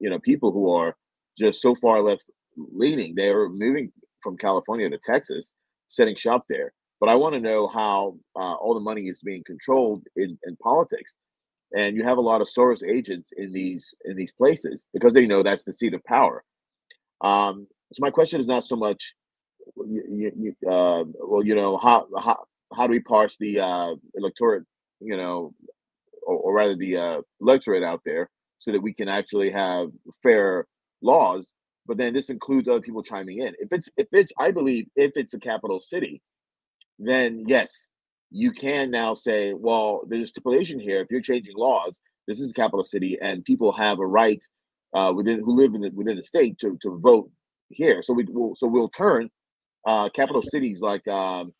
you 0.00 0.10
know 0.10 0.18
people 0.18 0.52
who 0.52 0.70
are 0.70 0.96
just 1.38 1.60
so 1.60 1.74
far 1.74 2.00
left 2.00 2.30
leaning. 2.56 3.14
They 3.14 3.28
are 3.28 3.48
moving 3.48 3.92
from 4.22 4.36
California 4.36 4.88
to 4.88 4.98
Texas, 4.98 5.54
setting 5.88 6.16
shop 6.16 6.44
there. 6.48 6.72
But 7.00 7.08
I 7.08 7.16
want 7.16 7.34
to 7.34 7.40
know 7.40 7.68
how 7.68 8.16
uh, 8.34 8.54
all 8.54 8.72
the 8.74 8.80
money 8.80 9.02
is 9.08 9.20
being 9.20 9.42
controlled 9.44 10.02
in, 10.16 10.38
in 10.46 10.56
politics, 10.56 11.16
and 11.76 11.96
you 11.96 12.04
have 12.04 12.18
a 12.18 12.22
lot 12.22 12.40
of 12.40 12.48
Soros 12.48 12.82
agents 12.86 13.32
in 13.36 13.52
these 13.52 13.94
in 14.04 14.16
these 14.16 14.32
places 14.32 14.84
because 14.92 15.12
they 15.14 15.26
know 15.26 15.42
that's 15.42 15.64
the 15.64 15.72
seat 15.72 15.94
of 15.94 16.04
power. 16.04 16.44
Um, 17.20 17.66
so 17.92 18.00
my 18.00 18.10
question 18.10 18.40
is 18.40 18.46
not 18.46 18.64
so 18.64 18.76
much, 18.76 19.14
you, 19.76 20.32
you, 20.36 20.70
uh, 20.70 21.04
well, 21.20 21.44
you 21.44 21.54
know, 21.54 21.76
how 21.76 22.06
how 22.18 22.44
how 22.76 22.86
do 22.86 22.92
we 22.92 23.00
parse 23.00 23.36
the 23.38 23.60
uh, 23.60 23.94
electorate, 24.14 24.64
you 25.00 25.16
know, 25.16 25.54
or, 26.26 26.36
or 26.36 26.54
rather 26.54 26.76
the 26.76 26.96
uh, 26.96 27.20
electorate 27.40 27.82
out 27.82 28.02
there? 28.04 28.30
so 28.64 28.72
that 28.72 28.82
we 28.82 28.94
can 28.94 29.08
actually 29.08 29.50
have 29.50 29.90
fair 30.22 30.66
laws. 31.02 31.52
But 31.86 31.98
then 31.98 32.14
this 32.14 32.30
includes 32.30 32.66
other 32.66 32.80
people 32.80 33.02
chiming 33.02 33.40
in. 33.40 33.54
If 33.58 33.72
it's 33.72 33.90
if 33.96 34.08
it's 34.12 34.32
I 34.38 34.50
believe 34.52 34.86
if 34.96 35.12
it's 35.16 35.34
a 35.34 35.38
capital 35.38 35.80
city, 35.80 36.22
then 36.98 37.44
yes, 37.46 37.88
you 38.30 38.50
can 38.50 38.90
now 38.90 39.14
say, 39.14 39.54
well, 39.54 40.02
there's 40.08 40.24
a 40.24 40.26
stipulation 40.26 40.78
here. 40.78 41.00
If 41.00 41.08
you're 41.10 41.20
changing 41.20 41.56
laws, 41.56 42.00
this 42.26 42.40
is 42.40 42.50
a 42.50 42.54
capital 42.54 42.84
city, 42.84 43.18
and 43.20 43.44
people 43.44 43.72
have 43.72 43.98
a 43.98 44.06
right 44.06 44.42
uh, 44.94 45.12
within 45.14 45.40
who 45.40 45.54
live 45.54 45.74
in 45.74 45.82
the, 45.82 45.90
within 45.90 46.16
the 46.16 46.24
state 46.24 46.58
to, 46.58 46.78
to 46.82 46.98
vote 46.98 47.30
here. 47.68 48.02
So 48.02 48.12
we 48.12 48.24
will 48.24 48.54
so 48.56 48.66
we'll 48.66 48.88
turn 48.88 49.30
uh, 49.86 50.08
capital 50.10 50.42
cities 50.42 50.80
like 50.80 51.06
um, 51.08 51.52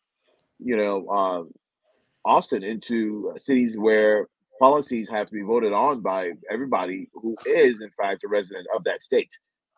you 0.59 0.75
know 0.77 1.07
uh, 1.07 2.29
Austin 2.29 2.63
into 2.63 3.33
cities 3.37 3.77
where 3.77 4.27
policies 4.59 5.09
have 5.09 5.27
to 5.27 5.33
be 5.33 5.41
voted 5.41 5.73
on 5.73 6.01
by 6.01 6.31
everybody 6.49 7.09
who 7.13 7.35
is, 7.45 7.81
in 7.81 7.89
fact, 7.91 8.23
a 8.23 8.27
resident 8.27 8.67
of 8.75 8.83
that 8.85 9.03
state. 9.03 9.31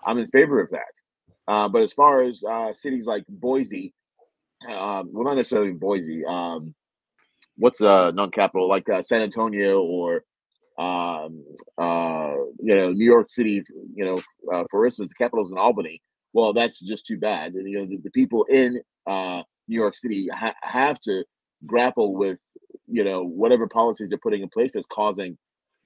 I'm 0.06 0.18
in 0.20 0.30
favor 0.30 0.62
of 0.62 0.70
that. 0.72 0.94
Uh, 1.48 1.68
but 1.68 1.82
as 1.82 1.94
far 1.94 2.22
as 2.24 2.44
uh, 2.44 2.74
cities 2.74 3.06
like 3.08 3.24
Boise, 3.28 3.94
um, 4.68 5.10
well, 5.12 5.26
not 5.26 5.36
necessarily 5.36 5.72
Boise, 5.72 6.24
um, 6.26 6.74
what's 7.58 7.82
a 7.82 8.12
non-capital 8.14 8.68
like 8.68 8.90
uh, 8.90 9.02
San 9.02 9.22
Antonio 9.22 9.82
or 9.82 10.24
um, 10.80 11.44
uh, 11.78 12.34
you 12.60 12.76
know 12.76 12.92
New 12.92 13.06
York 13.06 13.30
City, 13.30 13.64
you 13.96 14.06
know, 14.06 14.16
uh, 14.54 14.64
for 14.70 14.86
instance, 14.86 15.10
the 15.10 15.16
capital 15.24 15.44
is 15.44 15.52
in 15.52 15.58
Albany. 15.58 16.02
Well, 16.34 16.54
that's 16.54 16.80
just 16.80 17.08
too 17.08 17.18
bad. 17.18 17.54
And, 17.54 17.68
you 17.68 17.80
know, 17.80 17.86
the, 17.88 17.98
the 18.04 18.12
people 18.12 18.44
in 18.46 18.80
uh, 19.08 19.42
New 19.68 19.80
York 19.80 19.96
City 19.96 20.28
ha- 20.32 20.54
have 20.62 21.00
to 21.02 21.24
grapple 21.66 22.16
with 22.16 22.38
you 22.88 23.04
know 23.04 23.24
whatever 23.24 23.68
policies 23.68 24.10
they're 24.10 24.18
putting 24.18 24.42
in 24.42 24.50
place 24.50 24.74
that's 24.74 24.88
causing 24.88 25.38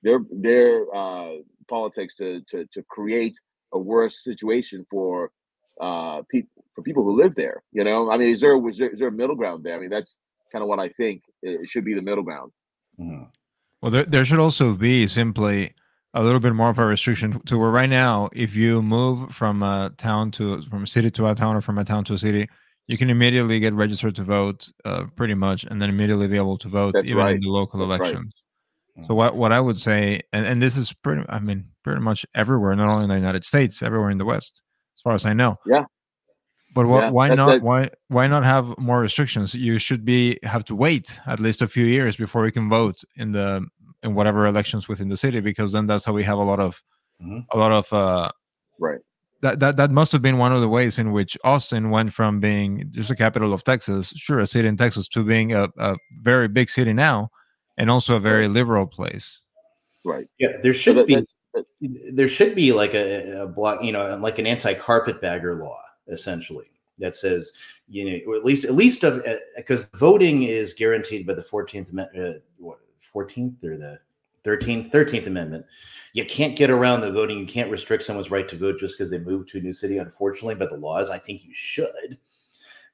their 0.04 0.20
their 0.32 0.86
uh, 0.94 1.32
politics 1.70 2.16
to, 2.16 2.42
to 2.48 2.66
to 2.74 2.84
create 2.90 3.38
a 3.74 3.80
worse 3.80 4.24
situation 4.24 4.86
for 4.90 5.32
uh 5.80 6.22
people 6.30 6.61
for 6.74 6.84
people 6.84 7.04
who 7.04 7.12
live 7.12 7.36
there 7.36 7.64
you 7.72 7.84
know 7.84 8.12
i 8.12 8.18
mean 8.18 8.30
is 8.30 8.42
there 8.42 8.58
was 8.58 8.78
there, 8.78 8.90
is 8.90 9.00
there 9.00 9.10
a 9.10 9.12
middle 9.12 9.36
ground 9.36 9.64
there 9.64 9.76
i 9.76 9.80
mean 9.80 9.90
that's 9.90 10.18
kind 10.52 10.62
of 10.62 10.68
what 10.68 10.80
i 10.80 10.90
think 10.90 11.24
it 11.42 11.68
should 11.68 11.86
be 11.86 11.94
the 11.94 12.02
middle 12.02 12.24
ground 12.24 12.52
mm-hmm. 13.00 13.24
well 13.82 13.92
there, 13.92 14.06
there 14.06 14.26
should 14.26 14.40
also 14.40 14.74
be 14.74 15.08
simply 15.08 15.74
a 16.14 16.24
little 16.24 16.40
bit 16.40 16.54
more 16.54 16.70
of 16.70 16.80
a 16.80 16.86
restriction 16.86 17.40
to 17.46 17.58
where 17.58 17.72
right 17.72 17.90
now 17.90 18.30
if 18.34 18.56
you 18.56 18.82
move 18.82 19.32
from 19.34 19.64
a 19.64 19.92
town 19.98 20.30
to 20.32 20.62
from 20.64 20.84
a 20.84 20.88
city 20.88 21.10
to 21.10 21.28
a 21.28 21.36
town 21.36 21.56
or 21.56 21.62
from 21.62 21.78
a 21.78 21.86
town 21.86 22.04
to 22.04 22.14
a 22.14 22.18
city 22.18 22.48
you 22.88 22.98
can 22.98 23.10
immediately 23.10 23.60
get 23.60 23.74
registered 23.74 24.16
to 24.16 24.24
vote 24.24 24.68
uh, 24.84 25.06
pretty 25.16 25.34
much 25.34 25.64
and 25.64 25.82
then 25.82 25.90
immediately 25.90 26.28
be 26.28 26.36
able 26.36 26.58
to 26.58 26.68
vote 26.68 26.94
That's 26.94 27.06
even 27.06 27.18
right. 27.18 27.36
in 27.36 27.42
the 27.42 27.48
local 27.48 27.86
That's 27.88 28.02
right. 28.02 28.10
elections 28.10 28.44
so 29.08 29.14
what, 29.14 29.36
what 29.36 29.52
i 29.52 29.60
would 29.60 29.80
say 29.80 30.22
and, 30.34 30.46
and 30.46 30.62
this 30.62 30.76
is 30.76 30.92
pretty 30.94 31.24
i 31.30 31.40
mean 31.40 31.66
pretty 31.84 32.02
much 32.02 32.26
everywhere 32.36 32.76
not 32.76 32.90
only 32.90 33.04
in 33.04 33.10
the 33.10 33.16
united 33.16 33.46
states 33.46 33.82
everywhere 33.82 34.10
in 34.10 34.18
the 34.18 34.26
west 34.26 34.62
as 34.98 35.02
far 35.02 35.14
as 35.14 35.26
i 35.26 35.34
know 35.34 35.56
Yeah. 35.66 35.86
But 36.74 36.86
wh- 36.86 37.02
Yeah, 37.04 37.10
why 37.10 37.28
not 37.36 37.56
it. 37.56 37.62
why 37.64 37.90
why 38.08 38.28
not 38.28 38.44
have 38.44 38.66
more 38.78 39.00
restrictions 39.02 39.54
you 39.56 39.78
should 39.78 40.04
be 40.06 40.40
have 40.44 40.64
to 40.66 40.76
wait 40.76 41.20
at 41.28 41.40
least 41.40 41.62
a 41.62 41.68
few 41.68 41.86
years 41.86 42.16
before 42.16 42.46
you 42.46 42.52
can 42.52 42.70
vote 42.70 42.98
in 43.16 43.32
the 43.32 43.66
in 44.04 44.16
whatever 44.16 44.46
elections 44.48 44.88
within 44.88 45.10
the 45.10 45.18
city 45.18 45.40
because 45.42 45.72
then 45.74 45.86
that's 45.88 46.06
how 46.06 46.14
we 46.14 46.24
have 46.24 46.38
a 46.38 46.44
lot 46.52 46.60
of 46.60 46.82
Mhm. 47.22 47.46
a 47.52 47.58
lot 47.58 47.72
of 47.72 47.92
uh 47.94 48.32
right 48.80 49.00
that, 49.42 49.60
that 49.60 49.76
that 49.78 49.92
must 49.92 50.12
have 50.12 50.22
been 50.22 50.38
one 50.38 50.54
of 50.54 50.62
the 50.62 50.70
ways 50.70 50.98
in 51.00 51.12
which 51.12 51.38
Austin 51.44 51.90
went 51.90 52.14
from 52.14 52.40
being 52.40 52.72
just 52.92 53.10
the 53.10 53.16
capital 53.16 53.54
of 53.54 53.64
Texas, 53.64 54.14
sure, 54.16 54.40
a 54.40 54.46
city 54.46 54.68
in 54.68 54.78
Texas, 54.78 55.08
to 55.08 55.24
being 55.24 55.52
a, 55.54 55.68
a 55.80 55.96
very 56.22 56.48
big 56.48 56.70
city 56.70 56.94
now, 56.94 57.30
and 57.78 57.90
also 57.90 58.16
a 58.16 58.20
very 58.20 58.48
liberal 58.48 58.86
place. 58.86 59.42
right 60.06 60.28
Yeah, 60.38 60.58
there 60.64 60.74
So 60.76 60.80
should 60.82 60.98
that- 60.98 61.08
be 61.08 61.16
that's- 61.16 61.36
that- 61.56 62.16
there 62.16 62.28
should 62.28 62.54
be 62.56 62.72
like 62.72 62.94
a, 62.94 63.42
a 63.44 63.48
block, 63.48 63.84
you 63.84 63.92
know, 63.92 64.16
like 64.18 64.38
an 64.38 64.46
anti-carpetbagger 64.48 65.56
law, 65.56 65.80
essentially, 66.12 66.72
that 67.00 67.18
says, 67.18 67.52
you 67.88 68.10
know, 68.10 68.20
or 68.28 68.36
at 68.36 68.46
least 68.46 68.66
at 68.66 68.76
least 68.76 69.04
of 69.04 69.24
because 69.56 69.88
voting 69.96 70.44
is 70.44 70.74
guaranteed 70.74 71.26
by 71.26 71.34
the 71.34 71.44
Fourteenth 71.44 71.90
Amendment, 71.92 72.36
uh, 72.36 72.40
what 72.58 72.80
Fourteenth 73.02 73.64
or 73.64 73.78
the 73.78 74.00
Thirteenth 74.44 74.92
Thirteenth 74.92 75.28
Amendment. 75.28 75.66
You 76.14 76.26
can't 76.26 76.58
get 76.58 76.70
around 76.70 77.02
the 77.02 77.12
voting. 77.12 77.40
You 77.40 77.46
can't 77.46 77.72
restrict 77.72 78.04
someone's 78.04 78.32
right 78.32 78.48
to 78.50 78.58
vote 78.58 78.80
just 78.80 78.98
because 78.98 79.10
they 79.10 79.18
moved 79.18 79.50
to 79.50 79.60
a 79.60 79.62
new 79.62 79.74
city. 79.74 79.98
Unfortunately, 79.98 80.56
by 80.56 80.66
the 80.66 80.76
laws, 80.76 81.10
I 81.10 81.18
think 81.18 81.46
you 81.46 81.54
should. 81.54 82.18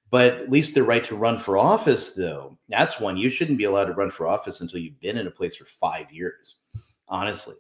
But 0.09 0.35
at 0.35 0.49
least 0.49 0.73
the 0.73 0.83
right 0.83 1.03
to 1.05 1.15
run 1.15 1.37
for 1.37 1.57
office, 1.57 2.11
though, 2.11 2.57
that's 2.69 2.99
one 2.99 3.17
you 3.17 3.29
shouldn't 3.29 3.57
be 3.57 3.65
allowed 3.65 3.85
to 3.85 3.93
run 3.93 4.11
for 4.11 4.27
office 4.27 4.61
until 4.61 4.79
you've 4.79 5.01
been 5.01 5.17
in 5.17 5.27
a 5.27 5.31
place 5.31 5.55
for 5.55 5.65
five 5.65 6.11
years. 6.11 6.55
Honestly, 7.09 7.55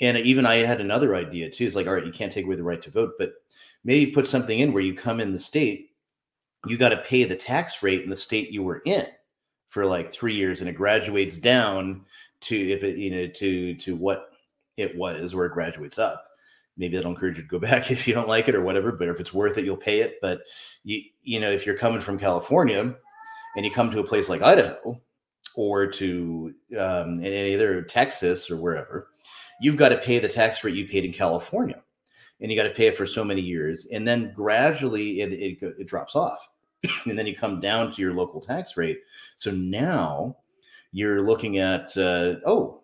and 0.00 0.16
even 0.18 0.44
I 0.44 0.56
had 0.56 0.80
another 0.80 1.14
idea 1.14 1.50
too. 1.50 1.66
It's 1.66 1.76
like, 1.76 1.86
all 1.86 1.94
right, 1.94 2.06
you 2.06 2.12
can't 2.12 2.32
take 2.32 2.46
away 2.46 2.56
the 2.56 2.62
right 2.62 2.82
to 2.82 2.90
vote, 2.90 3.12
but 3.18 3.32
maybe 3.86 4.10
put 4.10 4.26
something 4.26 4.58
in 4.58 4.72
where 4.72 4.82
you 4.82 4.92
come 4.92 5.20
in 5.20 5.32
the 5.32 5.38
state, 5.38 5.92
you 6.66 6.76
got 6.76 6.88
to 6.88 6.96
pay 6.98 7.22
the 7.22 7.36
tax 7.36 7.82
rate 7.82 8.02
in 8.02 8.10
the 8.10 8.16
state 8.16 8.50
you 8.50 8.62
were 8.62 8.82
in 8.84 9.06
for 9.68 9.86
like 9.86 10.12
three 10.12 10.34
years 10.34 10.60
and 10.60 10.68
it 10.68 10.74
graduates 10.74 11.36
down 11.36 12.04
to 12.40 12.56
if 12.56 12.82
it 12.82 12.98
you 12.98 13.10
know 13.10 13.26
to 13.28 13.74
to 13.76 13.94
what 13.96 14.30
it 14.76 14.94
was 14.96 15.34
where 15.34 15.46
it 15.46 15.52
graduates 15.52 15.98
up. 15.98 16.24
Maybe 16.76 16.96
that'll 16.96 17.12
encourage 17.12 17.38
you 17.38 17.44
to 17.44 17.48
go 17.48 17.58
back 17.60 17.90
if 17.90 18.06
you 18.06 18.12
don't 18.12 18.28
like 18.28 18.48
it 18.48 18.56
or 18.56 18.62
whatever 18.62 18.92
but 18.92 19.08
if 19.08 19.20
it's 19.20 19.32
worth 19.32 19.56
it 19.56 19.64
you'll 19.64 19.76
pay 19.76 20.00
it. 20.00 20.16
But 20.20 20.40
you 20.82 21.02
you 21.22 21.38
know 21.38 21.50
if 21.50 21.64
you're 21.64 21.78
coming 21.78 22.00
from 22.00 22.18
california 22.18 22.94
and 23.56 23.64
you 23.64 23.70
come 23.70 23.90
to 23.90 24.00
a 24.00 24.06
place 24.06 24.28
like 24.28 24.42
idaho 24.42 25.00
or 25.54 25.86
to 25.86 26.52
um, 26.78 27.14
in 27.14 27.24
either 27.24 27.82
texas 27.82 28.50
or 28.50 28.56
wherever 28.56 29.08
you've 29.60 29.76
got 29.76 29.90
to 29.90 29.96
pay 29.96 30.18
the 30.18 30.28
tax 30.28 30.62
rate 30.62 30.74
you 30.74 30.86
paid 30.86 31.04
in 31.04 31.12
california 31.12 31.82
and 32.40 32.50
you 32.50 32.56
got 32.56 32.68
to 32.68 32.74
pay 32.74 32.86
it 32.86 32.96
for 32.96 33.06
so 33.06 33.24
many 33.24 33.40
years 33.40 33.86
and 33.86 34.06
then 34.06 34.32
gradually 34.34 35.20
it, 35.20 35.32
it, 35.32 35.58
it 35.78 35.86
drops 35.86 36.16
off. 36.16 36.48
And 37.06 37.18
then 37.18 37.26
you 37.26 37.34
come 37.34 37.60
down 37.60 37.92
to 37.92 38.02
your 38.02 38.12
local 38.12 38.40
tax 38.40 38.76
rate. 38.76 39.00
So 39.36 39.50
now 39.50 40.36
you're 40.92 41.22
looking 41.22 41.58
at 41.58 41.96
uh, 41.96 42.36
oh 42.46 42.82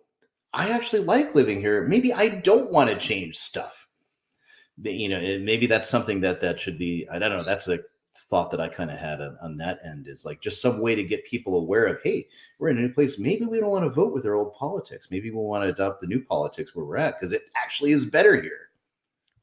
i 0.53 0.69
actually 0.69 1.03
like 1.03 1.35
living 1.35 1.59
here. 1.59 1.87
Maybe 1.87 2.13
i 2.13 2.27
don't 2.27 2.71
want 2.71 2.89
to 2.89 2.97
change 2.97 3.37
stuff. 3.37 3.87
You 4.81 5.09
know 5.09 5.39
maybe 5.39 5.67
that's 5.67 5.89
something 5.89 6.19
that 6.21 6.41
that 6.41 6.59
should 6.59 6.79
be 6.79 7.07
i 7.11 7.19
don't 7.19 7.29
know 7.29 7.43
that's 7.43 7.67
a 7.67 7.79
thought 8.15 8.49
that 8.49 8.59
i 8.59 8.67
kind 8.67 8.89
of 8.89 8.97
had 8.97 9.21
on, 9.21 9.37
on 9.41 9.57
that 9.57 9.79
end 9.85 10.07
is 10.07 10.25
like 10.25 10.41
just 10.41 10.61
some 10.61 10.79
way 10.79 10.95
to 10.95 11.03
get 11.03 11.25
people 11.25 11.57
aware 11.57 11.85
of 11.85 11.99
hey 12.03 12.27
we're 12.57 12.69
in 12.69 12.77
a 12.79 12.81
new 12.81 12.93
place. 12.93 13.19
Maybe 13.19 13.45
we 13.45 13.59
don't 13.59 13.69
want 13.69 13.85
to 13.85 13.89
vote 13.89 14.13
with 14.13 14.25
our 14.25 14.33
old 14.33 14.55
politics. 14.55 15.09
Maybe 15.11 15.29
we 15.29 15.37
want 15.37 15.63
to 15.63 15.69
adopt 15.69 16.01
the 16.01 16.07
new 16.07 16.23
politics 16.23 16.73
where 16.73 16.85
we're 16.85 16.97
at 16.97 17.19
because 17.19 17.33
it 17.33 17.43
actually 17.55 17.91
is 17.91 18.05
better 18.05 18.41
here 18.41 18.69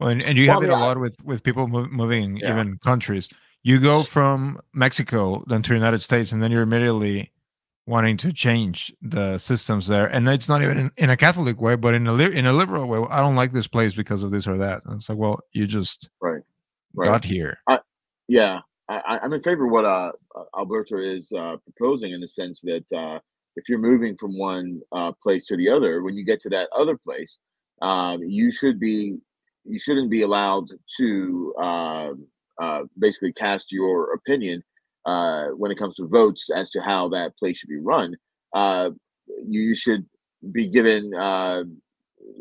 Well, 0.01 0.11
and, 0.11 0.25
and 0.25 0.39
you 0.39 0.49
have 0.51 0.63
I 0.63 0.67
it 0.67 0.71
a 0.71 0.77
lot 0.77 0.99
with 1.01 1.17
with 1.25 1.43
people 1.45 1.69
mo- 1.69 1.89
moving 1.91 2.39
Yeah. 2.39 2.53
even 2.53 2.79
countries. 2.79 3.29
You 3.65 3.81
go 3.81 4.05
from 4.05 4.61
Mexico 4.75 5.45
then 5.49 5.63
to 5.63 5.71
the 5.71 5.77
United 5.77 6.03
States, 6.03 6.33
and 6.33 6.43
then 6.43 6.53
you're 6.53 6.63
immediately 6.63 7.33
wanting 7.87 8.17
to 8.19 8.33
change 8.33 8.95
the 9.03 9.39
systems 9.39 9.89
there. 9.89 10.07
And 10.07 10.29
it's 10.29 10.49
not 10.49 10.63
even 10.63 10.79
in, 10.79 10.91
in 10.97 11.11
a 11.11 11.17
Catholic 11.19 11.61
way, 11.61 11.77
but 11.77 11.95
in 11.95 12.07
a 12.07 12.15
in 12.17 12.47
a 12.47 12.53
liberal 12.55 12.89
way. 12.89 13.05
I 13.11 13.21
don't 13.21 13.37
like 13.37 13.53
this 13.53 13.67
place 13.69 13.95
because 13.95 14.23
of 14.23 14.31
this 14.33 14.47
or 14.49 14.57
that. 14.59 14.83
And 14.87 14.97
it's 14.97 15.09
like, 15.11 15.19
well, 15.19 15.41
you 15.53 15.67
just 15.67 16.11
Right. 16.21 16.43
Right. 16.95 17.07
got 17.07 17.25
here. 17.25 17.59
Yeah, 18.29 18.61
I, 18.89 18.97
I- 19.07 19.19
I'm 19.23 19.33
in 19.35 19.41
favor 19.43 19.67
of 19.67 19.73
what 19.73 19.85
uh, 19.85 20.13
uh, 20.37 20.45
Alberto 20.59 20.99
is 20.99 21.33
uh, 21.33 21.57
proposing 21.65 22.13
in 22.13 22.21
the 22.21 22.29
sense 22.29 22.61
that 22.63 22.85
uh, 22.97 23.19
if 23.57 23.69
you're 23.69 23.79
moving 23.79 24.17
from 24.17 24.39
one 24.39 24.81
uh, 24.93 25.13
place 25.23 25.47
to 25.49 25.57
the 25.57 25.69
other, 25.69 26.03
when 26.03 26.15
you 26.17 26.25
get 26.25 26.41
to 26.41 26.49
that 26.51 26.69
other 26.77 26.97
place, 26.97 27.41
um, 27.83 28.23
you 28.23 28.51
should 28.53 28.79
be 28.81 29.17
you 29.65 29.79
shouldn't 29.79 30.11
be 30.11 30.23
allowed 30.23 30.69
to 30.99 31.55
uh, 31.61 32.11
uh, 32.61 32.83
basically 32.99 33.33
cast 33.33 33.73
your 33.73 34.15
opinion 34.15 34.63
uh, 35.07 35.47
when 35.57 35.71
it 35.71 35.79
comes 35.79 35.97
to 35.97 36.07
votes 36.07 36.51
as 36.55 36.71
to 36.71 36.81
how 36.81 37.09
that 37.09 37.37
place 37.39 37.59
should 37.59 37.69
be 37.69 37.79
run. 37.79 38.17
Uh, 38.55 38.91
you 39.47 39.75
should 39.75 40.05
be 40.53 40.69
given 40.69 41.15
uh, 41.15 41.63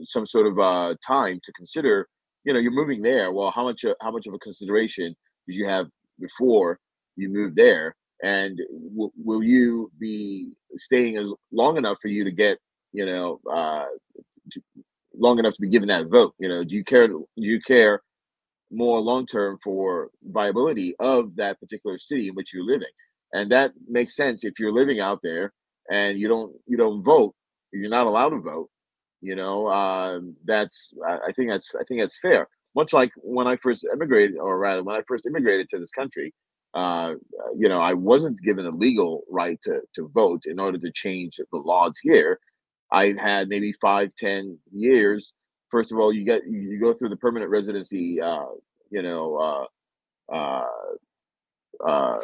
some 0.03 0.25
sort 0.25 0.47
of 0.47 0.59
uh, 0.59 0.95
time 1.05 1.39
to 1.43 1.51
consider. 1.53 2.07
You 2.43 2.53
know, 2.53 2.59
you're 2.59 2.71
moving 2.71 3.01
there. 3.01 3.31
Well, 3.31 3.51
how 3.51 3.63
much 3.63 3.85
uh, 3.85 3.93
how 4.01 4.11
much 4.11 4.27
of 4.27 4.33
a 4.33 4.39
consideration 4.39 5.15
did 5.47 5.55
you 5.55 5.67
have 5.67 5.87
before 6.19 6.79
you 7.15 7.29
moved 7.29 7.55
there? 7.55 7.95
And 8.23 8.59
w- 8.91 9.11
will 9.23 9.43
you 9.43 9.91
be 9.99 10.51
staying 10.75 11.17
as 11.17 11.27
long 11.51 11.77
enough 11.77 11.99
for 12.01 12.09
you 12.09 12.23
to 12.23 12.31
get, 12.31 12.57
you 12.91 13.05
know, 13.05 13.39
to, 14.51 14.61
long 15.19 15.39
enough 15.39 15.53
to 15.53 15.61
be 15.61 15.69
given 15.69 15.89
that 15.89 16.07
vote? 16.07 16.33
You 16.39 16.49
know, 16.49 16.63
do 16.63 16.75
you 16.75 16.83
care? 16.83 17.07
Do 17.07 17.25
you 17.37 17.61
care 17.61 18.01
more 18.71 18.99
long 19.01 19.25
term 19.25 19.57
for 19.63 20.09
viability 20.23 20.95
of 20.99 21.35
that 21.37 21.59
particular 21.59 21.97
city 21.97 22.29
in 22.29 22.35
which 22.35 22.53
you're 22.53 22.65
living? 22.65 22.89
And 23.33 23.51
that 23.51 23.73
makes 23.87 24.15
sense 24.15 24.43
if 24.43 24.59
you're 24.59 24.73
living 24.73 24.99
out 24.99 25.19
there 25.23 25.53
and 25.91 26.17
you 26.17 26.27
don't 26.27 26.53
you 26.67 26.77
don't 26.77 27.03
vote, 27.03 27.35
you're 27.73 27.89
not 27.89 28.07
allowed 28.07 28.29
to 28.29 28.41
vote. 28.41 28.69
You 29.21 29.35
know, 29.35 29.67
um, 29.69 30.35
that's 30.45 30.93
I, 31.07 31.17
I 31.27 31.31
think 31.33 31.49
that's 31.49 31.69
I 31.75 31.83
think 31.87 32.01
that's 32.01 32.19
fair 32.19 32.47
much 32.75 32.93
like 32.93 33.11
when 33.17 33.47
I 33.47 33.55
first 33.57 33.85
immigrated, 33.91 34.37
or 34.37 34.57
rather, 34.57 34.83
when 34.83 34.95
I 34.95 35.01
first 35.07 35.25
immigrated 35.25 35.69
to 35.69 35.79
this 35.79 35.91
country, 35.91 36.33
uh, 36.73 37.15
you 37.57 37.67
know, 37.67 37.81
I 37.81 37.93
wasn't 37.93 38.39
given 38.41 38.65
a 38.65 38.71
legal 38.71 39.23
right 39.29 39.59
to, 39.63 39.81
to 39.95 40.09
vote 40.13 40.43
in 40.45 40.59
order 40.59 40.77
to 40.77 40.91
change 40.93 41.37
the 41.37 41.57
laws 41.57 41.93
here. 42.01 42.39
I 42.91 43.15
had 43.19 43.49
maybe 43.49 43.73
five, 43.73 44.13
ten 44.15 44.57
years. 44.73 45.33
First 45.69 45.91
of 45.91 45.99
all, 45.99 46.13
you 46.13 46.25
get 46.25 46.43
you 46.49 46.79
go 46.79 46.93
through 46.93 47.09
the 47.09 47.17
permanent 47.17 47.51
residency, 47.51 48.21
uh, 48.21 48.45
you 48.91 49.01
know, 49.03 49.67
uh, 50.31 50.33
uh, 50.35 50.67
uh, 51.87 52.19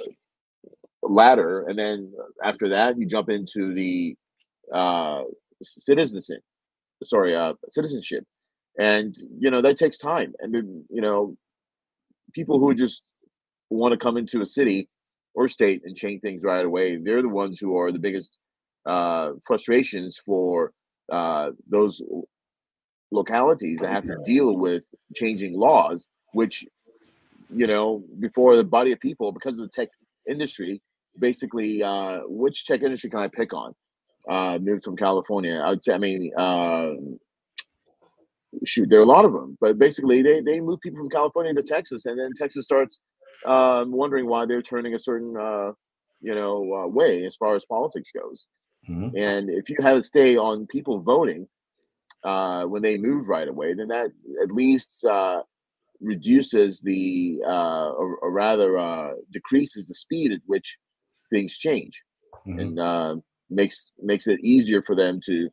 ladder, 1.04 1.66
and 1.68 1.78
then 1.78 2.14
after 2.44 2.70
that, 2.70 2.98
you 3.00 3.06
jump 3.08 3.30
into 3.30 3.74
the 3.74 4.16
uh, 4.74 5.22
citizenship. 5.64 6.42
Sorry, 7.04 7.36
uh, 7.36 7.54
citizenship 7.70 8.24
and 8.80 9.16
you 9.40 9.52
know 9.52 9.62
that 9.62 9.78
takes 9.78 9.98
time 9.98 10.34
and 10.40 10.54
you 10.90 11.02
know 11.02 11.36
people 12.34 12.60
who 12.60 12.74
just 12.76 13.04
want 13.70 13.92
to 13.94 13.98
come 13.98 14.18
into 14.18 14.42
a 14.42 14.46
city 14.46 14.90
or 15.36 15.48
state 15.48 15.82
and 15.86 15.96
change 15.96 16.22
things 16.22 16.44
right 16.44 16.66
away 16.66 16.98
they're 16.98 17.22
the 17.22 17.30
ones 17.30 17.60
who 17.60 17.78
are 17.78 17.92
the 17.92 18.00
biggest 18.00 18.40
uh, 18.86 19.32
frustrations 19.46 20.18
for 20.18 20.72
uh, 21.12 21.52
those 21.68 22.02
localities 23.12 23.80
that 23.80 23.90
have 23.90 24.04
to 24.06 24.18
deal 24.26 24.58
with 24.58 24.84
changing 25.16 25.58
laws 25.58 26.08
which 26.34 26.66
you 27.54 27.68
know 27.68 28.04
before 28.20 28.58
the 28.58 28.64
body 28.64 28.92
of 28.92 29.00
people 29.00 29.32
because 29.32 29.58
of 29.58 29.62
the 29.62 29.70
tech 29.70 29.90
industry 30.30 30.82
basically 31.20 31.82
uh, 31.84 32.20
which 32.26 32.66
tech 32.66 32.82
industry 32.82 33.10
can 33.10 33.20
i 33.20 33.28
pick 33.28 33.54
on? 33.54 33.74
Uh, 34.28 34.58
moved 34.60 34.84
from 34.84 34.98
california. 34.98 35.62
I 35.64 35.70
would 35.70 35.84
say 35.84 35.94
i 35.94 35.98
mean 36.00 36.32
uh, 36.38 36.94
shoot, 38.64 38.90
there 38.90 39.00
are 39.00 39.04
a 39.04 39.08
lot 39.08 39.26
of 39.26 39.34
them, 39.34 39.58
but 39.60 39.78
basically 39.78 40.22
they 40.22 40.42
they 40.42 40.60
move 40.60 40.80
people 40.82 41.00
from 41.00 41.10
California 41.10 41.54
to 41.54 41.64
Texas, 41.64 42.06
and 42.06 42.18
then 42.18 42.32
Texas 42.38 42.64
starts 42.64 43.02
um, 43.46 43.92
wondering 43.92 44.28
why 44.28 44.46
they're 44.46 44.62
turning 44.62 44.94
a 44.94 45.00
certain 45.00 45.36
uh, 45.38 45.72
you 46.22 46.36
know 46.36 46.74
uh, 46.74 46.88
way 46.88 47.26
as 47.26 47.36
far 47.36 47.56
as 47.56 47.66
politics 47.66 48.12
goes. 48.12 48.48
Mhm. 48.90 49.12
And 49.18 49.50
if 49.50 49.70
you 49.70 49.78
have 49.82 49.98
a 49.98 50.02
stay 50.04 50.38
on 50.38 50.68
people 50.68 51.00
voting 51.02 51.48
uh, 52.24 52.64
when 52.66 52.82
they 52.82 52.98
move 52.98 53.28
right 53.30 53.48
away, 53.48 53.74
then 53.74 53.88
that 53.90 54.12
at 54.44 54.52
least 54.52 55.06
uh, 55.06 55.44
reduces 56.02 56.82
the 56.82 57.42
uh, 57.46 57.90
or, 57.92 58.18
or 58.18 58.32
rather 58.32 58.78
uh, 58.78 59.14
decreases 59.32 59.88
the 59.88 59.96
speed 59.96 60.32
at 60.32 60.42
which 60.48 60.78
things 61.30 61.58
change, 61.58 62.04
Mhm. 62.48 62.62
and 62.62 62.80
uh, 62.80 63.16
makes 63.50 63.92
makes 64.02 64.28
it 64.28 64.40
easier 64.42 64.82
for 64.82 64.96
them 64.96 65.20
to 65.26 65.50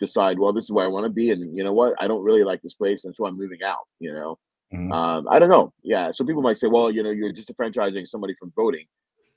decide. 0.00 0.38
Well, 0.38 0.52
this 0.52 0.64
is 0.64 0.72
where 0.72 0.84
I 0.84 0.88
want 0.88 1.04
to 1.06 1.10
be, 1.10 1.30
and 1.30 1.56
you 1.56 1.64
know 1.64 1.72
what, 1.72 1.94
I 2.00 2.08
don't 2.08 2.22
really 2.24 2.44
like 2.44 2.62
this 2.62 2.74
place, 2.74 3.04
and 3.04 3.14
so 3.14 3.26
I'm 3.26 3.36
moving 3.36 3.62
out. 3.64 3.86
You 4.00 4.12
know, 4.14 4.38
Mhm. 4.72 4.92
um, 4.92 5.28
I 5.30 5.38
don't 5.38 5.50
know. 5.50 5.72
Yeah, 5.82 6.10
so 6.12 6.24
people 6.24 6.42
might 6.42 6.56
say, 6.58 6.68
well, 6.68 6.90
you 6.90 7.02
know, 7.02 7.10
you're 7.10 7.32
disenfranchising 7.32 8.06
somebody 8.06 8.34
from 8.38 8.52
voting. 8.56 8.86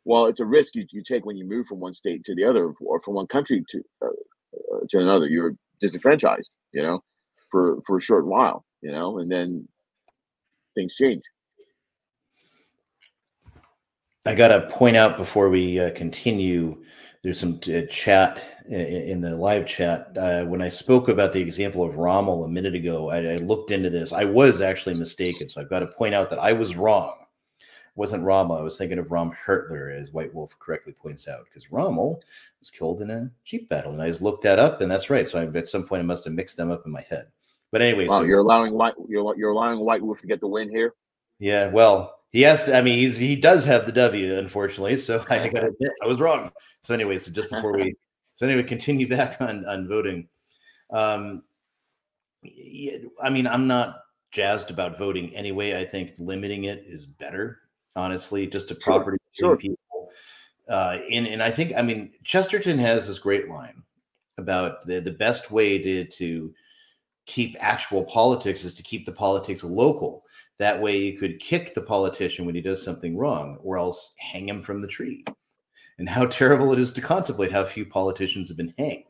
Well, 0.06 0.28
it's 0.28 0.42
a 0.42 0.46
risk 0.46 0.76
you, 0.76 0.86
you 0.92 1.04
take 1.04 1.26
when 1.26 1.38
you 1.38 1.48
move 1.48 1.68
from 1.68 1.82
one 1.82 1.94
state 1.94 2.26
to 2.26 2.36
the 2.36 2.46
other, 2.46 2.74
or 2.82 3.02
from 3.02 3.16
one 3.16 3.28
country 3.28 3.64
to 3.70 3.84
uh, 4.04 4.08
uh, 4.08 4.80
to 4.92 5.00
another. 5.00 5.28
You're 5.28 5.56
disenfranchised, 5.82 6.58
you 6.74 6.84
know, 6.84 7.04
for 7.52 7.80
for 7.88 7.98
a 7.98 8.02
short 8.02 8.28
while, 8.28 8.66
you 8.82 8.92
know, 8.92 9.20
and 9.20 9.32
then 9.32 9.68
things 10.76 10.96
change. 10.96 11.24
I 14.26 14.36
got 14.36 14.50
to 14.50 14.70
point 14.70 14.98
out 14.98 15.18
before 15.18 15.50
we 15.50 15.82
uh, 15.82 15.92
continue, 15.94 16.84
there's 17.24 17.42
some 17.42 17.60
uh, 17.68 17.82
chat 17.90 18.42
i- 18.72 18.76
i- 18.76 18.78
in 18.80 19.22
the 19.22 19.36
live 19.38 19.68
chat. 19.68 20.18
Uh, 20.18 20.46
when 20.46 20.64
I 20.64 20.70
spoke 20.70 21.10
about 21.10 21.34
the 21.34 21.42
example 21.42 21.84
of 21.84 21.98
Rommel 21.98 22.46
a 22.46 22.50
minute 22.50 22.76
ago, 22.76 23.12
I, 23.12 23.34
I 23.34 23.38
looked 23.38 23.72
into 23.74 23.92
this. 23.92 24.14
I 24.14 24.26
was 24.26 24.62
actually 24.62 24.96
mistaken. 24.96 25.50
So 25.50 25.62
I've 25.62 25.72
got 25.72 25.82
to 25.82 25.88
point 25.90 26.16
out 26.16 26.32
that 26.32 26.40
I 26.40 26.54
was 26.54 26.78
wrong. 26.78 27.16
Wasn't 27.96 28.24
Rommel. 28.24 28.58
I 28.58 28.62
was 28.62 28.78
thinking 28.78 29.00
of 29.00 29.12
Rom 29.12 29.32
Hertler, 29.32 29.96
as 29.96 30.12
White 30.12 30.34
Wolf 30.34 30.58
correctly 30.60 30.94
points 30.94 31.28
out, 31.28 31.46
because 31.46 31.72
Rommel 31.72 32.22
was 32.60 32.70
killed 32.70 33.02
in 33.02 33.10
a 33.10 33.32
Jeep 33.46 33.70
battle. 33.70 33.94
And 33.94 34.02
I 34.02 34.10
just 34.10 34.22
looked 34.22 34.44
that 34.44 34.60
up, 34.60 34.82
and 34.82 34.92
that's 34.92 35.10
right. 35.10 35.28
So 35.28 35.40
I, 35.40 35.58
at 35.58 35.68
some 35.70 35.86
point, 35.86 36.02
I 36.02 36.06
must 36.06 36.26
have 36.26 36.34
mixed 36.34 36.58
them 36.58 36.72
up 36.72 36.86
in 36.86 36.92
my 36.92 37.06
head. 37.10 37.28
But 37.72 37.82
anyway, 37.82 38.08
Wow, 38.08 38.20
so 38.20 38.26
you're 38.26 38.40
allowing 38.40 38.74
white 38.74 38.94
you're 39.08 39.36
you're 39.38 39.52
allowing 39.52 39.80
White 39.80 40.02
Wolf 40.02 40.22
to 40.22 40.28
get 40.28 40.40
the 40.40 40.48
win 40.48 40.70
here. 40.70 40.94
yeah, 41.40 41.68
well, 41.70 42.20
he 42.32 42.42
has 42.42 42.66
to. 42.66 42.78
I 42.78 42.82
mean, 42.82 42.98
he's 42.98 43.18
he 43.18 43.36
does 43.36 43.66
have 43.66 43.86
the 43.86 43.92
W, 43.92 44.38
unfortunately. 44.38 44.98
So 44.98 45.26
I 45.30 45.48
got 45.50 45.62
to 45.62 45.68
admit, 45.68 45.92
I 46.04 46.08
was 46.08 46.20
wrong. 46.20 46.52
So 46.84 46.94
anyway, 46.94 47.18
so 47.18 47.32
just 47.32 47.50
before 47.50 47.74
we, 47.74 47.96
so 48.36 48.46
anyway, 48.46 48.64
continue 48.64 49.08
back 49.08 49.42
on 49.42 49.66
on 49.66 49.88
voting. 49.88 50.28
Um, 50.92 51.44
I 53.22 53.30
mean, 53.30 53.48
I'm 53.48 53.68
not 53.68 54.02
jazzed 54.32 54.70
about 54.70 54.98
voting 54.98 55.36
anyway. 55.36 55.80
I 55.80 55.86
think 55.86 56.14
limiting 56.20 56.66
it 56.66 56.84
is 56.88 57.06
better, 57.06 57.60
honestly, 57.96 58.48
just 58.48 58.68
to 58.70 58.76
Sure, 58.80 59.00
property 59.00 59.18
sure. 59.32 59.58
people. 59.58 59.78
Uh, 60.68 61.00
and 61.12 61.28
and 61.28 61.44
I 61.44 61.52
think 61.52 61.74
I 61.78 61.82
mean 61.82 62.12
Chesterton 62.24 62.78
has 62.80 63.08
this 63.08 63.20
great 63.20 63.50
line 63.50 63.84
about 64.38 64.86
the 64.86 65.00
the 65.00 65.12
best 65.12 65.52
way 65.52 65.78
to 65.80 66.06
to 66.06 66.54
keep 67.28 67.56
actual 67.60 68.04
politics 68.06 68.64
is 68.64 68.76
to 68.76 68.84
keep 68.84 69.06
the 69.06 69.12
politics 69.12 69.64
local. 69.64 70.24
That 70.60 70.82
way, 70.82 70.98
you 70.98 71.18
could 71.18 71.40
kick 71.40 71.74
the 71.76 71.82
politician 71.82 72.46
when 72.46 72.56
he 72.56 72.62
does 72.62 72.84
something 72.84 73.18
wrong, 73.18 73.58
or 73.62 73.78
else 73.78 74.14
hang 74.20 74.48
him 74.50 74.62
from 74.64 74.82
the 74.82 74.88
tree. 74.88 75.26
and 76.00 76.10
how 76.10 76.26
terrible 76.28 76.74
it 76.74 76.80
is 76.80 76.94
to 76.94 77.02
contemplate 77.02 77.52
how 77.52 77.66
few 77.66 77.86
politicians 77.86 78.48
have 78.50 78.58
been 78.58 78.74
hanged. 78.78 79.04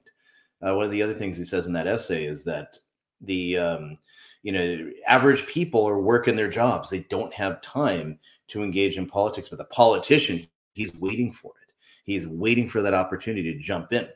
Uh, 0.62 0.76
one 0.76 0.86
of 0.86 0.91
the 0.91 1.02
other 1.03 1.14
things 1.14 1.38
he 1.38 1.45
says 1.45 1.68
in 1.68 1.74
that 1.74 1.88
essay 1.88 2.26
is 2.26 2.44
that 2.45 2.78
the 3.22 3.57
um, 3.57 3.98
you 4.44 4.52
know 4.52 4.91
average 5.07 5.45
people 5.48 5.88
are 5.88 5.99
working 6.02 6.36
their 6.36 6.49
jobs; 6.49 6.90
they 6.90 7.02
don't 7.10 7.34
have 7.34 7.62
time 7.62 8.20
to 8.47 8.63
engage 8.63 8.97
in 8.97 9.07
politics. 9.07 9.49
But 9.49 9.57
the 9.57 9.65
politician, 9.65 10.47
he's 10.73 10.93
waiting 10.95 11.31
for 11.31 11.53
it. 11.63 11.73
He's 12.03 12.27
waiting 12.27 12.69
for 12.69 12.81
that 12.81 12.93
opportunity 12.93 13.51
to 13.51 13.59
jump 13.59 13.91
in, 13.93 14.07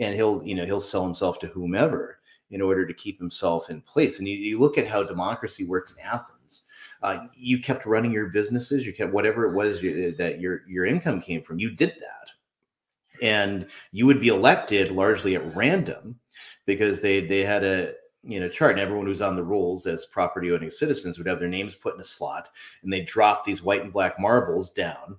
and 0.00 0.14
he'll 0.14 0.42
you 0.44 0.54
know 0.54 0.64
he'll 0.64 0.80
sell 0.80 1.04
himself 1.04 1.38
to 1.40 1.48
whomever 1.48 2.20
in 2.50 2.62
order 2.62 2.86
to 2.86 2.94
keep 2.94 3.18
himself 3.18 3.70
in 3.70 3.80
place. 3.82 4.18
And 4.18 4.28
you, 4.28 4.36
you 4.36 4.58
look 4.58 4.78
at 4.78 4.86
how 4.86 5.02
democracy 5.02 5.64
worked 5.64 5.90
in 5.90 5.98
Athens. 5.98 6.62
Uh, 7.02 7.26
you 7.34 7.58
kept 7.60 7.86
running 7.86 8.12
your 8.12 8.28
businesses. 8.28 8.86
You 8.86 8.92
kept 8.92 9.12
whatever 9.12 9.46
it 9.46 9.54
was 9.54 9.82
you, 9.82 10.12
that 10.12 10.40
your 10.40 10.62
your 10.66 10.86
income 10.86 11.20
came 11.20 11.42
from. 11.42 11.58
You 11.58 11.70
did 11.70 11.94
that, 12.00 13.22
and 13.22 13.66
you 13.92 14.06
would 14.06 14.20
be 14.20 14.28
elected 14.28 14.90
largely 14.90 15.36
at 15.36 15.54
random 15.54 16.18
because 16.64 17.00
they 17.00 17.20
they 17.20 17.44
had 17.44 17.64
a 17.64 17.92
you 18.26 18.40
know 18.40 18.48
chart 18.48 18.72
and 18.72 18.80
everyone 18.80 19.06
who's 19.06 19.22
on 19.22 19.36
the 19.36 19.42
rolls 19.42 19.86
as 19.86 20.06
property 20.06 20.50
owning 20.50 20.70
citizens 20.70 21.16
would 21.16 21.26
have 21.26 21.38
their 21.38 21.48
names 21.48 21.74
put 21.74 21.94
in 21.94 22.00
a 22.00 22.04
slot 22.04 22.48
and 22.82 22.92
they 22.92 23.02
drop 23.02 23.44
these 23.44 23.62
white 23.62 23.82
and 23.82 23.92
black 23.92 24.18
marbles 24.18 24.72
down. 24.72 25.16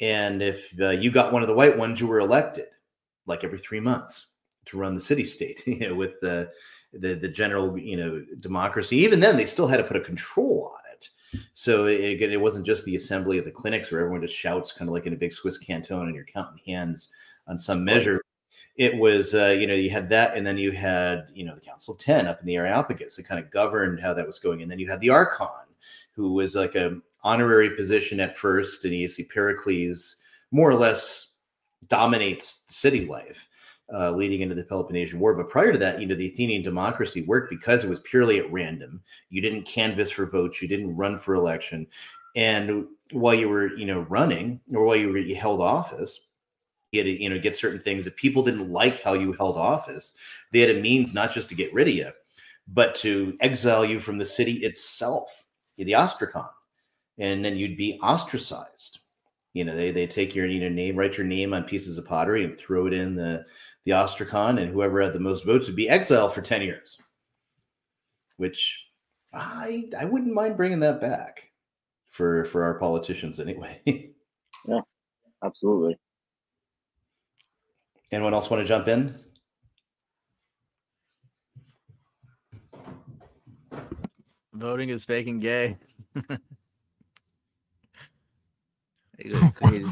And 0.00 0.42
if 0.42 0.72
uh, 0.80 0.90
you 0.90 1.10
got 1.10 1.32
one 1.32 1.42
of 1.42 1.48
the 1.48 1.54
white 1.54 1.78
ones 1.78 2.00
you 2.00 2.06
were 2.06 2.20
elected 2.20 2.66
like 3.26 3.44
every 3.44 3.58
three 3.58 3.80
months 3.80 4.26
to 4.66 4.78
run 4.78 4.94
the 4.94 5.00
city 5.00 5.24
state 5.24 5.62
you 5.66 5.88
know 5.88 5.94
with 5.94 6.20
the 6.20 6.50
the 6.92 7.14
the 7.14 7.28
general 7.28 7.78
you 7.78 7.96
know 7.96 8.24
democracy. 8.40 8.96
Even 8.96 9.20
then 9.20 9.36
they 9.36 9.46
still 9.46 9.66
had 9.66 9.78
to 9.78 9.84
put 9.84 9.96
a 9.96 10.00
control 10.00 10.72
on 10.74 10.80
it. 10.92 11.08
So 11.54 11.86
it, 11.86 12.20
it 12.20 12.40
wasn't 12.40 12.66
just 12.66 12.84
the 12.84 12.96
assembly 12.96 13.38
of 13.38 13.44
the 13.44 13.50
clinics 13.50 13.90
where 13.90 14.02
everyone 14.02 14.20
just 14.20 14.36
shouts 14.36 14.72
kind 14.72 14.88
of 14.88 14.92
like 14.92 15.06
in 15.06 15.14
a 15.14 15.16
big 15.16 15.32
swiss 15.32 15.56
canton 15.56 16.06
and 16.06 16.14
you're 16.14 16.26
counting 16.26 16.60
hands 16.66 17.10
on 17.46 17.58
some 17.58 17.84
measure 17.84 18.20
it 18.76 18.96
was 18.96 19.34
uh, 19.34 19.54
you 19.58 19.66
know 19.66 19.74
you 19.74 19.90
had 19.90 20.08
that 20.08 20.36
and 20.36 20.46
then 20.46 20.56
you 20.56 20.72
had 20.72 21.28
you 21.34 21.44
know 21.44 21.54
the 21.54 21.60
council 21.60 21.92
of 21.92 22.00
10 22.00 22.26
up 22.26 22.40
in 22.40 22.46
the 22.46 22.56
areopagus 22.56 23.16
that 23.16 23.24
kind 23.24 23.42
of 23.42 23.50
governed 23.50 24.00
how 24.00 24.14
that 24.14 24.26
was 24.26 24.38
going. 24.38 24.62
And 24.62 24.70
then 24.70 24.78
you 24.78 24.88
had 24.88 25.00
the 25.00 25.10
archon 25.10 25.48
who 26.12 26.32
was 26.32 26.54
like 26.54 26.74
a 26.74 26.98
honorary 27.22 27.70
position 27.70 28.20
at 28.20 28.36
first 28.36 28.84
and 28.84 28.94
you 28.94 29.08
see 29.08 29.24
pericles 29.24 30.16
more 30.50 30.70
or 30.70 30.74
less 30.74 31.28
dominates 31.88 32.64
city 32.68 33.06
life 33.06 33.48
uh, 33.92 34.10
leading 34.10 34.40
into 34.40 34.54
the 34.54 34.64
peloponnesian 34.64 35.20
war. 35.20 35.34
But 35.34 35.50
prior 35.50 35.72
to 35.72 35.78
that 35.78 36.00
you 36.00 36.06
know 36.06 36.14
the 36.14 36.28
athenian 36.28 36.62
democracy 36.62 37.22
worked 37.22 37.50
because 37.50 37.84
it 37.84 37.90
was 37.90 38.00
purely 38.04 38.38
at 38.38 38.50
random. 38.50 39.02
You 39.28 39.42
didn't 39.42 39.64
canvass 39.64 40.10
for 40.10 40.24
votes. 40.24 40.62
You 40.62 40.68
didn't 40.68 40.96
run 40.96 41.18
for 41.18 41.34
election. 41.34 41.86
And 42.36 42.86
while 43.10 43.34
you 43.34 43.50
were 43.50 43.76
you 43.76 43.84
know 43.84 44.00
running 44.08 44.60
or 44.72 44.86
while 44.86 44.96
you, 44.96 45.08
were, 45.08 45.18
you 45.18 45.36
held 45.36 45.60
office 45.60 46.28
get 46.92 47.06
you 47.06 47.30
know 47.30 47.38
get 47.38 47.56
certain 47.56 47.80
things 47.80 48.06
if 48.06 48.14
people 48.16 48.42
didn't 48.42 48.70
like 48.70 49.02
how 49.02 49.14
you 49.14 49.32
held 49.32 49.56
office. 49.56 50.14
They 50.52 50.60
had 50.60 50.70
a 50.76 50.80
means 50.80 51.14
not 51.14 51.32
just 51.32 51.48
to 51.48 51.54
get 51.54 51.72
rid 51.72 51.88
of 51.88 51.94
you 51.94 52.10
but 52.68 52.94
to 52.94 53.36
exile 53.40 53.84
you 53.84 54.00
from 54.00 54.18
the 54.18 54.24
city 54.24 54.58
itself 54.64 55.44
the 55.78 55.92
ostracon. 55.92 56.48
And 57.18 57.44
then 57.44 57.56
you'd 57.56 57.76
be 57.76 57.98
ostracized. 58.02 59.00
You 59.52 59.64
know 59.64 59.74
they 59.74 59.90
they 59.90 60.06
take 60.06 60.34
your 60.34 60.46
you 60.46 60.60
know 60.60 60.68
name 60.68 60.96
write 60.96 61.18
your 61.18 61.26
name 61.26 61.52
on 61.52 61.64
pieces 61.64 61.98
of 61.98 62.06
pottery 62.06 62.44
and 62.44 62.58
throw 62.58 62.86
it 62.86 62.94
in 62.94 63.14
the 63.14 63.44
the 63.84 63.92
ostracon 63.92 64.62
and 64.62 64.72
whoever 64.72 65.02
had 65.02 65.12
the 65.12 65.20
most 65.20 65.44
votes 65.44 65.66
would 65.66 65.76
be 65.76 65.90
exiled 65.90 66.32
for 66.32 66.40
10 66.40 66.62
years. 66.62 66.98
Which 68.36 68.86
i 69.34 69.84
i 69.98 70.04
wouldn't 70.04 70.32
mind 70.32 70.56
bringing 70.56 70.80
that 70.80 71.00
back 71.00 71.50
for 72.10 72.44
for 72.46 72.62
our 72.62 72.78
politicians 72.78 73.40
anyway. 73.40 73.80
Yeah 74.64 74.80
absolutely 75.44 75.98
Anyone 78.12 78.34
else 78.34 78.50
want 78.50 78.60
to 78.60 78.66
jump 78.66 78.88
in? 78.88 79.18
Voting 84.52 84.90
is 84.90 85.04
fake 85.04 85.26
and 85.28 85.40
gay. 85.40 85.78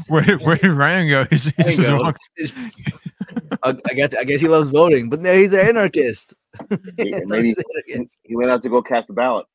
where, 0.07 0.37
where 0.37 0.55
did 0.57 0.71
Ryan 0.71 1.09
go? 1.09 1.23
He 1.29 1.37
just, 1.37 1.55
he 1.57 1.63
just 1.75 2.03
walked. 2.03 2.29
I 3.63 3.93
guess 3.95 4.15
I 4.15 4.23
guess 4.23 4.39
he 4.39 4.47
loves 4.47 4.69
voting, 4.69 5.09
but 5.09 5.19
no, 5.21 5.33
he's 5.33 5.53
an 5.53 5.61
anarchist. 5.61 6.33
Maybe 6.97 7.55
he 8.23 8.35
went 8.35 8.51
out 8.51 8.61
to 8.61 8.69
go 8.69 8.81
cast 8.81 9.09
a 9.09 9.13
ballot. 9.13 9.47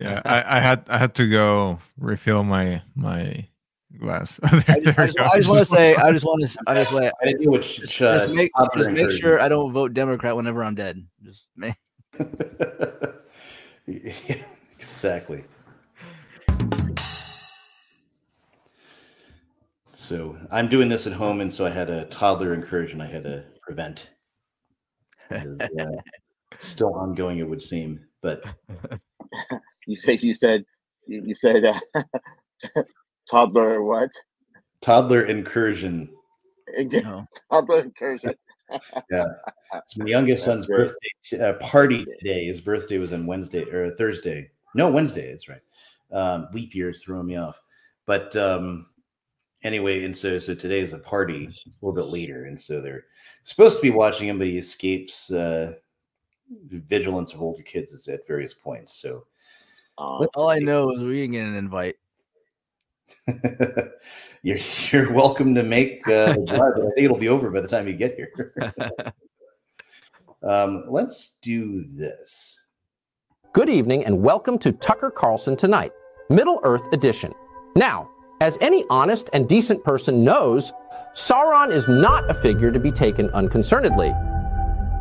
Yeah, 0.00 0.22
I, 0.24 0.56
I 0.56 0.60
had 0.60 0.86
I 0.88 0.98
had 0.98 1.14
to 1.16 1.28
go 1.28 1.78
refill 1.98 2.42
my 2.42 2.82
my 2.94 3.48
glass. 3.98 4.38
I 4.44 4.80
just, 4.80 4.98
I 4.98 5.06
just, 5.06 5.18
just 5.36 5.48
want 5.48 5.58
to 5.58 5.64
say, 5.64 5.94
I 5.96 6.12
just 6.12 6.24
want 6.24 6.46
to, 6.46 6.58
I 6.66 6.74
just 6.74 6.92
want, 6.92 7.12
I 7.22 7.24
didn't 7.26 7.44
know 7.44 7.58
just, 7.58 7.96
just 7.96 8.28
make, 8.30 8.50
just 8.74 8.90
make 8.90 9.10
sure 9.10 9.40
I 9.40 9.48
don't 9.48 9.72
vote 9.72 9.94
Democrat 9.94 10.36
whenever 10.36 10.62
I'm 10.62 10.74
dead. 10.74 11.04
Just 11.22 11.50
make. 11.56 11.74
yeah, 13.86 14.36
exactly. 14.78 15.44
So 19.92 20.36
I'm 20.52 20.68
doing 20.68 20.88
this 20.88 21.06
at 21.06 21.12
home, 21.12 21.40
and 21.40 21.52
so 21.52 21.66
I 21.66 21.70
had 21.70 21.90
a 21.90 22.04
toddler 22.04 22.54
incursion 22.54 23.00
I 23.00 23.06
had 23.06 23.24
to 23.24 23.44
prevent. 23.62 24.08
uh, 25.30 25.44
still 26.58 26.94
ongoing, 26.94 27.38
it 27.38 27.48
would 27.48 27.62
seem, 27.62 28.00
but 28.22 28.44
you 29.86 29.96
say 29.96 30.14
you 30.14 30.34
said 30.34 30.64
you 31.06 31.34
said 31.34 31.64
uh, 31.64 31.78
toddler 33.28 33.82
what? 33.82 34.10
Toddler 34.80 35.24
incursion. 35.24 36.08
No. 36.78 37.24
toddler 37.50 37.80
incursion. 37.80 38.34
yeah, 39.10 39.24
it's 39.74 39.96
my 39.96 40.06
youngest 40.06 40.44
son's 40.44 40.66
birthday 40.66 41.40
uh, 41.40 41.54
party 41.54 42.04
today. 42.04 42.46
His 42.46 42.60
birthday 42.60 42.98
was 42.98 43.12
on 43.12 43.26
Wednesday 43.26 43.62
or 43.62 43.94
Thursday. 43.94 44.50
No, 44.74 44.90
Wednesday. 44.90 45.30
That's 45.30 45.48
right. 45.48 45.60
Um, 46.12 46.48
leap 46.52 46.74
years 46.74 47.02
throwing 47.02 47.26
me 47.26 47.36
off. 47.36 47.60
But 48.06 48.34
um, 48.36 48.86
anyway, 49.62 50.04
and 50.04 50.16
so 50.16 50.38
so 50.38 50.54
today 50.54 50.80
is 50.80 50.92
a 50.92 50.98
party 50.98 51.46
a 51.46 51.70
little 51.84 51.94
bit 51.94 52.10
later, 52.10 52.46
and 52.46 52.60
so 52.60 52.80
they're 52.80 53.04
supposed 53.44 53.76
to 53.76 53.82
be 53.82 53.90
watching 53.90 54.28
him, 54.28 54.38
but 54.38 54.48
he 54.48 54.58
escapes 54.58 55.30
uh, 55.30 55.74
vigilance 56.70 57.32
of 57.32 57.42
older 57.42 57.62
kids 57.62 58.08
at 58.08 58.26
various 58.26 58.54
points. 58.54 59.00
So 59.00 59.26
all 59.98 60.48
I 60.48 60.58
know 60.58 60.90
is 60.90 60.98
we 60.98 61.14
didn't 61.14 61.32
get 61.32 61.46
an 61.46 61.54
invite. 61.54 61.96
you're 64.42 64.58
you're 64.90 65.12
welcome 65.12 65.54
to 65.54 65.62
make 65.62 66.06
uh, 66.06 66.34
the 66.34 66.44
drive, 66.46 66.72
but 66.76 66.82
I 66.82 66.90
think 66.90 67.04
it'll 67.04 67.16
be 67.16 67.28
over 67.28 67.50
by 67.50 67.60
the 67.60 67.68
time 67.68 67.88
you 67.88 67.94
get 67.94 68.14
here. 68.14 68.54
um, 70.42 70.84
let's 70.88 71.36
do 71.42 71.82
this. 71.82 72.58
Good 73.52 73.68
evening 73.68 74.04
and 74.04 74.22
welcome 74.22 74.58
to 74.58 74.72
Tucker 74.72 75.10
Carlson 75.10 75.56
Tonight, 75.56 75.92
Middle 76.30 76.60
Earth 76.62 76.86
Edition. 76.92 77.32
Now, 77.74 78.10
as 78.40 78.58
any 78.60 78.84
honest 78.90 79.30
and 79.32 79.48
decent 79.48 79.82
person 79.82 80.22
knows, 80.22 80.72
Sauron 81.14 81.70
is 81.70 81.88
not 81.88 82.28
a 82.30 82.34
figure 82.34 82.70
to 82.70 82.78
be 82.78 82.92
taken 82.92 83.30
unconcernedly. 83.30 84.12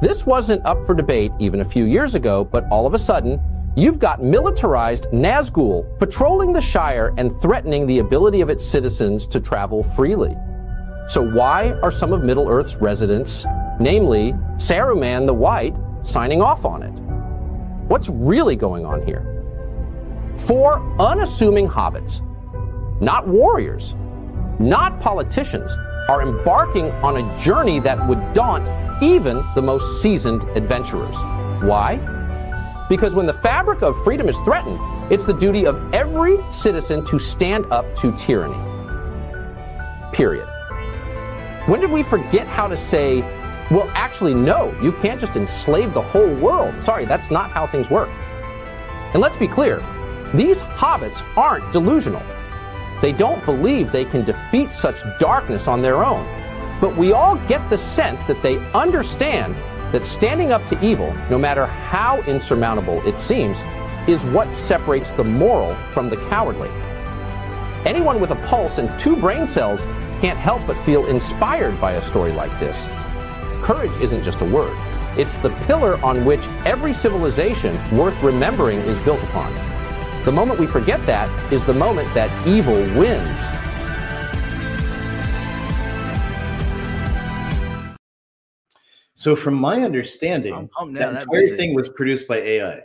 This 0.01 0.25
wasn't 0.25 0.65
up 0.65 0.85
for 0.85 0.93
debate 0.93 1.31
even 1.39 1.61
a 1.61 1.65
few 1.65 1.85
years 1.85 2.15
ago, 2.15 2.43
but 2.43 2.65
all 2.71 2.87
of 2.87 2.93
a 2.93 2.99
sudden, 2.99 3.39
You've 3.77 3.99
got 3.99 4.23
militarized 4.23 5.07
Nazgul 5.11 5.99
patrolling 5.99 6.53
the 6.53 6.61
Shire 6.61 7.13
and 7.17 7.41
threatening 7.41 7.85
the 7.85 7.99
ability 7.99 8.39
of 8.39 8.49
its 8.49 8.65
citizens 8.65 9.27
to 9.27 9.41
travel 9.41 9.83
freely. 9.83 10.33
So 11.09 11.21
why 11.21 11.73
are 11.83 11.91
some 11.91 12.13
of 12.13 12.23
Middle 12.23 12.47
Earth's 12.47 12.77
residents, 12.77 13.45
namely 13.81 14.31
Saruman 14.55 15.25
the 15.25 15.33
White, 15.33 15.75
signing 16.03 16.41
off 16.41 16.63
on 16.63 16.83
it? 16.83 16.93
What's 17.89 18.07
really 18.07 18.55
going 18.55 18.85
on 18.85 19.05
here? 19.05 19.25
Four 20.37 20.79
unassuming 20.97 21.67
hobbits, 21.67 22.21
not 23.01 23.27
warriors, 23.27 23.97
not 24.57 25.01
politicians, 25.01 25.75
are 26.07 26.21
embarking 26.21 26.91
on 27.03 27.17
a 27.17 27.37
journey 27.37 27.79
that 27.81 28.07
would 28.07 28.19
daunt 28.31 28.69
even 29.03 29.43
the 29.53 29.61
most 29.61 30.01
seasoned 30.01 30.43
adventurers. 30.55 31.15
Why? 31.61 32.14
Because 32.87 33.15
when 33.15 33.25
the 33.25 33.33
fabric 33.33 33.81
of 33.81 33.95
freedom 34.03 34.29
is 34.29 34.37
threatened, 34.39 34.79
it's 35.11 35.25
the 35.25 35.33
duty 35.33 35.65
of 35.65 35.93
every 35.93 36.37
citizen 36.51 37.03
to 37.05 37.17
stand 37.17 37.65
up 37.71 37.95
to 37.95 38.11
tyranny. 38.11 38.59
Period. 40.11 40.47
When 41.65 41.81
did 41.81 41.91
we 41.91 42.03
forget 42.03 42.45
how 42.45 42.67
to 42.67 42.77
say, 42.77 43.21
well, 43.71 43.89
actually, 43.95 44.35
no, 44.35 44.71
you 44.81 44.91
can't 44.93 45.19
just 45.19 45.35
enslave 45.35 45.93
the 45.93 46.01
whole 46.01 46.33
world? 46.35 46.75
Sorry, 46.83 47.05
that's 47.05 47.31
not 47.31 47.49
how 47.49 47.65
things 47.65 47.89
work. 47.89 48.09
And 49.13 49.21
let's 49.21 49.37
be 49.37 49.47
clear 49.47 49.81
these 50.33 50.61
hobbits 50.61 51.23
aren't 51.35 51.71
delusional. 51.71 52.21
They 53.01 53.13
don't 53.13 53.43
believe 53.45 53.91
they 53.91 54.05
can 54.05 54.23
defeat 54.25 54.73
such 54.73 54.97
darkness 55.19 55.67
on 55.67 55.81
their 55.81 56.03
own. 56.03 56.25
But 56.79 56.95
we 56.95 57.13
all 57.13 57.37
get 57.47 57.67
the 57.69 57.77
sense 57.77 58.23
that 58.25 58.41
they 58.43 58.57
understand 58.73 59.55
that 59.95 60.05
standing 60.05 60.51
up 60.51 60.67
to 60.67 60.77
evil, 60.85 61.15
no 61.29 61.39
matter 61.39 61.65
how 61.65 62.21
insurmountable 62.23 63.01
it 63.07 63.17
seems, 63.17 63.63
is 64.09 64.21
what 64.33 64.53
separates 64.53 65.11
the 65.11 65.23
moral 65.23 65.73
from 65.93 66.09
the 66.09 66.17
cowardly. 66.27 66.69
Anyone 67.85 68.19
with 68.19 68.31
a 68.31 68.47
pulse 68.47 68.77
and 68.77 68.89
two 68.99 69.15
brain 69.15 69.47
cells 69.47 69.85
can't 70.19 70.37
help 70.37 70.67
but 70.67 70.75
feel 70.83 71.05
inspired 71.05 71.79
by 71.79 71.93
a 71.93 72.01
story 72.01 72.33
like 72.33 72.51
this. 72.59 72.85
Courage 73.63 73.95
isn't 74.01 74.21
just 74.21 74.41
a 74.41 74.45
word. 74.45 74.75
It's 75.17 75.37
the 75.37 75.49
pillar 75.65 75.95
on 76.03 76.25
which 76.25 76.45
every 76.65 76.91
civilization 76.91 77.73
worth 77.97 78.21
remembering 78.21 78.79
is 78.79 78.99
built 79.03 79.23
upon. 79.23 79.53
The 80.25 80.33
moment 80.33 80.59
we 80.59 80.67
forget 80.67 80.99
that 81.05 81.29
is 81.53 81.65
the 81.65 81.73
moment 81.73 82.13
that 82.15 82.29
evil 82.45 82.75
wins. 82.99 83.39
So, 89.25 89.35
from 89.35 89.55
my 89.55 89.81
understanding, 89.81 90.53
I'm 90.53 90.67
pumped 90.67 90.93
now, 90.93 90.99
that 90.99 91.13
that 91.13 91.21
entire 91.23 91.41
music. 91.41 91.57
thing 91.57 91.73
was 91.73 91.89
produced 91.89 92.27
by 92.27 92.37
AI. 92.37 92.81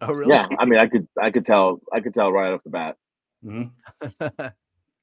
Oh, 0.00 0.14
really? 0.14 0.30
Yeah, 0.30 0.48
I 0.58 0.64
mean, 0.64 0.80
I 0.80 0.86
could, 0.86 1.06
I 1.20 1.30
could 1.30 1.44
tell, 1.44 1.78
I 1.92 2.00
could 2.00 2.14
tell 2.14 2.32
right 2.32 2.54
off 2.54 2.64
the 2.64 2.70
bat. 2.70 2.96
Mhm. 3.44 3.70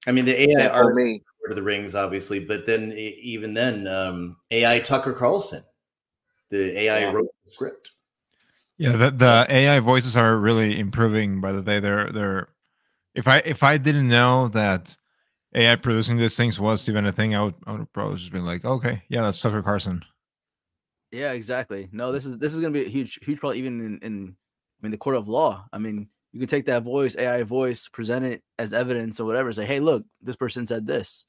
I 0.08 0.12
mean, 0.12 0.26
the 0.26 0.50
AI 0.50 0.68
are 0.70 0.92
me, 0.96 1.22
Lord 1.40 1.52
of 1.52 1.56
the 1.56 1.62
Rings, 1.62 1.94
obviously, 1.94 2.40
but 2.40 2.66
then 2.66 2.94
even 2.94 3.54
then, 3.54 3.86
um, 3.86 4.38
AI 4.50 4.80
Tucker 4.80 5.14
Carlson, 5.14 5.64
the 6.50 6.80
AI 6.80 7.02
Yeah. 7.02 7.12
wrote 7.12 7.30
the 7.46 7.52
script. 7.52 7.92
Yeah, 8.80 8.94
the, 8.94 9.12
the 9.12 9.46
AI 9.50 9.80
voices 9.82 10.16
are 10.16 10.36
really 10.36 10.80
improving 10.80 11.42
by 11.42 11.52
the 11.52 11.62
day. 11.62 11.80
They're 11.80 12.12
they're 12.12 12.48
if 13.14 13.28
I 13.28 13.38
if 13.46 13.62
I 13.62 13.78
didn't 13.78 14.08
know 14.08 14.48
that 14.48 14.98
AI 15.54 15.76
producing 15.76 16.18
these 16.18 16.36
things 16.36 16.60
was 16.60 16.90
even 16.90 17.06
a 17.06 17.12
thing, 17.12 17.36
I 17.36 17.44
would 17.44 17.56
I 17.68 17.72
would 17.74 17.82
have 17.82 17.94
probably 17.94 18.18
just 18.18 18.32
been 18.32 18.46
like, 18.46 18.66
okay, 18.66 19.04
yeah, 19.10 19.22
that's 19.22 19.40
Tucker 19.40 19.62
Carlson. 19.62 20.04
Yeah, 21.12 21.34
exactly. 21.34 21.90
No, 21.92 22.12
this 22.12 22.26
is 22.26 22.38
this 22.38 22.54
is 22.54 22.60
gonna 22.60 22.72
be 22.72 22.86
a 22.86 22.90
huge, 22.90 23.20
huge 23.24 23.40
problem 23.40 23.58
even 23.58 23.80
in, 23.82 24.00
in 24.00 24.36
I 24.82 24.86
mean 24.86 24.92
the 24.92 24.98
court 24.98 25.16
of 25.16 25.28
law. 25.28 25.66
I 25.74 25.78
mean, 25.78 26.08
you 26.32 26.40
can 26.40 26.48
take 26.48 26.66
that 26.66 26.84
voice, 26.84 27.16
AI 27.18 27.44
voice, 27.44 27.88
present 27.88 28.26
it 28.26 28.44
as 28.58 28.74
evidence 28.74 29.20
or 29.20 29.26
whatever, 29.26 29.52
say, 29.52 29.66
hey, 29.66 29.80
look, 29.80 30.06
this 30.22 30.36
person 30.36 30.66
said 30.66 30.86
this. 30.86 31.26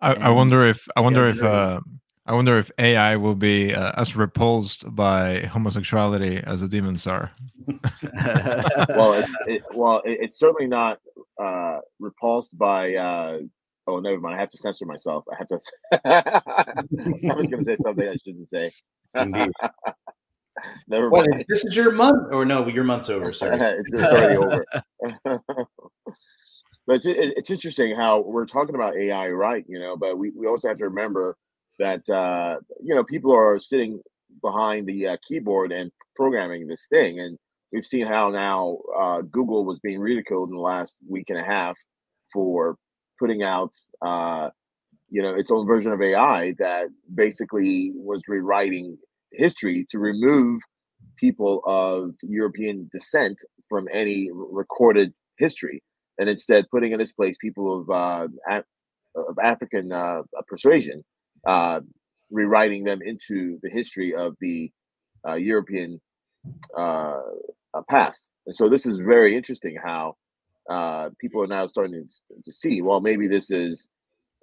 I, 0.00 0.14
I 0.14 0.30
wonder 0.30 0.64
if 0.64 0.86
I 0.96 1.00
wonder 1.00 1.26
if 1.26 1.42
uh, 1.42 1.80
I 2.26 2.34
wonder 2.34 2.58
if 2.58 2.70
AI 2.78 3.16
will 3.16 3.36
be 3.36 3.72
uh, 3.72 3.92
as 3.96 4.16
repulsed 4.16 4.94
by 4.94 5.42
homosexuality 5.42 6.38
as 6.38 6.60
the 6.60 6.68
demons 6.68 7.06
are. 7.06 7.30
well, 7.68 9.12
it's 9.14 9.34
it, 9.46 9.62
well, 9.72 10.02
it, 10.04 10.18
it's 10.20 10.38
certainly 10.38 10.66
not 10.66 10.98
uh, 11.40 11.78
repulsed 12.00 12.58
by. 12.58 12.94
Uh, 12.94 13.38
oh, 13.86 14.00
never 14.00 14.18
mind. 14.18 14.34
I 14.34 14.40
have 14.40 14.50
to 14.50 14.58
censor 14.58 14.86
myself. 14.86 15.24
I 15.32 15.36
have 15.38 15.46
to. 15.48 15.58
I 17.30 17.34
was 17.34 17.46
going 17.46 17.64
to 17.64 17.64
say 17.64 17.76
something 17.76 18.08
I 18.08 18.16
shouldn't 18.16 18.48
say. 18.48 18.72
Indeed. 19.14 19.50
never 20.88 21.10
What, 21.10 21.28
mind. 21.30 21.44
this 21.48 21.64
is 21.64 21.76
your 21.76 21.92
month, 21.92 22.32
or 22.32 22.44
no? 22.44 22.66
Your 22.66 22.84
month's 22.84 23.10
over. 23.10 23.32
Sorry. 23.34 23.58
it's, 23.58 23.94
it's 23.94 24.12
already 24.12 24.36
over. 24.36 24.64
but 26.86 26.94
it's, 26.96 27.06
it's 27.06 27.50
interesting 27.50 27.94
how 27.94 28.20
we're 28.20 28.46
talking 28.46 28.74
about 28.74 28.96
AI, 28.96 29.28
right? 29.28 29.64
You 29.68 29.78
know, 29.78 29.96
but 29.96 30.18
we, 30.18 30.30
we 30.30 30.46
also 30.46 30.68
have 30.68 30.78
to 30.78 30.84
remember 30.84 31.36
that 31.78 32.08
uh, 32.08 32.56
you 32.82 32.94
know 32.94 33.04
people 33.04 33.34
are 33.34 33.58
sitting 33.58 34.00
behind 34.42 34.86
the 34.86 35.08
uh, 35.08 35.16
keyboard 35.26 35.72
and 35.72 35.90
programming 36.14 36.66
this 36.66 36.86
thing, 36.88 37.20
and 37.20 37.38
we've 37.72 37.84
seen 37.84 38.06
how 38.06 38.30
now 38.30 38.78
uh, 38.98 39.22
Google 39.22 39.64
was 39.64 39.80
being 39.80 40.00
ridiculed 40.00 40.50
in 40.50 40.56
the 40.56 40.62
last 40.62 40.96
week 41.08 41.30
and 41.30 41.38
a 41.38 41.44
half 41.44 41.76
for 42.32 42.76
putting 43.18 43.42
out 43.42 43.72
uh, 44.04 44.50
you 45.08 45.22
know 45.22 45.34
its 45.34 45.50
own 45.50 45.66
version 45.66 45.92
of 45.92 46.02
AI 46.02 46.54
that 46.58 46.88
basically 47.14 47.92
was 47.94 48.22
rewriting 48.28 48.98
history 49.32 49.86
to 49.90 49.98
remove 49.98 50.60
people 51.16 51.62
of 51.66 52.14
European 52.22 52.88
descent 52.92 53.42
from 53.68 53.88
any 53.92 54.30
recorded 54.32 55.12
history, 55.38 55.82
and 56.18 56.28
instead 56.28 56.66
putting 56.70 56.92
in 56.92 57.00
its 57.00 57.12
place 57.12 57.36
people 57.40 57.80
of 57.80 57.90
uh, 57.90 58.28
Af- 58.48 58.64
of 59.16 59.38
African 59.42 59.92
uh, 59.92 60.22
persuasion, 60.46 61.04
uh, 61.46 61.80
rewriting 62.30 62.84
them 62.84 63.00
into 63.02 63.58
the 63.62 63.70
history 63.70 64.14
of 64.14 64.36
the 64.40 64.70
uh, 65.26 65.34
European 65.34 66.00
uh, 66.76 67.20
uh, 67.74 67.82
past. 67.88 68.28
And 68.46 68.54
so 68.54 68.68
this 68.68 68.86
is 68.86 68.98
very 68.98 69.36
interesting 69.36 69.76
how 69.82 70.16
people 71.20 71.42
are 71.42 71.46
now 71.46 71.66
starting 71.66 72.06
to, 72.06 72.42
to 72.42 72.52
see. 72.52 72.82
Well, 72.82 73.00
maybe 73.00 73.28
this 73.28 73.50
is 73.50 73.88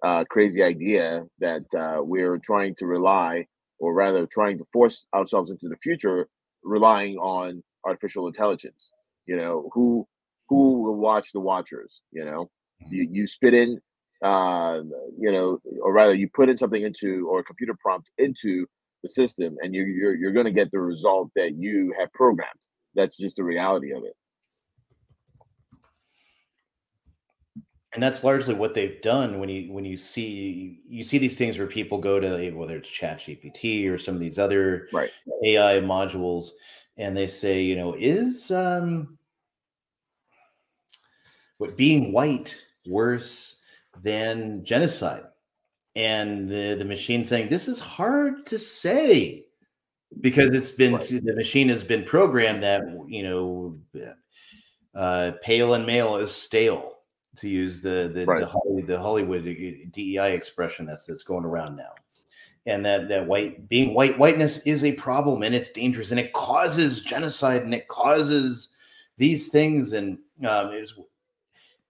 a 0.03 0.25
crazy 0.29 0.61
idea 0.61 1.23
that 1.39 1.63
uh, 1.75 1.99
we're 2.01 2.37
trying 2.37 2.75
to 2.75 2.85
rely, 2.85 3.45
or 3.79 3.93
rather, 3.93 4.27
trying 4.27 4.57
to 4.57 4.65
force 4.73 5.05
ourselves 5.15 5.49
into 5.49 5.69
the 5.69 5.77
future, 5.77 6.27
relying 6.63 7.17
on 7.17 7.63
artificial 7.85 8.27
intelligence. 8.27 8.91
You 9.25 9.37
know, 9.37 9.69
who 9.73 10.05
who 10.49 10.83
will 10.83 10.97
watch 10.97 11.31
the 11.31 11.39
watchers? 11.39 12.01
You 12.11 12.25
know, 12.25 12.49
you, 12.91 13.07
you 13.09 13.27
spit 13.27 13.53
in, 13.53 13.79
uh, 14.23 14.79
you 15.17 15.31
know, 15.31 15.59
or 15.81 15.93
rather, 15.93 16.13
you 16.13 16.29
put 16.33 16.49
in 16.49 16.57
something 16.57 16.83
into 16.83 17.27
or 17.29 17.39
a 17.39 17.43
computer 17.43 17.75
prompt 17.79 18.11
into 18.17 18.67
the 19.03 19.09
system, 19.09 19.55
and 19.61 19.73
you, 19.73 19.83
you're 19.85 20.15
you're 20.15 20.33
going 20.33 20.45
to 20.45 20.51
get 20.51 20.71
the 20.71 20.79
result 20.79 21.29
that 21.35 21.55
you 21.57 21.93
have 21.97 22.11
programmed. 22.13 22.49
That's 22.95 23.17
just 23.17 23.37
the 23.37 23.43
reality 23.43 23.91
of 23.93 24.03
it. 24.03 24.15
And 27.93 28.01
that's 28.01 28.23
largely 28.23 28.53
what 28.53 28.73
they've 28.73 29.01
done 29.01 29.39
when 29.39 29.49
you 29.49 29.71
when 29.71 29.85
you 29.85 29.97
see 29.97 30.79
you 30.87 31.03
see 31.03 31.17
these 31.17 31.37
things 31.37 31.57
where 31.57 31.67
people 31.67 31.97
go 31.97 32.19
to 32.19 32.51
whether 32.51 32.77
it's 32.77 32.89
chat 32.89 33.19
gpt 33.19 33.89
or 33.89 33.97
some 33.97 34.15
of 34.15 34.21
these 34.21 34.39
other 34.39 34.87
Right. 34.91 35.11
ai 35.45 35.79
modules 35.79 36.51
and 36.97 37.15
they 37.15 37.27
say 37.27 37.61
you 37.61 37.75
know 37.75 37.95
is 37.97 38.51
um 38.51 39.17
what 41.57 41.77
being 41.77 42.11
white 42.11 42.59
worse 42.87 43.57
than 44.01 44.63
genocide 44.65 45.25
and 45.95 46.49
the 46.49 46.75
the 46.75 46.85
machine 46.85 47.23
saying 47.23 47.49
this 47.49 47.67
is 47.67 47.79
hard 47.79 48.45
to 48.47 48.57
say 48.57 49.45
because 50.21 50.49
it's 50.53 50.71
been 50.71 50.93
Right. 50.93 51.07
the 51.23 51.35
machine 51.35 51.69
has 51.69 51.83
been 51.83 52.03
programmed 52.03 52.63
that 52.63 52.81
you 53.07 53.23
know 53.23 53.77
uh 54.95 55.31
pale 55.41 55.75
and 55.75 55.85
male 55.85 56.17
is 56.17 56.31
stale 56.31 56.92
to 57.37 57.49
use 57.49 57.81
the 57.81 58.11
the, 58.13 58.25
Right. 58.25 58.41
the, 58.41 58.47
Holly, 58.47 58.81
the 58.83 58.99
Hollywood 58.99 59.41
uh, 59.47 59.89
DEI 59.91 60.33
expression 60.33 60.85
that's 60.85 61.05
that's 61.05 61.23
going 61.23 61.45
around 61.45 61.75
now, 61.75 61.93
and 62.65 62.85
that 62.85 63.09
that 63.09 63.27
white 63.27 63.67
being 63.69 63.93
white 63.93 64.17
whiteness 64.17 64.59
is 64.59 64.83
a 64.83 64.93
problem 64.93 65.43
and 65.43 65.53
it's 65.53 65.71
dangerous 65.71 66.11
and 66.11 66.19
it 66.19 66.33
causes 66.33 67.01
genocide 67.01 67.63
and 67.63 67.73
it 67.73 67.87
causes 67.87 68.69
these 69.17 69.49
things 69.49 69.93
and 69.93 70.17
um, 70.45 70.71
it's 70.71 70.93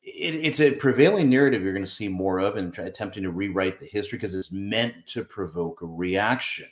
it, 0.04 0.36
it's 0.36 0.60
a 0.60 0.72
prevailing 0.72 1.30
narrative 1.30 1.62
you're 1.62 1.74
going 1.74 1.86
to 1.86 1.92
see 1.92 2.08
more 2.08 2.40
of 2.40 2.56
and 2.58 2.74
try, 2.74 2.86
attempting 2.86 3.24
to 3.24 3.32
rewrite 3.32 3.80
the 3.80 3.86
history 3.86 4.18
because 4.18 4.36
it's 4.36 4.52
meant 4.52 4.94
to 5.08 5.24
provoke 5.24 5.82
a 5.82 5.86
reaction. 5.86 6.68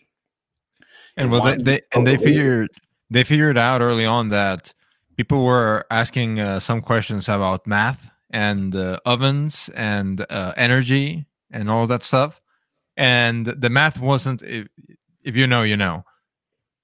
And 1.15 1.25
And 1.25 1.31
well, 1.31 1.41
they, 1.41 1.57
they 1.57 1.81
and 1.93 2.05
they 2.05 2.15
oh, 2.15 2.19
figured 2.19 2.69
they 3.09 3.23
figured 3.23 3.57
out 3.57 3.81
early 3.81 4.05
on 4.05 4.29
that 4.29 4.73
people 5.17 5.43
were 5.43 5.85
asking 5.91 6.39
uh, 6.39 6.59
some 6.59 6.81
questions 6.81 7.27
about 7.27 7.67
math 7.67 8.09
and 8.31 8.75
uh, 8.75 8.99
ovens 9.05 9.69
and 9.75 10.25
uh, 10.29 10.53
energy 10.57 11.25
and 11.51 11.69
all 11.69 11.87
that 11.87 12.03
stuff, 12.03 12.41
and 12.97 13.45
the 13.45 13.69
math 13.69 13.99
wasn't. 13.99 14.41
If, 14.41 14.67
if 15.23 15.35
you 15.35 15.47
know, 15.47 15.63
you 15.63 15.77
know. 15.77 16.03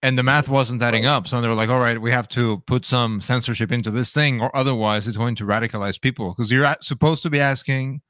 And 0.04 0.16
the 0.16 0.24
math 0.24 0.48
wasn't 0.48 0.84
adding 0.84 1.08
up, 1.08 1.28
so 1.28 1.42
they 1.42 1.48
were 1.48 1.56
like, 1.56 1.70
"All 1.70 1.80
right, 1.80 2.00
we 2.00 2.12
have 2.12 2.28
to 2.30 2.62
put 2.68 2.86
some 2.86 3.20
censorship 3.20 3.72
into 3.72 3.90
this 3.90 4.14
thing, 4.14 4.40
or 4.42 4.56
otherwise, 4.56 5.08
it's 5.08 5.18
going 5.18 5.34
to 5.36 5.44
radicalize 5.44 6.00
people." 6.00 6.30
Because 6.30 6.52
you're 6.52 6.76
supposed 6.82 7.24
to 7.24 7.32
be 7.32 7.40
asking 7.40 8.02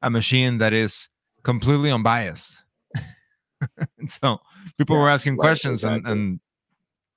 a 0.00 0.08
machine 0.10 0.58
that 0.58 0.72
is 0.72 1.08
completely 1.42 1.90
unbiased. 1.90 2.62
and 3.98 4.10
so 4.22 4.38
people 4.78 4.96
were 4.96 5.10
asking 5.10 5.36
right, 5.36 5.44
questions 5.44 5.84
and, 5.84 6.06
and 6.06 6.40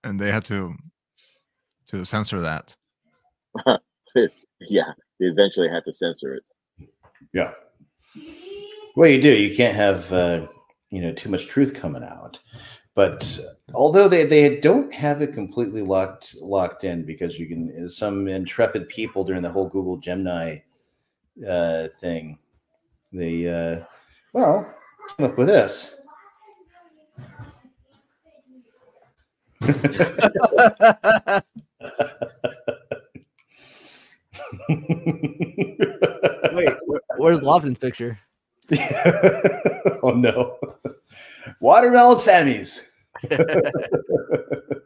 and 0.03 0.19
they 0.19 0.31
had 0.31 0.45
to 0.45 0.73
to 1.87 2.05
censor 2.05 2.41
that 2.41 2.75
yeah, 4.61 4.91
they 5.19 5.25
eventually 5.27 5.69
had 5.69 5.83
to 5.85 5.93
censor 5.93 6.35
it. 6.35 6.43
Yeah. 7.33 7.53
Well, 8.95 9.09
you 9.09 9.21
do. 9.21 9.31
You 9.31 9.55
can't 9.55 9.75
have 9.75 10.11
uh, 10.11 10.47
you 10.89 11.01
know 11.01 11.13
too 11.13 11.29
much 11.29 11.47
truth 11.47 11.73
coming 11.73 12.03
out. 12.03 12.39
But 12.95 13.39
although 13.75 14.07
they, 14.07 14.23
they 14.23 14.59
don't 14.59 14.91
have 14.91 15.21
it 15.21 15.33
completely 15.33 15.83
locked 15.83 16.35
locked 16.41 16.83
in, 16.83 17.05
because 17.05 17.37
you 17.37 17.47
can 17.47 17.89
some 17.89 18.27
intrepid 18.27 18.89
people 18.89 19.23
during 19.23 19.43
the 19.43 19.51
whole 19.51 19.69
Google 19.69 19.97
Gemini 19.97 20.57
uh, 21.47 21.89
thing, 21.99 22.39
they 23.13 23.47
uh, 23.47 23.83
well 24.33 24.73
came 25.15 25.27
up 25.27 25.37
with 25.37 25.47
this. 25.47 25.93
Wait, 34.69 36.73
where, 36.85 37.01
where's 37.17 37.39
Lofton's 37.39 37.77
picture? 37.77 38.19
oh 40.03 40.11
no. 40.11 40.57
Watermelon 41.59 42.17
Sammys. 42.17 42.81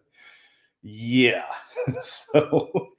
yeah. 0.82 1.46
So 2.02 2.90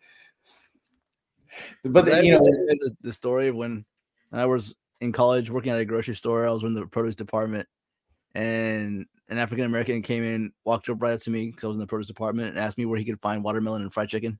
but 1.84 2.06
the, 2.06 2.24
you 2.24 2.32
know, 2.32 2.40
the, 2.40 2.96
the 3.02 3.12
story 3.12 3.48
of 3.48 3.54
when 3.54 3.84
I 4.32 4.46
was 4.46 4.74
in 5.02 5.12
college 5.12 5.50
working 5.50 5.72
at 5.72 5.78
a 5.78 5.84
grocery 5.84 6.14
store. 6.14 6.46
I 6.46 6.50
was 6.50 6.62
in 6.62 6.74
the 6.74 6.86
produce 6.86 7.16
department, 7.16 7.68
and 8.34 9.04
an 9.28 9.38
African 9.38 9.66
American 9.66 10.00
came 10.00 10.22
in, 10.22 10.52
walked 10.64 10.88
up 10.88 11.02
right 11.02 11.12
up 11.12 11.20
to 11.20 11.30
me 11.30 11.48
because 11.48 11.64
I 11.64 11.68
was 11.68 11.76
in 11.76 11.80
the 11.80 11.86
produce 11.86 12.06
department, 12.06 12.50
and 12.50 12.58
asked 12.58 12.78
me 12.78 12.86
where 12.86 12.98
he 12.98 13.04
could 13.04 13.20
find 13.20 13.44
watermelon 13.44 13.82
and 13.82 13.92
fried 13.92 14.08
chicken. 14.08 14.38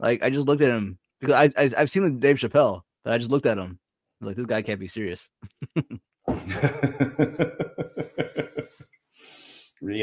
Like 0.00 0.22
I 0.22 0.30
just 0.30 0.46
looked 0.46 0.62
at 0.62 0.70
him 0.70 0.98
because 1.20 1.34
I, 1.34 1.62
I 1.62 1.70
I've 1.76 1.90
seen 1.90 2.04
the 2.04 2.10
Dave 2.10 2.36
Chappelle, 2.36 2.82
but 3.04 3.12
I 3.12 3.18
just 3.18 3.30
looked 3.30 3.46
at 3.46 3.58
him 3.58 3.78
like 4.20 4.36
this 4.36 4.46
guy 4.46 4.62
can't 4.62 4.80
be 4.80 4.88
serious. 4.88 5.28
you 5.74 5.84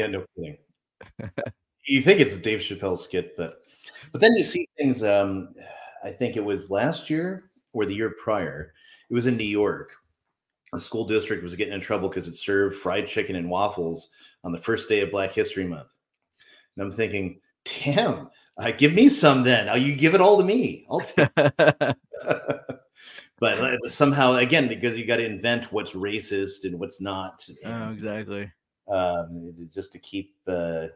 end 0.04 0.16
up 0.16 0.24
kidding. 0.36 0.56
you 1.86 2.00
think 2.00 2.20
it's 2.20 2.34
a 2.34 2.38
Dave 2.38 2.60
Chappelle 2.60 2.98
skit, 2.98 3.36
but 3.36 3.58
but 4.12 4.20
then 4.20 4.34
you 4.34 4.44
see 4.44 4.68
things. 4.78 5.02
Um, 5.02 5.54
I 6.02 6.10
think 6.10 6.36
it 6.36 6.44
was 6.44 6.70
last 6.70 7.10
year 7.10 7.50
or 7.72 7.86
the 7.86 7.94
year 7.94 8.14
prior. 8.22 8.72
It 9.10 9.14
was 9.14 9.26
in 9.26 9.36
New 9.36 9.44
York. 9.44 9.92
A 10.74 10.80
school 10.80 11.04
district 11.04 11.42
was 11.42 11.54
getting 11.54 11.74
in 11.74 11.80
trouble 11.80 12.08
because 12.08 12.26
it 12.28 12.36
served 12.36 12.76
fried 12.76 13.06
chicken 13.06 13.36
and 13.36 13.48
waffles 13.48 14.10
on 14.42 14.52
the 14.52 14.60
first 14.60 14.88
day 14.88 15.00
of 15.00 15.10
Black 15.10 15.32
History 15.32 15.64
Month. 15.64 15.88
And 16.76 16.84
I'm 16.84 16.90
thinking, 16.90 17.40
damn, 17.64 18.28
uh, 18.56 18.70
give 18.72 18.92
me 18.92 19.08
some 19.08 19.42
then. 19.42 19.68
Oh, 19.68 19.74
you 19.74 19.94
give 19.94 20.14
it 20.14 20.20
all 20.20 20.38
to 20.38 20.44
me. 20.44 20.86
I'll 20.90 21.00
take. 21.00 21.28
but 23.38 23.58
uh, 23.58 23.76
somehow, 23.86 24.34
again, 24.34 24.68
because 24.68 24.96
you 24.96 25.06
got 25.06 25.16
to 25.16 25.26
invent 25.26 25.72
what's 25.72 25.92
racist 25.92 26.64
and 26.64 26.78
what's 26.78 27.00
not. 27.00 27.46
Oh, 27.64 27.90
exactly. 27.90 28.50
um, 28.88 29.68
just 29.72 29.92
to 29.92 29.98
keep 29.98 30.34
uh, 30.46 30.86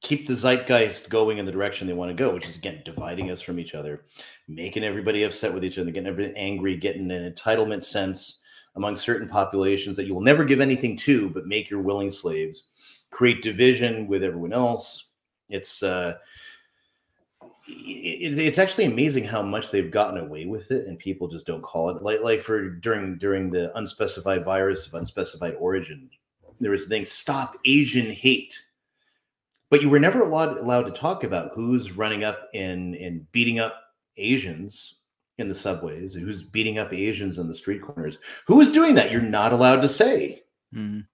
keep 0.00 0.26
the 0.26 0.34
zeitgeist 0.34 1.08
going 1.08 1.38
in 1.38 1.46
the 1.46 1.52
direction 1.52 1.86
they 1.86 1.92
want 1.92 2.10
to 2.10 2.14
go, 2.14 2.34
which 2.34 2.46
is 2.46 2.56
again 2.56 2.82
dividing 2.84 3.30
us 3.30 3.40
from 3.40 3.58
each 3.58 3.74
other, 3.74 4.04
making 4.48 4.84
everybody 4.84 5.22
upset 5.22 5.52
with 5.52 5.64
each 5.64 5.78
other, 5.78 5.90
getting 5.90 6.08
everybody 6.08 6.36
angry, 6.36 6.76
getting 6.76 7.10
an 7.10 7.32
entitlement 7.32 7.84
sense 7.84 8.40
among 8.76 8.96
certain 8.96 9.28
populations 9.28 9.96
that 9.96 10.04
you 10.04 10.14
will 10.14 10.20
never 10.20 10.44
give 10.44 10.60
anything 10.60 10.96
to, 10.96 11.30
but 11.30 11.46
make 11.46 11.70
your 11.70 11.80
willing 11.80 12.10
slaves, 12.10 12.68
create 13.10 13.42
division 13.42 14.06
with 14.06 14.22
everyone 14.22 14.52
else. 14.52 15.05
It's 15.48 15.82
uh, 15.82 16.18
it- 17.68 18.38
it's 18.38 18.58
actually 18.58 18.84
amazing 18.84 19.24
how 19.24 19.42
much 19.42 19.70
they've 19.70 19.90
gotten 19.90 20.18
away 20.18 20.46
with 20.46 20.70
it, 20.70 20.86
and 20.86 20.98
people 20.98 21.28
just 21.28 21.46
don't 21.46 21.62
call 21.62 21.90
it 21.90 22.02
like 22.02 22.20
like 22.22 22.40
for 22.42 22.68
during 22.70 23.18
during 23.18 23.50
the 23.50 23.76
unspecified 23.76 24.44
virus 24.44 24.86
of 24.86 24.94
unspecified 24.94 25.54
origin, 25.58 26.08
there 26.60 26.70
was 26.70 26.86
a 26.86 26.88
thing 26.88 27.04
stop 27.04 27.56
Asian 27.64 28.10
hate, 28.10 28.60
but 29.70 29.82
you 29.82 29.90
were 29.90 29.98
never 30.00 30.22
allowed 30.22 30.58
allowed 30.58 30.84
to 30.84 30.90
talk 30.92 31.24
about 31.24 31.52
who's 31.54 31.92
running 31.92 32.24
up 32.24 32.48
and 32.54 32.94
and 32.96 33.30
beating 33.32 33.58
up 33.58 33.82
Asians 34.16 34.94
in 35.38 35.48
the 35.48 35.54
subways, 35.54 36.14
who's 36.14 36.42
beating 36.42 36.78
up 36.78 36.92
Asians 36.94 37.38
on 37.38 37.46
the 37.46 37.54
street 37.54 37.82
corners, 37.82 38.18
who 38.46 38.60
is 38.62 38.72
doing 38.72 38.94
that. 38.94 39.10
You're 39.12 39.20
not 39.20 39.52
allowed 39.52 39.82
to 39.82 39.88
say 39.88 40.42
Mhm. 40.74 41.06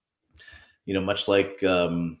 you 0.85 0.93
know, 0.93 1.01
much 1.01 1.27
like 1.27 1.61
um, 1.63 2.19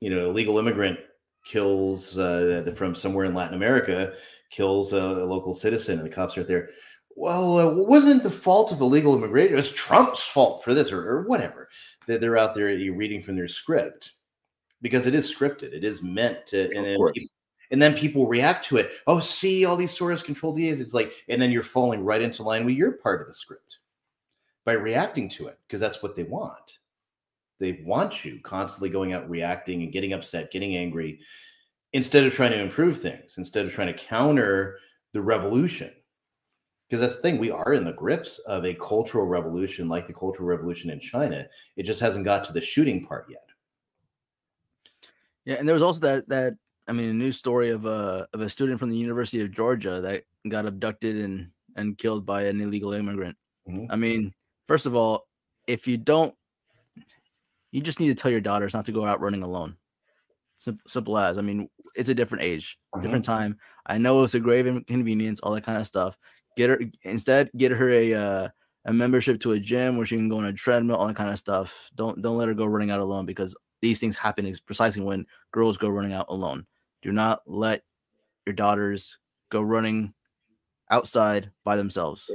you 0.00 0.08
know, 0.10 0.26
illegal 0.30 0.58
immigrant 0.58 0.98
kills 1.46 2.18
uh, 2.18 2.70
from 2.76 2.94
somewhere 2.94 3.24
in 3.24 3.34
Latin 3.34 3.54
America, 3.54 4.12
kills 4.50 4.92
a, 4.92 4.98
a 4.98 5.24
local 5.24 5.54
citizen, 5.54 5.98
and 5.98 6.06
the 6.06 6.14
cops 6.14 6.36
are 6.36 6.44
there. 6.44 6.70
Well, 7.14 7.58
uh, 7.58 7.72
wasn't 7.84 8.22
the 8.22 8.30
fault 8.30 8.72
of 8.72 8.80
illegal 8.80 9.16
immigration? 9.16 9.54
It 9.54 9.56
was 9.56 9.72
Trump's 9.72 10.22
fault 10.22 10.62
for 10.62 10.74
this, 10.74 10.92
or, 10.92 11.08
or 11.08 11.22
whatever. 11.22 11.70
They're, 12.06 12.18
they're 12.18 12.36
out 12.36 12.54
there 12.54 12.66
reading 12.66 13.22
from 13.22 13.36
their 13.36 13.48
script 13.48 14.12
because 14.82 15.06
it 15.06 15.14
is 15.14 15.34
scripted. 15.34 15.72
It 15.72 15.84
is 15.84 16.02
meant 16.02 16.46
to, 16.48 16.64
and 16.76 16.84
then 16.84 16.96
course. 16.98 17.12
peop- 17.14 17.30
and 17.72 17.82
then 17.82 17.94
people 17.94 18.28
react 18.28 18.64
to 18.66 18.76
it. 18.76 18.90
Oh, 19.06 19.18
see 19.18 19.64
all 19.64 19.76
these 19.76 19.96
Soros 19.96 20.22
controlled 20.22 20.58
DAs. 20.58 20.78
It's 20.78 20.94
like, 20.94 21.12
and 21.28 21.40
then 21.40 21.50
you're 21.50 21.64
falling 21.64 22.04
right 22.04 22.22
into 22.22 22.44
line 22.44 22.64
with 22.64 22.76
your 22.76 22.92
part 22.92 23.20
of 23.20 23.26
the 23.26 23.34
script 23.34 23.78
by 24.64 24.72
reacting 24.72 25.28
to 25.30 25.48
it 25.48 25.58
because 25.66 25.80
that's 25.80 26.02
what 26.02 26.14
they 26.14 26.22
want 26.22 26.78
they 27.58 27.80
want 27.84 28.24
you 28.24 28.40
constantly 28.42 28.90
going 28.90 29.12
out 29.12 29.28
reacting 29.28 29.82
and 29.82 29.92
getting 29.92 30.12
upset 30.12 30.50
getting 30.50 30.76
angry 30.76 31.20
instead 31.92 32.24
of 32.24 32.32
trying 32.32 32.50
to 32.50 32.60
improve 32.60 33.00
things 33.00 33.38
instead 33.38 33.64
of 33.64 33.72
trying 33.72 33.86
to 33.86 34.04
counter 34.04 34.78
the 35.12 35.20
revolution 35.20 35.90
because 36.88 37.00
that's 37.00 37.16
the 37.16 37.22
thing 37.22 37.38
we 37.38 37.50
are 37.50 37.74
in 37.74 37.84
the 37.84 37.92
grips 37.92 38.38
of 38.40 38.64
a 38.64 38.74
cultural 38.74 39.26
revolution 39.26 39.88
like 39.88 40.06
the 40.06 40.12
cultural 40.12 40.48
revolution 40.48 40.90
in 40.90 41.00
china 41.00 41.46
it 41.76 41.84
just 41.84 42.00
hasn't 42.00 42.24
got 42.24 42.44
to 42.44 42.52
the 42.52 42.60
shooting 42.60 43.04
part 43.04 43.26
yet 43.30 43.48
Yeah, 45.44 45.54
and 45.54 45.66
there 45.66 45.74
was 45.74 45.82
also 45.82 46.00
that 46.00 46.28
that 46.28 46.54
I 46.88 46.92
mean, 46.92 47.10
a 47.10 47.12
news 47.12 47.36
story 47.36 47.70
of 47.70 47.84
a 47.86 48.28
of 48.32 48.40
a 48.40 48.48
student 48.48 48.78
from 48.78 48.90
the 48.90 48.96
University 48.96 49.40
of 49.42 49.50
Georgia 49.50 50.00
that 50.00 50.24
got 50.48 50.66
abducted 50.66 51.16
and 51.16 51.50
and 51.74 51.98
killed 51.98 52.24
by 52.24 52.44
an 52.44 52.60
illegal 52.60 52.92
immigrant. 52.92 53.36
Mhm. 53.68 53.86
I 53.90 53.96
mean, 53.96 54.32
first 54.66 54.86
of 54.86 54.94
all, 54.94 55.26
if 55.66 55.86
you 55.86 55.98
don't, 55.98 56.34
you 57.72 57.80
just 57.80 58.00
need 58.00 58.08
to 58.08 58.14
tell 58.14 58.30
your 58.30 58.40
daughters 58.40 58.74
not 58.74 58.84
to 58.86 58.92
go 58.92 59.04
out 59.04 59.20
running 59.20 59.42
alone. 59.42 59.76
Simple, 60.56 60.88
simple 60.88 61.18
as. 61.18 61.36
I 61.36 61.42
mean, 61.42 61.68
it's 61.96 62.08
a 62.08 62.14
different 62.14 62.44
age, 62.44 62.78
different 63.02 63.24
time. 63.24 63.58
I 63.86 63.98
know 63.98 64.24
it's 64.24 64.34
a 64.34 64.40
grave 64.40 64.66
inconvenience, 64.66 65.40
all 65.40 65.52
that 65.52 65.64
kind 65.64 65.78
of 65.78 65.86
stuff. 65.86 66.16
Get 66.56 66.70
her 66.70 66.80
instead, 67.02 67.50
get 67.56 67.72
her 67.72 67.90
a 67.90 68.14
uh, 68.14 68.48
a 68.86 68.92
membership 68.92 69.40
to 69.40 69.52
a 69.52 69.58
gym 69.58 69.96
where 69.96 70.06
she 70.06 70.16
can 70.16 70.28
go 70.28 70.38
on 70.38 70.46
a 70.46 70.52
treadmill, 70.52 70.96
all 70.96 71.06
that 71.08 71.16
kind 71.16 71.28
of 71.28 71.38
stuff. 71.38 71.90
Don't 71.94 72.22
don't 72.22 72.38
let 72.38 72.48
her 72.48 72.54
go 72.54 72.64
running 72.64 72.90
out 72.90 73.00
alone 73.00 73.26
because 73.26 73.54
these 73.82 73.98
things 73.98 74.16
happen 74.16 74.46
is 74.46 74.60
precisely 74.60 75.02
when 75.02 75.26
girls 75.52 75.76
go 75.76 75.90
running 75.90 76.14
out 76.14 76.26
alone. 76.30 76.66
Do 77.02 77.12
not 77.12 77.42
let 77.46 77.82
your 78.46 78.54
daughters 78.54 79.18
go 79.50 79.60
running 79.60 80.14
outside 80.90 81.50
by 81.64 81.76
themselves. 81.76 82.30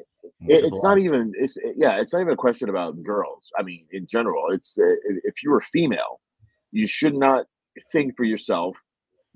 It, 0.47 0.65
it's 0.65 0.83
not 0.83 0.99
even 0.99 1.33
it's 1.35 1.57
yeah 1.75 1.99
it's 2.01 2.13
not 2.13 2.21
even 2.21 2.33
a 2.33 2.37
question 2.37 2.69
about 2.69 3.01
girls. 3.03 3.51
I 3.57 3.63
mean 3.63 3.85
in 3.91 4.07
general 4.07 4.49
it's 4.51 4.77
uh, 4.79 4.95
if 5.23 5.43
you're 5.43 5.59
a 5.59 5.63
female 5.63 6.19
you 6.71 6.87
should 6.87 7.15
not 7.15 7.45
think 7.91 8.17
for 8.17 8.23
yourself 8.25 8.77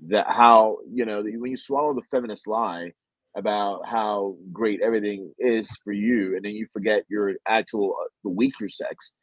that 0.08 0.30
how 0.30 0.78
you 0.92 1.04
know 1.06 1.22
that 1.22 1.32
when 1.40 1.50
you 1.50 1.56
swallow 1.56 1.94
the 1.94 2.02
feminist 2.10 2.46
lie 2.46 2.92
about 3.36 3.86
how 3.86 4.36
great 4.52 4.80
everything 4.82 5.32
is 5.38 5.70
for 5.84 5.92
you 5.92 6.36
and 6.36 6.44
then 6.44 6.54
you 6.54 6.66
forget 6.72 7.04
your 7.08 7.34
actual 7.48 7.96
uh, 8.02 8.08
the 8.24 8.30
weaker 8.30 8.68
sex 8.68 9.14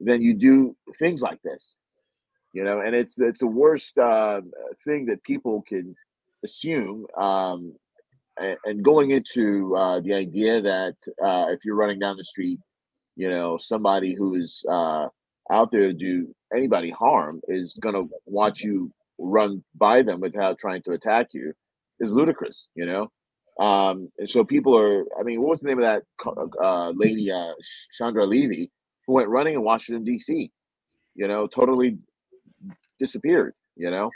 then 0.00 0.22
you 0.22 0.34
do 0.34 0.76
things 0.98 1.22
like 1.22 1.40
this. 1.42 1.76
You 2.52 2.64
know 2.64 2.80
and 2.80 2.94
it's 2.96 3.20
it's 3.20 3.40
the 3.40 3.48
worst 3.48 3.98
uh, 3.98 4.42
thing 4.84 5.06
that 5.06 5.22
people 5.24 5.62
can 5.62 5.94
assume 6.44 7.06
um, 7.18 7.74
and, 8.38 8.82
going 8.82 9.10
into 9.10 9.74
uh, 9.76 10.00
the 10.00 10.14
idea 10.14 10.60
that 10.60 10.94
uh, 11.22 11.46
if 11.50 11.64
you're 11.64 11.76
running 11.76 11.98
down 11.98 12.16
the 12.16 12.24
street, 12.24 12.60
you 13.16 13.28
know, 13.28 13.58
somebody 13.58 14.14
who 14.14 14.34
is 14.34 14.64
uh, 14.68 15.06
out 15.50 15.70
there 15.70 15.86
to 15.86 15.92
do 15.92 16.34
anybody 16.54 16.90
harm 16.90 17.40
is 17.48 17.74
going 17.80 17.94
to 17.94 18.08
watch 18.26 18.62
you 18.62 18.90
run 19.18 19.62
by 19.76 20.02
them 20.02 20.20
without 20.20 20.58
trying 20.58 20.82
to 20.82 20.92
attack 20.92 21.28
you 21.32 21.52
is 22.00 22.12
ludicrous, 22.12 22.68
you 22.74 22.86
know. 22.86 23.10
Um, 23.64 24.10
and 24.18 24.28
so 24.28 24.44
people 24.44 24.76
are. 24.76 25.04
I 25.18 25.22
mean, 25.22 25.40
what 25.40 25.50
was 25.50 25.60
the 25.60 25.68
name 25.68 25.78
of 25.78 25.84
that 25.84 26.02
uh, 26.60 26.90
lady, 26.90 27.30
uh, 27.30 27.52
Chandra 27.96 28.26
Levy, 28.26 28.70
who 29.06 29.12
went 29.14 29.28
running 29.28 29.54
in 29.54 29.62
Washington 29.62 30.04
D.C. 30.04 30.50
You 31.14 31.28
know, 31.28 31.46
totally 31.46 31.98
disappeared. 32.98 33.54
You 33.76 33.92
know, 33.92 34.10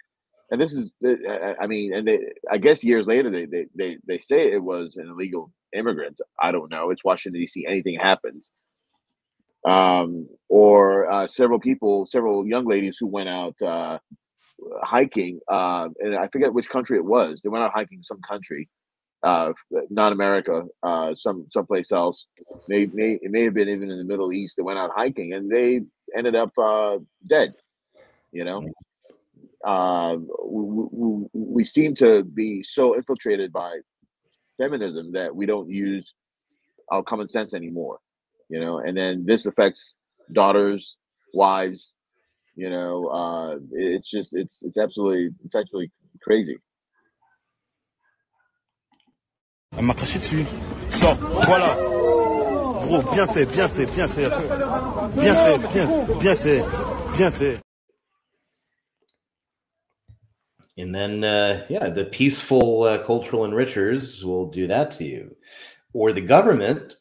and 0.50 0.60
this 0.60 0.72
is 0.72 0.92
uh, 1.04 1.10
I- 1.28 1.56
I 1.64 1.66
mean, 1.66 1.94
and 1.94 2.06
they 2.06 2.32
I 2.50 2.58
guess 2.58 2.84
years 2.84 3.06
later 3.06 3.30
they 3.30 3.46
they 3.46 3.66
they, 3.74 3.98
they 4.06 4.18
say 4.18 4.52
it 4.52 4.62
was 4.62 4.96
an 4.96 5.08
illegal 5.08 5.50
immigrant. 5.74 6.20
I 6.42 6.52
don't 6.52 6.70
know. 6.70 6.90
It's 6.90 7.04
Washington 7.04 7.40
D.C. 7.40 7.66
Anything 7.66 7.98
happens. 8.00 8.50
Um, 9.66 10.28
or 10.48 11.10
uh, 11.10 11.26
several 11.26 11.60
people, 11.60 12.06
several 12.06 12.46
young 12.46 12.64
ladies 12.66 12.96
who 12.98 13.06
went 13.08 13.28
out 13.28 13.60
uh, 13.60 13.98
hiking, 14.82 15.40
uh, 15.48 15.88
and 16.00 16.16
I 16.16 16.28
forget 16.28 16.54
which 16.54 16.68
country 16.68 16.96
it 16.96 17.04
was. 17.04 17.40
They 17.42 17.48
went 17.50 17.64
out 17.64 17.72
hiking 17.74 18.02
some 18.02 18.20
country, 18.22 18.68
uh, 19.22 19.52
not 19.90 20.12
America, 20.12 20.64
uh, 20.82 21.14
some 21.14 21.46
someplace 21.50 21.92
else. 21.92 22.26
May, 22.68 22.86
may 22.86 23.18
it 23.22 23.30
may 23.30 23.44
have 23.44 23.54
been 23.54 23.68
even 23.68 23.90
in 23.90 23.98
the 23.98 24.04
Middle 24.04 24.32
East. 24.32 24.56
They 24.56 24.62
went 24.62 24.78
out 24.78 24.90
hiking 24.94 25.34
and 25.34 25.50
they 25.50 25.82
ended 26.16 26.34
up 26.36 26.52
uh, 26.58 26.98
dead. 27.28 27.54
You 28.32 28.44
know, 28.44 28.64
uh, 29.68 30.16
we, 30.46 31.26
we, 31.34 31.64
seem 31.64 31.94
to 31.94 32.24
be 32.24 32.62
so 32.62 32.96
infiltrated 32.96 33.52
by 33.52 33.80
feminism 34.56 35.12
that 35.12 35.36
we 35.36 35.44
don't 35.44 35.68
use 35.68 36.14
our 36.90 37.02
common 37.02 37.28
sense 37.28 37.52
anymore. 37.52 37.98
You 38.48 38.60
know, 38.60 38.78
and 38.78 38.96
then 38.96 39.26
this 39.26 39.44
affects 39.44 39.94
daughters, 40.32 40.96
wives. 41.34 41.94
You 42.56 42.70
know, 42.70 43.08
uh, 43.08 43.56
it's 43.72 44.10
just 44.10 44.34
it's 44.34 44.62
it's 44.62 44.78
absolutely 44.78 45.28
it's 45.44 45.54
actually 45.54 45.92
crazy. 46.22 46.56
Elle 49.76 49.84
m'a 49.84 49.92
dessus. 49.92 50.46
Sors, 50.88 51.18
voilà. 51.46 51.76
Gros, 52.86 53.02
bien 53.12 53.26
fait, 53.26 53.44
bien 53.44 53.68
fait, 53.68 53.86
bien 53.86 54.08
fait. 54.08 54.30
Bien 55.14 55.34
fait, 55.34 55.58
bien, 55.68 56.18
bien 56.20 56.34
fait, 56.34 56.64
bien 57.16 57.30
fait. 57.30 57.67
And 60.78 60.94
then, 60.94 61.24
uh, 61.24 61.66
yeah, 61.68 61.88
the 61.88 62.04
peaceful 62.04 62.84
uh, 62.84 62.98
cultural 62.98 63.42
enrichers 63.42 64.22
will 64.22 64.46
do 64.46 64.68
that 64.68 64.92
to 64.92 65.04
you. 65.04 65.34
Or 65.92 66.12
the 66.12 66.20
government. 66.20 66.96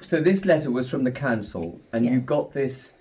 So 0.00 0.22
this 0.22 0.46
letter 0.46 0.70
was 0.70 0.88
from 0.88 1.04
the 1.04 1.12
council, 1.12 1.78
and 1.92 2.06
you 2.06 2.20
got 2.20 2.54
this 2.54 2.94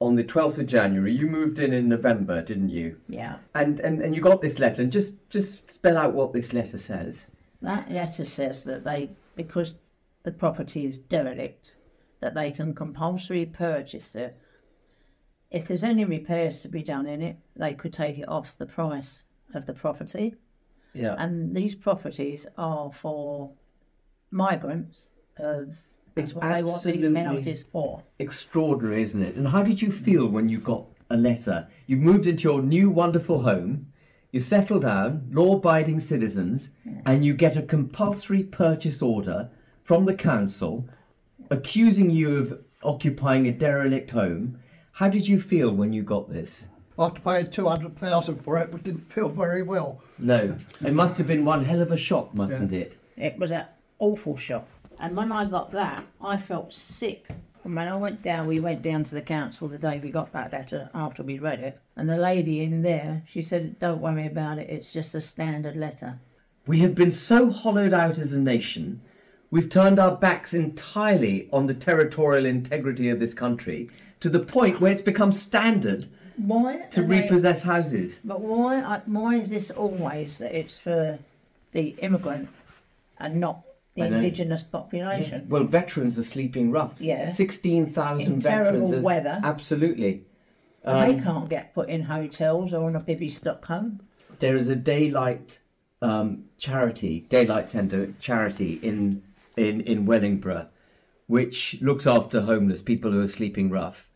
on 0.00 0.16
the 0.16 0.24
12th 0.24 0.58
of 0.58 0.66
January. 0.66 1.12
You 1.12 1.28
moved 1.28 1.60
in 1.60 1.72
in 1.72 1.88
November, 1.88 2.42
didn't 2.42 2.70
you? 2.70 2.96
Yeah. 3.08 3.36
And, 3.54 3.78
and, 3.80 4.02
and 4.02 4.14
you 4.14 4.20
got 4.20 4.40
this 4.40 4.58
letter, 4.58 4.82
and 4.82 4.90
just, 4.90 5.14
just 5.30 5.70
spell 5.70 5.96
out 5.96 6.14
what 6.14 6.32
this 6.32 6.52
letter 6.52 6.78
says. 6.78 7.28
That 7.62 7.88
letter 7.92 8.24
says 8.24 8.64
that 8.64 8.82
they, 8.82 9.10
because 9.36 9.76
the 10.24 10.32
property 10.32 10.84
is 10.84 10.98
derelict, 10.98 11.76
that 12.20 12.34
they 12.34 12.50
can 12.50 12.74
compulsory 12.74 13.46
purchase 13.46 14.16
it. 14.16 14.36
If 15.52 15.68
there's 15.68 15.84
any 15.84 16.04
repairs 16.04 16.60
to 16.62 16.68
be 16.68 16.82
done 16.82 17.06
in 17.06 17.22
it, 17.22 17.36
they 17.54 17.74
could 17.74 17.92
take 17.92 18.18
it 18.18 18.28
off 18.28 18.58
the 18.58 18.66
price 18.66 19.22
of 19.54 19.66
the 19.66 19.72
property. 19.72 20.34
Yeah. 20.94 21.14
And 21.18 21.54
these 21.54 21.74
properties 21.74 22.46
are 22.56 22.90
for 22.92 23.50
migrants. 24.30 24.98
Uh, 25.38 25.62
It's 26.16 26.34
what 26.34 26.52
they 26.52 26.62
want 26.62 26.82
these 26.82 27.16
houses 27.16 27.64
for. 27.70 28.02
Extraordinary, 28.18 29.02
isn't 29.02 29.22
it? 29.22 29.36
And 29.36 29.46
how 29.46 29.62
did 29.62 29.80
you 29.80 29.92
feel 29.92 30.26
when 30.28 30.48
you 30.48 30.58
got 30.58 30.84
a 31.10 31.16
letter? 31.16 31.68
You 31.86 31.96
moved 31.96 32.26
into 32.26 32.48
your 32.48 32.62
new 32.62 32.90
wonderful 32.90 33.42
home, 33.42 33.86
you 34.32 34.40
settle 34.40 34.80
down, 34.80 35.26
law 35.30 35.56
abiding 35.56 36.00
citizens, 36.00 36.72
and 37.06 37.24
you 37.24 37.34
get 37.34 37.56
a 37.56 37.62
compulsory 37.62 38.42
purchase 38.42 39.00
order 39.00 39.48
from 39.84 40.04
the 40.04 40.14
council 40.14 40.86
accusing 41.50 42.10
you 42.10 42.36
of 42.36 42.60
occupying 42.82 43.46
a 43.46 43.52
derelict 43.52 44.10
home. 44.10 44.58
How 44.92 45.08
did 45.08 45.26
you 45.26 45.40
feel 45.40 45.70
when 45.74 45.92
you 45.92 46.02
got 46.02 46.28
this? 46.28 46.66
After 46.98 47.20
paying 47.20 47.50
200000 47.50 48.42
for 48.42 48.58
it, 48.58 48.72
we 48.72 48.80
didn't 48.80 49.12
feel 49.12 49.28
very 49.28 49.62
well. 49.62 50.02
No, 50.18 50.56
it 50.84 50.92
must 50.92 51.16
have 51.18 51.28
been 51.28 51.44
one 51.44 51.64
hell 51.64 51.80
of 51.80 51.92
a 51.92 51.96
shock, 51.96 52.34
mustn't 52.34 52.72
Yeah. 52.72 52.80
it? 52.80 52.96
It 53.16 53.38
was 53.38 53.52
an 53.52 53.66
awful 54.00 54.36
shock. 54.36 54.66
And 54.98 55.16
when 55.16 55.30
I 55.30 55.44
got 55.44 55.70
that, 55.72 56.04
I 56.20 56.36
felt 56.38 56.72
sick. 56.72 57.28
And 57.62 57.76
when 57.76 57.86
I 57.86 57.96
went 57.96 58.22
down, 58.22 58.48
we 58.48 58.58
went 58.58 58.82
down 58.82 59.04
to 59.04 59.14
the 59.14 59.22
council 59.22 59.68
the 59.68 59.78
day 59.78 60.00
we 60.02 60.10
got 60.10 60.32
that 60.32 60.52
letter 60.52 60.90
after 60.92 61.22
we 61.22 61.38
read 61.38 61.60
it. 61.60 61.78
And 61.94 62.08
the 62.08 62.16
lady 62.16 62.62
in 62.64 62.82
there, 62.82 63.22
she 63.28 63.42
said, 63.42 63.78
Don't 63.78 64.00
worry 64.00 64.26
about 64.26 64.58
it, 64.58 64.68
it's 64.68 64.92
just 64.92 65.14
a 65.14 65.20
standard 65.20 65.76
letter. 65.76 66.18
We 66.66 66.80
have 66.80 66.96
been 66.96 67.12
so 67.12 67.50
hollowed 67.50 67.94
out 67.94 68.18
as 68.18 68.32
a 68.32 68.40
nation, 68.40 69.00
we've 69.52 69.70
turned 69.70 70.00
our 70.00 70.16
backs 70.16 70.52
entirely 70.52 71.48
on 71.52 71.66
the 71.66 71.74
territorial 71.74 72.44
integrity 72.44 73.08
of 73.08 73.20
this 73.20 73.34
country 73.34 73.88
to 74.20 74.28
the 74.28 74.40
point 74.40 74.80
where 74.80 74.90
it's 74.90 75.02
become 75.02 75.30
standard 75.30 76.08
Why? 76.38 76.78
to 76.92 77.02
they- 77.02 77.20
repossess 77.22 77.62
houses. 77.62 78.20
But 78.24 78.40
why, 78.40 79.00
why 79.06 79.34
is 79.36 79.48
this 79.50 79.70
always 79.70 80.38
that 80.38 80.54
it's 80.56 80.78
for 80.78 81.18
the 81.72 81.88
immigrant 82.00 82.48
and 83.18 83.40
not 83.40 83.62
the 83.94 84.04
indigenous 84.06 84.62
population? 84.62 85.46
Well, 85.48 85.64
veterans 85.64 86.18
are 86.18 86.22
sleeping 86.24 86.70
rough. 86.70 87.00
Yeah. 87.00 87.28
16,000 87.28 88.20
In 88.34 88.40
veterans. 88.40 88.44
terrible 88.88 88.94
are- 88.94 89.02
weather. 89.02 89.40
Absolutely. 89.42 90.22
And 90.84 91.10
they 91.12 91.18
Um, 91.18 91.22
can't 91.24 91.48
get 91.50 91.74
put 91.74 91.88
in 91.88 92.02
hotels 92.02 92.72
or 92.72 92.86
on 92.86 92.96
a 92.96 93.00
Bibby 93.00 93.28
Stockholm. 93.28 94.00
there 94.38 94.56
is 94.56 94.68
a 94.68 94.76
daylight 94.76 95.58
um, 96.00 96.44
charity, 96.58 97.26
daylight 97.28 97.68
centre 97.68 98.14
charity 98.20 98.74
in 98.74 99.22
in 99.56 99.80
in 99.80 100.06
Wellingborough, 100.06 100.68
which 101.26 101.76
looks 101.80 102.06
after 102.06 102.42
homeless 102.42 102.80
people 102.80 103.10
who 103.10 103.20
are 103.20 103.26
sleeping 103.28 103.68
rough, 103.68 104.07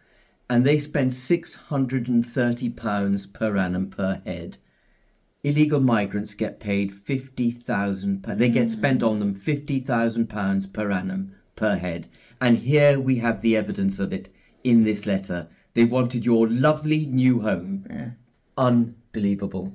and 0.53 0.66
they 0.66 0.79
spend 0.79 1.15
six 1.15 1.55
hundred 1.55 2.09
and 2.09 2.27
thirty 2.27 2.69
pounds 2.69 3.24
per 3.24 3.57
annum 3.57 3.89
per 3.89 4.20
head. 4.27 4.59
Illegal 5.43 5.81
migrants 5.81 6.35
get 6.35 6.61
paid 6.61 6.93
£50,000, 6.93 8.37
They 8.37 8.51
get 8.51 8.69
spent 8.69 9.03
on 9.03 9.19
them 9.19 9.35
fifty 9.35 9.81
thousand 9.81 10.29
pounds 10.29 10.66
per 10.66 10.91
annum 10.91 11.35
per 11.57 11.77
head, 11.77 12.07
and 12.39 12.59
here 12.59 13.01
we 13.01 13.16
have 13.16 13.41
the 13.41 13.57
evidence 13.57 13.99
of 13.99 14.12
it 14.12 14.29
in 14.62 14.85
this 14.85 15.07
letter. 15.07 15.49
They 15.73 15.85
wanted 15.85 16.27
your 16.27 16.47
lovely 16.47 17.07
new 17.07 17.41
home. 17.41 18.16
Unbelievable. 18.59 19.73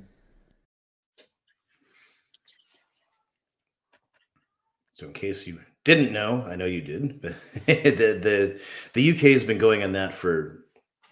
So, 4.92 5.06
in 5.06 5.12
case 5.12 5.44
you 5.44 5.58
didn't 5.82 6.12
know, 6.12 6.44
I 6.46 6.54
know 6.54 6.66
you 6.66 6.82
did, 6.82 7.20
but 7.20 7.34
the 7.66 8.20
the 8.22 8.60
the 8.92 9.10
UK 9.10 9.32
has 9.32 9.42
been 9.42 9.58
going 9.58 9.82
on 9.82 9.90
that 9.92 10.14
for 10.14 10.57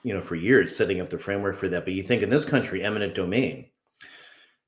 you 0.06 0.14
know 0.14 0.22
for 0.22 0.36
years, 0.36 0.76
setting 0.76 1.00
up 1.00 1.10
the 1.10 1.18
framework 1.18 1.56
for 1.56 1.68
that. 1.68 1.84
But 1.84 1.94
you 1.94 2.04
think 2.04 2.22
in 2.22 2.30
this 2.30 2.44
country, 2.44 2.84
eminent 2.84 3.16
domain, 3.16 3.66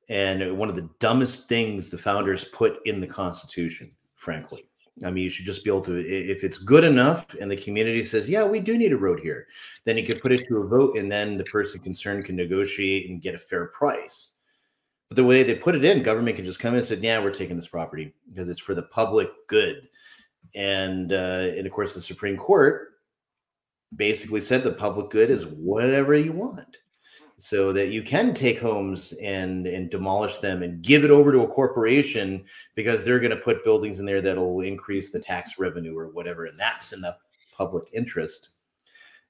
and 0.09 0.59
one 0.59 0.69
of 0.69 0.75
the 0.75 0.91
dumbest 0.99 1.49
things 1.49 1.89
the 1.89 1.97
founders 1.97 2.43
put 2.47 2.81
in 2.87 3.01
the 3.01 3.07
Constitution, 3.07 3.93
frankly. 4.17 4.65
I 5.05 5.13
mean, 5.13 5.23
you 5.23 5.31
should 5.31 5.47
just 5.47 5.63
be 5.63 5.71
able 5.71 5.83
to, 5.83 5.97
if 5.97 6.43
it's 6.43 6.59
good 6.59 6.83
enough 6.83 7.25
and 7.41 7.49
the 7.49 7.57
community 7.57 8.03
says, 8.03 8.29
yeah, 8.29 8.45
we 8.45 8.59
do 8.59 8.77
need 8.77 8.93
a 8.93 8.97
road 8.97 9.21
here, 9.21 9.47
then 9.85 9.97
you 9.97 10.05
could 10.05 10.21
put 10.21 10.33
it 10.33 10.45
to 10.49 10.57
a 10.57 10.67
vote 10.67 10.99
and 10.99 11.11
then 11.11 11.39
the 11.39 11.45
person 11.45 11.79
concerned 11.79 12.25
can 12.25 12.35
negotiate 12.35 13.09
and 13.09 13.23
get 13.23 13.37
a 13.37 13.39
fair 13.39 13.67
price. 13.67 14.35
But 15.09 15.19
the 15.19 15.25
way 15.25 15.45
they 15.45 15.55
put 15.55 15.77
it 15.77 15.85
in, 15.85 16.03
government 16.03 16.35
can 16.35 16.47
just 16.47 16.59
come 16.59 16.75
in 16.75 16.81
and 16.81 16.87
say, 16.87 16.97
"Yeah, 16.97 17.23
we're 17.23 17.31
taking 17.31 17.57
this 17.57 17.69
property 17.69 18.13
because 18.29 18.49
it's 18.49 18.61
for 18.61 18.75
the 18.75 18.83
public 18.83 19.31
good." 19.47 19.89
And 20.57 21.13
uh, 21.13 21.53
and 21.57 21.65
of 21.65 21.73
course, 21.73 21.95
the 21.95 22.03
Supreme 22.03 22.37
Court 22.37 22.98
basically 23.97 24.41
said 24.41 24.63
the 24.63 24.73
public 24.73 25.11
good 25.11 25.31
is 25.31 25.47
whatever 25.47 26.15
you 26.15 26.33
want, 26.33 26.79
so 27.37 27.73
that 27.73 27.89
you 27.89 28.03
can 28.03 28.35
take 28.35 28.59
homes 28.59 29.13
and 29.23 29.67
and 29.67 29.91
demolish 29.91 30.37
them 30.39 30.63
and 30.63 30.83
give 30.83 31.05
it 31.05 31.11
over 31.11 31.33
to 31.33 31.43
a 31.43 31.49
corporation 31.49 32.45
because 32.75 33.05
they're 33.05 33.21
going 33.21 33.31
to 33.31 33.37
put 33.37 33.65
buildings 33.65 34.01
in 34.01 34.07
there 34.07 34.21
that'll 34.21 34.61
increase 34.61 35.11
the 35.11 35.21
tax 35.21 35.59
revenue 35.59 35.97
or 35.97 36.09
whatever, 36.09 36.47
and 36.47 36.59
that's 36.59 36.93
in 36.93 37.01
the 37.01 37.17
public 37.57 37.85
interest. 37.93 38.51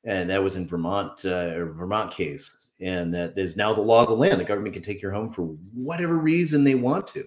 And 0.05 0.30
that 0.30 0.43
was 0.43 0.55
in 0.56 0.66
Vermont, 0.66 1.24
uh, 1.24 1.64
Vermont 1.64 2.12
case 2.12 2.68
and 2.80 3.12
that 3.14 3.36
is 3.36 3.56
now 3.56 3.74
the 3.74 3.80
law 3.80 4.02
of 4.02 4.09
the 4.09 4.14
land. 4.14 4.40
The 4.40 4.44
government 4.44 4.74
can 4.74 4.82
take 4.82 5.02
your 5.02 5.12
home 5.12 5.28
for 5.28 5.56
whatever 5.74 6.16
reason 6.16 6.64
they 6.64 6.74
want 6.74 7.06
to, 7.09 7.24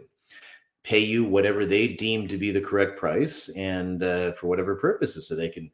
pay 0.84 1.00
you 1.00 1.24
whatever 1.24 1.66
they 1.66 1.90
deem 1.90 2.28
to 2.28 2.38
be 2.38 2.52
the 2.52 2.62
correct 2.62 2.98
price, 2.98 3.50
and 3.50 4.04
uh, 4.04 4.34
for 4.34 4.48
whatever 4.48 4.76
purposes, 4.76 5.28
so 5.28 5.36
they 5.36 5.50
can 5.50 5.70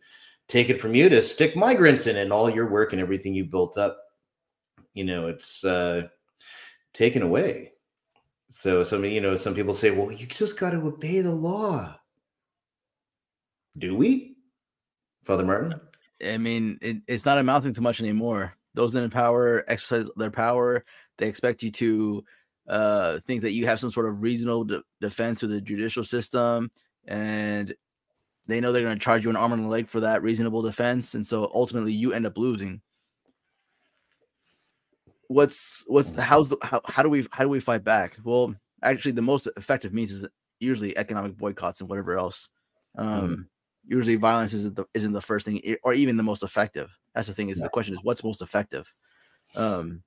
take 0.48 0.70
it 0.70 0.80
from 0.80 0.96
you 0.96 1.10
to 1.10 1.22
stick 1.22 1.56
migrants 1.56 2.08
in 2.08 2.18
and 2.18 2.32
all 2.32 2.50
your 2.50 2.70
work 2.70 2.94
and 2.94 3.02
everything 3.02 3.34
you 3.34 3.46
built 3.46 3.78
up. 3.78 3.98
You 4.94 5.04
know, 5.04 5.28
it's 5.28 5.64
uh, 5.64 6.08
taken 6.94 7.22
away. 7.22 7.74
So 8.50 8.84
some, 8.84 9.04
you 9.04 9.22
know, 9.22 9.36
some 9.36 9.54
people 9.54 9.74
say, 9.74 9.92
"Well, 9.92 10.12
you 10.12 10.26
just 10.26 10.58
got 10.58 10.72
to 10.72 10.78
obey 10.78 11.22
the 11.22 11.34
law." 11.34 11.96
Do 13.78 13.96
we, 13.96 14.38
Father 15.24 15.46
Martin? 15.46 15.80
I 16.26 16.38
mean, 16.38 16.80
it, 16.82 16.98
it's 17.08 17.26
not 17.26 17.38
amounting 17.38 17.74
to 17.74 17.82
much 17.82 18.02
anymore. 18.02 18.54
Those 18.74 18.96
in 18.96 19.10
power 19.10 19.64
exercise 19.68 20.10
their 20.16 20.32
power. 20.32 20.84
They 21.18 21.28
expect 21.28 21.62
you 21.62 21.72
to 21.72 22.24
uh, 22.68 23.20
think 23.26 23.42
that 23.42 23.52
you 23.52 23.66
have 23.66 23.80
some 23.80 23.92
sort 23.92 24.08
of 24.08 24.22
reasonable 24.22 24.64
de- 24.64 24.84
defense 25.02 25.40
through 25.40 25.50
the 25.50 25.62
judicial 25.62 26.04
system, 26.04 26.72
and 27.06 27.76
they 28.48 28.60
know 28.60 28.72
they're 28.72 28.84
going 28.84 28.98
to 28.98 29.04
charge 29.04 29.24
you 29.24 29.30
an 29.30 29.36
arm 29.36 29.54
and 29.54 29.66
a 29.66 29.68
leg 29.68 29.88
for 29.88 30.00
that 30.02 30.24
reasonable 30.24 30.62
defense, 30.62 31.14
and 31.14 31.26
so 31.26 31.52
ultimately 31.54 31.92
you 31.92 32.14
end 32.14 32.26
up 32.26 32.38
losing. 32.38 32.82
What's 35.28 35.84
what's 35.88 36.12
the, 36.12 36.22
how's 36.22 36.50
the 36.50 36.58
how, 36.64 36.82
how 36.86 37.04
do 37.04 37.10
we 37.10 37.26
how 37.32 37.44
do 37.44 37.50
we 37.50 37.60
fight 37.60 37.84
back? 37.84 38.18
Well, 38.24 38.56
actually, 38.84 39.12
the 39.12 39.22
most 39.22 39.48
effective 39.58 39.94
means 39.94 40.12
is 40.12 40.26
usually 40.60 40.98
economic 40.98 41.38
boycotts 41.38 41.82
and 41.82 41.90
whatever 41.90 42.18
else. 42.18 42.50
Um, 42.98 43.50
Usually, 43.90 44.18
violence 44.18 44.52
isn't 44.52 44.76
the 44.76 44.86
isn't 44.94 45.14
the 45.14 45.22
first 45.22 45.46
thing, 45.46 45.62
or 45.84 45.94
even 45.94 46.18
the 46.18 46.24
most 46.24 46.44
effective. 46.44 46.90
That's 47.16 47.28
the 47.28 47.34
thing. 47.34 47.50
Is 47.50 47.60
the 47.60 47.70
question 47.70 47.94
is 47.94 48.04
what's 48.04 48.24
most 48.24 48.42
effective? 48.42 48.94
Um, 49.56 50.04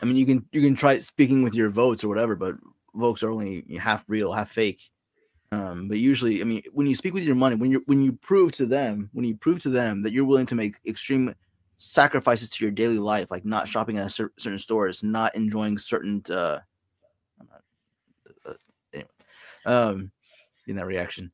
I 0.00 0.06
mean, 0.06 0.16
you 0.16 0.24
can 0.24 0.46
you 0.52 0.62
can 0.62 0.74
try 0.74 0.98
speaking 0.98 1.42
with 1.42 1.54
your 1.54 1.68
votes 1.68 2.02
or 2.02 2.08
whatever, 2.08 2.34
but 2.34 2.54
votes 2.94 3.22
are 3.22 3.30
only 3.30 3.64
half 3.78 4.04
real, 4.08 4.32
half 4.32 4.50
fake. 4.50 4.90
Um, 5.52 5.86
but 5.86 5.98
usually, 5.98 6.40
I 6.40 6.44
mean, 6.44 6.62
when 6.72 6.86
you 6.86 6.94
speak 6.94 7.12
with 7.12 7.24
your 7.24 7.34
money, 7.34 7.56
when 7.56 7.70
you 7.70 7.82
when 7.84 8.02
you 8.02 8.14
prove 8.14 8.52
to 8.52 8.64
them, 8.64 9.10
when 9.12 9.26
you 9.26 9.36
prove 9.36 9.58
to 9.60 9.68
them 9.68 10.02
that 10.02 10.12
you're 10.12 10.24
willing 10.24 10.46
to 10.46 10.54
make 10.54 10.76
extreme 10.86 11.34
sacrifices 11.76 12.48
to 12.48 12.64
your 12.64 12.72
daily 12.72 12.98
life, 12.98 13.30
like 13.30 13.44
not 13.44 13.68
shopping 13.68 13.98
at 13.98 14.10
cer- 14.10 14.32
certain 14.38 14.58
stores, 14.58 15.02
not 15.02 15.34
enjoying 15.34 15.76
certain, 15.76 16.22
uh, 16.30 16.58
I'm 17.38 17.48
not, 17.50 17.62
uh, 18.46 18.54
anyway, 18.94 19.08
um, 19.66 20.10
in 20.66 20.76
that 20.76 20.86
reaction. 20.86 21.30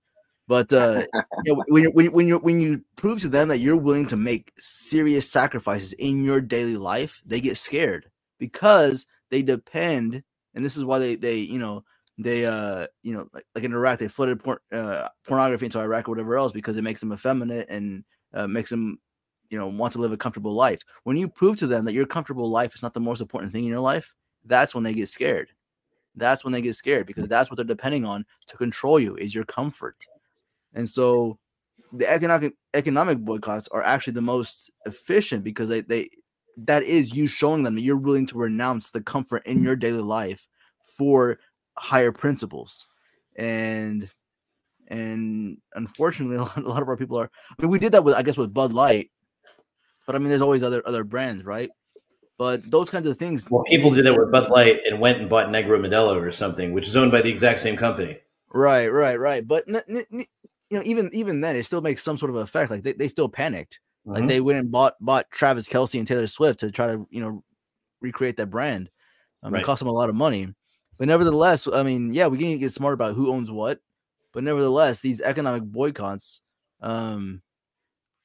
But 0.49 0.73
uh, 0.73 1.05
yeah, 1.45 1.55
when 1.69 1.85
you 1.85 1.91
when 1.93 2.05
you, 2.05 2.11
when 2.11 2.27
you 2.27 2.39
when 2.39 2.61
you 2.61 2.83
prove 2.97 3.21
to 3.21 3.29
them 3.29 3.47
that 3.49 3.59
you're 3.59 3.77
willing 3.77 4.07
to 4.07 4.17
make 4.17 4.53
serious 4.59 5.31
sacrifices 5.31 5.93
in 5.93 6.25
your 6.25 6.41
daily 6.41 6.77
life, 6.77 7.23
they 7.25 7.41
get 7.41 7.57
scared 7.57 8.11
because 8.41 9.07
they 9.31 9.43
depend, 9.43 10.25
and 10.57 10.65
this 10.65 10.77
is 10.77 10.85
why 10.85 10.99
they 10.99 11.15
they 11.15 11.37
you 11.37 11.61
know 11.61 11.85
they 12.19 12.45
uh 12.45 12.87
you 13.03 13.13
know 13.15 13.29
like, 13.33 13.45
like 13.55 13.65
in 13.65 13.73
Iraq 13.73 13.99
they 13.99 14.09
flooded 14.09 14.43
por- 14.43 14.61
uh, 14.73 15.09
pornography 15.27 15.67
into 15.67 15.79
Iraq 15.79 16.09
or 16.09 16.13
whatever 16.13 16.37
else 16.37 16.53
because 16.53 16.77
it 16.77 16.83
makes 16.83 17.01
them 17.01 17.13
effeminate 17.13 17.69
and 17.71 18.05
uh, 18.35 18.47
makes 18.47 18.71
them 18.71 18.99
you 19.51 19.59
know 19.59 19.69
wants 19.69 19.95
to 19.95 20.03
live 20.03 20.13
a 20.13 20.17
comfortable 20.17 20.53
life. 20.53 20.83
When 21.05 21.17
you 21.17 21.29
prove 21.29 21.57
to 21.59 21.67
them 21.67 21.85
that 21.85 21.95
your 21.95 22.07
comfortable 22.07 22.51
life 22.51 22.75
is 22.75 22.83
not 22.83 22.95
the 22.95 23.01
most 23.01 23.21
important 23.21 23.53
thing 23.53 23.65
in 23.65 23.71
your 23.71 23.81
life, 23.81 24.15
that's 24.45 24.75
when 24.75 24.85
they 24.85 24.93
get 24.93 25.09
scared. 25.09 25.51
That's 26.17 26.43
when 26.43 26.53
they 26.53 26.61
get 26.61 26.75
scared 26.75 27.07
because 27.07 27.29
that's 27.29 27.49
what 27.51 27.57
they're 27.57 27.65
depending 27.65 28.05
on 28.05 28.27
to 28.49 28.57
control 28.57 28.99
you 28.99 29.15
is 29.17 29.35
your 29.35 29.45
comfort. 29.45 30.05
And 30.75 30.89
so 30.89 31.39
the 31.93 32.11
economic 32.11 32.55
economic 32.75 33.19
boycotts 33.19 33.69
are 33.69 33.83
actually 33.83 34.15
the 34.15 34.21
most 34.21 34.71
efficient 34.85 35.45
because 35.45 35.69
they, 35.69 35.83
they 35.83 36.09
that 36.57 36.83
is 36.83 37.15
you 37.15 37.27
showing 37.27 37.63
them 37.63 37.77
that 37.77 37.83
you're 37.83 37.97
willing 37.97 38.27
to 38.27 38.39
renounce 38.39 38.91
the 38.91 39.01
comfort 39.01 39.47
in 39.47 39.63
your 39.63 39.77
daily 39.77 40.03
life 40.03 40.49
for 40.97 41.39
higher 41.79 42.13
principles. 42.13 42.87
And 43.37 44.11
and 44.89 45.59
unfortunately, 45.75 46.37
a 46.39 46.41
lot, 46.43 46.57
a 46.57 46.61
lot 46.69 46.83
of 46.83 46.89
our 46.89 46.97
people 46.97 47.19
are. 47.19 47.31
I 47.59 47.63
mean, 47.63 47.71
we 47.71 47.79
did 47.79 47.93
that 47.93 48.05
with 48.05 48.15
I 48.15 48.23
guess 48.23 48.37
with 48.37 48.53
Bud 48.55 48.73
Light, 48.73 49.11
but 50.07 50.15
I 50.15 50.19
mean, 50.19 50.29
there's 50.29 50.43
always 50.43 50.63
other 50.63 50.83
other 50.87 51.05
brands, 51.05 51.45
right? 51.45 51.71
But 52.39 52.71
those 52.71 52.89
kinds 52.91 53.07
of 53.07 53.19
things. 53.19 53.51
Well, 53.51 53.65
people 53.65 53.91
did 53.91 54.07
that 54.07 54.17
with 54.17 54.31
Bud 54.31 54.49
Light 54.51 54.81
and 54.87 55.01
went 55.01 55.21
and 55.21 55.29
bought 55.29 55.49
Negro 55.49 55.81
Modelo 55.81 56.21
or 56.21 56.31
something, 56.31 56.73
which 56.73 56.87
is 56.87 56.95
owned 56.97 57.11
by 57.11 57.21
the 57.21 57.31
exact 57.31 57.61
same 57.61 57.77
company. 57.77 58.19
Right, 58.53 58.87
right, 58.89 59.19
right. 59.19 59.47
But 59.47 59.67
you 59.67 60.05
know, 60.71 60.83
even 60.85 61.11
even 61.13 61.41
then, 61.41 61.57
it 61.57 61.65
still 61.65 61.81
makes 61.81 62.03
some 62.03 62.17
sort 62.17 62.31
of 62.31 62.37
effect. 62.37 62.71
Like 62.71 62.83
they, 62.83 62.93
they 62.93 63.09
still 63.09 63.29
panicked. 63.29 63.81
Like 64.05 64.25
Mhm. 64.25 64.29
they 64.29 64.41
went 64.41 64.59
and 64.59 64.71
bought 64.71 64.95
bought 65.01 65.31
Travis 65.31 65.69
Kelce 65.69 65.99
and 65.99 66.07
Taylor 66.07 66.27
Swift 66.27 66.61
to 66.61 66.71
try 66.71 66.87
to 66.87 67.07
you 67.11 67.21
know 67.21 67.43
recreate 68.01 68.37
that 68.37 68.51
brand. 68.51 68.89
Um, 69.43 69.53
Right. 69.53 69.63
It 69.63 69.67
cost 69.67 69.81
them 69.81 69.89
a 69.89 69.93
lot 69.93 70.09
of 70.09 70.15
money, 70.15 70.55
but 70.99 71.09
nevertheless, 71.09 71.69
I 71.73 71.83
mean, 71.83 72.13
yeah, 72.13 72.27
we 72.27 72.39
can 72.39 72.59
get 72.59 72.73
smart 72.73 72.95
about 72.95 73.15
who 73.15 73.31
owns 73.33 73.51
what, 73.51 73.81
but 74.33 74.45
nevertheless, 74.45 75.01
these 75.01 75.21
economic 75.21 75.63
boycotts 75.63 76.41
um, 76.81 77.43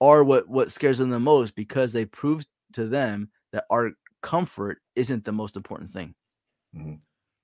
are 0.01 0.23
what 0.23 0.47
what 0.49 0.71
scares 0.71 0.97
them 0.97 1.09
the 1.09 1.19
most 1.19 1.55
because 1.55 1.93
they 1.93 2.05
prove 2.05 2.45
to 2.73 2.87
them 2.87 3.29
that 3.51 3.65
our 3.69 3.91
comfort 4.21 4.79
isn't 4.95 5.23
the 5.23 5.31
most 5.31 5.55
important 5.55 5.89
thing. 5.91 6.15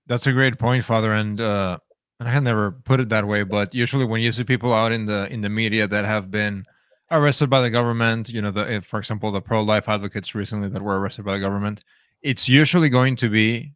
That's 0.07 0.27
a 0.27 0.34
great 0.34 0.57
point, 0.57 0.84
Father. 0.84 1.14
And 1.14 1.39
uh, 1.39 1.77
and 2.19 2.27
I 2.27 2.31
had 2.31 2.43
never 2.43 2.72
put 2.72 2.99
it 2.99 3.10
that 3.10 3.27
way, 3.27 3.43
but 3.43 3.73
usually 3.73 4.06
when 4.06 4.22
you 4.22 4.31
see 4.31 4.43
people 4.43 4.73
out 4.73 4.91
in 4.91 5.06
the 5.06 5.31
in 5.31 5.41
the 5.41 5.49
media 5.49 5.88
that 5.88 6.06
have 6.06 6.31
been 6.31 6.65
arrested 7.11 7.49
by 7.49 7.61
the 7.61 7.69
government, 7.69 8.30
you 8.30 8.41
know, 8.41 8.51
the 8.51 8.73
if, 8.73 8.85
for 8.85 8.99
example, 8.99 9.31
the 9.31 9.41
pro-life 9.41 9.88
advocates 9.88 10.35
recently 10.35 10.69
that 10.69 10.81
were 10.81 10.99
arrested 10.99 11.26
by 11.26 11.34
the 11.34 11.39
government, 11.39 11.84
it's 12.22 12.49
usually 12.49 12.89
going 12.89 13.15
to 13.18 13.30
be 13.30 13.73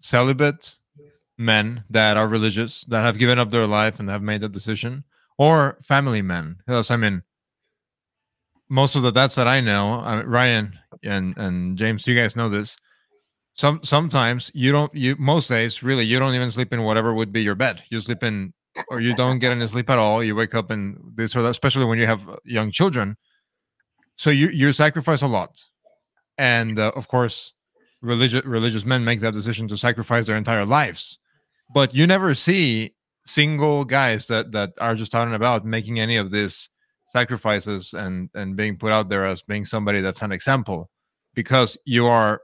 celibate 0.00 0.76
men 1.38 1.84
that 1.88 2.16
are 2.16 2.28
religious 2.28 2.84
that 2.88 3.02
have 3.02 3.18
given 3.18 3.38
up 3.38 3.50
their 3.50 3.66
life 3.66 3.98
and 4.00 4.08
have 4.08 4.22
made 4.22 4.42
that 4.42 4.52
decision, 4.52 5.04
or 5.38 5.78
family 5.82 6.22
men. 6.22 6.56
Because 6.66 6.90
I 6.90 6.96
mean, 6.96 7.22
most 8.68 8.96
of 8.96 9.02
the 9.02 9.10
dads 9.10 9.34
that 9.36 9.48
I 9.48 9.60
know, 9.60 10.22
Ryan 10.26 10.78
and 11.02 11.36
and 11.36 11.78
James, 11.78 12.06
you 12.06 12.14
guys 12.14 12.36
know 12.36 12.48
this. 12.48 12.76
Some 13.54 13.80
sometimes 13.82 14.50
you 14.54 14.72
don't 14.72 14.94
you 14.94 15.16
most 15.18 15.48
days 15.48 15.82
really 15.82 16.04
you 16.04 16.18
don't 16.18 16.34
even 16.34 16.50
sleep 16.50 16.72
in 16.72 16.82
whatever 16.82 17.14
would 17.14 17.32
be 17.32 17.42
your 17.42 17.54
bed. 17.54 17.82
You 17.90 18.00
sleep 18.00 18.22
in 18.22 18.52
or 18.88 19.00
you 19.00 19.14
don't 19.14 19.38
get 19.38 19.52
any 19.52 19.66
sleep 19.66 19.90
at 19.90 19.98
all. 19.98 20.22
You 20.22 20.36
wake 20.36 20.54
up 20.54 20.70
and 20.70 20.98
this 21.14 21.34
or 21.34 21.42
that, 21.42 21.50
especially 21.50 21.84
when 21.84 21.98
you 21.98 22.06
have 22.06 22.20
young 22.44 22.70
children. 22.70 23.16
So 24.16 24.30
you 24.30 24.48
you 24.48 24.72
sacrifice 24.72 25.22
a 25.22 25.26
lot, 25.26 25.62
and 26.38 26.78
uh, 26.78 26.92
of 26.94 27.08
course, 27.08 27.54
religious 28.02 28.44
religious 28.44 28.84
men 28.84 29.04
make 29.04 29.20
that 29.20 29.34
decision 29.34 29.68
to 29.68 29.76
sacrifice 29.76 30.26
their 30.26 30.36
entire 30.36 30.66
lives. 30.66 31.18
But 31.72 31.94
you 31.94 32.06
never 32.06 32.34
see 32.34 32.94
single 33.26 33.84
guys 33.84 34.26
that 34.26 34.52
that 34.52 34.72
are 34.80 34.94
just 34.94 35.14
out 35.14 35.26
and 35.26 35.36
about 35.36 35.64
making 35.64 36.00
any 36.00 36.16
of 36.16 36.30
these 36.30 36.68
sacrifices 37.06 37.92
and 37.94 38.30
and 38.34 38.56
being 38.56 38.76
put 38.76 38.92
out 38.92 39.08
there 39.08 39.26
as 39.26 39.42
being 39.42 39.64
somebody 39.64 40.00
that's 40.00 40.22
an 40.22 40.32
example 40.32 40.88
because 41.34 41.76
you 41.84 42.06
are 42.06 42.40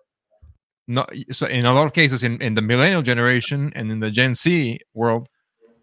not 0.88 1.10
so 1.32 1.46
in 1.46 1.64
a 1.66 1.72
lot 1.72 1.86
of 1.86 1.92
cases 1.92 2.22
in, 2.22 2.40
in 2.42 2.54
the 2.54 2.62
millennial 2.62 3.02
generation 3.02 3.72
and 3.74 3.90
in 3.90 4.00
the 4.00 4.10
gen 4.10 4.34
z 4.34 4.78
world 4.94 5.28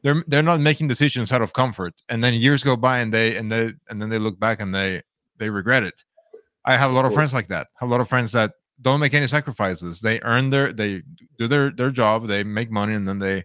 they're 0.03 0.23
they're 0.27 0.43
not 0.43 0.59
making 0.59 0.87
decisions 0.87 1.31
out 1.31 1.41
of 1.41 1.53
comfort. 1.53 1.93
And 2.09 2.23
then 2.23 2.35
years 2.35 2.61
go 2.61 2.75
by 2.75 2.99
and 2.99 3.11
they 3.11 3.35
and 3.35 3.51
they 3.51 3.73
and 3.89 4.01
then 4.01 4.09
they 4.09 4.19
look 4.19 4.39
back 4.39 4.61
and 4.61 4.75
they 4.75 5.01
they 5.37 5.49
regret 5.49 5.83
it. 5.83 6.03
I 6.65 6.77
have 6.77 6.91
a 6.91 6.93
lot 6.93 7.05
of 7.05 7.13
friends 7.13 7.33
like 7.33 7.47
that. 7.47 7.67
Have 7.79 7.89
a 7.89 7.91
lot 7.91 8.01
of 8.01 8.07
friends 8.07 8.33
that 8.33 8.51
don't 8.83 8.99
make 8.99 9.13
any 9.13 9.27
sacrifices. 9.27 10.01
They 10.01 10.19
earn 10.21 10.49
their 10.49 10.71
they 10.71 11.01
do 11.37 11.47
their 11.47 11.71
their 11.71 11.89
job 11.89 12.27
they 12.27 12.43
make 12.43 12.69
money 12.69 12.93
and 12.93 13.07
then 13.07 13.19
they 13.19 13.43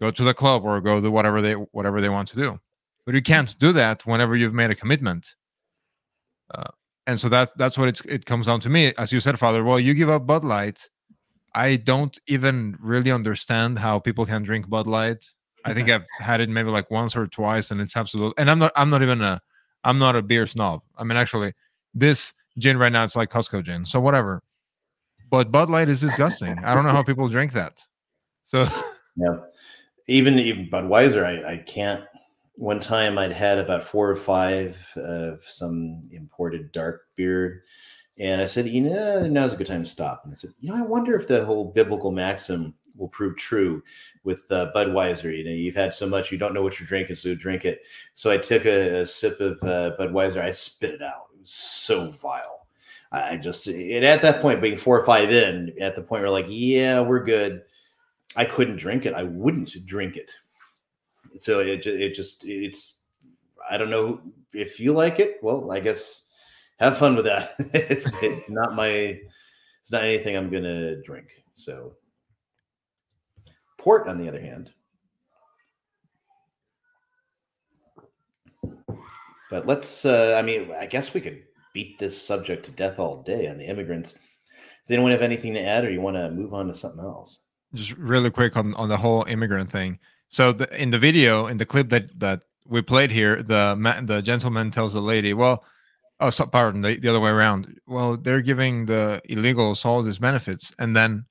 go 0.00 0.10
to 0.10 0.24
the 0.24 0.32
club 0.32 0.64
or 0.64 0.80
go 0.80 1.00
to 1.00 1.10
whatever 1.10 1.42
they 1.42 1.52
whatever 1.52 2.00
they 2.00 2.08
want 2.08 2.28
to 2.28 2.36
do. 2.36 2.58
But 3.04 3.14
you 3.14 3.22
can't 3.22 3.58
do 3.58 3.72
that 3.72 4.06
whenever 4.06 4.36
you've 4.36 4.54
made 4.54 4.70
a 4.70 4.74
commitment. 4.74 5.34
Uh, 6.54 6.70
and 7.06 7.18
so 7.18 7.28
that's 7.28 7.52
that's 7.52 7.76
what 7.76 7.88
it's, 7.88 8.00
it 8.02 8.24
comes 8.24 8.46
down 8.46 8.60
to 8.60 8.70
me. 8.70 8.94
As 8.96 9.12
you 9.12 9.20
said 9.20 9.38
father 9.38 9.64
well 9.64 9.80
you 9.80 9.94
give 9.94 10.08
up 10.08 10.26
bud 10.26 10.44
light. 10.44 10.88
I 11.54 11.76
don't 11.76 12.16
even 12.28 12.76
really 12.80 13.10
understand 13.10 13.78
how 13.78 13.98
people 13.98 14.24
can 14.26 14.42
drink 14.42 14.68
bud 14.68 14.86
light. 14.86 15.24
I 15.64 15.74
think 15.74 15.90
i've 15.90 16.06
had 16.18 16.40
it 16.40 16.48
maybe 16.48 16.70
like 16.70 16.90
once 16.90 17.16
or 17.16 17.26
twice 17.26 17.70
and 17.70 17.80
it's 17.80 17.94
absolute 17.94 18.32
and 18.38 18.50
i'm 18.50 18.58
not 18.58 18.72
i'm 18.74 18.88
not 18.88 19.02
even 19.02 19.20
a 19.20 19.38
i'm 19.84 19.98
not 19.98 20.16
a 20.16 20.22
beer 20.22 20.46
snob. 20.46 20.82
I 20.96 21.04
mean 21.04 21.18
actually 21.18 21.52
this 21.92 22.32
gin 22.58 22.78
right 22.78 22.92
now 22.92 23.04
it's 23.04 23.16
like 23.16 23.30
costco 23.30 23.64
gin. 23.64 23.84
So 23.84 24.00
whatever 24.00 24.42
but 25.30 25.50
bud 25.50 25.70
light 25.70 25.88
is 25.88 26.00
disgusting 26.00 26.58
i 26.64 26.74
don't 26.74 26.84
know 26.84 26.90
how 26.90 27.02
people 27.02 27.28
drink 27.28 27.52
that 27.52 27.84
so 28.44 28.66
Yeah. 29.18 29.38
Even 30.06 30.38
even 30.38 30.70
Budweiser, 30.70 31.24
I, 31.24 31.52
I 31.52 31.56
can't. 31.58 32.04
One 32.54 32.80
time 32.80 33.18
I'd 33.18 33.32
had 33.32 33.58
about 33.58 33.84
four 33.84 34.10
or 34.10 34.16
five 34.16 34.84
of 34.96 35.44
some 35.44 36.08
imported 36.10 36.72
dark 36.72 37.02
beer. 37.14 37.64
And 38.18 38.40
I 38.40 38.46
said, 38.46 38.66
you 38.66 38.80
know, 38.80 39.28
now's 39.28 39.52
a 39.52 39.56
good 39.56 39.66
time 39.66 39.84
to 39.84 39.90
stop. 39.90 40.22
And 40.24 40.32
I 40.32 40.36
said, 40.36 40.50
you 40.58 40.70
know, 40.70 40.76
I 40.76 40.82
wonder 40.82 41.14
if 41.14 41.28
the 41.28 41.44
whole 41.44 41.66
biblical 41.66 42.10
maxim 42.10 42.74
will 42.96 43.08
prove 43.08 43.36
true 43.36 43.80
with 44.24 44.40
uh, 44.50 44.72
Budweiser. 44.74 45.36
You 45.36 45.44
know, 45.44 45.52
you've 45.52 45.76
had 45.76 45.94
so 45.94 46.06
much, 46.08 46.32
you 46.32 46.38
don't 46.38 46.52
know 46.52 46.62
what 46.62 46.80
you're 46.80 46.88
drinking, 46.88 47.14
so 47.14 47.36
drink 47.36 47.64
it. 47.64 47.82
So 48.14 48.30
I 48.32 48.38
took 48.38 48.64
a, 48.64 49.02
a 49.02 49.06
sip 49.06 49.38
of 49.40 49.58
uh, 49.62 49.94
Budweiser. 50.00 50.40
I 50.40 50.50
spit 50.50 50.94
it 50.94 51.02
out. 51.02 51.26
It 51.34 51.42
was 51.42 51.52
so 51.52 52.10
vile. 52.10 52.57
I 53.10 53.36
just, 53.36 53.66
and 53.66 54.04
at 54.04 54.20
that 54.22 54.42
point, 54.42 54.60
being 54.60 54.76
four 54.76 55.00
or 55.00 55.06
five 55.06 55.30
in, 55.30 55.72
at 55.80 55.96
the 55.96 56.02
point 56.02 56.22
where 56.22 56.30
like, 56.30 56.46
yeah, 56.48 57.00
we're 57.00 57.24
good. 57.24 57.62
I 58.36 58.44
couldn't 58.44 58.76
drink 58.76 59.06
it. 59.06 59.14
I 59.14 59.22
wouldn't 59.22 59.74
drink 59.86 60.16
it. 60.16 60.32
So 61.34 61.60
it, 61.60 61.86
it 61.86 62.14
just, 62.14 62.44
it's, 62.44 63.00
I 63.68 63.78
don't 63.78 63.90
know 63.90 64.20
if 64.52 64.78
you 64.78 64.92
like 64.92 65.20
it. 65.20 65.38
Well, 65.42 65.72
I 65.72 65.80
guess 65.80 66.26
have 66.80 66.98
fun 66.98 67.16
with 67.16 67.24
that. 67.24 67.54
it's, 67.58 68.10
it's 68.22 68.48
not 68.50 68.74
my, 68.74 68.88
it's 68.88 69.90
not 69.90 70.04
anything 70.04 70.36
I'm 70.36 70.50
going 70.50 70.64
to 70.64 71.00
drink. 71.02 71.28
So 71.54 71.94
port, 73.78 74.06
on 74.06 74.18
the 74.18 74.28
other 74.28 74.40
hand, 74.40 74.70
but 79.50 79.66
let's, 79.66 80.04
uh, 80.04 80.36
I 80.38 80.42
mean, 80.42 80.70
I 80.78 80.84
guess 80.84 81.14
we 81.14 81.22
could 81.22 81.42
beat 81.74 81.98
this 81.98 82.20
subject 82.20 82.64
to 82.66 82.70
death 82.72 82.98
all 82.98 83.22
day 83.22 83.48
on 83.48 83.58
the 83.58 83.68
immigrants. 83.68 84.12
Does 84.12 84.90
anyone 84.94 85.12
have 85.12 85.22
anything 85.22 85.54
to 85.54 85.62
add 85.62 85.84
or 85.84 85.90
you 85.90 86.00
want 86.00 86.16
to 86.16 86.30
move 86.30 86.54
on 86.54 86.66
to 86.68 86.74
something 86.74 87.04
else? 87.04 87.40
just 87.74 87.92
really 87.92 88.30
quick 88.30 88.56
on, 88.56 88.74
on 88.74 88.88
the 88.88 88.96
whole 88.96 89.24
immigrant 89.24 89.70
thing. 89.70 89.98
So 90.28 90.52
the, 90.52 90.74
in 90.80 90.90
the 90.90 90.98
video, 90.98 91.46
in 91.46 91.56
the 91.56 91.66
clip 91.66 91.90
that 91.90 92.18
that 92.18 92.44
we 92.66 92.82
played 92.82 93.10
here, 93.10 93.42
the 93.42 94.02
the 94.04 94.20
gentleman 94.20 94.70
tells 94.70 94.92
the 94.92 95.00
lady, 95.00 95.32
"Well, 95.32 95.64
oh, 96.20 96.30
so, 96.30 96.46
pardon, 96.46 96.82
the, 96.82 96.98
the 96.98 97.08
other 97.08 97.20
way 97.20 97.30
around. 97.30 97.78
Well, 97.86 98.16
they're 98.16 98.42
giving 98.42 98.86
the 98.86 99.22
illegals 99.28 99.84
all 99.86 100.02
these 100.02 100.18
benefits, 100.18 100.72
and 100.78 100.94
then, 100.94 101.24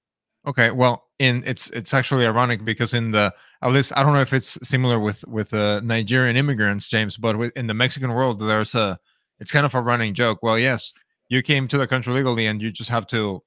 okay, 0.48 0.72
well, 0.72 1.06
in 1.20 1.44
it's 1.46 1.70
it's 1.72 1.94
actually 1.94 2.26
ironic 2.26 2.66
because 2.66 2.94
in 2.94 3.12
the 3.12 3.34
at 3.62 3.72
least 3.72 3.94
I 3.96 4.04
don't 4.04 4.14
know 4.14 4.22
if 4.22 4.34
it's 4.34 4.58
similar 4.68 5.00
with 5.00 5.24
with 5.28 5.54
uh, 5.54 5.82
Nigerian 5.82 6.38
immigrants, 6.38 6.88
James, 6.88 7.18
but 7.18 7.38
with, 7.38 7.56
in 7.56 7.68
the 7.68 7.74
Mexican 7.74 8.14
world, 8.14 8.40
there's 8.40 8.74
a 8.74 9.00
it's 9.40 9.52
kind 9.52 9.66
of 9.66 9.74
a 9.76 9.82
running 9.82 10.14
joke. 10.14 10.40
Well, 10.42 10.58
yes, 10.60 10.92
you 11.30 11.42
came 11.42 11.68
to 11.68 11.78
the 11.78 11.88
country 11.88 12.14
legally, 12.14 12.48
and 12.48 12.62
you 12.62 12.72
just 12.72 12.90
have 12.90 13.08
to 13.08 13.44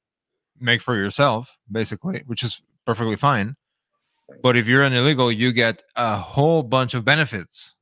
make 0.58 0.82
for 0.82 0.96
yourself, 0.96 1.56
basically, 1.70 2.22
which 2.26 2.42
is 2.42 2.62
perfectly 2.86 3.16
fine. 3.16 3.56
But 4.42 4.56
if 4.56 4.66
you're 4.66 4.82
an 4.82 4.92
illegal, 4.92 5.32
you 5.32 5.52
get 5.52 5.82
a 5.96 6.16
whole 6.16 6.62
bunch 6.62 6.94
of 6.94 7.04
benefits. 7.04 7.74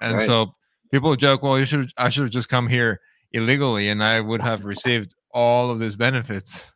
And 0.00 0.16
Right. 0.16 0.26
so 0.26 0.54
people 0.90 1.14
joke, 1.16 1.42
well, 1.42 1.58
you 1.58 1.66
should 1.66 1.90
I 1.96 2.08
should 2.08 2.22
have 2.24 2.32
just 2.32 2.48
come 2.48 2.68
here 2.68 3.00
illegally 3.32 3.88
and 3.88 4.02
I 4.02 4.20
would 4.20 4.40
have 4.40 4.64
received 4.64 5.14
all 5.32 5.70
of 5.70 5.78
these 5.78 5.96
benefits. 5.96 6.72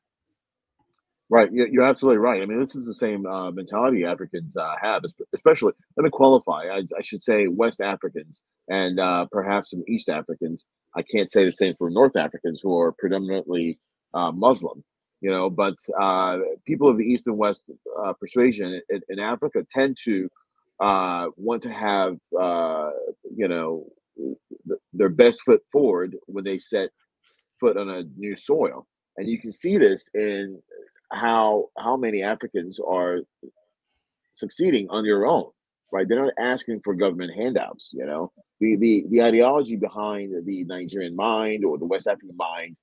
Right, 1.29 1.53
you- 1.53 1.67
you're 1.73 1.83
absolutely 1.85 2.19
right. 2.19 2.41
I 2.41 2.47
mean, 2.47 2.59
this 2.59 2.77
is 2.77 2.87
the 2.87 2.95
same 2.95 3.27
uh, 3.27 3.51
mentality 3.51 4.05
Africans 4.05 4.57
uh, 4.57 4.77
have, 4.81 5.03
especially. 5.35 5.73
Let 5.97 6.05
me 6.05 6.11
qualify. 6.11 6.67
I, 6.69 6.83
I 6.97 7.01
should 7.03 7.23
say 7.23 7.49
West 7.49 7.81
Africans 7.81 8.43
and 8.69 9.01
uh, 9.01 9.27
perhaps 9.33 9.71
some 9.73 9.83
East 9.89 10.09
Africans. 10.09 10.65
I 10.97 11.03
can't 11.03 11.31
say 11.31 11.45
the 11.45 11.53
same 11.53 11.75
for 11.79 11.91
North 11.91 12.17
Africans 12.17 12.61
who 12.63 12.79
are 12.79 12.93
predominantly 12.93 13.79
uh, 14.15 14.31
Muslim. 14.31 14.85
You 15.21 15.31
know, 15.33 15.51
but 15.51 15.75
uh, 16.01 16.39
people 16.65 16.89
of 16.89 16.99
the 16.99 17.05
East 17.05 17.27
and 17.27 17.37
West 17.39 17.73
uh, 18.05 18.13
persuasion 18.13 18.81
in, 18.91 19.01
in 19.09 19.19
Africa 19.19 19.67
tend 19.69 19.97
to 20.05 20.29
want 21.37 21.63
to 21.65 21.73
have, 21.73 22.19
you 23.37 23.49
know, 23.49 23.87
th- 24.17 24.81
their 24.93 25.09
best 25.09 25.43
foot 25.43 25.63
forward 25.73 26.17
when 26.27 26.45
they 26.45 26.59
set 26.59 26.91
foot 27.61 27.77
on 27.77 27.89
a 27.91 28.05
new 28.17 28.37
soil. 28.37 28.87
And 29.19 29.29
you 29.29 29.41
can 29.41 29.53
see 29.53 29.79
this 29.79 30.09
in 30.15 30.61
how 31.13 31.67
how 31.79 31.97
many 31.97 32.23
Africans 32.23 32.81
are 32.81 33.21
succeeding 34.33 34.89
on 34.91 35.05
their 35.05 35.27
own, 35.27 35.51
right? 35.93 36.07
They're 36.09 36.25
not 36.25 36.35
asking 36.39 36.81
for 36.85 36.95
government 36.95 37.35
handouts. 37.35 37.93
You 37.93 38.07
know, 38.07 38.33
the 38.61 38.77
the 38.77 39.07
the 39.11 39.23
ideology 39.23 39.77
behind 39.77 40.33
the 40.47 40.65
Nigerian 40.65 41.17
mind 41.17 41.65
or 41.65 41.79
the 41.79 41.87
West 41.87 42.07
African 42.07 42.37
mind 42.37 42.77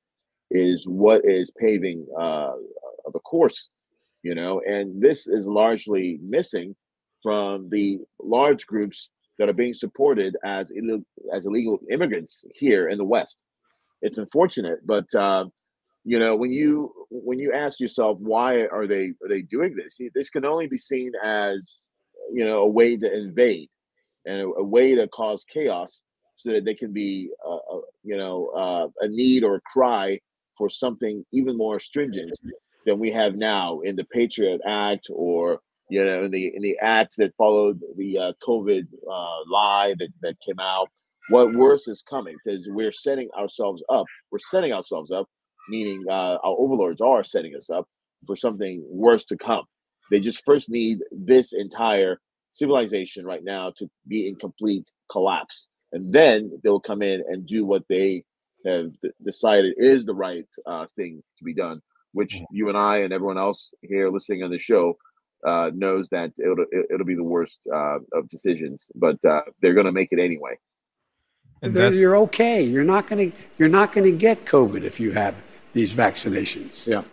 is 0.52 0.88
what 0.88 1.26
is 1.26 1.52
paving 1.52 2.06
uh, 2.20 2.54
the 3.14 3.20
course. 3.20 3.70
You 4.24 4.36
know, 4.36 4.62
and 4.62 5.02
this 5.02 5.28
is 5.28 5.46
largely 5.48 6.20
missing 6.24 6.76
from 7.22 7.70
the 7.70 8.00
large 8.20 8.66
groups 8.66 9.10
that 9.38 9.50
are 9.50 9.54
being 9.54 9.74
supported 9.74 10.36
as 10.44 10.72
Ill- 10.72 11.06
as 11.34 11.46
illegal 11.46 11.80
immigrants 11.92 12.44
here 12.54 12.90
in 12.90 12.98
the 12.98 13.04
West. 13.04 13.44
It's 14.02 14.18
unfortunate, 14.18 14.80
but 14.86 15.14
uh, 15.16 15.46
you 16.06 16.20
know 16.20 16.36
when 16.36 16.52
you 16.52 16.94
when 17.10 17.40
you 17.40 17.52
ask 17.52 17.80
yourself 17.80 18.18
why 18.20 18.68
are 18.68 18.86
they 18.86 19.14
are 19.24 19.28
they 19.28 19.42
doing 19.42 19.76
this? 19.76 20.00
This 20.14 20.30
can 20.30 20.46
only 20.46 20.68
be 20.68 20.78
seen 20.78 21.12
as 21.22 21.88
you 22.30 22.46
know 22.46 22.60
a 22.60 22.68
way 22.68 22.96
to 22.96 23.12
invade 23.12 23.70
and 24.26 24.42
a, 24.42 24.46
a 24.46 24.64
way 24.64 24.96
to 24.96 25.08
cause 25.08 25.44
chaos 25.52 26.04
so 26.36 26.52
that 26.52 26.64
they 26.64 26.76
can 26.76 26.94
be 26.94 27.32
uh, 27.46 27.56
uh, 27.56 27.82
you 28.04 28.18
know 28.18 28.48
uh, 28.56 28.88
a 29.02 29.08
need 29.08 29.44
or 29.44 29.56
a 29.56 29.62
cry 29.62 30.20
for 30.56 30.70
something 30.70 31.26
even 31.32 31.58
more 31.58 31.80
stringent 31.80 32.32
than 32.86 33.00
we 33.00 33.10
have 33.12 33.36
now 33.36 33.80
in 33.80 33.96
the 33.96 34.06
patriot 34.06 34.62
act 34.68 35.08
or 35.10 35.60
you 35.90 36.06
know 36.06 36.24
in 36.26 36.32
the 36.32 36.56
in 36.56 36.62
the 36.62 36.78
acts 36.82 37.16
that 37.16 37.34
followed 37.36 37.82
the 37.98 38.18
uh, 38.18 38.32
covid 38.48 38.86
uh, 39.12 39.38
lie 39.50 39.96
that 39.98 40.10
that 40.22 40.36
came 40.46 40.60
out. 40.60 40.88
What 41.30 41.56
worse 41.56 41.88
is 41.88 42.04
coming 42.04 42.36
because 42.46 42.68
we're 42.70 42.92
setting 42.92 43.30
ourselves 43.36 43.84
up 43.90 44.06
we're 44.30 44.38
setting 44.38 44.72
ourselves 44.72 45.12
up 45.12 45.28
meaning 45.70 46.04
uh, 46.10 46.38
our 46.44 46.56
overlords 46.58 47.02
are 47.02 47.24
setting 47.24 47.56
us 47.56 47.70
up 47.70 47.88
for 48.26 48.36
something 48.36 48.84
worse 48.90 49.24
to 49.26 49.38
come. 49.38 49.64
They 50.12 50.20
just 50.20 50.44
first 50.46 50.70
need 50.70 51.00
this 51.12 51.54
entire 51.54 52.20
civilization 52.52 53.26
right 53.26 53.44
now 53.44 53.72
to 53.78 53.90
be 54.08 54.28
in 54.28 54.36
complete 54.36 54.90
collapse. 55.12 55.68
And 55.92 56.10
then 56.10 56.52
they'll 56.64 56.80
come 56.80 57.02
in 57.02 57.24
and 57.28 57.46
do 57.46 57.66
what 57.66 57.84
they 57.90 58.24
have 58.66 58.92
d- 59.02 59.10
decided 59.24 59.76
is 59.78 60.06
the 60.06 60.14
right 60.16 60.46
uh, 60.66 60.86
thing 60.96 61.22
to 61.38 61.44
be 61.44 61.54
done, 61.54 61.82
which 62.14 62.42
you 62.52 62.70
and 62.70 62.78
I 62.78 63.00
and 63.00 63.14
everyone 63.14 63.38
else 63.38 63.72
here 63.82 64.10
listening 64.10 64.44
on 64.44 64.52
the 64.52 64.58
show 64.58 64.98
uh, 65.46 65.70
knows 65.76 66.10
that 66.10 66.32
it'll, 66.40 66.66
it'll 66.92 67.06
be 67.06 67.16
the 67.16 67.24
worst 67.24 67.68
uh, 67.74 67.98
of 68.14 68.28
decisions, 68.28 68.90
but 68.96 69.24
uh, 69.26 69.42
they're 69.62 69.74
going 69.76 69.86
to 69.86 69.92
make 69.92 70.10
it 70.12 70.20
anyway. 70.20 70.58
They're- 71.62 71.94
you're 71.94 72.18
okay. 72.18 72.62
You're 72.64 72.84
not 72.84 73.08
going 73.08 73.32
to 73.32 73.38
you're 73.58 73.70
not 73.70 73.92
going 73.94 74.06
to 74.12 74.18
get 74.18 74.46
COVID 74.46 74.84
if 74.84 75.00
you 75.00 75.12
have 75.12 75.36
these 75.76 75.94
vaccinations. 75.94 76.88
Yeah. 76.88 77.04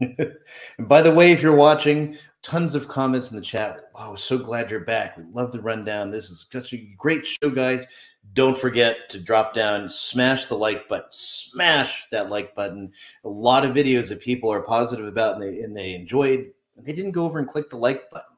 And 0.00 0.36
by 0.88 1.00
the 1.00 1.14
way, 1.14 1.32
if 1.32 1.40
you're 1.40 1.56
watching, 1.56 2.16
tons 2.42 2.74
of 2.74 2.88
comments 2.88 3.30
in 3.30 3.36
the 3.36 3.42
chat. 3.42 3.80
Wow, 3.94 4.14
so 4.16 4.38
glad 4.38 4.70
you're 4.70 4.80
back. 4.80 5.16
We 5.16 5.24
love 5.32 5.50
the 5.50 5.60
rundown. 5.60 6.10
This 6.10 6.30
is 6.30 6.46
such 6.52 6.74
a 6.74 6.88
great 6.98 7.26
show, 7.26 7.48
guys. 7.50 7.86
Don't 8.34 8.58
forget 8.58 9.08
to 9.10 9.18
drop 9.18 9.54
down, 9.54 9.88
smash 9.88 10.46
the 10.46 10.56
like 10.56 10.88
button, 10.88 11.08
smash 11.10 12.06
that 12.12 12.28
like 12.28 12.54
button. 12.54 12.92
A 13.24 13.28
lot 13.28 13.64
of 13.64 13.74
videos 13.74 14.08
that 14.08 14.20
people 14.20 14.52
are 14.52 14.60
positive 14.60 15.06
about 15.06 15.34
and 15.34 15.42
they 15.42 15.60
and 15.62 15.76
they 15.76 15.94
enjoyed. 15.94 16.52
They 16.76 16.92
didn't 16.92 17.12
go 17.12 17.24
over 17.24 17.38
and 17.38 17.48
click 17.48 17.70
the 17.70 17.78
like 17.78 18.10
button. 18.10 18.36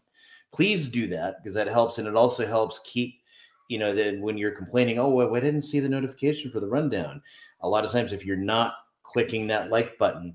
Please 0.52 0.88
do 0.88 1.08
that 1.08 1.42
because 1.42 1.54
that 1.54 1.66
helps, 1.66 1.98
and 1.98 2.06
it 2.06 2.14
also 2.14 2.46
helps 2.46 2.80
keep 2.84 3.17
you 3.68 3.78
know 3.78 3.92
then 3.92 4.20
when 4.20 4.36
you're 4.36 4.50
complaining 4.50 4.98
oh 4.98 5.08
well, 5.08 5.34
i 5.34 5.40
didn't 5.40 5.62
see 5.62 5.80
the 5.80 5.88
notification 5.88 6.50
for 6.50 6.60
the 6.60 6.66
rundown 6.66 7.22
a 7.62 7.68
lot 7.68 7.84
of 7.84 7.92
times 7.92 8.12
if 8.12 8.24
you're 8.24 8.36
not 8.36 8.74
clicking 9.02 9.46
that 9.46 9.70
like 9.70 9.96
button 9.98 10.34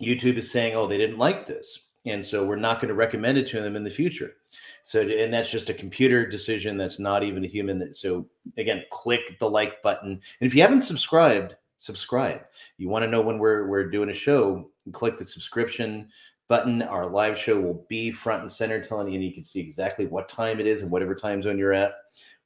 youtube 0.00 0.36
is 0.36 0.50
saying 0.50 0.74
oh 0.74 0.86
they 0.86 0.98
didn't 0.98 1.18
like 1.18 1.46
this 1.46 1.84
and 2.06 2.24
so 2.24 2.44
we're 2.44 2.56
not 2.56 2.80
going 2.80 2.88
to 2.88 2.94
recommend 2.94 3.38
it 3.38 3.46
to 3.48 3.60
them 3.60 3.76
in 3.76 3.84
the 3.84 3.90
future. 3.90 4.36
So 4.84 5.02
and 5.02 5.32
that's 5.32 5.50
just 5.50 5.70
a 5.70 5.74
computer 5.74 6.26
decision 6.26 6.76
that's 6.76 6.98
not 6.98 7.22
even 7.22 7.44
a 7.44 7.48
human 7.48 7.78
that 7.80 7.96
so 7.96 8.26
again 8.56 8.84
click 8.90 9.38
the 9.38 9.50
like 9.50 9.82
button. 9.82 10.12
And 10.12 10.46
if 10.46 10.54
you 10.54 10.62
haven't 10.62 10.82
subscribed 10.82 11.56
subscribe. 11.78 12.42
You 12.76 12.88
want 12.88 13.04
to 13.04 13.10
know 13.10 13.20
when 13.20 13.38
we're 13.38 13.66
we're 13.68 13.88
doing 13.88 14.10
a 14.10 14.14
show 14.14 14.70
click 14.92 15.18
the 15.18 15.24
subscription 15.24 16.08
button 16.48 16.82
our 16.82 17.06
live 17.06 17.38
show 17.38 17.60
will 17.60 17.84
be 17.88 18.10
front 18.10 18.42
and 18.42 18.50
center 18.50 18.82
telling 18.82 19.08
you 19.08 19.14
and 19.14 19.24
you 19.24 19.32
can 19.32 19.44
see 19.44 19.60
exactly 19.60 20.06
what 20.06 20.28
time 20.28 20.58
it 20.60 20.66
is 20.66 20.82
and 20.82 20.90
whatever 20.90 21.14
time 21.14 21.42
zone 21.42 21.58
you're 21.58 21.74
at 21.74 21.94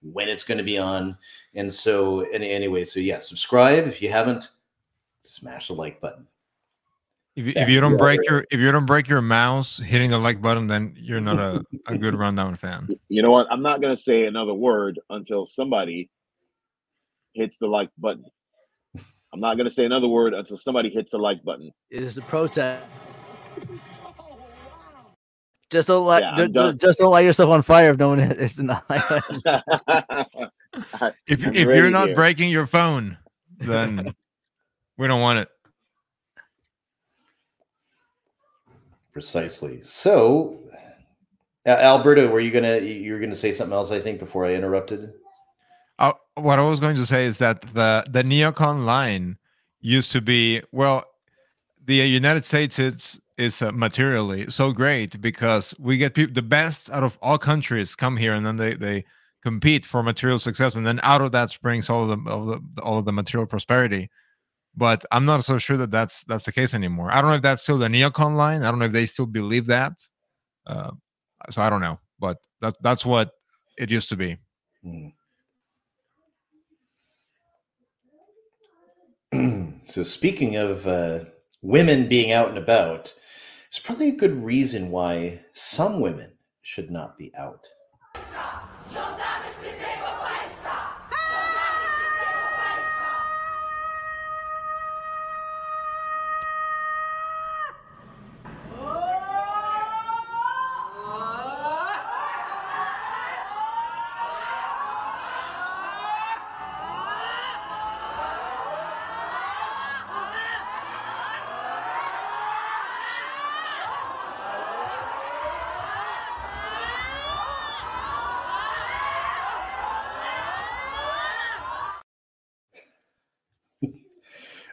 when 0.03 0.29
it's 0.29 0.43
going 0.45 0.59
to 0.59 0.65
be 0.65 0.79
on. 0.79 1.17
And 1.55 1.73
so, 1.73 2.23
and 2.33 2.43
anyway, 2.43 2.85
so 2.85 2.99
yeah, 3.01 3.21
subscribe 3.21 3.87
if 3.87 4.03
you 4.03 4.11
haven't. 4.11 4.51
Smash 5.25 5.69
the 5.69 5.75
like 5.75 6.01
button. 6.01 6.27
If, 7.37 7.47
you- 7.47 7.53
if 7.57 7.69
you 7.69 7.81
don't 7.81 7.97
break 7.97 8.21
your 8.29 8.45
if 8.51 8.59
you 8.61 8.71
don't 8.73 8.85
break 8.87 9.09
your 9.09 9.23
mouse 9.23 9.79
hitting 9.79 10.11
the 10.11 10.19
like 10.19 10.43
button, 10.43 10.67
then 10.67 10.95
you're 10.99 11.21
not 11.21 11.39
a, 11.39 11.65
a 11.87 11.97
good 11.97 12.15
rundown 12.15 12.57
fan. 12.57 12.89
You 13.09 13.23
know 13.23 13.31
what? 13.31 13.47
I'm 13.51 13.63
not 13.63 13.81
going 13.81 13.95
to 13.95 14.03
say 14.03 14.25
another 14.27 14.55
word 14.55 14.99
until 15.11 15.47
somebody 15.47 16.11
hits 17.35 17.59
the 17.59 17.67
like 17.67 17.91
button. 17.99 18.25
I'm 19.33 19.41
not 19.41 19.57
going 19.57 19.69
to 19.69 19.75
say 19.75 19.85
another 19.85 20.09
word 20.09 20.35
until 20.35 20.57
somebody 20.57 20.89
hits 20.91 21.13
the 21.13 21.19
like 21.19 21.43
button. 21.45 21.71
It 21.91 22.03
is 22.03 22.19
a 22.19 22.23
protest. 22.23 22.85
Just 25.73 25.89
don't 25.89 26.07
let 26.07 26.23
Yeah, 26.23 26.31
I'm 26.33 26.53
ju- 26.53 26.53
done. 26.53 26.79
just 26.79 27.01
don't 27.01 27.13
light 27.13 27.27
yourself 27.27 27.51
on 27.51 27.63
fire 27.63 27.91
if 27.93 27.99
no 27.99 28.11
one 28.11 28.21
is 28.21 28.61
not. 28.63 28.85
If 31.27 31.45
I'm 31.47 31.55
if 31.55 31.73
you're 31.77 31.91
not 31.91 32.09
here. 32.09 32.17
breaking 32.17 32.51
your 32.51 32.67
phone, 32.67 33.19
then 33.61 34.15
we 34.99 35.07
don't 35.09 35.21
want 35.23 35.41
it. 35.41 35.49
Precisely. 39.13 39.81
So, 39.83 40.59
uh, 41.67 41.71
Alberta, 41.71 42.29
were 42.29 42.41
you 42.41 42.51
gonna 42.51 42.79
you 42.79 43.13
were 43.15 43.21
gonna 43.21 43.37
say 43.37 43.53
something 43.53 43.75
else? 43.75 43.91
I 43.91 44.01
think 44.01 44.19
before 44.19 44.47
I 44.47 44.55
interrupted. 44.55 45.13
Uh, 45.99 46.13
what 46.37 46.59
I 46.59 46.63
was 46.63 46.81
going 46.81 46.97
to 46.97 47.07
say 47.07 47.27
is 47.27 47.39
that 47.39 47.63
the 47.75 48.05
the 48.11 48.23
neocon 48.25 48.85
line 48.85 49.39
used 49.81 50.13
to 50.13 50.21
be 50.23 50.63
well, 50.73 51.05
the 51.85 51.97
United 51.97 52.47
States 52.47 52.79
is 52.79 53.21
is 53.43 53.61
uh, 53.61 53.73
materially 53.73 54.49
so 54.49 54.73
great 54.73 55.21
because 55.21 55.75
we 55.79 55.97
get 55.99 56.15
the 56.15 56.27
best 56.43 56.91
out 56.91 57.03
of 57.03 57.19
all 57.21 57.39
countries 57.39 57.95
come 57.95 58.17
here 58.17 58.33
and 58.33 58.47
then 58.47 58.57
they 58.57 58.75
they 58.75 59.05
compete 59.43 59.85
for 59.85 60.03
material 60.03 60.39
success 60.39 60.77
and 60.77 60.87
then 60.87 61.01
out 61.03 61.21
of 61.21 61.33
that 61.33 61.51
springs 61.51 61.91
all 61.91 62.09
of 62.09 62.25
the 62.25 62.31
all 62.31 62.53
of 62.53 62.63
the, 62.77 62.83
all 62.83 62.99
of 62.99 63.05
the 63.05 63.13
material 63.13 63.47
prosperity. 63.47 64.09
But 64.75 65.05
I'm 65.11 65.27
not 65.27 65.45
so 65.45 65.59
sure 65.59 65.77
that 65.77 65.91
that's 65.91 66.25
that's 66.25 66.45
the 66.45 66.53
case 66.53 66.73
anymore. 66.73 67.13
I 67.13 67.21
don't 67.21 67.31
know 67.31 67.37
if 67.37 67.43
that's 67.43 67.63
still 67.63 67.79
the 67.79 67.89
neocon 67.89 68.37
line. 68.37 68.63
I 68.63 68.71
don't 68.71 68.79
know 68.79 68.87
if 68.87 68.93
they 68.93 69.07
still 69.07 69.27
believe 69.27 69.67
that. 69.67 69.93
Uh, 70.67 70.93
so 71.51 71.61
I 71.61 71.69
don't 71.69 71.83
know, 71.83 71.99
but 72.19 72.39
that 72.61 72.77
that's 72.81 73.05
what 73.05 73.33
it 73.77 73.91
used 73.91 74.09
to 74.11 74.17
be. 74.17 74.39
so 79.87 80.05
speaking 80.05 80.57
of 80.57 80.87
uh, 80.87 81.25
women 81.63 82.09
being 82.09 82.33
out 82.33 82.49
and 82.49 82.59
about, 82.59 83.13
it's 83.73 83.79
probably 83.79 84.11
a 84.11 84.17
good 84.17 84.45
reason 84.45 84.91
why 84.91 85.41
some 85.55 85.99
women 85.99 86.33
should 86.61 86.91
not 86.91 87.17
be 87.17 87.35
out. 87.35 87.65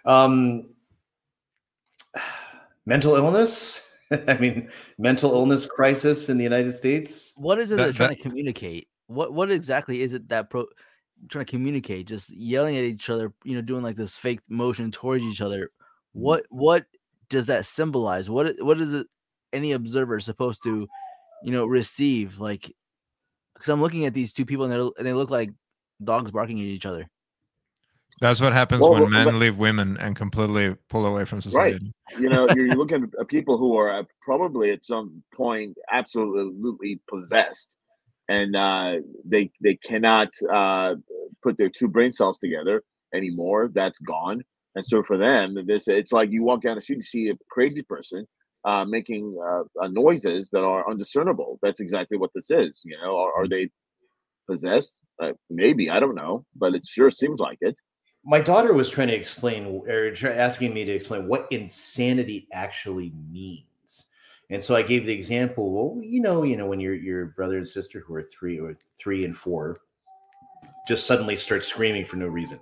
Um, 0.09 0.69
mental 2.85 3.15
illness. 3.15 3.85
I 4.27 4.33
mean, 4.37 4.69
mental 4.97 5.31
illness 5.33 5.65
crisis 5.67 6.29
in 6.29 6.37
the 6.37 6.43
United 6.43 6.75
States. 6.75 7.31
what 7.35 7.59
is 7.59 7.71
it 7.71 7.75
That- 7.77 7.83
they're 7.83 7.93
trying 7.93 8.09
that- 8.09 8.17
to 8.17 8.21
communicate? 8.23 8.87
What 9.07 9.33
what 9.33 9.49
exactly 9.51 10.01
is 10.01 10.13
it 10.13 10.29
that 10.29 10.49
pro 10.51 10.67
trying 11.29 11.45
to 11.45 11.49
communicate? 11.51 12.05
Just 12.07 12.29
yelling 12.31 12.77
at 12.77 12.83
each 12.83 13.09
other, 13.09 13.33
you 13.43 13.55
know, 13.55 13.61
doing 13.61 13.81
like 13.81 13.95
this 13.95 14.17
fake 14.17 14.39
motion 14.49 14.91
towards 14.91 15.23
each 15.23 15.41
other. 15.41 15.71
What 16.13 16.45
what 16.49 16.85
does 17.29 17.47
that 17.47 17.65
symbolize? 17.65 18.29
What 18.29 18.55
what 18.61 18.79
is 18.79 18.93
it 18.93 19.07
any 19.51 19.71
observer 19.71 20.19
supposed 20.19 20.61
to, 20.63 20.87
you 21.43 21.51
know, 21.51 21.65
receive? 21.65 22.39
Like, 22.39 22.71
because 23.55 23.69
I'm 23.69 23.81
looking 23.81 24.05
at 24.05 24.13
these 24.13 24.31
two 24.31 24.45
people 24.45 24.65
and 24.65 24.91
and 24.97 25.07
they 25.07 25.13
look 25.13 25.31
like 25.31 25.49
dogs 26.03 26.31
barking 26.31 26.59
at 26.59 26.65
each 26.65 26.85
other. 26.85 27.09
That's 28.21 28.41
what 28.41 28.53
happens 28.53 28.81
Well, 28.81 28.91
when 28.93 29.01
well, 29.03 29.11
men 29.11 29.25
but- 29.25 29.35
leave 29.35 29.57
women 29.57 29.97
and 29.97 30.15
completely 30.15 30.75
pull 30.89 31.05
away 31.05 31.25
from 31.25 31.41
society. 31.41 31.73
right 31.85 32.19
you 32.21 32.27
know 32.29 32.47
you're, 32.55 32.65
you're 32.67 32.75
looking 32.83 33.09
at 33.19 33.27
people 33.27 33.57
who 33.57 33.77
are 33.77 34.05
probably 34.21 34.71
at 34.71 34.83
some 34.83 35.23
point 35.33 35.77
absolutely 35.91 36.99
possessed 37.07 37.77
and 38.29 38.55
uh, 38.55 38.93
they 39.25 39.51
they 39.61 39.75
cannot 39.75 40.29
uh, 40.51 40.95
put 41.41 41.57
their 41.57 41.69
two 41.69 41.87
brain 41.87 42.11
cells 42.11 42.37
together 42.39 42.83
anymore. 43.13 43.69
That's 43.73 43.97
gone. 43.99 44.43
And 44.75 44.85
so 44.85 45.01
for 45.01 45.17
them 45.17 45.55
this 45.65 45.87
it's 45.87 46.11
like 46.11 46.29
you 46.31 46.43
walk 46.43 46.61
down 46.61 46.75
the 46.75 46.81
street 46.81 46.97
and 46.97 47.05
see 47.05 47.29
a 47.29 47.35
crazy 47.49 47.81
person 47.81 48.25
uh, 48.65 48.85
making 48.85 49.35
uh, 49.49 49.63
uh, 49.83 49.87
noises 49.87 50.49
that 50.51 50.63
are 50.63 50.87
undiscernible. 50.89 51.57
That's 51.63 51.79
exactly 51.79 52.17
what 52.17 52.31
this 52.35 52.51
is 52.51 52.81
you 52.85 52.97
know? 53.01 53.17
Are, 53.17 53.33
are 53.43 53.47
they 53.47 53.69
possessed? 54.47 55.01
Uh, 55.21 55.33
maybe. 55.49 55.89
I 55.89 55.99
don't 55.99 56.15
know. 56.15 56.45
But 56.55 56.75
it 56.75 56.85
sure 56.85 57.09
seems 57.09 57.39
like 57.39 57.57
it 57.61 57.77
my 58.29 58.39
daughter 58.39 58.73
was 58.73 58.91
trying 58.91 59.07
to 59.07 59.15
explain 59.15 59.81
or 59.87 60.13
asking 60.23 60.71
me 60.71 60.85
to 60.85 60.91
explain 60.91 61.27
what 61.27 61.47
insanity 61.49 62.47
actually 62.53 63.11
means. 63.31 63.65
And 64.51 64.63
so 64.63 64.75
i 64.75 64.81
gave 64.81 65.05
the 65.05 65.13
example 65.13 65.71
well 65.73 66.03
you 66.03 66.21
know 66.21 66.43
you 66.43 66.57
know 66.57 66.67
when 66.67 66.79
your 66.79 66.93
your 66.93 67.27
brother 67.27 67.57
and 67.57 67.67
sister 67.67 67.99
who 67.99 68.13
are 68.15 68.23
three 68.23 68.59
or 68.59 68.77
three 68.99 69.25
and 69.25 69.35
four 69.35 69.77
just 70.87 71.05
suddenly 71.07 71.35
start 71.35 71.63
screaming 71.63 72.05
for 72.05 72.17
no 72.17 72.27
reason. 72.27 72.59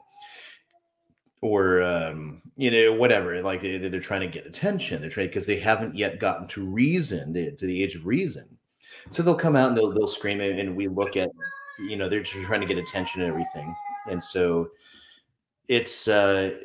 Or 1.42 1.82
um, 1.82 2.42
you 2.56 2.72
know 2.72 2.94
whatever 2.94 3.42
like 3.42 3.62
they, 3.62 3.78
they're 3.78 4.00
trying 4.00 4.22
to 4.22 4.28
get 4.28 4.48
attention 4.48 5.02
they're 5.02 5.10
trying 5.10 5.28
because 5.28 5.46
they 5.46 5.60
haven't 5.60 5.96
yet 5.96 6.20
gotten 6.20 6.48
to 6.48 6.66
reason 6.66 7.34
to 7.34 7.66
the 7.66 7.84
age 7.84 7.96
of 7.96 8.06
reason. 8.06 8.48
So 9.12 9.22
they'll 9.22 9.36
come 9.36 9.58
out 9.58 9.70
and 9.70 9.78
they'll, 9.78 9.92
they'll 9.92 10.08
scream 10.08 10.40
and 10.40 10.76
we 10.78 10.88
look 10.88 11.18
at 11.18 11.30
you 11.80 11.98
know 11.98 12.08
they're 12.08 12.24
just 12.24 12.46
trying 12.46 12.62
to 12.62 12.68
get 12.68 12.78
attention 12.78 13.22
and 13.22 13.30
everything. 13.30 13.76
And 14.10 14.24
so 14.24 14.70
it's 15.68 16.08
uh 16.08 16.58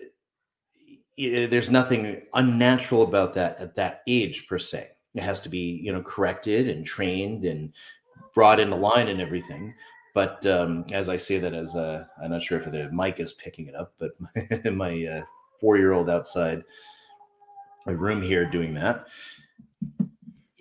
there's 1.18 1.70
nothing 1.70 2.22
unnatural 2.34 3.02
about 3.02 3.34
that 3.34 3.58
at 3.58 3.76
that 3.76 4.02
age 4.06 4.46
per 4.48 4.58
se. 4.58 4.88
It 5.14 5.22
has 5.22 5.40
to 5.40 5.48
be 5.48 5.80
you 5.82 5.92
know 5.92 6.02
corrected 6.02 6.68
and 6.68 6.84
trained 6.84 7.44
and 7.44 7.72
brought 8.34 8.60
into 8.60 8.76
line 8.76 9.08
and 9.08 9.20
everything. 9.20 9.74
But 10.14 10.44
um 10.46 10.84
as 10.92 11.08
i 11.08 11.16
say 11.16 11.38
that 11.38 11.54
as 11.54 11.74
uh 11.74 12.04
i'm 12.22 12.32
not 12.32 12.42
sure 12.42 12.60
if 12.60 12.70
the 12.70 12.90
mic 12.92 13.18
is 13.18 13.32
picking 13.32 13.66
it 13.66 13.74
up 13.74 13.94
but 13.98 14.10
my, 14.20 14.70
my 14.70 15.06
uh, 15.06 15.22
four-year-old 15.58 16.10
outside 16.10 16.62
my 17.86 17.92
room 17.92 18.20
here 18.20 18.44
doing 18.44 18.74
that 18.74 19.06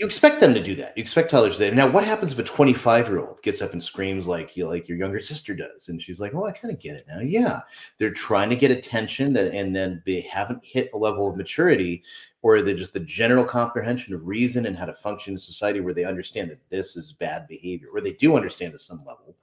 you 0.01 0.07
expect 0.07 0.39
them 0.39 0.55
to 0.55 0.63
do 0.63 0.73
that. 0.77 0.97
You 0.97 1.01
expect 1.01 1.29
toddlers 1.29 1.59
to. 1.59 1.71
Now, 1.75 1.87
what 1.87 2.03
happens 2.03 2.31
if 2.31 2.39
a 2.39 2.43
25 2.43 3.07
year 3.07 3.19
old 3.19 3.39
gets 3.43 3.61
up 3.61 3.73
and 3.73 3.83
screams 3.83 4.25
like 4.25 4.57
you 4.57 4.67
like 4.67 4.89
your 4.89 4.97
younger 4.97 5.19
sister 5.19 5.53
does? 5.53 5.89
And 5.89 6.01
she's 6.01 6.19
like, 6.19 6.33
Oh, 6.33 6.45
I 6.45 6.51
kind 6.51 6.73
of 6.73 6.79
get 6.79 6.95
it 6.95 7.05
now. 7.07 7.19
Yeah. 7.19 7.61
They're 7.99 8.11
trying 8.11 8.49
to 8.49 8.55
get 8.55 8.71
attention 8.71 9.31
that 9.33 9.53
and 9.53 9.75
then 9.75 10.01
they 10.07 10.21
haven't 10.21 10.65
hit 10.65 10.89
a 10.95 10.97
level 10.97 11.29
of 11.29 11.37
maturity 11.37 12.01
or 12.41 12.63
they're 12.63 12.73
just 12.73 12.93
the 12.93 13.01
general 13.01 13.45
comprehension 13.45 14.15
of 14.15 14.25
reason 14.25 14.65
and 14.65 14.75
how 14.75 14.85
to 14.85 14.93
function 14.93 15.35
in 15.35 15.39
society 15.39 15.81
where 15.81 15.93
they 15.93 16.05
understand 16.05 16.49
that 16.49 16.67
this 16.71 16.97
is 16.97 17.13
bad 17.13 17.47
behavior, 17.47 17.89
or 17.93 18.01
they 18.01 18.13
do 18.13 18.35
understand 18.35 18.73
at 18.73 18.81
some 18.81 19.05
level. 19.05 19.35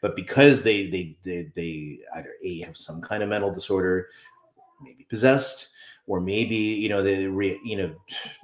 But 0.00 0.16
because 0.16 0.62
they 0.62 0.86
they 0.88 1.18
they, 1.22 1.52
they 1.54 1.98
either 2.16 2.32
A 2.42 2.60
have 2.62 2.78
some 2.78 3.02
kind 3.02 3.22
of 3.22 3.28
mental 3.28 3.52
disorder, 3.52 4.08
maybe 4.80 5.04
possessed, 5.10 5.68
or 6.08 6.20
maybe 6.20 6.56
you 6.56 6.88
know 6.88 7.02
they 7.02 7.26
re, 7.26 7.60
you 7.62 7.76
know 7.76 7.94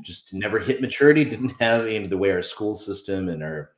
just 0.03 0.33
never 0.33 0.61
hit 0.61 0.81
maturity 0.81 1.25
didn't 1.25 1.55
have 1.61 1.89
you 1.89 1.99
know 1.99 2.07
the 2.07 2.17
way 2.17 2.31
our 2.31 2.43
school 2.43 2.77
system 2.77 3.29
and 3.29 3.43
our 3.43 3.73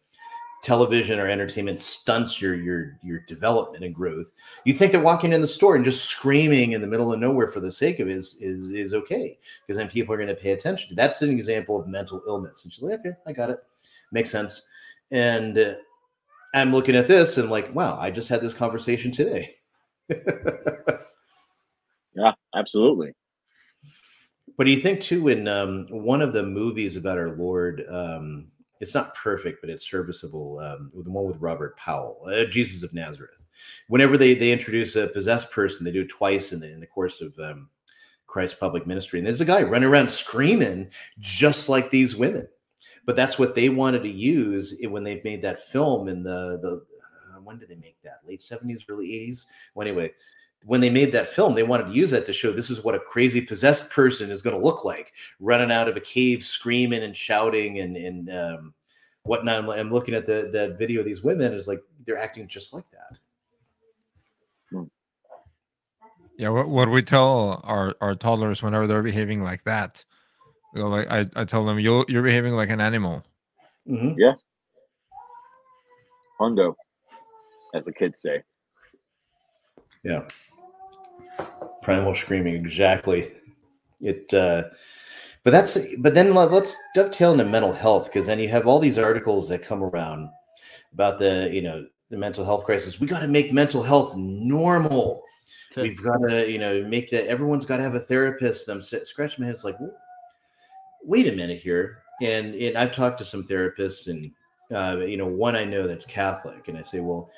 television 0.63 1.21
or 1.21 1.29
entertainment 1.29 1.79
stunts 1.79 2.43
your 2.43 2.57
your 2.57 2.99
your 3.03 3.21
development 3.29 3.85
and 3.85 3.95
growth 3.95 4.33
you 4.65 4.75
think 4.75 4.91
that 4.91 5.03
walking 5.03 5.33
in 5.33 5.41
the 5.41 5.47
store 5.47 5.77
and 5.77 5.85
just 5.85 6.07
screaming 6.07 6.73
in 6.73 6.81
the 6.81 6.87
middle 6.87 7.13
of 7.13 7.21
nowhere 7.21 7.49
for 7.49 7.61
the 7.61 7.71
sake 7.71 8.01
of 8.01 8.09
it 8.09 8.17
is 8.17 8.37
is, 8.41 8.71
is 8.71 8.93
okay 8.95 9.39
because 9.65 9.79
then 9.79 9.89
people 9.89 10.13
are 10.13 10.19
going 10.19 10.29
to 10.29 10.35
pay 10.35 10.53
attention 10.53 10.89
to 10.89 10.95
that's 10.95 11.23
an 11.23 11.31
example 11.31 11.81
of 11.81 11.87
mental 11.87 12.21
illness. 12.27 12.65
And 12.65 12.73
she's 12.73 12.83
like 12.83 12.99
okay 13.01 13.13
i 13.27 13.33
got 13.33 13.51
it. 13.51 13.63
Makes 14.13 14.31
sense. 14.31 14.63
And 15.13 15.57
uh, 15.57 15.75
i'm 16.55 16.73
looking 16.73 16.97
at 16.97 17.07
this 17.07 17.39
and 17.39 17.51
like 17.51 17.73
wow 17.75 17.97
i 18.01 18.11
just 18.11 18.29
had 18.29 18.41
this 18.41 18.55
conversation 18.55 19.13
today. 19.13 19.57
Yeah 22.17 22.33
absolutely 22.55 23.13
But 24.57 24.65
do 24.65 24.73
you 24.73 24.81
think 24.81 25.01
too 25.01 25.29
in 25.29 25.49
um, 25.49 25.87
one 25.91 26.23
of 26.23 26.33
the 26.33 26.43
movies 26.43 26.97
about 26.97 27.19
our 27.19 27.37
Lord, 27.37 27.85
um, 27.91 28.47
it's 28.81 28.95
not 28.95 29.15
perfect, 29.15 29.61
but 29.61 29.71
it's 29.71 29.89
serviceable. 29.89 30.59
Um, 30.59 30.91
the 30.95 31.11
one 31.11 31.27
with 31.27 31.41
Robert 31.41 31.77
Powell, 31.77 32.21
uh, 32.27 32.45
Jesus 32.45 32.83
of 32.83 32.93
Nazareth. 32.93 33.31
Whenever 33.89 34.19
they 34.19 34.35
they 34.35 34.53
introduce 34.53 34.97
a 34.97 35.09
possessed 35.09 35.51
person, 35.51 35.85
they 35.85 35.93
do 35.93 36.03
it 36.03 36.09
twice 36.09 36.53
in 36.53 36.61
the 36.61 36.71
in 36.71 36.81
the 36.81 36.87
course 36.87 37.21
of 37.21 37.39
um, 37.39 37.69
Christ's 38.27 38.59
public 38.59 38.87
ministry, 38.87 39.19
and 39.19 39.27
there's 39.27 39.41
a 39.41 39.47
guy 39.47 39.63
running 39.63 39.89
around 39.89 40.11
screaming 40.11 40.91
just 41.19 41.69
like 41.69 41.91
these 41.91 42.17
women. 42.17 42.47
But 43.07 43.17
that's 43.17 43.39
what 43.39 43.55
they 43.55 43.69
wanted 43.69 44.03
to 44.03 44.11
use 44.11 44.75
when 44.83 45.05
they 45.05 45.23
made 45.25 45.41
that 45.43 45.69
film 45.69 46.09
in 46.09 46.23
the 46.23 46.59
the 46.61 46.85
uh, 47.35 47.41
when 47.41 47.59
did 47.59 47.69
they 47.69 47.77
make 47.77 47.97
that 48.03 48.21
late 48.27 48.41
70s, 48.41 48.83
early 48.89 49.09
80s? 49.09 49.45
Well, 49.75 49.87
anyway, 49.87 50.13
when 50.67 50.81
they 50.81 50.91
made 50.91 51.13
that 51.13 51.29
film, 51.29 51.55
they 51.55 51.63
wanted 51.63 51.85
to 51.85 51.93
use 51.93 52.11
that 52.11 52.27
to 52.27 52.33
show 52.33 52.53
this 52.53 52.71
is 52.71 52.83
what 52.83 52.97
a 52.97 53.01
crazy 53.01 53.41
possessed 53.41 53.89
person 53.89 54.31
is 54.31 54.43
going 54.43 54.57
to 54.57 54.63
look 54.63 54.85
like, 54.85 55.13
running 55.39 55.71
out 55.71 55.89
of 55.89 55.97
a 55.97 56.01
cave, 56.01 56.43
screaming 56.43 57.05
and 57.05 57.17
shouting 57.17 57.79
and 57.79 57.97
and 57.97 58.31
um, 58.31 58.75
whatnot. 59.23 59.63
I'm, 59.63 59.71
I'm 59.71 59.91
looking 59.93 60.15
at 60.15 60.27
the 60.27 60.51
that 60.53 60.77
video 60.77 61.01
of 61.01 61.07
these 61.07 61.23
women, 61.23 61.47
and 61.47 61.55
it's 61.55 61.69
like 61.69 61.81
they're 62.05 62.19
acting 62.19 62.49
just 62.49 62.75
like 62.75 62.85
that. 62.91 63.17
Yeah, 66.39 66.51
what, 66.51 66.69
what 66.69 66.91
we 66.91 67.03
tell 67.03 67.63
our, 67.65 67.95
our 68.03 68.15
toddlers 68.15 68.63
whenever 68.63 68.87
they're 68.87 69.03
behaving 69.03 69.43
like 69.43 69.65
that, 69.65 70.05
you 70.75 70.83
know, 70.83 70.89
like 70.89 71.11
I, 71.11 71.25
I 71.35 71.45
tell 71.47 71.65
them, 71.65 71.79
you're 71.79 72.05
you're 72.09 72.23
behaving 72.23 72.53
like 72.53 72.69
an 72.69 72.81
animal. 72.81 73.25
Yeah. 73.87 74.35
Hondo, 76.39 76.77
as 77.73 77.87
the 77.87 77.93
kids 77.93 78.21
say. 78.21 78.43
Yeah. 80.05 80.27
Primal 81.87 82.17
screaming, 82.17 82.55
exactly. 82.57 83.31
It, 84.01 84.35
uh, 84.35 84.65
but 85.45 85.53
that's, 85.53 85.79
but 85.99 86.15
then 86.15 86.35
let- 86.35 86.51
let's 86.51 86.77
dovetail 86.97 87.31
into 87.31 87.45
mental 87.45 87.73
health 87.73 88.07
because 88.07 88.27
then 88.27 88.41
you 88.41 88.49
have 88.49 88.67
all 88.67 88.81
these 88.81 88.99
articles 88.99 89.49
that 89.49 89.63
come 89.63 89.85
around 89.85 90.29
about 90.93 91.21
the, 91.21 91.49
you 91.53 91.63
know, 91.63 91.87
the 92.11 92.17
mental 92.17 92.45
health 92.45 92.65
crisis. 92.65 92.99
We 92.99 93.07
got 93.07 93.21
to 93.21 93.29
make 93.29 93.53
mental 93.53 93.85
health 93.85 94.17
normal. 94.17 95.23
We've 95.77 96.03
got 96.03 96.19
to, 96.29 96.51
you 96.51 96.59
know, 96.59 96.83
make 96.83 97.09
that 97.13 97.29
everyone's 97.29 97.65
got 97.67 97.77
to 97.77 97.85
have 97.85 97.95
a 97.95 98.01
therapist. 98.01 98.67
And 98.67 98.75
I'm 98.75 98.83
sit, 98.83 99.07
scratching 99.07 99.43
my 99.43 99.47
head. 99.47 99.55
It's 99.55 99.63
like, 99.63 99.79
"Wh- 99.79 101.09
wait 101.09 101.29
a 101.29 101.37
minute 101.37 101.59
here. 101.59 102.03
And 102.21 102.57
and 102.57 102.77
I've 102.77 102.93
talked 102.95 103.19
to 103.19 103.25
some 103.25 103.45
therapists, 103.45 104.09
and 104.09 104.33
uh, 104.75 105.05
you 105.07 105.17
know, 105.19 105.27
one 105.27 105.55
I 105.55 105.65
know 105.65 105.87
that's 105.87 106.05
Catholic, 106.07 106.67
and 106.67 106.77
I 106.77 106.83
say, 106.83 106.99
well, 106.99 107.31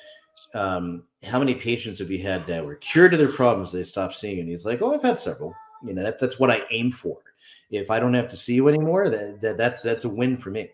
um, 0.53 1.03
how 1.23 1.39
many 1.39 1.53
patients 1.53 1.99
have 1.99 2.11
you 2.11 2.21
had 2.21 2.47
that 2.47 2.65
were 2.65 2.75
cured 2.75 3.13
of 3.13 3.19
their 3.19 3.31
problems? 3.31 3.71
They 3.71 3.83
stopped 3.83 4.15
seeing, 4.15 4.39
and 4.39 4.49
he's 4.49 4.65
like, 4.65 4.81
oh, 4.81 4.93
I've 4.93 5.03
had 5.03 5.19
several. 5.19 5.53
You 5.83 5.93
know, 5.93 6.03
that's 6.03 6.21
that's 6.21 6.39
what 6.39 6.51
I 6.51 6.63
aim 6.71 6.91
for. 6.91 7.17
If 7.71 7.91
I 7.91 7.99
don't 7.99 8.13
have 8.13 8.27
to 8.29 8.37
see 8.37 8.55
you 8.55 8.67
anymore, 8.67 9.09
that, 9.09 9.41
that 9.41 9.57
that's 9.57 9.81
that's 9.81 10.05
a 10.05 10.09
win 10.09 10.37
for 10.37 10.49
me. 10.49 10.69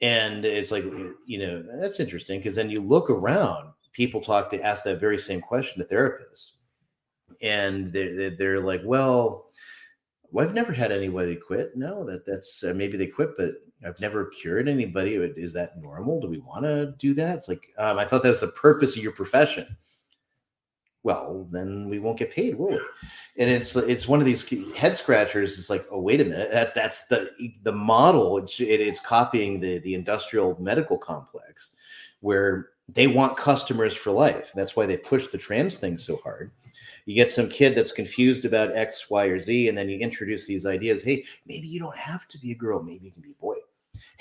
And 0.00 0.44
it's 0.44 0.72
like, 0.72 0.84
you 1.26 1.38
know, 1.38 1.64
that's 1.78 2.00
interesting 2.00 2.40
because 2.40 2.56
then 2.56 2.70
you 2.70 2.80
look 2.80 3.08
around, 3.08 3.72
people 3.92 4.20
talk 4.20 4.50
to 4.50 4.60
ask 4.60 4.82
that 4.84 5.00
very 5.00 5.18
same 5.18 5.40
question 5.40 5.80
to 5.80 5.88
therapists, 5.88 6.52
and 7.40 7.92
they're, 7.92 8.16
they're, 8.16 8.36
they're 8.36 8.60
like, 8.60 8.80
well, 8.84 9.46
well, 10.32 10.46
I've 10.46 10.54
never 10.54 10.72
had 10.72 10.90
anybody 10.90 11.36
quit. 11.36 11.76
No, 11.76 12.04
that 12.06 12.26
that's 12.26 12.64
uh, 12.64 12.72
maybe 12.74 12.96
they 12.96 13.06
quit, 13.06 13.36
but 13.36 13.54
I've 13.86 14.00
never 14.00 14.26
cured 14.26 14.68
anybody. 14.68 15.14
Is 15.14 15.52
that 15.54 15.80
normal? 15.80 16.20
Do 16.20 16.28
we 16.28 16.38
want 16.38 16.64
to 16.64 16.94
do 16.98 17.14
that? 17.14 17.38
It's 17.38 17.48
like 17.48 17.72
um, 17.78 17.98
I 17.98 18.04
thought 18.04 18.22
that 18.22 18.30
was 18.30 18.40
the 18.40 18.48
purpose 18.48 18.96
of 18.96 19.02
your 19.02 19.12
profession. 19.12 19.76
Well, 21.04 21.48
then 21.50 21.88
we 21.88 21.98
won't 21.98 22.18
get 22.18 22.30
paid, 22.30 22.56
will 22.56 22.70
we? 22.70 22.80
And 23.36 23.50
it's 23.50 23.74
it's 23.74 24.06
one 24.06 24.20
of 24.20 24.26
these 24.26 24.48
head 24.76 24.96
scratchers. 24.96 25.58
It's 25.58 25.68
like, 25.68 25.84
oh, 25.90 26.00
wait 26.00 26.20
a 26.20 26.24
minute, 26.24 26.50
that 26.52 26.74
that's 26.74 27.06
the 27.08 27.30
the 27.64 27.72
model. 27.72 28.38
It's 28.38 28.60
it, 28.60 28.80
it's 28.80 29.00
copying 29.00 29.58
the 29.58 29.78
the 29.80 29.94
industrial 29.94 30.56
medical 30.60 30.96
complex, 30.96 31.72
where 32.20 32.70
they 32.88 33.08
want 33.08 33.36
customers 33.36 33.94
for 33.96 34.12
life. 34.12 34.52
That's 34.54 34.76
why 34.76 34.86
they 34.86 34.96
push 34.96 35.26
the 35.26 35.38
trans 35.38 35.76
thing 35.76 35.98
so 35.98 36.18
hard. 36.22 36.52
You 37.04 37.16
get 37.16 37.30
some 37.30 37.48
kid 37.48 37.74
that's 37.74 37.90
confused 37.90 38.44
about 38.44 38.76
X, 38.76 39.10
Y, 39.10 39.24
or 39.24 39.40
Z, 39.40 39.68
and 39.68 39.76
then 39.76 39.88
you 39.88 39.98
introduce 39.98 40.46
these 40.46 40.66
ideas. 40.66 41.02
Hey, 41.02 41.24
maybe 41.46 41.66
you 41.66 41.80
don't 41.80 41.96
have 41.96 42.28
to 42.28 42.38
be 42.38 42.52
a 42.52 42.54
girl. 42.54 42.80
Maybe 42.80 43.06
you 43.06 43.10
can 43.10 43.22
be 43.22 43.32
a 43.32 43.40
boy. 43.40 43.56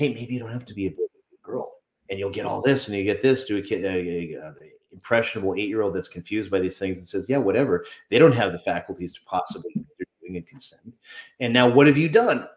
Hey, 0.01 0.15
maybe 0.15 0.33
you 0.33 0.39
don't 0.39 0.51
have 0.51 0.65
to 0.65 0.73
be 0.73 0.87
a 0.87 0.89
boy, 0.89 1.03
be 1.29 1.37
a 1.43 1.45
girl. 1.45 1.73
And 2.09 2.17
you'll 2.17 2.31
get 2.31 2.47
all 2.47 2.59
this, 2.59 2.87
and 2.87 2.97
you 2.97 3.03
get 3.03 3.21
this 3.21 3.45
to 3.45 3.57
a 3.57 3.61
kid, 3.61 3.85
a, 3.85 3.87
a- 3.87 4.39
a 4.39 4.53
impressionable 4.91 5.53
eight-year-old 5.53 5.93
that's 5.93 6.07
confused 6.07 6.49
by 6.49 6.59
these 6.59 6.79
things 6.79 6.97
and 6.97 7.07
says, 7.07 7.29
"Yeah, 7.29 7.37
whatever." 7.37 7.85
They 8.09 8.17
don't 8.17 8.31
have 8.31 8.51
the 8.51 8.57
faculties 8.57 9.13
to 9.13 9.19
possibly 9.27 9.71
know 9.75 9.83
what 9.83 9.97
they're 9.99 10.07
doing 10.23 10.37
and 10.37 10.47
consent. 10.47 10.91
And 11.39 11.53
now, 11.53 11.69
what 11.69 11.85
have 11.85 11.97
you 11.99 12.09
done? 12.09 12.47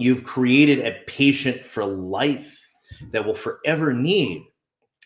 You've 0.00 0.24
created 0.24 0.80
a 0.80 1.00
patient 1.06 1.64
for 1.64 1.86
life 1.86 2.60
that 3.12 3.24
will 3.24 3.36
forever 3.36 3.92
need 3.92 4.42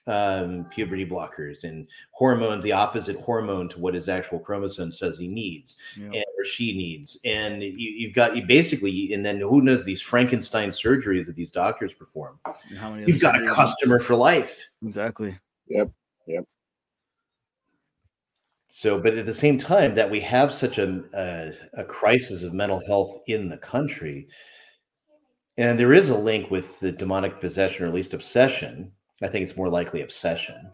um, 0.06 0.64
puberty 0.70 1.04
blockers 1.04 1.64
and 1.64 1.86
hormone, 2.12 2.62
the 2.62 2.72
opposite 2.72 3.20
hormone 3.20 3.68
to 3.68 3.78
what 3.78 3.92
his 3.92 4.08
actual 4.08 4.38
chromosome 4.38 4.90
says 4.90 5.18
he 5.18 5.28
needs 5.28 5.76
Yeah. 5.98 6.06
and, 6.14 6.24
or 6.38 6.44
she 6.44 6.76
needs. 6.76 7.18
And 7.24 7.62
you, 7.62 7.70
you've 7.72 8.14
got 8.14 8.36
you 8.36 8.46
basically, 8.46 9.12
and 9.12 9.26
then 9.26 9.40
who 9.40 9.60
knows 9.60 9.84
these 9.84 10.00
Frankenstein 10.00 10.70
surgeries 10.70 11.26
that 11.26 11.36
these 11.36 11.50
doctors 11.50 11.92
perform. 11.92 12.38
How 12.78 12.90
many 12.90 13.06
You've 13.06 13.20
got 13.20 13.42
a 13.42 13.46
customer 13.46 13.98
for 13.98 14.14
life. 14.14 14.68
Exactly. 14.82 15.36
Yep. 15.68 15.90
Yep. 16.26 16.44
So, 18.68 19.00
but 19.00 19.14
at 19.14 19.26
the 19.26 19.34
same 19.34 19.58
time, 19.58 19.94
that 19.96 20.10
we 20.10 20.20
have 20.20 20.52
such 20.52 20.78
a, 20.78 21.02
a, 21.14 21.80
a 21.80 21.84
crisis 21.84 22.42
of 22.42 22.52
mental 22.52 22.80
health 22.86 23.18
in 23.26 23.48
the 23.48 23.56
country, 23.56 24.28
and 25.56 25.80
there 25.80 25.92
is 25.92 26.10
a 26.10 26.16
link 26.16 26.50
with 26.50 26.78
the 26.78 26.92
demonic 26.92 27.40
possession, 27.40 27.84
or 27.84 27.88
at 27.88 27.94
least 27.94 28.14
obsession. 28.14 28.92
I 29.20 29.26
think 29.26 29.42
it's 29.42 29.56
more 29.56 29.68
likely 29.68 30.02
obsession, 30.02 30.70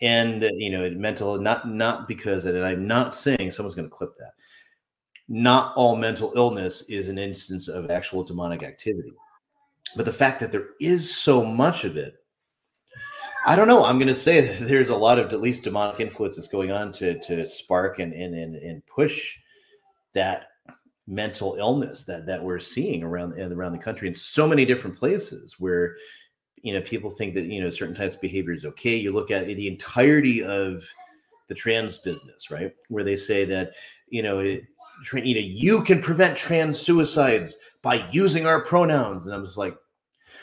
and 0.00 0.48
you 0.54 0.70
know, 0.70 0.88
mental 0.90 1.38
not 1.38 1.68
not 1.68 2.08
because, 2.08 2.46
and 2.46 2.64
I'm 2.64 2.86
not 2.86 3.14
saying 3.14 3.50
someone's 3.50 3.74
going 3.74 3.88
to 3.88 3.94
clip 3.94 4.16
that. 4.18 4.32
Not 5.28 5.74
all 5.76 5.96
mental 5.96 6.32
illness 6.36 6.82
is 6.88 7.08
an 7.08 7.18
instance 7.18 7.68
of 7.68 7.90
actual 7.90 8.24
demonic 8.24 8.62
activity, 8.62 9.12
but 9.96 10.04
the 10.04 10.12
fact 10.12 10.40
that 10.40 10.50
there 10.50 10.70
is 10.80 11.14
so 11.14 11.44
much 11.44 11.84
of 11.84 11.96
it 11.96 12.22
I 13.44 13.56
don't 13.56 13.66
know. 13.66 13.84
I'm 13.84 13.98
going 13.98 14.08
to 14.08 14.14
say 14.14 14.40
there's 14.60 14.90
a 14.90 14.96
lot 14.96 15.18
of 15.18 15.32
at 15.32 15.40
least 15.40 15.64
demonic 15.64 16.00
influence 16.00 16.36
that's 16.36 16.48
going 16.48 16.70
on 16.70 16.92
to 16.94 17.18
to 17.20 17.46
spark 17.46 17.98
and 17.98 18.12
and 18.12 18.34
and, 18.34 18.56
and 18.56 18.86
push 18.86 19.38
that 20.14 20.48
mental 21.06 21.56
illness 21.56 22.04
that 22.04 22.26
that 22.26 22.42
we're 22.42 22.60
seeing 22.60 23.02
around 23.02 23.38
around 23.38 23.72
the 23.72 23.78
country 23.78 24.08
in 24.08 24.14
so 24.14 24.46
many 24.46 24.64
different 24.64 24.96
places 24.96 25.56
where 25.58 25.96
you 26.62 26.72
know 26.72 26.80
people 26.82 27.10
think 27.10 27.34
that 27.34 27.46
you 27.46 27.60
know 27.60 27.70
certain 27.70 27.94
types 27.94 28.14
of 28.14 28.20
behavior 28.20 28.54
is 28.54 28.64
okay. 28.64 28.96
You 28.96 29.12
look 29.12 29.30
at 29.30 29.46
the 29.46 29.68
entirety 29.68 30.44
of 30.44 30.84
the 31.48 31.54
trans 31.54 31.98
business, 31.98 32.50
right, 32.50 32.72
where 32.88 33.04
they 33.04 33.16
say 33.16 33.44
that 33.46 33.72
you 34.08 34.22
know. 34.22 34.58
You 35.12 35.34
know, 35.34 35.40
you 35.40 35.82
can 35.82 36.00
prevent 36.00 36.36
trans 36.36 36.78
suicides 36.78 37.56
by 37.82 38.06
using 38.10 38.46
our 38.46 38.60
pronouns, 38.64 39.26
and 39.26 39.34
I'm 39.34 39.44
just 39.44 39.58
like, 39.58 39.76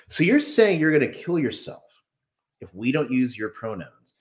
so 0.07 0.23
you're 0.23 0.39
saying 0.39 0.79
you're 0.79 0.97
going 0.97 1.11
to 1.11 1.17
kill 1.17 1.39
yourself 1.39 1.83
if 2.61 2.73
we 2.73 2.91
don't 2.91 3.11
use 3.11 3.37
your 3.37 3.49
pronouns. 3.49 4.15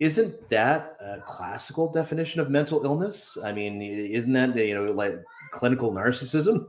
Isn't 0.00 0.48
that 0.50 0.96
a 1.00 1.20
classical 1.26 1.90
definition 1.90 2.40
of 2.40 2.50
mental 2.50 2.84
illness? 2.84 3.36
I 3.42 3.52
mean, 3.52 3.82
isn't 3.82 4.32
that 4.32 4.54
you 4.56 4.74
know 4.74 4.92
like 4.92 5.18
clinical 5.50 5.92
narcissism? 5.92 6.66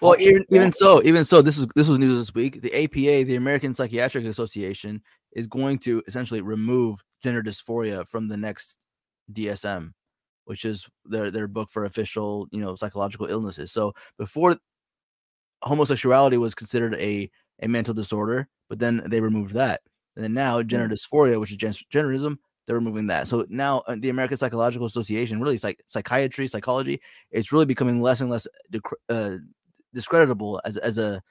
Well, 0.00 0.16
even, 0.18 0.44
even 0.50 0.72
so, 0.72 1.00
even 1.04 1.24
so, 1.24 1.42
this 1.42 1.58
is 1.58 1.66
this 1.76 1.86
was 1.88 1.98
news 2.00 2.18
this 2.18 2.34
week. 2.34 2.60
The 2.60 2.74
APA, 2.74 3.24
the 3.24 3.36
American 3.36 3.72
Psychiatric 3.72 4.24
Association, 4.24 5.00
is 5.32 5.46
going 5.46 5.78
to 5.80 6.02
essentially 6.08 6.40
remove 6.40 7.04
gender 7.22 7.40
dysphoria 7.40 8.06
from 8.06 8.26
the 8.26 8.36
next 8.36 8.84
DSM, 9.32 9.92
which 10.44 10.64
is 10.64 10.88
their 11.04 11.30
their 11.30 11.48
book 11.48 11.70
for 11.70 11.84
official, 11.84 12.48
you 12.50 12.60
know, 12.60 12.74
psychological 12.76 13.26
illnesses. 13.26 13.72
So 13.72 13.94
before 14.18 14.56
homosexuality 15.62 16.36
was 16.36 16.54
considered 16.54 16.94
a 16.96 17.30
a 17.62 17.68
mental 17.68 17.94
disorder, 17.94 18.48
but 18.68 18.78
then 18.78 19.02
they 19.06 19.20
removed 19.20 19.54
that. 19.54 19.80
And 20.16 20.24
then 20.24 20.34
now 20.34 20.62
gender 20.62 20.94
dysphoria, 20.94 21.40
which 21.40 21.52
is 21.52 21.56
gen- 21.56 21.72
genderism, 21.92 22.36
they're 22.66 22.76
removing 22.76 23.06
that. 23.08 23.28
So 23.28 23.46
now 23.48 23.82
uh, 23.86 23.96
the 23.98 24.10
American 24.10 24.36
Psychological 24.36 24.86
Association, 24.86 25.40
really 25.40 25.58
psych- 25.58 25.82
psychiatry, 25.86 26.46
psychology, 26.46 27.00
it's 27.30 27.52
really 27.52 27.66
becoming 27.66 28.00
less 28.00 28.20
and 28.20 28.30
less 28.30 28.46
dec- 28.72 28.92
uh, 29.08 29.38
discreditable 29.94 30.60
as 30.64 30.76
as 30.78 30.98
a 30.98 31.22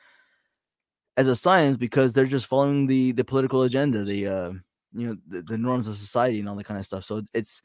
as 1.17 1.27
a 1.27 1.35
science 1.35 1.77
because 1.77 2.13
they're 2.13 2.25
just 2.25 2.47
following 2.47 2.88
the 2.88 3.11
the 3.11 3.23
political 3.23 3.63
agenda, 3.63 4.03
the 4.03 4.27
uh, 4.27 4.51
you 4.93 5.07
know 5.07 5.17
the, 5.27 5.41
the 5.43 5.57
norms 5.57 5.88
of 5.88 5.95
society 5.95 6.39
and 6.39 6.49
all 6.49 6.55
that 6.55 6.65
kind 6.65 6.79
of 6.79 6.85
stuff. 6.85 7.03
So 7.03 7.21
it's 7.33 7.61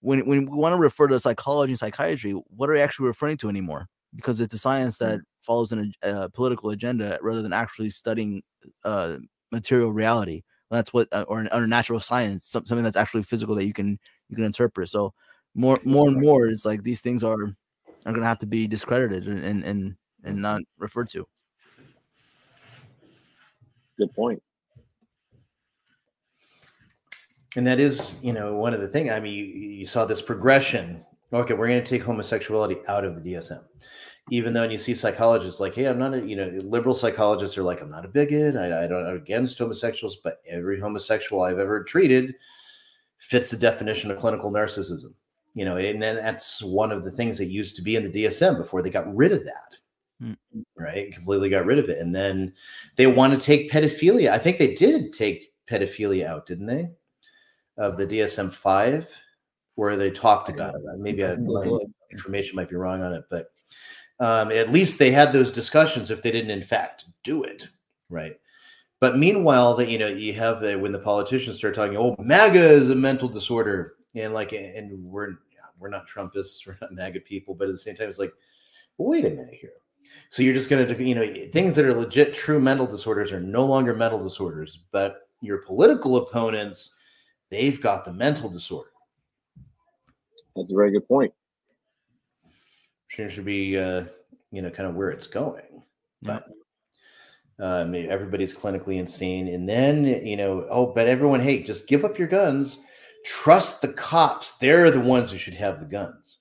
when 0.00 0.26
when 0.26 0.46
we 0.46 0.56
want 0.56 0.72
to 0.72 0.78
refer 0.78 1.08
to 1.08 1.18
psychology 1.18 1.72
and 1.72 1.78
psychiatry, 1.78 2.32
what 2.32 2.70
are 2.70 2.74
we 2.74 2.80
actually 2.80 3.06
referring 3.06 3.36
to 3.38 3.48
anymore? 3.48 3.88
Because 4.14 4.40
it's 4.40 4.54
a 4.54 4.58
science 4.58 4.98
that 4.98 5.20
follows 5.42 5.72
an, 5.72 5.92
a 6.02 6.08
uh, 6.08 6.28
political 6.28 6.70
agenda 6.70 7.18
rather 7.22 7.42
than 7.42 7.52
actually 7.52 7.90
studying 7.90 8.42
uh, 8.84 9.18
material 9.52 9.92
reality. 9.92 10.42
That's 10.70 10.92
what, 10.92 11.08
uh, 11.12 11.24
or, 11.28 11.48
or 11.52 11.66
natural 11.66 11.98
science, 11.98 12.44
some, 12.44 12.66
something 12.66 12.84
that's 12.84 12.96
actually 12.96 13.22
physical 13.22 13.54
that 13.54 13.64
you 13.64 13.72
can 13.72 13.98
you 14.28 14.36
can 14.36 14.44
interpret. 14.44 14.88
So 14.88 15.14
more 15.54 15.80
more 15.84 16.08
and 16.08 16.20
more, 16.20 16.46
it's 16.46 16.64
like 16.64 16.82
these 16.82 17.00
things 17.00 17.24
are 17.24 17.42
are 18.06 18.12
going 18.12 18.20
to 18.20 18.26
have 18.26 18.38
to 18.40 18.46
be 18.46 18.66
discredited 18.66 19.26
and 19.26 19.64
and, 19.64 19.96
and 20.24 20.42
not 20.42 20.62
referred 20.78 21.08
to. 21.10 21.26
Good 23.98 24.14
point. 24.14 24.42
And 27.58 27.66
that 27.66 27.80
is, 27.80 28.16
you 28.22 28.32
know, 28.32 28.54
one 28.54 28.72
of 28.72 28.80
the 28.80 28.86
things. 28.86 29.10
I 29.10 29.18
mean, 29.18 29.34
you, 29.34 29.44
you 29.44 29.84
saw 29.84 30.04
this 30.04 30.22
progression. 30.22 31.04
Okay, 31.32 31.54
we're 31.54 31.66
going 31.66 31.82
to 31.82 31.90
take 31.90 32.04
homosexuality 32.04 32.76
out 32.86 33.04
of 33.04 33.16
the 33.16 33.34
DSM, 33.34 33.64
even 34.30 34.52
though 34.52 34.62
and 34.62 34.70
you 34.70 34.78
see 34.78 34.94
psychologists 34.94 35.58
like, 35.58 35.74
hey, 35.74 35.86
I'm 35.86 35.98
not 35.98 36.14
a, 36.14 36.24
you 36.24 36.36
know, 36.36 36.56
liberal 36.62 36.94
psychologists 36.94 37.58
are 37.58 37.64
like, 37.64 37.80
I'm 37.80 37.90
not 37.90 38.04
a 38.04 38.08
bigot. 38.08 38.54
I, 38.54 38.84
I 38.84 38.86
don't 38.86 39.04
I'm 39.04 39.16
against 39.16 39.58
homosexuals, 39.58 40.18
but 40.22 40.40
every 40.48 40.78
homosexual 40.78 41.42
I've 41.42 41.58
ever 41.58 41.82
treated 41.82 42.36
fits 43.18 43.50
the 43.50 43.56
definition 43.56 44.12
of 44.12 44.18
clinical 44.18 44.52
narcissism. 44.52 45.12
You 45.54 45.64
know, 45.64 45.78
and 45.78 46.00
then 46.00 46.14
that's 46.14 46.62
one 46.62 46.92
of 46.92 47.02
the 47.02 47.10
things 47.10 47.38
that 47.38 47.46
used 47.46 47.74
to 47.74 47.82
be 47.82 47.96
in 47.96 48.04
the 48.04 48.22
DSM 48.24 48.56
before 48.56 48.82
they 48.82 48.90
got 48.90 49.12
rid 49.16 49.32
of 49.32 49.44
that 49.44 49.74
hmm. 50.20 50.60
right? 50.76 51.12
Completely 51.12 51.50
got 51.50 51.66
rid 51.66 51.80
of 51.80 51.88
it. 51.88 51.98
And 51.98 52.14
then 52.14 52.52
they 52.94 53.08
want 53.08 53.32
to 53.32 53.44
take 53.44 53.68
pedophilia. 53.68 54.30
I 54.30 54.38
think 54.38 54.58
they 54.58 54.76
did 54.76 55.12
take 55.12 55.52
pedophilia 55.68 56.24
out, 56.24 56.46
didn't 56.46 56.66
they? 56.66 56.90
Of 57.78 57.96
the 57.96 58.06
DSM 58.06 58.52
5, 58.52 59.08
where 59.76 59.96
they 59.96 60.10
talked 60.10 60.48
about 60.48 60.74
it. 60.74 60.82
Maybe 60.98 61.24
I, 61.24 61.36
my 61.36 61.78
information 62.10 62.56
might 62.56 62.68
be 62.68 62.76
wrong 62.76 63.02
on 63.02 63.12
it, 63.14 63.24
but 63.30 63.50
um, 64.20 64.50
at 64.50 64.72
least 64.72 64.98
they 64.98 65.10
had 65.10 65.32
those 65.32 65.52
discussions 65.52 66.10
if 66.10 66.22
they 66.22 66.30
didn't, 66.30 66.50
in 66.50 66.62
fact, 66.62 67.04
do 67.22 67.44
it, 67.44 67.68
right? 68.10 68.36
But 69.00 69.16
meanwhile, 69.16 69.74
that 69.76 69.88
you 69.88 69.98
know, 69.98 70.08
you 70.08 70.32
have 70.34 70.60
when 70.80 70.90
the 70.90 70.98
politicians 70.98 71.56
start 71.56 71.74
talking, 71.74 71.96
oh, 71.96 72.16
MAGA 72.18 72.68
is 72.68 72.90
a 72.90 72.96
mental 72.96 73.28
disorder, 73.28 73.94
and 74.14 74.34
like, 74.34 74.52
and 74.52 75.04
we're 75.04 75.36
we're 75.78 75.88
not 75.88 76.08
Trumpists, 76.08 76.58
we're 76.66 76.76
not 76.80 76.92
MAGA 76.92 77.20
people, 77.20 77.54
but 77.54 77.68
at 77.68 77.72
the 77.72 77.78
same 77.78 77.94
time, 77.94 78.08
it's 78.08 78.18
like, 78.18 78.34
wait 78.98 79.24
a 79.24 79.30
minute 79.30 79.54
here. 79.54 79.72
So 80.30 80.42
you're 80.42 80.54
just 80.54 80.68
going 80.68 80.86
to, 80.86 81.04
you 81.04 81.14
know, 81.14 81.50
things 81.52 81.76
that 81.76 81.84
are 81.84 81.94
legit 81.94 82.34
true 82.34 82.60
mental 82.60 82.86
disorders 82.86 83.32
are 83.32 83.40
no 83.40 83.64
longer 83.64 83.94
mental 83.94 84.22
disorders, 84.22 84.80
but 84.90 85.28
your 85.40 85.58
political 85.58 86.16
opponents, 86.16 86.94
they've 87.50 87.80
got 87.80 88.04
the 88.04 88.12
mental 88.12 88.48
disorder. 88.48 88.90
That's 90.56 90.72
a 90.72 90.76
very 90.76 90.90
good 90.92 91.06
point. 91.06 91.32
Seems 93.10 93.34
to 93.34 93.42
be, 93.42 93.78
uh, 93.78 94.04
you 94.50 94.62
know, 94.62 94.70
kind 94.70 94.88
of 94.88 94.94
where 94.94 95.10
it's 95.10 95.26
going. 95.26 95.82
But 96.22 96.44
um, 97.58 97.94
everybody's 97.94 98.54
clinically 98.54 98.98
insane. 98.98 99.48
And 99.48 99.68
then, 99.68 100.04
you 100.04 100.36
know, 100.36 100.66
oh, 100.70 100.86
but 100.86 101.06
everyone, 101.06 101.40
hey, 101.40 101.62
just 101.62 101.86
give 101.86 102.04
up 102.04 102.18
your 102.18 102.28
guns. 102.28 102.78
Trust 103.24 103.82
the 103.82 103.88
cops. 103.88 104.52
They're 104.58 104.90
the 104.90 105.00
ones 105.00 105.30
who 105.30 105.38
should 105.38 105.54
have 105.54 105.80
the 105.80 105.86
guns. 105.86 106.38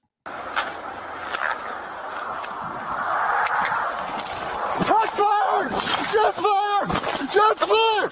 Shots 4.86 5.12
fired! 5.18 5.72
Shots 6.12 6.42
fired! 6.42 6.90
Shots 7.32 7.64
fired! 7.66 8.12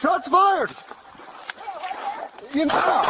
Shots 0.00 0.28
fired! 0.28 0.87
Ah! 2.60 3.04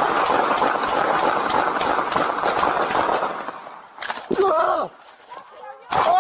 Oh, 5.91 6.15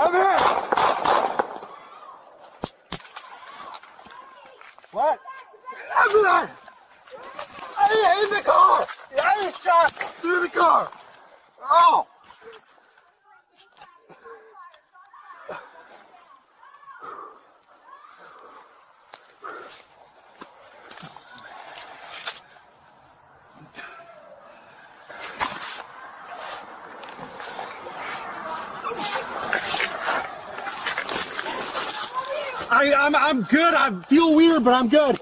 I'm 0.00 0.12
hit! 0.14 0.40
What? 4.90 5.20
The 8.30 8.42
car! 8.42 8.86
I 9.22 9.36
was 9.44 9.62
shot 9.62 9.92
through 9.92 10.40
the 10.42 10.48
car! 10.48 10.90
Oh! 11.62 12.06
I, 32.70 33.03
I'm, 33.14 33.42
good. 33.42 33.74
I 33.74 33.90
feel 34.02 34.34
weird, 34.34 34.64
but. 34.64 34.74
I'm 34.74 34.88
good. 34.88 35.18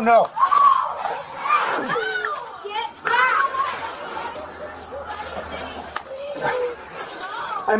don't 0.00 0.04
know. 0.04 0.30
I 7.68 7.76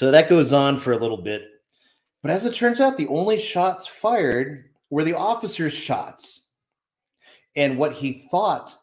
So 0.00 0.10
that 0.12 0.30
goes 0.30 0.50
on 0.50 0.80
for 0.80 0.92
a 0.92 0.96
little 0.96 1.18
bit. 1.18 1.49
But 2.22 2.30
as 2.30 2.44
it 2.44 2.54
turns 2.54 2.80
out, 2.80 2.96
the 2.96 3.06
only 3.08 3.38
shots 3.38 3.86
fired 3.86 4.70
were 4.90 5.04
the 5.04 5.16
officer's 5.16 5.72
shots. 5.72 6.48
And 7.56 7.78
what 7.78 7.92
he 7.92 8.26
thought 8.30 8.74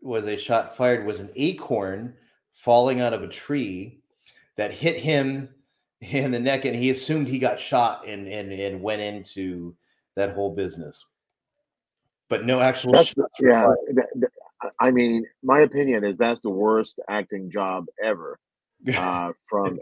was 0.00 0.26
a 0.26 0.36
shot 0.36 0.76
fired 0.76 1.04
was 1.04 1.20
an 1.20 1.30
acorn 1.34 2.14
falling 2.52 3.00
out 3.00 3.12
of 3.12 3.22
a 3.22 3.28
tree 3.28 4.00
that 4.56 4.72
hit 4.72 4.96
him 4.96 5.48
in 6.00 6.30
the 6.30 6.38
neck, 6.38 6.64
and 6.64 6.76
he 6.76 6.90
assumed 6.90 7.26
he 7.28 7.38
got 7.38 7.58
shot 7.58 8.06
and 8.06 8.28
and, 8.28 8.52
and 8.52 8.80
went 8.82 9.02
into 9.02 9.74
that 10.14 10.34
whole 10.34 10.54
business. 10.54 11.04
But 12.28 12.44
no 12.44 12.60
actual 12.60 12.92
That's 12.92 13.08
shots 13.08 13.16
were 13.40 13.48
yeah. 13.48 13.62
fired. 13.62 13.76
that- 13.96 14.10
that- 14.16 14.32
I 14.80 14.90
mean, 14.90 15.24
my 15.44 15.60
opinion 15.60 16.02
is 16.02 16.16
that's 16.16 16.40
the 16.40 16.50
worst 16.50 16.98
acting 17.08 17.48
job 17.48 17.86
ever 18.02 18.40
uh, 18.96 19.32
from 19.44 19.78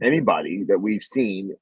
anybody 0.00 0.62
that 0.62 0.78
we've 0.78 1.02
seen 1.02 1.56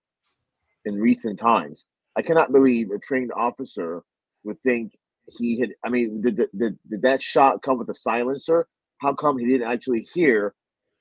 in 0.85 0.95
recent 0.97 1.39
times. 1.39 1.87
I 2.17 2.23
cannot 2.23 2.53
believe 2.53 2.91
a 2.91 2.99
trained 2.99 3.33
officer 3.35 4.03
would 4.45 4.61
think 4.63 4.93
he 5.39 5.61
had. 5.61 5.75
I 5.85 5.91
mean, 5.91 6.21
did, 6.23 6.37
did, 6.37 6.79
did, 6.89 7.03
that 7.03 7.23
shot 7.23 7.63
come 7.63 7.79
with 7.79 7.89
a 7.89 7.95
silencer? 7.95 8.67
How 8.99 9.15
come 9.15 9.39
he 9.39 9.47
didn't 9.47 9.71
actually 9.71 10.03
hear 10.13 10.55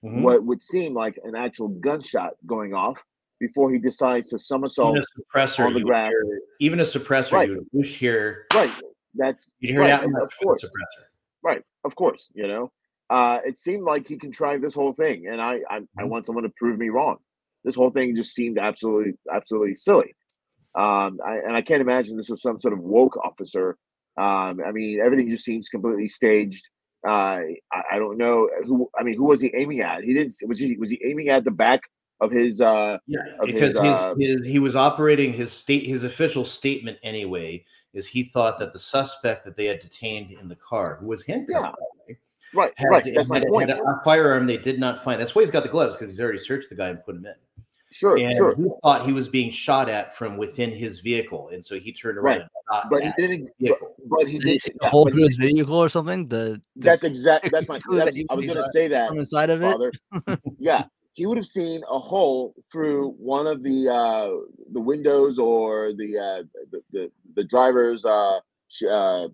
Mhm. 0.04 0.22
what 0.22 0.46
would 0.46 0.62
seem 0.62 0.94
like 0.94 1.20
an 1.26 1.36
actual 1.36 1.68
gunshot 1.68 2.36
going 2.46 2.74
off 2.74 2.98
before 3.40 3.70
he 3.70 3.78
decides 3.80 4.30
to 4.30 4.40
somersault 4.40 4.98
suppressor, 5.18 5.66
on 5.66 5.74
the 5.74 5.80
you 5.80 5.86
grass? 5.86 6.14
hear- 6.24 6.40
even 6.62 6.80
a 6.80 6.84
suppressor, 6.84 7.34
Right. 7.34 7.50
you 7.50 7.56
would 7.58 7.72
push 7.72 7.98
here. 8.00 8.46
Right. 8.54 8.72
That's 9.16 9.52
You'd 9.60 9.72
hear 9.72 9.82
right, 9.82 9.88
that 9.88 10.04
of- 10.06 10.12
much 10.12 10.22
of 10.22 10.30
with 10.30 10.34
a 10.42 10.46
course. 10.46 10.64
suppressor. 10.64 11.04
Right, 11.44 11.64
of 11.84 11.96
course, 11.96 12.32
you 12.34 12.48
know. 12.48 12.72
Uh, 13.10 13.40
it 13.44 13.58
seemed 13.58 13.84
like 13.84 14.08
he 14.08 14.16
contrived 14.18 14.64
this 14.64 14.74
whole 14.74 14.94
thing, 14.94 15.28
and 15.28 15.42
I, 15.42 15.56
I, 15.70 15.78
I 15.78 15.80
Mm-hmm. 15.80 16.10
want 16.10 16.26
someone 16.26 16.44
to 16.44 16.50
prove 16.56 16.78
me 16.78 16.90
wrong. 16.90 17.18
This 17.64 17.76
whole 17.76 17.90
thing 17.90 18.16
just 18.16 18.34
seemed 18.34 18.58
absolutely, 18.58 19.14
absolutely 19.32 19.74
silly. 19.74 20.16
Um, 20.76 21.20
I, 21.26 21.38
and 21.46 21.56
I 21.56 21.62
can't 21.62 21.82
imagine 21.82 22.16
this 22.16 22.30
was 22.30 22.42
some 22.42 22.60
sort 22.60 22.74
of 22.74 22.80
woke 22.80 23.18
officer. 23.18 23.78
Um, 24.18 24.60
I 24.66 24.72
mean, 24.72 25.00
everything 25.02 25.30
just 25.30 25.44
seems 25.44 25.70
completely 25.70 26.08
staged. 26.08 26.70
Uh, 27.08 27.42
I, 27.72 27.84
I 27.94 28.00
don't 28.00 28.18
know 28.18 28.50
who. 28.64 28.90
I 28.98 29.04
mean, 29.04 29.16
who 29.16 29.26
was 29.26 29.42
he 29.42 29.52
aiming 29.56 29.82
at? 29.82 30.04
He 30.04 30.14
didn't. 30.14 30.36
Was 30.46 30.60
he? 30.60 30.76
Was 30.78 30.90
he 30.90 31.02
aiming 31.04 31.30
at 31.30 31.46
the 31.46 31.52
back 31.52 31.82
of 32.20 32.32
his? 32.32 32.60
Uh, 32.60 32.98
Yeah, 33.08 33.20
of 33.40 33.46
because 33.48 33.72
his, 33.72 33.80
his, 33.80 33.98
uh, 33.98 34.16
his, 34.20 34.48
he 34.48 34.60
was 34.60 34.76
operating 34.76 35.32
his 35.32 35.52
state 35.52 35.86
his 35.86 36.04
official 36.04 36.44
statement 36.44 36.98
anyway 37.02 37.64
is 37.94 38.06
he 38.06 38.26
thought 38.26 38.60
that 38.60 38.74
the 38.74 38.80
suspect 38.80 39.46
that 39.46 39.56
they 39.56 39.66
had 39.66 39.80
detained 39.80 40.32
in 40.32 40.48
the 40.48 40.56
car 40.56 40.98
who 41.00 41.08
was 41.08 41.24
handcuffed 41.24 41.66
way, 41.66 41.74
right, 42.54 42.72
had, 42.78 42.88
right. 42.90 43.06
That's 43.16 43.28
my 43.28 43.44
point. 43.48 43.70
had 43.70 43.80
a 43.80 44.02
firearm 44.04 44.46
they 44.48 44.58
did 44.58 44.80
not 44.80 45.04
find 45.04 45.20
that's 45.22 45.36
why 45.36 45.42
he's 45.44 45.52
got 45.52 45.64
the 45.64 45.70
gloves 45.70 45.96
because 45.98 46.12
he's 46.12 46.20
already 46.20 46.40
searched 46.40 46.70
the 46.70 46.76
guy 46.76 46.90
and 46.90 47.04
put 47.04 47.16
him 47.16 47.26
in 47.26 47.34
Sure, 47.92 48.18
and 48.18 48.38
sure. 48.38 48.56
he 48.56 48.68
thought 48.84 49.04
he 49.04 49.14
was 49.14 49.28
being 49.28 49.50
shot 49.50 49.90
at 49.90 50.16
from 50.16 50.38
within 50.38 50.70
his 50.72 51.00
vehicle 51.00 51.50
and 51.52 51.66
so 51.66 51.80
he 51.80 51.92
turned 51.92 52.20
around 52.20 52.38
Right, 52.38 52.42
and 52.42 52.50
shot 52.72 52.90
but 52.92 53.04
he 53.04 53.12
didn't. 53.18 53.46
the 53.46 53.70
But, 53.70 53.80
vehicle. 53.80 53.96
but 54.06 54.28
he 54.28 54.38
Did 54.38 54.44
he 54.46 54.52
did. 54.52 54.62
see 54.62 54.72
a 54.74 54.84
yeah, 54.84 54.90
hole 54.90 55.10
through 55.10 55.22
he- 55.22 55.26
his 55.28 55.36
vehicle 55.38 55.76
or 55.76 55.90
something? 55.90 56.28
The, 56.28 56.62
the 56.76 56.82
That's 56.88 57.04
exact. 57.04 57.50
That's 57.52 57.68
my. 57.68 57.80
That's, 57.92 58.16
I 58.30 58.34
was 58.36 58.46
going 58.46 58.58
to 58.58 58.70
say 58.72 58.88
that. 58.90 59.08
from 59.10 59.18
inside 59.18 59.50
of 59.50 59.64
it. 59.64 59.98
Yeah, 60.60 60.84
he 61.14 61.26
would 61.26 61.38
have 61.38 61.48
seen 61.48 61.82
a 61.90 61.98
hole 61.98 62.54
through 62.72 63.12
one 63.18 63.48
of 63.48 63.64
the 63.64 63.90
uh, 63.90 64.30
the 64.72 64.80
windows 64.80 65.40
or 65.40 65.92
the 65.94 66.18
uh, 66.18 66.44
the, 66.72 66.82
the 66.92 67.12
the 67.36 67.44
driver's 67.46 68.06
uh, 68.06 68.40
sh- 68.68 68.84
uh, 68.84 69.28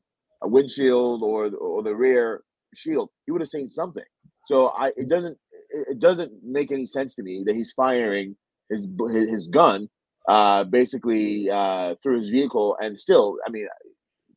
a 0.44 0.48
windshield 0.48 1.24
or 1.24 1.48
or 1.56 1.84
the 1.84 1.94
rear 1.94 2.44
shield. 2.78 3.10
He 3.26 3.32
would 3.32 3.42
have 3.42 3.50
seen 3.50 3.70
something. 3.70 4.04
So 4.46 4.68
I 4.70 4.92
it 4.98 5.08
doesn't 5.10 5.38
it 5.70 5.88
it 5.92 6.00
doesn't 6.00 6.32
make 6.44 6.72
any 6.72 6.86
sense 6.86 7.16
to 7.16 7.24
me 7.24 7.44
that 7.46 7.56
he's 7.56 7.72
firing 7.72 8.36
his 8.70 8.88
his, 9.12 9.30
his 9.30 9.48
gun 9.48 9.90
uh, 10.28 10.64
basically 10.64 11.50
uh, 11.50 11.96
through 12.02 12.20
his 12.20 12.30
vehicle 12.30 12.78
and 12.80 13.00
still. 13.00 13.38
I 13.46 13.50
mean, 13.52 13.68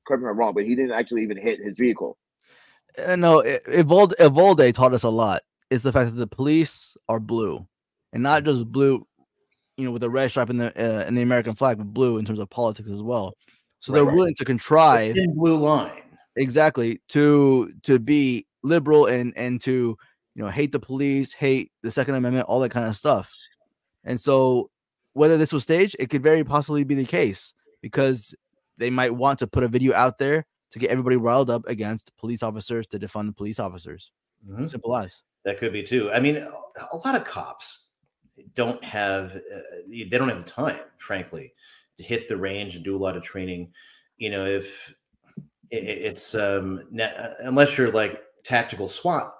correct 0.06 0.22
me 0.22 0.28
if 0.28 0.32
I'm 0.32 0.38
wrong, 0.38 0.54
but 0.54 0.64
he 0.64 0.74
didn't 0.74 0.92
actually 0.92 1.22
even 1.22 1.36
hit 1.38 1.60
his 1.60 1.78
vehicle. 1.78 2.18
Uh, 2.98 3.16
no, 3.16 3.42
I- 3.44 3.60
Uvalde, 3.68 4.14
Uvalde 4.18 4.74
taught 4.74 4.94
us 4.94 5.02
a 5.02 5.08
lot. 5.08 5.42
Is 5.70 5.82
the 5.82 5.92
fact 5.92 6.10
that 6.10 6.16
the 6.16 6.26
police 6.26 6.96
are 7.10 7.20
blue, 7.20 7.66
and 8.14 8.22
not 8.22 8.44
just 8.44 8.72
blue, 8.72 9.06
you 9.76 9.84
know, 9.84 9.90
with 9.90 10.00
the 10.00 10.08
red 10.08 10.30
stripe 10.30 10.48
in 10.48 10.56
the 10.56 10.68
uh, 10.68 11.06
in 11.06 11.14
the 11.14 11.20
American 11.20 11.54
flag, 11.54 11.76
but 11.76 11.92
blue 11.92 12.16
in 12.16 12.24
terms 12.24 12.38
of 12.38 12.48
politics 12.48 12.88
as 12.88 13.02
well. 13.02 13.34
So 13.80 13.92
Right, 13.92 13.96
they're 13.98 14.06
right. 14.06 14.14
willing 14.16 14.34
to 14.36 14.44
contrive 14.46 15.14
thin 15.14 15.34
blue 15.34 15.56
line 15.58 15.92
exactly 16.38 17.00
to 17.08 17.72
to 17.82 17.98
be 17.98 18.46
liberal 18.62 19.06
and 19.06 19.32
and 19.36 19.60
to 19.62 19.96
you 20.34 20.42
know 20.42 20.48
hate 20.48 20.72
the 20.72 20.80
police, 20.80 21.32
hate 21.32 21.70
the 21.82 21.90
Second 21.90 22.14
Amendment, 22.14 22.46
all 22.48 22.60
that 22.60 22.70
kind 22.70 22.88
of 22.88 22.96
stuff. 22.96 23.30
And 24.04 24.20
so, 24.20 24.70
whether 25.12 25.36
this 25.36 25.52
was 25.52 25.64
staged, 25.64 25.96
it 25.98 26.08
could 26.10 26.22
very 26.22 26.44
possibly 26.44 26.84
be 26.84 26.94
the 26.94 27.04
case 27.04 27.52
because 27.82 28.34
they 28.78 28.90
might 28.90 29.14
want 29.14 29.40
to 29.40 29.46
put 29.46 29.64
a 29.64 29.68
video 29.68 29.94
out 29.94 30.18
there 30.18 30.46
to 30.70 30.78
get 30.78 30.90
everybody 30.90 31.16
riled 31.16 31.50
up 31.50 31.66
against 31.66 32.16
police 32.16 32.42
officers 32.42 32.86
to 32.88 32.98
defund 32.98 33.26
the 33.26 33.32
police 33.32 33.58
officers. 33.58 34.12
Mhm. 34.48 34.68
Simple 34.68 34.96
as. 34.96 35.22
That 35.44 35.58
could 35.58 35.72
be 35.72 35.82
too. 35.82 36.10
I 36.12 36.20
mean, 36.20 36.36
a 36.36 36.96
lot 36.96 37.14
of 37.14 37.24
cops 37.24 37.86
don't 38.54 38.82
have 38.84 39.34
uh, 39.34 39.60
they 39.88 40.04
don't 40.04 40.28
have 40.28 40.44
the 40.44 40.50
time, 40.50 40.80
frankly, 40.98 41.52
to 41.96 42.02
hit 42.04 42.28
the 42.28 42.36
range 42.36 42.76
and 42.76 42.84
do 42.84 42.96
a 42.96 42.98
lot 42.98 43.16
of 43.16 43.22
training. 43.22 43.72
You 44.18 44.30
know, 44.30 44.44
if 44.44 44.94
it's 45.70 46.34
um 46.34 46.84
na- 46.90 47.34
unless 47.40 47.76
you're 47.76 47.92
like 47.92 48.22
tactical 48.44 48.88
SWAT 48.88 49.32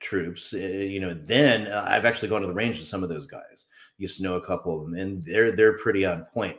troops, 0.00 0.52
uh, 0.54 0.58
you 0.58 1.00
know, 1.00 1.14
then 1.14 1.66
uh, 1.66 1.84
I've 1.88 2.04
actually 2.04 2.28
gone 2.28 2.42
to 2.42 2.46
the 2.46 2.54
range 2.54 2.78
with 2.78 2.88
some 2.88 3.02
of 3.02 3.08
those 3.08 3.26
guys. 3.26 3.66
Used 3.98 4.16
to 4.18 4.22
know 4.22 4.34
a 4.34 4.46
couple 4.46 4.76
of 4.76 4.86
them, 4.86 4.98
and 4.98 5.24
they're 5.24 5.52
they're 5.52 5.78
pretty 5.78 6.04
on 6.04 6.26
point. 6.32 6.56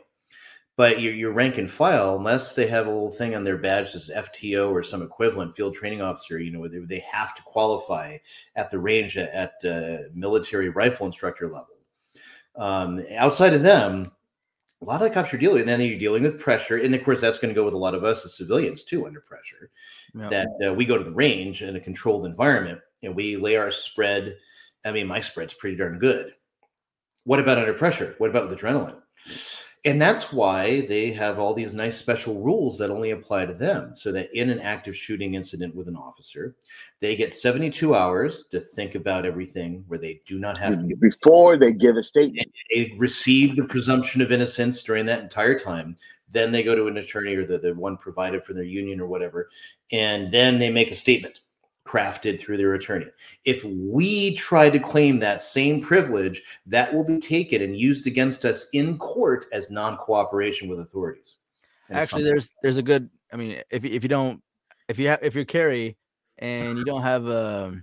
But 0.76 1.00
your, 1.00 1.14
your 1.14 1.32
rank 1.32 1.56
and 1.56 1.70
file, 1.70 2.16
unless 2.16 2.54
they 2.54 2.66
have 2.66 2.86
a 2.86 2.90
little 2.90 3.10
thing 3.10 3.34
on 3.34 3.44
their 3.44 3.56
badge 3.56 3.94
that's 3.94 4.10
FTO 4.10 4.70
or 4.70 4.82
some 4.82 5.00
equivalent 5.00 5.56
field 5.56 5.74
training 5.74 6.02
officer, 6.02 6.38
you 6.38 6.52
know, 6.52 6.68
they, 6.68 6.80
they 6.80 7.04
have 7.10 7.34
to 7.34 7.42
qualify 7.42 8.18
at 8.56 8.70
the 8.70 8.78
range 8.78 9.16
at, 9.16 9.30
at 9.30 9.64
uh, 9.64 10.02
military 10.12 10.68
rifle 10.68 11.06
instructor 11.06 11.48
level. 11.48 11.76
Um, 12.56 13.02
outside 13.16 13.54
of 13.54 13.62
them, 13.62 14.12
a 14.82 14.84
lot 14.84 15.02
of 15.02 15.08
the 15.08 15.14
cops 15.14 15.32
you're 15.32 15.40
dealing 15.40 15.54
with, 15.54 15.68
and 15.68 15.80
then 15.80 15.88
you're 15.88 15.98
dealing 15.98 16.22
with 16.22 16.38
pressure. 16.38 16.76
And 16.76 16.94
of 16.94 17.02
course, 17.04 17.20
that's 17.20 17.38
going 17.38 17.52
to 17.52 17.58
go 17.58 17.64
with 17.64 17.74
a 17.74 17.78
lot 17.78 17.94
of 17.94 18.04
us 18.04 18.24
as 18.24 18.34
civilians 18.34 18.84
too, 18.84 19.06
under 19.06 19.20
pressure. 19.20 19.70
Yep. 20.14 20.30
That 20.30 20.48
uh, 20.68 20.74
we 20.74 20.84
go 20.84 20.98
to 20.98 21.04
the 21.04 21.12
range 21.12 21.62
in 21.62 21.76
a 21.76 21.80
controlled 21.80 22.26
environment 22.26 22.80
and 23.02 23.14
we 23.14 23.36
lay 23.36 23.56
our 23.56 23.70
spread. 23.70 24.36
I 24.84 24.92
mean, 24.92 25.06
my 25.06 25.20
spread's 25.20 25.54
pretty 25.54 25.76
darn 25.76 25.98
good. 25.98 26.32
What 27.24 27.40
about 27.40 27.58
under 27.58 27.72
pressure? 27.72 28.14
What 28.18 28.30
about 28.30 28.48
with 28.48 28.58
adrenaline? 28.58 29.00
And 29.86 30.02
that's 30.02 30.32
why 30.32 30.80
they 30.80 31.12
have 31.12 31.38
all 31.38 31.54
these 31.54 31.72
nice 31.72 31.96
special 31.96 32.42
rules 32.42 32.76
that 32.78 32.90
only 32.90 33.12
apply 33.12 33.46
to 33.46 33.54
them. 33.54 33.92
So 33.96 34.10
that 34.10 34.36
in 34.36 34.50
an 34.50 34.58
active 34.58 34.96
shooting 34.96 35.34
incident 35.34 35.76
with 35.76 35.86
an 35.86 35.94
officer, 35.94 36.56
they 37.00 37.14
get 37.14 37.32
72 37.32 37.94
hours 37.94 38.44
to 38.50 38.58
think 38.58 38.96
about 38.96 39.24
everything 39.24 39.84
where 39.86 40.00
they 40.00 40.20
do 40.26 40.40
not 40.40 40.58
have 40.58 40.80
to 40.80 40.96
before 40.96 41.56
they 41.56 41.72
give 41.72 41.96
a 41.96 42.02
statement. 42.02 42.50
they 42.68 42.96
receive 42.98 43.54
the 43.54 43.62
presumption 43.62 44.20
of 44.20 44.32
innocence 44.32 44.82
during 44.82 45.06
that 45.06 45.20
entire 45.20 45.56
time. 45.56 45.96
Then 46.32 46.50
they 46.50 46.64
go 46.64 46.74
to 46.74 46.88
an 46.88 46.96
attorney 46.96 47.36
or 47.36 47.46
the, 47.46 47.58
the 47.58 47.72
one 47.72 47.96
provided 47.96 48.44
for 48.44 48.54
their 48.54 48.64
union 48.64 49.00
or 49.00 49.06
whatever, 49.06 49.48
and 49.92 50.32
then 50.32 50.58
they 50.58 50.68
make 50.68 50.90
a 50.90 50.96
statement 50.96 51.38
crafted 51.86 52.40
through 52.40 52.56
their 52.56 52.74
attorney. 52.74 53.06
If 53.44 53.64
we 53.64 54.34
try 54.34 54.68
to 54.68 54.78
claim 54.78 55.18
that 55.20 55.40
same 55.40 55.80
privilege, 55.80 56.42
that 56.66 56.92
will 56.92 57.04
be 57.04 57.18
taken 57.18 57.62
and 57.62 57.78
used 57.78 58.06
against 58.06 58.44
us 58.44 58.66
in 58.72 58.98
court 58.98 59.46
as 59.52 59.70
non-cooperation 59.70 60.68
with 60.68 60.80
authorities. 60.80 61.34
And 61.88 61.98
Actually, 61.98 62.24
there's 62.24 62.50
there's 62.62 62.76
a 62.76 62.82
good. 62.82 63.08
I 63.32 63.36
mean, 63.36 63.62
if 63.70 63.84
you- 63.84 63.90
if 63.90 64.02
you 64.02 64.08
don't, 64.08 64.42
if 64.88 64.98
you 64.98 65.08
have 65.08 65.20
if 65.22 65.34
you're 65.34 65.44
carry 65.44 65.96
and 66.38 66.76
you 66.78 66.84
don't 66.84 67.02
have 67.02 67.26
a 67.26 67.80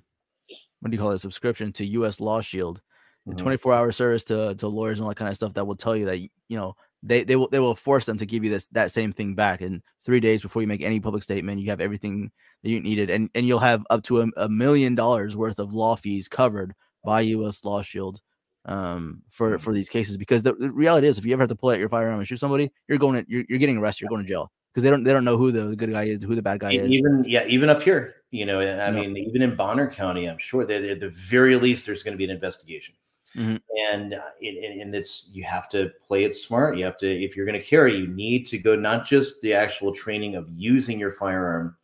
what 0.81 0.91
do 0.91 0.95
you 0.95 1.01
call 1.01 1.11
it, 1.11 1.15
a 1.15 1.19
subscription 1.19 1.71
to 1.71 1.85
U.S. 1.85 2.19
Law 2.19 2.41
Shield, 2.41 2.81
Mhm. 3.25 3.37
24 3.37 3.73
hour 3.73 3.91
service 3.93 4.25
to 4.25 4.53
to 4.55 4.67
lawyers 4.67 4.99
and 4.99 5.05
all 5.05 5.09
that 5.09 5.15
kind 5.15 5.29
of 5.29 5.35
stuff 5.35 5.53
that 5.53 5.65
will 5.65 5.75
tell 5.75 5.95
you 5.95 6.05
that 6.05 6.19
you 6.19 6.29
know 6.57 6.75
they 7.03 7.23
they 7.23 7.35
will 7.35 7.49
they 7.49 7.59
will 7.59 7.75
force 7.75 8.05
them 8.05 8.17
to 8.17 8.25
give 8.25 8.43
you 8.43 8.49
this 8.49 8.67
that 8.67 8.91
same 8.91 9.11
thing 9.11 9.35
back 9.35 9.61
in 9.61 9.83
three 10.03 10.19
days 10.19 10.41
before 10.41 10.61
you 10.61 10.67
make 10.67 10.81
any 10.81 10.99
public 10.99 11.21
statement. 11.21 11.59
You 11.61 11.69
have 11.69 11.81
everything 11.81 12.31
that 12.63 12.69
you 12.69 12.79
needed, 12.79 13.09
and 13.09 13.29
and 13.35 13.45
you'll 13.45 13.59
have 13.59 13.85
up 13.89 14.03
to 14.03 14.21
a, 14.21 14.27
a 14.37 14.49
million 14.49 14.95
dollars 14.95 15.35
worth 15.35 15.59
of 15.59 15.73
law 15.73 15.95
fees 15.95 16.27
covered 16.27 16.73
by 17.03 17.21
U.S. 17.21 17.63
Law 17.65 17.81
Shield 17.81 18.21
um 18.65 19.21
for 19.29 19.59
for 19.59 19.73
these 19.73 19.89
cases 19.89 20.15
because 20.15 20.41
the, 20.41 20.53
the 20.53 20.71
reality 20.71 21.05
is 21.05 21.17
if 21.17 21.25
you 21.25 21.33
ever 21.33 21.41
have 21.41 21.49
to 21.49 21.55
pull 21.55 21.69
out 21.69 21.79
your 21.79 21.89
firearm 21.89 22.17
and 22.17 22.25
shoot 22.25 22.37
somebody 22.39 22.71
you're 22.87 22.97
going 22.97 23.21
to 23.21 23.29
you're, 23.29 23.43
you're 23.49 23.59
getting 23.59 23.75
arrested 23.77 24.03
you're 24.03 24.09
going 24.09 24.23
to 24.23 24.29
jail 24.29 24.49
because 24.71 24.83
they 24.83 24.89
don't 24.89 25.03
they 25.03 25.11
don't 25.11 25.25
know 25.25 25.35
who 25.35 25.51
the 25.51 25.75
good 25.75 25.91
guy 25.91 26.03
is 26.03 26.23
who 26.23 26.33
the 26.33 26.41
bad 26.41 26.61
guy 26.61 26.71
E- 26.71 26.77
is 26.77 26.89
even 26.89 27.21
yeah 27.25 27.43
even 27.49 27.67
up 27.67 27.81
here 27.81 28.15
you 28.31 28.45
know 28.45 28.61
i 28.61 28.63
Yeah. 28.63 28.91
mean 28.91 29.17
even 29.17 29.41
in 29.41 29.57
bonner 29.57 29.91
county 29.91 30.29
i'm 30.29 30.37
sure 30.37 30.63
that 30.63 30.81
at 30.81 31.01
the 31.01 31.09
very 31.09 31.57
least 31.57 31.85
there's 31.85 32.03
going 32.03 32.13
to 32.13 32.17
be 32.17 32.23
an 32.23 32.29
investigation 32.29 32.95
Mhm. 33.35 33.61
and 33.89 34.13
uh, 34.13 34.21
it, 34.39 34.81
and 34.81 34.93
it's 34.95 35.29
you 35.33 35.43
have 35.43 35.67
to 35.69 35.91
play 36.05 36.23
it 36.23 36.35
smart. 36.35 36.77
You 36.77 36.85
have 36.85 36.97
to 36.99 37.07
if 37.07 37.35
you're 37.35 37.45
going 37.47 37.59
to 37.59 37.65
carry 37.67 37.95
you 37.95 38.07
need 38.07 38.45
to 38.47 38.57
go 38.59 38.75
not 38.75 39.05
just 39.05 39.41
the 39.41 39.53
actual 39.53 39.93
training 39.93 40.35
of 40.35 40.47
using 40.55 40.99
your 40.99 41.11
firearm 41.13 41.75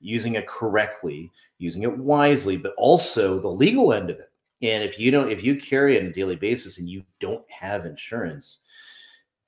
using 0.00 0.34
it 0.34 0.46
correctly 0.48 1.30
using 1.58 1.82
it 1.84 1.96
wisely 1.98 2.56
but 2.56 2.74
also 2.76 3.40
the 3.40 3.48
legal 3.48 3.92
end 3.92 4.10
of 4.10 4.18
it. 4.20 4.30
And 4.62 4.82
if 4.84 4.98
you 4.98 5.10
don't 5.10 5.30
if 5.30 5.44
you 5.44 5.56
carry 5.56 5.98
on 6.00 6.06
a 6.06 6.12
daily 6.12 6.36
basis 6.36 6.78
and 6.78 6.88
you 6.88 7.04
don't 7.20 7.44
have 7.50 7.86
insurance 7.86 8.58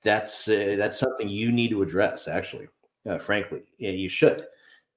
that's 0.03 0.47
uh, 0.47 0.75
that's 0.77 0.99
something 0.99 1.27
you 1.29 1.51
need 1.51 1.69
to 1.71 1.81
address 1.83 2.27
actually 2.27 2.67
uh, 3.07 3.19
frankly. 3.19 3.63
You 3.77 4.09
should 4.09 4.45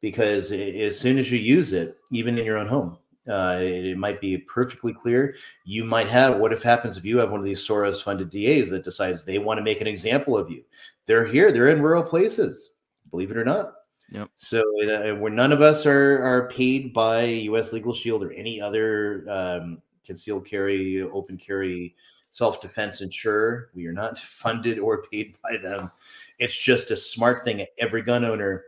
because 0.01 0.53
as 0.53 0.99
soon 0.99 1.19
as 1.19 1.31
you 1.33 1.39
use 1.39 1.73
it 1.73 1.97
even 2.13 2.39
in 2.39 2.45
your 2.45 2.59
own 2.59 2.69
home 2.69 2.99
uh, 3.29 3.59
it, 3.61 3.87
it 3.87 3.99
might 3.99 4.21
be 4.21 4.39
perfectly 4.39 4.93
clear 4.93 5.35
you 5.65 5.85
might 5.85 6.09
have 6.09 6.39
what 6.39 6.53
if 6.53 6.63
happens 6.63 6.97
if 6.97 7.05
you 7.05 7.19
have 7.19 7.31
one 7.31 7.41
of 7.41 7.47
these 7.47 7.67
soros 7.67 8.03
funded 8.03 8.31
das 8.31 8.71
that 8.71 8.85
decides 8.85 9.25
they 9.25 9.39
want 9.39 9.59
to 9.59 9.65
make 9.65 9.81
an 9.81 9.87
example 9.87 10.37
of 10.37 10.51
you 10.51 10.63
they're 11.07 11.27
here 11.27 11.53
they're 11.53 11.69
in 11.69 11.83
rural 11.83 12.03
places 12.03 12.75
believe 13.11 13.31
it 13.31 13.37
or 13.37 13.45
not 13.45 13.75
Yep. 14.13 14.29
so 14.37 14.61
uh, 14.61 15.15
where 15.15 15.33
none 15.33 15.53
of 15.53 15.63
us 15.63 15.87
are 15.87 16.23
are 16.23 16.49
paid 16.49 16.93
by 16.93 17.23
U.S. 17.23 17.73
Legal 17.73 17.95
Shield 17.95 18.23
or 18.23 18.31
any 18.33 18.61
other 18.61 19.25
um, 19.27 19.81
concealed 20.05 20.47
carry, 20.47 21.01
open 21.01 21.39
carry, 21.39 21.95
self 22.31 22.61
defense 22.61 23.01
insurer, 23.01 23.71
we 23.75 23.87
are 23.87 23.93
not 23.93 24.19
funded 24.19 24.79
or 24.79 25.03
paid 25.05 25.37
by 25.43 25.57
them. 25.57 25.91
It's 26.39 26.57
just 26.57 26.91
a 26.91 26.97
smart 26.97 27.45
thing. 27.45 27.65
Every 27.79 28.03
gun 28.03 28.25
owner 28.25 28.65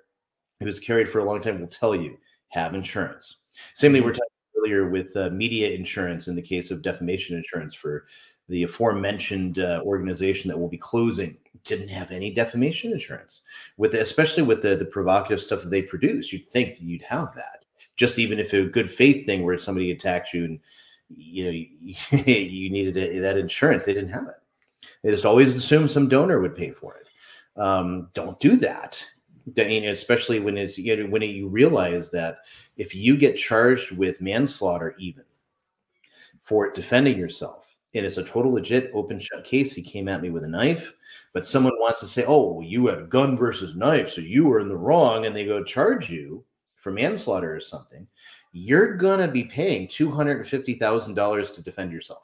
who's 0.61 0.81
carried 0.81 1.09
for 1.09 1.19
a 1.19 1.25
long 1.25 1.41
time 1.41 1.61
will 1.61 1.67
tell 1.67 1.95
you 1.95 2.17
have 2.49 2.75
insurance. 2.75 3.39
Same 3.75 3.93
thing 3.93 4.03
we 4.03 4.07
were 4.07 4.13
talking 4.13 4.34
with 4.89 5.17
uh, 5.17 5.31
media 5.31 5.71
insurance 5.71 6.29
in 6.29 6.35
the 6.35 6.43
case 6.43 6.71
of 6.71 6.83
defamation 6.83 7.37
insurance 7.37 7.75
for 7.75 8.07
the 8.49 8.65
aforementioned 8.65 9.59
uh, 9.59 9.81
organization 9.85 10.49
that 10.49 10.59
will 10.59 10.69
be 10.69 10.79
closing. 10.79 11.37
Didn't 11.65 11.89
have 11.89 12.11
any 12.11 12.31
defamation 12.31 12.93
insurance. 12.93 13.43
With 13.77 13.95
especially 13.95 14.43
with 14.43 14.63
the 14.63 14.77
the 14.77 14.85
provocative 14.85 15.41
stuff 15.41 15.63
that 15.63 15.71
they 15.71 15.83
produce 15.83 16.33
you'd 16.33 16.49
think 16.49 16.77
that 16.77 16.85
you'd 16.85 17.03
have 17.03 17.35
that. 17.35 17.65
Just 17.97 18.19
even 18.19 18.39
if 18.39 18.53
a 18.53 18.65
good 18.65 18.93
faith 18.93 19.25
thing 19.25 19.45
where 19.45 19.59
somebody 19.59 19.91
attacks 19.91 20.35
you 20.35 20.45
and 20.45 20.61
you 21.09 21.45
know 21.45 21.51
you, 21.51 21.95
you 22.27 22.71
needed 22.71 22.97
a, 22.97 23.19
that 23.21 23.39
insurance 23.39 23.85
they 23.85 23.95
didn't 23.95 24.11
have 24.11 24.29
it. 24.29 24.89
They 25.03 25.11
just 25.11 25.25
always 25.25 25.55
assumed 25.55 25.91
some 25.91 26.09
donor 26.09 26.41
would 26.41 26.57
pay 26.57 26.71
for 26.71 26.97
it. 26.97 27.09
Um, 27.61 28.09
don't 28.15 28.39
do 28.41 28.57
that 28.57 29.05
Especially 29.47 30.41
when 30.41 30.57
it's 30.57 30.79
when 30.79 31.23
you 31.23 31.49
realize 31.49 32.11
that 32.11 32.39
if 32.77 32.95
you 32.95 33.17
get 33.17 33.37
charged 33.37 33.97
with 33.97 34.21
manslaughter 34.21 34.95
even 34.99 35.25
for 36.41 36.71
defending 36.73 37.19
yourself 37.19 37.77
and 37.95 38.05
it's 38.05 38.17
a 38.17 38.25
total 38.25 38.53
legit 38.53 38.91
open 38.93 39.21
shut 39.21 39.45
case. 39.45 39.75
He 39.75 39.83
came 39.83 40.09
at 40.09 40.23
me 40.23 40.31
with 40.31 40.45
a 40.45 40.49
knife 40.49 40.95
but 41.33 41.47
someone 41.47 41.79
wants 41.79 42.01
to 42.01 42.07
say 42.07 42.25
oh 42.27 42.61
you 42.61 42.87
had 42.87 42.99
a 42.99 43.07
gun 43.07 43.37
versus 43.37 43.77
knife 43.77 44.11
so 44.11 44.21
you 44.21 44.47
were 44.47 44.61
in 44.61 44.69
the 44.69 44.77
wrong 44.77 45.27
and 45.27 45.37
they 45.37 45.45
go 45.45 45.63
charge 45.63 46.11
you 46.11 46.45
for 46.77 46.91
manslaughter 46.91 47.55
or 47.55 47.61
something 47.61 48.07
you're 48.57 48.97
gonna 48.97 49.27
be 49.27 49.43
paying 49.43 49.89
$250000 49.89 51.55
to 51.55 51.63
defend 51.63 51.91
yourself. 51.91 52.23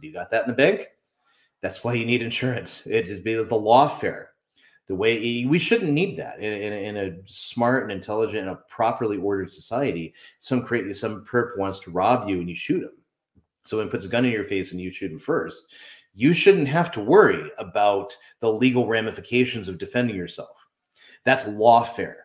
You 0.00 0.12
got 0.12 0.30
that 0.30 0.42
in 0.44 0.50
the 0.50 0.54
bank? 0.54 0.88
That's 1.62 1.82
why 1.82 1.94
you 1.94 2.04
need 2.04 2.22
insurance. 2.22 2.86
It 2.86 3.08
is 3.08 3.22
the 3.22 3.56
lawfare 3.56 4.26
the 4.88 4.94
way 4.94 5.44
we 5.44 5.58
shouldn't 5.58 5.92
need 5.92 6.18
that 6.18 6.40
in, 6.40 6.52
in, 6.52 6.72
in 6.72 6.96
a 6.96 7.16
smart 7.26 7.82
and 7.82 7.92
intelligent 7.92 8.48
and 8.48 8.50
a 8.50 8.62
properly 8.68 9.18
ordered 9.18 9.52
society. 9.52 10.14
Some 10.38 10.62
create 10.62 10.96
some 10.96 11.24
perp 11.26 11.58
wants 11.58 11.78
to 11.80 11.90
rob 11.90 12.28
you 12.28 12.40
and 12.40 12.48
you 12.48 12.56
shoot 12.56 12.82
him. 12.82 12.92
Someone 13.64 13.90
puts 13.90 14.06
a 14.06 14.08
gun 14.08 14.24
in 14.24 14.32
your 14.32 14.44
face 14.44 14.72
and 14.72 14.80
you 14.80 14.90
shoot 14.90 15.12
him 15.12 15.18
first. 15.18 15.66
You 16.14 16.32
shouldn't 16.32 16.68
have 16.68 16.90
to 16.92 17.00
worry 17.00 17.50
about 17.58 18.16
the 18.40 18.50
legal 18.50 18.86
ramifications 18.86 19.68
of 19.68 19.76
defending 19.76 20.16
yourself. 20.16 20.56
That's 21.24 21.44
lawfare. 21.44 22.22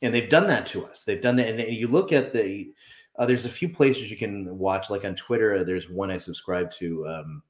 And 0.00 0.14
they've 0.14 0.30
done 0.30 0.46
that 0.46 0.64
to 0.66 0.86
us. 0.86 1.02
They've 1.02 1.20
done 1.20 1.36
that. 1.36 1.48
And 1.48 1.74
you 1.74 1.86
look 1.86 2.12
at 2.12 2.32
the 2.32 2.72
uh, 3.18 3.26
there's 3.26 3.44
a 3.44 3.50
few 3.50 3.68
places 3.68 4.10
you 4.10 4.16
can 4.16 4.56
watch 4.56 4.88
like 4.88 5.04
on 5.04 5.14
twitter 5.14 5.62
there's 5.62 5.90
one 5.90 6.10
i 6.10 6.16
subscribe 6.16 6.70
to 6.70 7.06
um, 7.06 7.42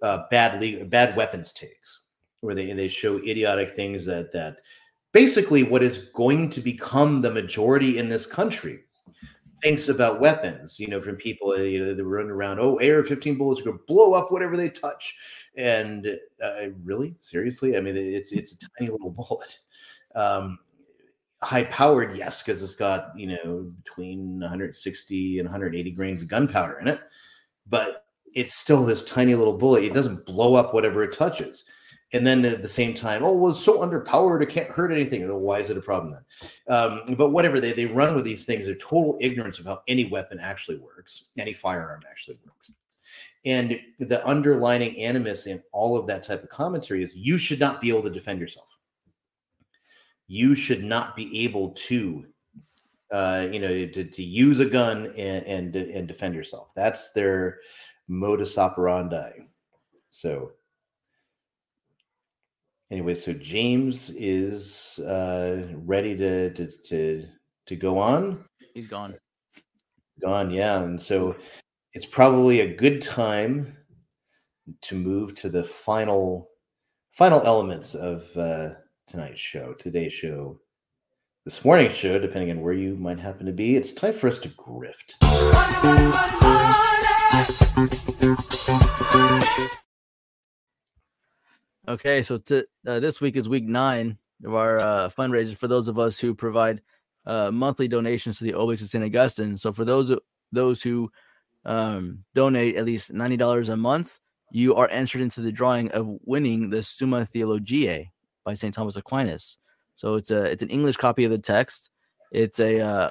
uh, 0.00 0.22
bad 0.30 0.60
legal 0.60 0.86
bad 0.86 1.14
weapons 1.16 1.52
takes 1.52 2.01
where 2.42 2.54
they 2.54 2.70
they 2.72 2.88
show 2.88 3.16
idiotic 3.18 3.70
things 3.70 4.04
that 4.04 4.32
that 4.32 4.58
basically 5.12 5.62
what 5.62 5.82
is 5.82 5.98
going 6.12 6.50
to 6.50 6.60
become 6.60 7.22
the 7.22 7.30
majority 7.30 7.98
in 7.98 8.08
this 8.08 8.26
country 8.26 8.80
thinks 9.62 9.88
about 9.88 10.20
weapons 10.20 10.78
you 10.78 10.88
know 10.88 11.00
from 11.00 11.16
people 11.16 11.50
uh, 11.52 11.56
you 11.56 11.78
know 11.78 11.94
that 11.94 12.04
run 12.04 12.30
around 12.30 12.58
oh 12.58 12.74
ar-15 12.80 13.38
bullets 13.38 13.60
are 13.60 13.64
going 13.64 13.78
to 13.78 13.84
blow 13.86 14.12
up 14.12 14.30
whatever 14.30 14.56
they 14.56 14.68
touch. 14.68 15.16
And 15.56 16.06
uh, 16.42 16.68
really? 16.82 17.14
Seriously? 17.20 17.76
I 17.76 17.80
mean 17.80 17.96
it's 17.96 18.32
it's 18.32 18.52
a 18.52 18.56
tiny 18.78 18.90
little 18.90 19.10
bullet. 19.28 19.58
Um 20.14 20.58
high 21.42 21.64
powered 21.64 22.16
yes 22.16 22.42
because 22.42 22.62
it's 22.62 22.76
got 22.76 23.08
you 23.16 23.26
know 23.26 23.72
between 23.82 24.38
160 24.40 25.38
and 25.38 25.46
180 25.46 25.90
grains 25.90 26.22
of 26.22 26.28
gunpowder 26.28 26.78
in 26.78 26.86
it 26.86 27.00
but 27.66 28.06
it's 28.34 28.54
still 28.54 28.84
this 28.84 29.04
tiny 29.04 29.34
little 29.34 29.58
bullet. 29.58 29.84
It 29.84 29.92
doesn't 29.92 30.24
blow 30.24 30.54
up 30.54 30.72
whatever 30.72 31.02
it 31.04 31.12
touches 31.12 31.64
and 32.12 32.26
then 32.26 32.44
at 32.44 32.62
the 32.62 32.68
same 32.68 32.94
time, 32.94 33.22
oh, 33.22 33.32
well, 33.32 33.52
it's 33.52 33.64
so 33.64 33.80
underpowered, 33.80 34.42
it 34.42 34.50
can't 34.50 34.70
hurt 34.70 34.92
anything. 34.92 35.26
Why 35.28 35.60
is 35.60 35.70
it 35.70 35.78
a 35.78 35.82
problem 35.82 36.12
then? 36.12 36.74
Um, 36.74 37.14
but 37.16 37.30
whatever, 37.30 37.58
they, 37.60 37.72
they 37.72 37.86
run 37.86 38.14
with 38.14 38.24
these 38.24 38.44
things, 38.44 38.66
they're 38.66 38.74
total 38.74 39.16
ignorance 39.20 39.58
of 39.58 39.66
how 39.66 39.82
any 39.88 40.04
weapon 40.06 40.38
actually 40.38 40.78
works, 40.78 41.30
any 41.38 41.54
firearm 41.54 42.02
actually 42.08 42.38
works. 42.44 42.70
And 43.44 43.80
the 43.98 44.26
underlining 44.26 45.00
animus 45.00 45.46
in 45.46 45.62
all 45.72 45.96
of 45.96 46.06
that 46.06 46.22
type 46.22 46.42
of 46.42 46.48
commentary 46.48 47.02
is 47.02 47.16
you 47.16 47.38
should 47.38 47.58
not 47.58 47.80
be 47.80 47.88
able 47.88 48.02
to 48.02 48.10
defend 48.10 48.38
yourself. 48.38 48.68
You 50.28 50.54
should 50.54 50.84
not 50.84 51.16
be 51.16 51.44
able 51.44 51.70
to, 51.88 52.26
uh, 53.10 53.48
you 53.50 53.58
know, 53.58 53.86
to, 53.86 54.04
to 54.04 54.22
use 54.22 54.60
a 54.60 54.64
gun 54.64 55.06
and, 55.16 55.44
and 55.44 55.76
and 55.76 56.08
defend 56.08 56.34
yourself. 56.34 56.68
That's 56.74 57.12
their 57.12 57.58
modus 58.08 58.56
operandi. 58.56 59.30
So, 60.10 60.52
anyway, 62.92 63.14
so 63.14 63.32
James 63.32 64.10
is 64.10 64.98
uh, 65.00 65.66
ready 65.74 66.16
to 66.16 66.52
to 66.52 66.70
to 66.88 67.26
to 67.66 67.76
go 67.76 67.98
on. 67.98 68.44
He's 68.74 68.86
gone. 68.86 69.14
Gone, 70.20 70.50
yeah. 70.50 70.82
And 70.82 71.00
so 71.00 71.34
it's 71.94 72.06
probably 72.06 72.60
a 72.60 72.74
good 72.74 73.02
time 73.02 73.76
to 74.82 74.94
move 74.94 75.34
to 75.36 75.48
the 75.48 75.64
final 75.64 76.50
final 77.12 77.40
elements 77.42 77.94
of 77.94 78.24
uh, 78.36 78.70
tonight's 79.08 79.40
show, 79.40 79.74
today's 79.74 80.12
show, 80.12 80.60
this 81.44 81.64
morning's 81.64 81.94
show, 81.94 82.18
depending 82.18 82.50
on 82.50 82.60
where 82.60 82.74
you 82.74 82.94
might 82.96 83.18
happen 83.18 83.46
to 83.46 83.52
be. 83.52 83.76
It's 83.76 83.92
time 83.92 84.14
for 84.14 84.28
us 84.28 84.38
to 84.40 84.48
grift. 84.50 85.16
Okay, 91.88 92.22
so 92.22 92.36
uh, 92.36 93.00
this 93.00 93.20
week 93.20 93.34
is 93.34 93.48
week 93.48 93.64
nine 93.64 94.16
of 94.44 94.54
our 94.54 94.76
uh, 94.80 95.08
fundraiser 95.08 95.56
for 95.56 95.66
those 95.66 95.88
of 95.88 95.98
us 95.98 96.16
who 96.16 96.32
provide 96.32 96.80
uh, 97.26 97.50
monthly 97.50 97.88
donations 97.88 98.38
to 98.38 98.44
the 98.44 98.54
Oasis 98.54 98.86
of 98.86 98.90
St. 98.90 99.04
Augustine. 99.04 99.58
So 99.58 99.72
for 99.72 99.84
those 99.84 100.16
those 100.52 100.80
who 100.80 101.10
um, 101.64 102.24
donate 102.34 102.76
at 102.76 102.84
least 102.84 103.12
ninety 103.12 103.36
dollars 103.36 103.68
a 103.68 103.76
month, 103.76 104.20
you 104.52 104.76
are 104.76 104.88
entered 104.90 105.22
into 105.22 105.40
the 105.40 105.50
drawing 105.50 105.90
of 105.90 106.06
winning 106.24 106.70
the 106.70 106.84
Summa 106.84 107.26
Theologiae 107.26 108.12
by 108.44 108.54
St. 108.54 108.72
Thomas 108.72 108.94
Aquinas. 108.94 109.58
So 109.96 110.14
it's 110.14 110.30
a 110.30 110.44
it's 110.44 110.62
an 110.62 110.70
English 110.70 110.98
copy 110.98 111.24
of 111.24 111.32
the 111.32 111.38
text. 111.38 111.90
It's 112.30 112.60
a 112.60 112.80
uh, 112.80 113.10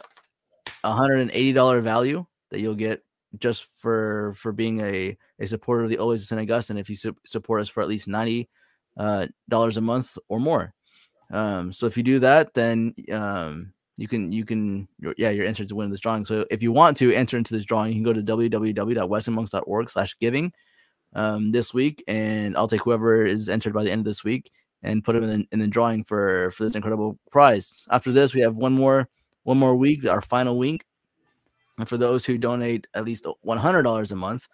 $180 0.85 1.83
value 1.83 2.25
that 2.51 2.61
you'll 2.61 2.75
get 2.75 3.03
just 3.37 3.65
for 3.65 4.33
for 4.37 4.53
being 4.53 4.79
a 4.79 5.17
a 5.39 5.47
supporter 5.47 5.83
of 5.83 5.89
the 5.89 5.97
Always 5.97 6.21
of 6.21 6.27
St. 6.27 6.39
Augustine 6.39 6.77
if 6.77 6.89
you 6.89 6.95
su- 6.95 7.17
support 7.25 7.59
us 7.59 7.67
for 7.67 7.83
at 7.83 7.89
least 7.89 8.07
90 8.07 8.49
uh, 8.97 9.27
dollars 9.49 9.77
a 9.77 9.81
month 9.81 10.17
or 10.27 10.39
more. 10.39 10.73
Um, 11.31 11.71
so 11.73 11.87
if 11.87 11.97
you 11.97 12.03
do 12.03 12.19
that, 12.19 12.53
then 12.53 12.93
um, 13.11 13.73
you 13.97 14.07
can 14.07 14.31
you 14.31 14.45
can 14.45 14.87
yeah 15.17 15.29
you're 15.29 15.45
entered 15.47 15.67
to 15.69 15.75
win 15.75 15.89
this 15.91 15.99
drawing. 15.99 16.25
So 16.25 16.45
if 16.51 16.61
you 16.61 16.71
want 16.71 16.97
to 16.97 17.11
enter 17.13 17.37
into 17.37 17.53
this 17.53 17.65
drawing, 17.65 17.89
you 17.89 17.95
can 17.95 18.03
go 18.03 18.13
to 18.13 18.21
www.westonmonks.org/giving. 18.23 20.53
um, 21.13 21.51
this 21.51 21.73
week, 21.73 22.03
and 22.07 22.55
I'll 22.55 22.67
take 22.67 22.83
whoever 22.83 23.25
is 23.25 23.49
entered 23.49 23.73
by 23.73 23.83
the 23.83 23.91
end 23.91 23.99
of 23.99 24.05
this 24.05 24.23
week 24.23 24.51
and 24.83 25.03
put 25.03 25.13
them 25.13 25.29
in, 25.29 25.47
in 25.51 25.59
the 25.59 25.67
drawing 25.67 26.03
for 26.03 26.51
for 26.51 26.63
this 26.63 26.75
incredible 26.75 27.19
prize. 27.31 27.83
After 27.89 28.11
this, 28.11 28.33
we 28.33 28.41
have 28.41 28.57
one 28.57 28.73
more 28.73 29.09
one 29.43 29.57
more 29.57 29.75
week, 29.75 30.05
our 30.05 30.21
final 30.21 30.57
week. 30.57 30.85
And 31.77 31.87
for 31.89 31.97
those 31.97 32.25
who 32.25 32.37
donate 32.37 32.87
at 32.93 33.05
least 33.05 33.25
one 33.41 33.57
hundred 33.57 33.83
dollars 33.83 34.11
a 34.11 34.15
month, 34.15 34.47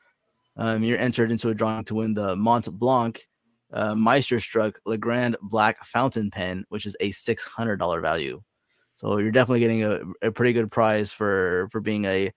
um, 0.57 0.84
you're 0.84 0.99
entered 0.99 1.31
into 1.31 1.49
a 1.49 1.53
drawing 1.53 1.84
to 1.85 1.95
win 1.95 2.14
the 2.14 2.35
Mont 2.35 2.72
Blanc 2.72 3.22
uh, 3.73 3.94
Meisterstück 3.94 4.76
Legrand 4.85 5.38
Black 5.41 5.84
Fountain 5.85 6.31
Pen, 6.31 6.65
which 6.69 6.85
is 6.85 6.95
a 6.99 7.11
six 7.11 7.44
hundred 7.44 7.77
dollar 7.77 8.02
value. 8.02 8.41
So 8.95 9.19
you're 9.19 9.31
definitely 9.31 9.60
getting 9.60 9.84
a, 9.84 10.02
a 10.22 10.31
pretty 10.31 10.53
good 10.53 10.72
prize 10.72 11.11
for 11.11 11.68
for 11.72 11.81
being 11.81 12.06
a 12.06 12.31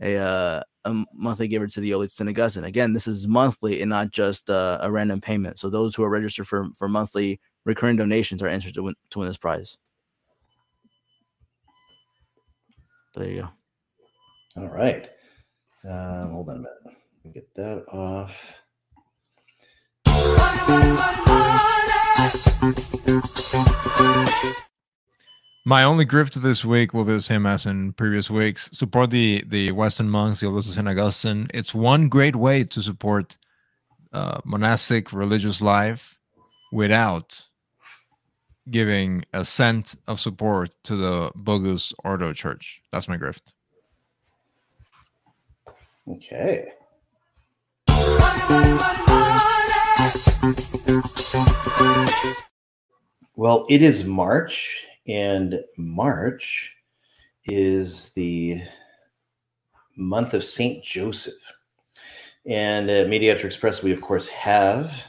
a 0.00 0.16
uh, 0.16 0.62
a 0.84 1.04
monthly 1.12 1.48
giver 1.48 1.66
to 1.66 1.80
the 1.80 1.90
Olathe 1.90 2.10
Synagogue. 2.10 2.56
Again, 2.56 2.92
this 2.92 3.06
is 3.06 3.28
monthly 3.28 3.82
and 3.82 3.90
not 3.90 4.10
just 4.10 4.50
uh, 4.50 4.78
a 4.80 4.90
random 4.90 5.20
payment. 5.20 5.58
So 5.58 5.68
those 5.68 5.94
who 5.94 6.02
are 6.02 6.10
registered 6.10 6.46
for 6.46 6.68
for 6.74 6.88
monthly 6.88 7.40
recurring 7.64 7.96
donations 7.96 8.42
are 8.42 8.48
entered 8.48 8.74
to 8.74 8.82
win 8.82 8.94
to 9.10 9.18
win 9.18 9.28
this 9.28 9.36
prize. 9.36 9.76
There 13.14 13.28
you 13.28 13.42
go. 13.42 14.62
All 14.62 14.68
right. 14.68 15.08
Uh, 15.88 16.28
hold 16.28 16.48
on 16.48 16.56
a 16.56 16.58
minute. 16.58 17.34
Get 17.34 17.54
that 17.54 17.84
off. 17.92 18.61
My 25.64 25.84
only 25.84 26.04
gift 26.04 26.42
this 26.42 26.64
week 26.64 26.92
will 26.92 27.04
be 27.04 27.12
the 27.12 27.20
same 27.20 27.46
as 27.46 27.66
in 27.66 27.92
previous 27.92 28.28
weeks. 28.28 28.68
Support 28.72 29.10
the 29.10 29.44
the 29.46 29.70
Weston 29.72 30.10
monks, 30.10 30.40
the 30.40 30.46
Olathe 30.46 30.64
St. 30.64 30.88
Augustine. 30.88 31.48
It's 31.54 31.74
one 31.74 32.08
great 32.08 32.36
way 32.36 32.64
to 32.64 32.82
support 32.82 33.38
uh, 34.12 34.40
monastic 34.44 35.12
religious 35.12 35.62
life 35.62 36.18
without 36.72 37.42
giving 38.70 39.24
a 39.32 39.44
cent 39.44 39.94
of 40.08 40.20
support 40.20 40.70
to 40.84 40.96
the 40.96 41.30
Novus 41.36 41.92
Ordo 42.04 42.32
Church. 42.32 42.82
That's 42.92 43.08
my 43.08 43.16
gift. 43.16 43.52
Okay. 46.08 46.72
Well, 53.34 53.66
it 53.70 53.82
is 53.82 54.04
March, 54.04 54.86
and 55.08 55.60
March 55.76 56.76
is 57.46 58.10
the 58.10 58.62
month 59.96 60.34
of 60.34 60.44
Saint 60.44 60.84
Joseph. 60.84 61.34
And 62.46 62.90
at 62.90 63.08
Mediatrix 63.08 63.56
Press, 63.56 63.82
we 63.82 63.92
of 63.92 64.00
course 64.00 64.28
have 64.28 65.06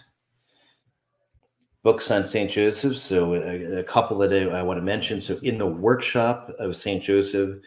books 1.83 2.09
on 2.11 2.23
Saint 2.23 2.49
Joseph. 2.49 2.97
So 2.97 3.33
a, 3.33 3.79
a 3.79 3.83
couple 3.83 4.17
that 4.19 4.33
I, 4.33 4.59
I, 4.59 4.63
want 4.63 4.77
to 4.77 4.83
mention. 4.83 5.19
So 5.19 5.37
in 5.43 5.57
the 5.57 5.67
workshop 5.67 6.49
of 6.59 6.75
Saint 6.75 7.03
Joseph, 7.03 7.59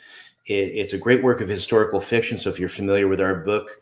it, 0.46 0.52
it's 0.54 0.94
a 0.94 0.98
great 0.98 1.22
work 1.22 1.40
of 1.40 1.48
historical 1.48 2.00
fiction. 2.00 2.38
So 2.38 2.48
if 2.48 2.58
you're 2.58 2.68
familiar 2.68 3.08
with 3.08 3.20
our 3.20 3.36
book, 3.36 3.78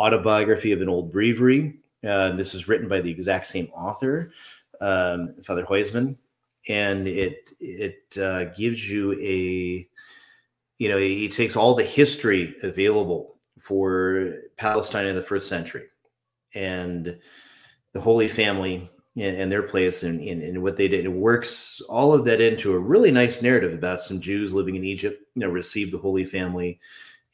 Autobiography 0.00 0.72
of 0.72 0.80
an 0.80 0.88
Old 0.88 1.12
Breviary, 1.12 1.74
uh, 2.06 2.30
this 2.30 2.52
was 2.52 2.68
written 2.68 2.88
by 2.88 3.00
the 3.00 3.10
exact 3.10 3.46
same 3.46 3.68
author, 3.74 4.32
um, 4.80 5.34
Father 5.42 5.64
Huysman, 5.64 6.16
and 6.68 7.06
it 7.06 7.52
it 7.60 8.18
uh, 8.18 8.44
gives 8.56 8.88
you 8.88 9.12
a 9.20 9.86
you 10.78 10.88
know 10.88 10.98
he 10.98 11.28
takes 11.28 11.56
all 11.56 11.74
the 11.74 11.84
history 11.84 12.54
available 12.62 13.36
for 13.58 14.34
Palestine 14.56 15.06
in 15.06 15.14
the 15.14 15.22
first 15.22 15.48
century 15.48 15.84
and 16.54 17.18
the 17.92 18.00
Holy 18.00 18.28
Family 18.28 18.90
and, 19.16 19.36
and 19.36 19.52
their 19.52 19.62
place 19.62 20.02
and, 20.02 20.20
and, 20.20 20.42
and, 20.42 20.62
what 20.62 20.76
they 20.76 20.88
did. 20.88 21.04
It 21.04 21.08
works 21.08 21.80
all 21.88 22.12
of 22.12 22.24
that 22.24 22.40
into 22.40 22.74
a 22.74 22.78
really 22.78 23.10
nice 23.10 23.40
narrative 23.40 23.72
about 23.72 24.02
some 24.02 24.20
Jews 24.20 24.52
living 24.52 24.74
in 24.74 24.84
Egypt, 24.84 25.22
you 25.34 25.40
know, 25.40 25.48
received 25.48 25.92
the 25.92 25.98
Holy 25.98 26.24
Family 26.24 26.80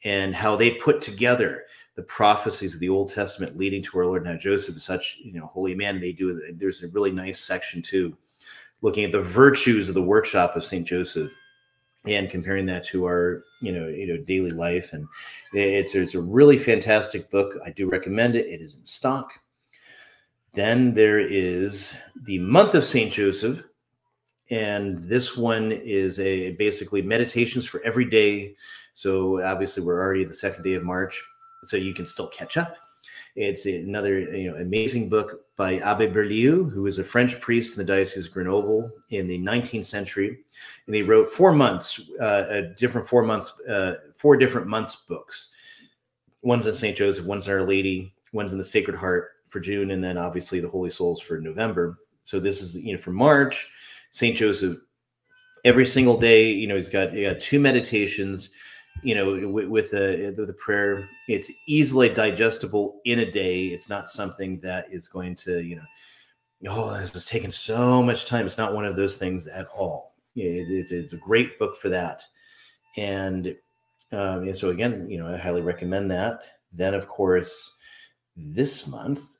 and 0.03 0.35
how 0.35 0.55
they 0.55 0.75
put 0.75 1.01
together 1.01 1.63
the 1.95 2.03
prophecies 2.03 2.73
of 2.73 2.79
the 2.79 2.89
Old 2.89 3.09
Testament 3.09 3.57
leading 3.57 3.81
to 3.83 3.99
our 3.99 4.05
Lord. 4.05 4.23
Now 4.23 4.35
Joseph 4.35 4.77
is 4.77 4.83
such 4.83 5.17
you 5.23 5.33
know 5.33 5.47
holy 5.47 5.75
man. 5.75 5.99
They 5.99 6.11
do. 6.11 6.39
There's 6.53 6.83
a 6.83 6.87
really 6.89 7.11
nice 7.11 7.39
section 7.39 7.81
too, 7.81 8.15
looking 8.81 9.03
at 9.03 9.11
the 9.11 9.21
virtues 9.21 9.89
of 9.89 9.95
the 9.95 10.01
workshop 10.01 10.55
of 10.55 10.63
Saint 10.63 10.87
Joseph, 10.87 11.31
and 12.05 12.29
comparing 12.29 12.65
that 12.67 12.85
to 12.85 13.05
our 13.05 13.43
you 13.61 13.71
know 13.71 13.87
you 13.87 14.07
know 14.07 14.17
daily 14.17 14.51
life. 14.51 14.93
And 14.93 15.07
it's 15.53 15.95
it's 15.95 16.15
a 16.15 16.21
really 16.21 16.57
fantastic 16.57 17.29
book. 17.29 17.57
I 17.65 17.71
do 17.71 17.89
recommend 17.89 18.35
it. 18.35 18.47
It 18.47 18.61
is 18.61 18.75
in 18.75 18.85
stock. 18.85 19.33
Then 20.53 20.93
there 20.93 21.19
is 21.19 21.95
the 22.23 22.39
month 22.39 22.75
of 22.75 22.85
Saint 22.85 23.11
Joseph, 23.11 23.63
and 24.49 24.97
this 25.09 25.35
one 25.37 25.71
is 25.71 26.19
a 26.19 26.51
basically 26.51 27.01
meditations 27.01 27.65
for 27.65 27.81
every 27.83 28.05
day. 28.05 28.55
So 28.93 29.41
obviously 29.43 29.83
we're 29.83 29.99
already 29.99 30.25
the 30.25 30.33
second 30.33 30.63
day 30.63 30.73
of 30.73 30.83
March 30.83 31.23
so 31.65 31.77
you 31.77 31.93
can 31.93 32.05
still 32.05 32.27
catch 32.27 32.57
up. 32.57 32.75
It's 33.35 33.65
another 33.65 34.19
you 34.19 34.51
know 34.51 34.57
amazing 34.57 35.09
book 35.09 35.45
by 35.55 35.77
Abbe 35.79 36.07
Berlioux, 36.07 36.69
who 36.69 36.83
was 36.83 36.99
a 36.99 37.03
French 37.03 37.39
priest 37.39 37.77
in 37.77 37.85
the 37.85 37.93
Diocese 37.93 38.27
of 38.27 38.33
Grenoble 38.33 38.91
in 39.09 39.27
the 39.27 39.39
19th 39.39 39.85
century, 39.85 40.39
and 40.85 40.95
he 40.95 41.01
wrote 41.01 41.29
four 41.29 41.51
months, 41.51 42.01
uh, 42.19 42.45
a 42.49 42.61
different 42.61 43.07
four 43.07 43.23
months, 43.23 43.53
uh, 43.69 43.95
four 44.13 44.37
different 44.37 44.67
months 44.67 44.97
books. 45.07 45.49
One's 46.41 46.67
in 46.67 46.73
Saint 46.73 46.97
Joseph, 46.97 47.25
one's 47.25 47.47
in 47.47 47.53
Our 47.53 47.63
Lady, 47.63 48.13
one's 48.33 48.51
in 48.51 48.57
the 48.57 48.63
Sacred 48.63 48.97
Heart 48.97 49.31
for 49.47 49.59
June, 49.59 49.91
and 49.91 50.03
then 50.03 50.17
obviously 50.17 50.59
the 50.59 50.69
Holy 50.69 50.89
Souls 50.89 51.21
for 51.21 51.39
November. 51.39 51.99
So 52.23 52.39
this 52.39 52.61
is 52.61 52.75
you 52.75 52.93
know 52.93 53.01
for 53.01 53.11
March, 53.11 53.69
Saint 54.11 54.35
Joseph. 54.35 54.77
Every 55.63 55.85
single 55.85 56.17
day, 56.17 56.51
you 56.51 56.65
know, 56.65 56.75
he's 56.75 56.89
got, 56.89 57.13
he 57.13 57.21
got 57.21 57.39
two 57.39 57.59
meditations 57.59 58.49
you 59.03 59.15
know 59.15 59.47
with, 59.49 59.67
with 59.67 59.91
the, 59.91 60.33
the 60.37 60.53
prayer 60.53 61.09
it's 61.27 61.51
easily 61.65 62.09
digestible 62.09 63.01
in 63.05 63.19
a 63.19 63.31
day. 63.31 63.67
It's 63.67 63.89
not 63.89 64.09
something 64.09 64.59
that 64.61 64.91
is 64.91 65.07
going 65.07 65.35
to 65.37 65.61
you 65.61 65.75
know 65.75 65.85
oh 66.67 66.97
this 66.97 67.15
is 67.15 67.25
taking 67.25 67.51
so 67.51 68.01
much 68.03 68.25
time. 68.25 68.45
It's 68.45 68.57
not 68.57 68.73
one 68.73 68.85
of 68.85 68.95
those 68.95 69.17
things 69.17 69.47
at 69.47 69.67
all. 69.67 70.13
It, 70.35 70.69
it, 70.69 70.91
it's 70.91 71.13
a 71.13 71.17
great 71.17 71.59
book 71.59 71.77
for 71.77 71.89
that. 71.89 72.23
And 72.97 73.55
um, 74.11 74.43
and 74.43 74.57
so 74.57 74.69
again 74.69 75.09
you 75.09 75.17
know 75.17 75.33
i 75.33 75.37
highly 75.37 75.61
recommend 75.61 76.11
that. 76.11 76.39
Then 76.73 76.93
of 76.93 77.07
course 77.07 77.75
this 78.35 78.87
month 78.87 79.37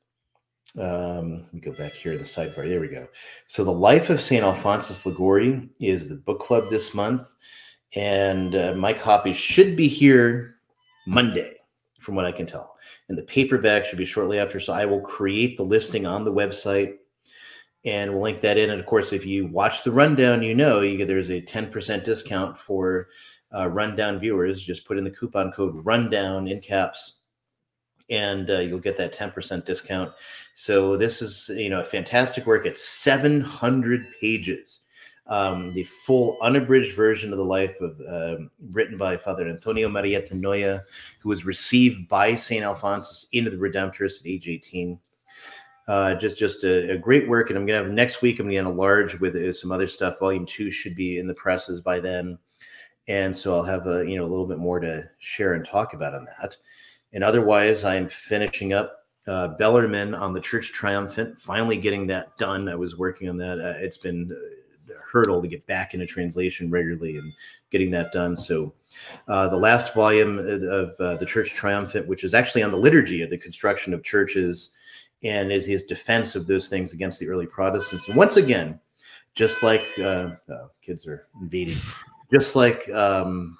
um, 0.77 1.43
let 1.43 1.53
me 1.53 1.59
go 1.59 1.73
back 1.73 1.93
here 1.93 2.13
to 2.13 2.17
the 2.17 2.23
sidebar. 2.23 2.67
There 2.67 2.79
we 2.79 2.87
go. 2.87 3.07
So 3.47 3.63
the 3.63 3.71
life 3.71 4.09
of 4.09 4.21
saint 4.21 4.45
alphonsus 4.45 5.05
liguori 5.05 5.69
is 5.79 6.07
the 6.07 6.15
book 6.15 6.39
club 6.39 6.69
this 6.69 6.93
month 6.93 7.33
and 7.95 8.55
uh, 8.55 8.73
my 8.75 8.93
copy 8.93 9.33
should 9.33 9.75
be 9.75 9.87
here 9.87 10.55
Monday, 11.05 11.55
from 11.99 12.15
what 12.15 12.25
I 12.25 12.31
can 12.31 12.45
tell. 12.45 12.77
And 13.09 13.17
the 13.17 13.23
paperback 13.23 13.85
should 13.85 13.97
be 13.97 14.05
shortly 14.05 14.39
after. 14.39 14.59
So 14.59 14.73
I 14.73 14.85
will 14.85 15.01
create 15.01 15.57
the 15.57 15.63
listing 15.63 16.05
on 16.05 16.23
the 16.23 16.33
website 16.33 16.95
and 17.83 18.11
we'll 18.11 18.21
link 18.21 18.41
that 18.41 18.57
in. 18.57 18.69
And 18.69 18.79
of 18.79 18.85
course, 18.85 19.11
if 19.11 19.25
you 19.25 19.47
watch 19.47 19.83
the 19.83 19.91
rundown, 19.91 20.41
you 20.41 20.55
know 20.55 20.81
you, 20.81 21.05
there's 21.05 21.31
a 21.31 21.41
10% 21.41 22.03
discount 22.03 22.57
for 22.57 23.09
uh, 23.53 23.67
rundown 23.67 24.19
viewers. 24.19 24.63
Just 24.63 24.85
put 24.85 24.97
in 24.97 25.03
the 25.03 25.11
coupon 25.11 25.51
code 25.51 25.85
rundown 25.85 26.47
in 26.47 26.61
caps 26.61 27.15
and 28.09 28.49
uh, 28.49 28.59
you'll 28.59 28.79
get 28.79 28.97
that 28.97 29.13
10% 29.13 29.65
discount. 29.65 30.11
So 30.53 30.95
this 30.97 31.21
is, 31.21 31.49
you 31.53 31.69
know, 31.69 31.79
a 31.79 31.83
fantastic 31.83 32.45
work. 32.45 32.65
It's 32.65 32.83
700 32.83 34.05
pages 34.19 34.80
um, 35.31 35.73
the 35.73 35.85
full 35.85 36.37
unabridged 36.41 36.93
version 36.93 37.31
of 37.31 37.37
the 37.37 37.45
life 37.45 37.79
of 37.79 37.99
uh, 38.01 38.35
written 38.71 38.97
by 38.97 39.15
Father 39.15 39.47
Antonio 39.47 39.87
Maria 39.87 40.21
Tannoia, 40.21 40.83
who 41.21 41.29
was 41.29 41.45
received 41.45 42.09
by 42.09 42.35
Saint 42.35 42.65
Alphonsus 42.65 43.27
into 43.31 43.49
the 43.49 43.55
Redemptorists 43.55 44.19
at 44.19 44.27
age 44.27 44.49
18. 44.49 44.99
Uh, 45.87 46.15
just 46.15 46.37
just 46.37 46.65
a, 46.65 46.91
a, 46.91 46.97
great 46.97 47.29
work, 47.29 47.49
and 47.49 47.57
I'm 47.57 47.65
gonna 47.65 47.81
have 47.81 47.91
next 47.91 48.21
week. 48.21 48.39
I'm 48.39 48.47
gonna 48.47 48.69
enlarge 48.69 49.19
with 49.19 49.35
uh, 49.35 49.53
some 49.53 49.71
other 49.71 49.87
stuff. 49.87 50.19
Volume 50.19 50.45
two 50.45 50.69
should 50.69 50.95
be 50.95 51.17
in 51.17 51.27
the 51.27 51.33
presses 51.33 51.81
by 51.81 51.99
then, 51.99 52.37
and 53.07 53.35
so 53.35 53.55
I'll 53.55 53.63
have 53.63 53.87
a 53.87 54.05
you 54.07 54.17
know 54.17 54.25
a 54.25 54.29
little 54.29 54.45
bit 54.45 54.59
more 54.59 54.79
to 54.81 55.09
share 55.19 55.53
and 55.53 55.65
talk 55.65 55.93
about 55.93 56.13
on 56.13 56.25
that. 56.25 56.55
And 57.13 57.23
otherwise, 57.23 57.83
I'm 57.83 58.09
finishing 58.09 58.73
up 58.73 59.05
uh, 59.27 59.49
Bellarmine 59.49 60.13
on 60.13 60.33
the 60.33 60.39
Church 60.41 60.71
Triumphant. 60.71 61.39
Finally, 61.39 61.77
getting 61.77 62.05
that 62.07 62.37
done. 62.37 62.69
I 62.69 62.75
was 62.75 62.97
working 62.97 63.27
on 63.27 63.37
that. 63.37 63.59
Uh, 63.59 63.73
it's 63.77 63.97
been 63.97 64.29
hurdle 65.11 65.41
to 65.41 65.47
get 65.47 65.65
back 65.67 65.93
into 65.93 66.05
translation 66.05 66.69
regularly 66.69 67.17
and 67.17 67.33
getting 67.69 67.91
that 67.91 68.11
done. 68.11 68.37
So, 68.37 68.73
uh, 69.27 69.47
the 69.47 69.57
last 69.57 69.93
volume 69.93 70.39
of 70.39 70.93
uh, 70.99 71.15
the 71.15 71.25
Church 71.25 71.53
Triumphant, 71.53 72.07
which 72.07 72.23
is 72.23 72.33
actually 72.33 72.63
on 72.63 72.71
the 72.71 72.77
liturgy 72.77 73.21
of 73.21 73.29
the 73.29 73.37
construction 73.37 73.93
of 73.93 74.03
churches, 74.03 74.71
and 75.23 75.51
is 75.51 75.65
his 75.65 75.83
defense 75.83 76.35
of 76.35 76.47
those 76.47 76.67
things 76.67 76.93
against 76.93 77.19
the 77.19 77.29
early 77.29 77.45
Protestants. 77.45 78.07
And 78.07 78.17
once 78.17 78.37
again, 78.37 78.79
just 79.33 79.63
like 79.63 79.85
uh, 79.99 80.31
oh, 80.49 80.69
kids 80.81 81.07
are 81.07 81.27
invading, 81.41 81.77
just 82.31 82.55
like 82.55 82.89
um, 82.89 83.57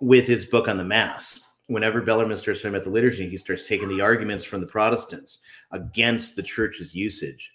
with 0.00 0.26
his 0.26 0.44
book 0.44 0.68
on 0.68 0.76
the 0.76 0.84
Mass, 0.84 1.40
whenever 1.66 2.00
Bellarmine 2.00 2.36
starts 2.36 2.60
talking 2.60 2.74
about 2.74 2.84
the 2.84 2.90
liturgy, 2.90 3.28
he 3.28 3.36
starts 3.36 3.68
taking 3.68 3.88
the 3.88 4.00
arguments 4.00 4.44
from 4.44 4.60
the 4.60 4.66
Protestants 4.66 5.38
against 5.70 6.36
the 6.36 6.42
church's 6.42 6.94
usage. 6.94 7.52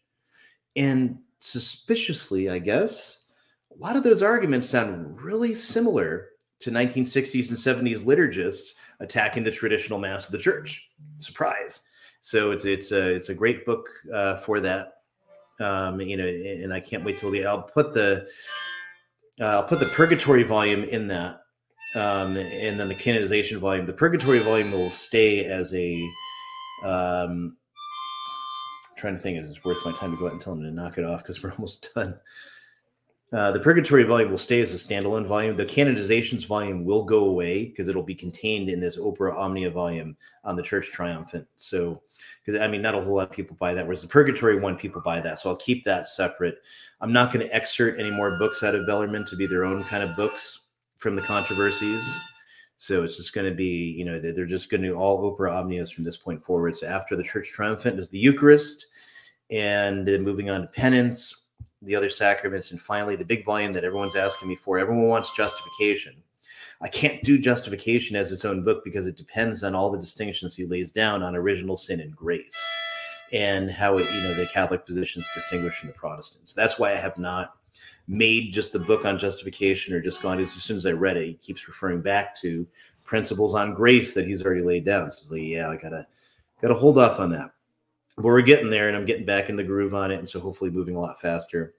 And 0.76 1.20
suspiciously, 1.46 2.50
I 2.50 2.60
guess, 2.60 3.26
a 3.72 3.78
lot 3.78 3.96
of 3.96 4.04
those 4.04 4.24
arguments 4.24 4.70
sound 4.70 5.22
really 5.22 5.54
similar 5.54 6.30
to 6.60 6.72
1960s 6.72 7.50
and 7.50 7.58
70s 7.88 8.00
liturgists 8.00 8.74
attacking 9.00 9.44
the 9.44 9.52
traditional 9.52 10.00
mass 10.00 10.26
of 10.26 10.32
the 10.32 10.38
church. 10.38 10.90
Surprise! 11.18 11.82
So 12.22 12.52
it's 12.52 12.66
it's 12.66 12.92
a 12.92 13.16
it's 13.16 13.30
a 13.30 13.34
great 13.34 13.66
book 13.66 13.88
uh, 14.12 14.38
for 14.38 14.60
that. 14.62 14.94
Um, 15.60 16.02
you 16.02 16.18
know, 16.18 16.26
and 16.26 16.74
I 16.74 16.80
can't 16.80 17.04
wait 17.04 17.18
till 17.18 17.30
we. 17.30 17.46
I'll 17.46 17.62
put 17.62 17.94
the 17.94 18.28
uh, 19.40 19.46
I'll 19.46 19.64
put 19.64 19.80
the 19.80 19.88
Purgatory 19.88 20.44
volume 20.44 20.84
in 20.84 21.08
that, 21.10 21.42
um, 21.94 22.38
and 22.38 22.80
then 22.80 22.88
the 22.88 22.96
canonization 22.96 23.60
volume. 23.60 23.86
The 23.86 23.94
Purgatory 23.94 24.40
volume 24.40 24.72
will 24.72 24.92
stay 24.92 25.46
as 25.46 25.74
a. 25.76 26.10
Um, 26.84 27.58
trying 29.06 29.16
to 29.16 29.22
think 29.22 29.38
if 29.38 29.46
it's 29.46 29.64
worth 29.64 29.86
my 29.86 29.92
time 29.94 30.10
to 30.10 30.18
go 30.18 30.26
out 30.26 30.32
and 30.32 30.42
tell 30.42 30.56
them 30.56 30.64
to 30.64 30.72
knock 30.72 30.98
it 30.98 31.06
off 31.06 31.22
because 31.22 31.44
we're 31.44 31.52
almost 31.58 31.94
done. 31.94 32.18
Uh, 33.32 33.52
the 33.52 33.60
Purgatory 33.60 34.04
volume 34.04 34.32
will 34.32 34.38
stay 34.38 34.62
as 34.62 34.74
a 34.74 34.78
standalone 34.78 35.28
volume. 35.28 35.56
The 35.56 35.66
canonizations 35.66 36.48
volume 36.48 36.84
will 36.86 37.04
go 37.04 37.26
away 37.26 37.66
because 37.66 37.88
it'll 37.88 38.02
be 38.02 38.16
contained 38.16 38.68
in 38.68 38.80
this 38.80 38.98
Opera 38.98 39.38
Omnia 39.38 39.70
volume 39.70 40.18
on 40.44 40.56
the 40.56 40.64
Church 40.64 40.92
Triumphant. 40.92 41.46
So, 41.56 42.02
because 42.44 42.60
I 42.60 42.68
mean, 42.68 42.82
not 42.82 42.96
a 42.96 43.02
whole 43.02 43.16
lot 43.16 43.30
of 43.30 43.36
people 43.36 43.56
buy 43.60 43.76
that. 43.76 43.86
Whereas 43.86 44.02
the 44.02 44.08
Purgatory 44.08 44.60
one, 44.60 44.76
people 44.76 45.02
buy 45.02 45.20
that. 45.22 45.38
So 45.38 45.50
I'll 45.50 45.56
keep 45.56 45.86
that 45.86 46.08
separate. 46.08 46.64
I'm 47.02 47.14
not 47.14 47.32
going 47.32 47.46
to 47.46 47.54
excerpt 47.54 48.00
any 48.00 48.10
more 48.10 48.40
books 48.40 48.64
out 48.64 48.74
of 48.74 48.88
Bellarmine 48.88 49.26
to 49.26 49.36
be 49.36 49.46
their 49.46 49.66
own 49.66 49.84
kind 49.84 50.04
of 50.04 50.16
books 50.16 50.62
from 50.98 51.16
the 51.16 51.22
controversies. 51.22 52.04
So 52.78 53.04
it's 53.04 53.18
just 53.18 53.34
going 53.34 53.50
to 53.50 53.56
be, 53.56 53.92
you 53.92 54.06
know, 54.06 54.20
they're 54.20 54.46
just 54.46 54.70
going 54.70 54.84
to 54.84 54.94
all 54.94 55.26
Opera 55.26 55.52
Omnias 55.52 55.94
from 55.94 56.04
this 56.04 56.18
point 56.18 56.44
forward. 56.44 56.76
So 56.76 56.88
after 56.88 57.16
the 57.16 57.24
Church 57.24 57.52
Triumphant 57.52 58.00
is 58.00 58.10
the 58.10 58.20
Eucharist, 58.20 58.88
and 59.52 60.08
then 60.08 60.24
moving 60.24 60.50
on 60.50 60.62
to 60.62 60.68
penance 60.68 61.46
the 61.82 61.96
other 61.96 62.10
sacraments, 62.10 62.72
and 62.72 62.82
finally 62.82 63.16
the 63.16 63.24
big 63.24 63.46
volume 63.46 63.72
that 63.74 63.84
everyone's 63.84 64.16
asking 64.16 64.50
me 64.50 64.56
for. 64.56 64.80
Everyone 64.80 65.08
wants 65.08 65.36
justification. 65.36 66.16
I 66.82 66.90
can't 66.90 67.24
do 67.24 67.38
justification 67.38 68.16
as 68.16 68.32
its 68.32 68.44
own 68.44 68.64
book 68.64 68.84
because 68.84 69.06
it 69.06 69.16
depends 69.16 69.64
on 69.64 69.76
all 69.76 69.92
the 69.92 70.00
distinctions 70.00 70.56
he 70.56 70.66
lays 70.66 70.92
down 70.92 71.24
on 71.24 71.36
original 71.36 71.78
sin 71.78 72.02
and 72.02 72.16
grace 72.16 72.58
and 73.32 73.72
how 73.72 73.98
it, 73.98 74.12
you 74.14 74.22
know, 74.22 74.34
the 74.34 74.48
Catholic 74.48 74.86
positions 74.86 75.26
distinguish 75.34 75.76
from 75.76 75.88
the 75.88 75.96
Protestants. 75.96 76.54
That's 76.54 76.78
why 76.78 76.92
I 76.92 76.96
have 76.96 77.18
not 77.18 77.56
made 78.08 78.54
just 78.54 78.72
the 78.72 78.80
book 78.80 79.06
on 79.06 79.18
justification 79.18 79.94
or 79.94 80.02
just 80.02 80.22
gone 80.22 80.40
as 80.40 80.52
soon 80.52 80.78
as 80.78 80.86
I 80.86 80.92
read 80.92 81.18
it, 81.18 81.28
he 81.28 81.34
keeps 81.36 81.68
referring 81.68 82.02
back 82.02 82.36
to 82.42 82.68
principles 83.04 83.56
on 83.56 83.74
grace 83.74 84.14
that 84.14 84.28
he's 84.28 84.44
already 84.44 84.62
laid 84.62 84.86
down. 84.86 85.12
So 85.12 85.26
like, 85.30 85.42
yeah, 85.44 85.70
I 85.70 85.78
gotta 85.78 86.06
gotta 86.62 86.76
hold 86.76 86.98
off 86.98 87.20
on 87.20 87.30
that 87.32 87.52
but 88.16 88.24
we're 88.24 88.42
getting 88.42 88.70
there 88.70 88.88
and 88.88 88.96
I'm 88.96 89.06
getting 89.06 89.26
back 89.26 89.50
in 89.50 89.56
the 89.56 89.64
groove 89.64 89.94
on 89.94 90.12
it. 90.12 90.20
And 90.20 90.28
so 90.28 90.40
hopefully 90.40 90.70
moving 90.70 90.96
a 90.96 91.00
lot 91.00 91.20
faster. 91.20 91.76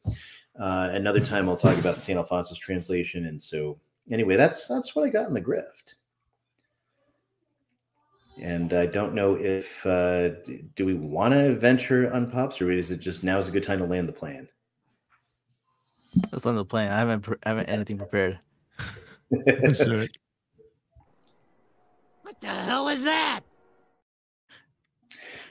Uh, 0.59 0.91
another 0.93 1.21
time 1.21 1.49
I'll 1.49 1.57
talk 1.57 1.79
about 1.79 2.01
St. 2.01 2.19
Alphonsus 2.19 2.59
translation. 2.59 3.27
And 3.27 3.41
so 3.41 3.79
anyway, 4.11 4.37
that's, 4.37 4.67
that's 4.69 4.95
what 4.95 5.07
I 5.07 5.11
got 5.11 5.29
in 5.29 5.35
the 5.35 5.41
grift. 5.41 5.95
And 8.39 8.75
I 8.75 8.85
don't 8.85 9.15
know 9.15 9.35
if, 9.35 9.85
uh, 9.87 10.29
do 10.75 10.85
we 10.85 10.93
want 10.93 11.33
to 11.33 11.55
venture 11.55 12.13
on 12.13 12.31
pops 12.31 12.61
or 12.61 12.71
is 12.71 12.91
it 12.91 12.99
just 12.99 13.25
now 13.25 13.39
is 13.39 13.49
a 13.49 13.51
good 13.51 13.63
time 13.63 13.79
to 13.79 13.87
land 13.87 14.09
the 14.09 14.13
plan? 14.13 14.47
Let's 16.33 16.45
land 16.45 16.59
the 16.59 16.65
plane. 16.65 16.89
I 16.89 16.99
haven't, 16.99 17.27
I 17.45 17.49
haven't 17.49 17.67
anything 17.67 17.99
prepared. 17.99 18.39
What 22.23 22.41
the 22.41 22.49
hell 22.49 22.85
was 22.87 23.05
that? 23.05 23.41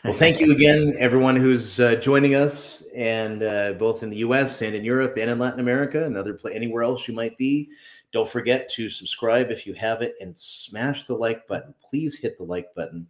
Well, 0.04 0.14
thank 0.14 0.40
you 0.40 0.52
again, 0.52 0.96
everyone 1.00 1.36
who's 1.36 1.80
uh, 1.80 1.96
joining 1.96 2.36
us, 2.36 2.84
and 2.96 3.42
uh, 3.42 3.74
both 3.74 4.04
in 4.04 4.12
the 4.12 4.18
U.S. 4.18 4.62
and 4.62 4.76
in 4.76 4.84
Europe 4.84 5.18
and 5.18 5.32
in 5.32 5.40
Latin 5.40 5.60
America 5.60 6.06
and 6.06 6.16
other 6.16 6.40
anywhere 6.54 6.84
else 6.84 7.08
you 7.08 7.16
might 7.16 7.36
be. 7.40 7.70
Don't 8.12 8.30
forget 8.30 8.70
to 8.74 8.90
subscribe 8.90 9.50
if 9.50 9.66
you 9.66 9.74
haven't, 9.74 10.14
and 10.22 10.38
smash 10.38 11.06
the 11.06 11.16
like 11.16 11.48
button. 11.48 11.74
Please 11.82 12.16
hit 12.18 12.38
the 12.38 12.44
like 12.44 12.74
button, 12.76 13.08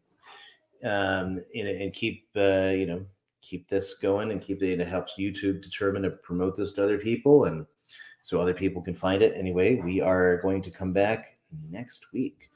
um, 0.86 1.44
and, 1.54 1.68
and 1.68 1.92
keep 1.92 2.28
uh, 2.38 2.72
you 2.74 2.86
know 2.86 3.06
keep 3.46 3.70
this 3.70 3.94
going, 4.02 4.32
and 4.32 4.42
keep 4.42 4.62
it. 4.64 4.80
It 4.80 4.88
helps 4.88 5.14
YouTube 5.20 5.62
determine 5.62 6.02
to 6.04 6.10
promote 6.10 6.58
this 6.58 6.74
to 6.74 6.84
other 6.84 6.98
people, 6.98 7.46
and 7.46 7.66
so 8.24 8.42
other 8.42 8.54
people 8.54 8.82
can 8.82 8.96
find 8.96 9.22
it. 9.22 9.34
Anyway, 9.36 9.76
we 9.76 10.02
are 10.02 10.42
going 10.42 10.62
to 10.64 10.72
come 10.72 10.92
back 10.92 11.38
next 11.70 12.08
week. 12.12 12.50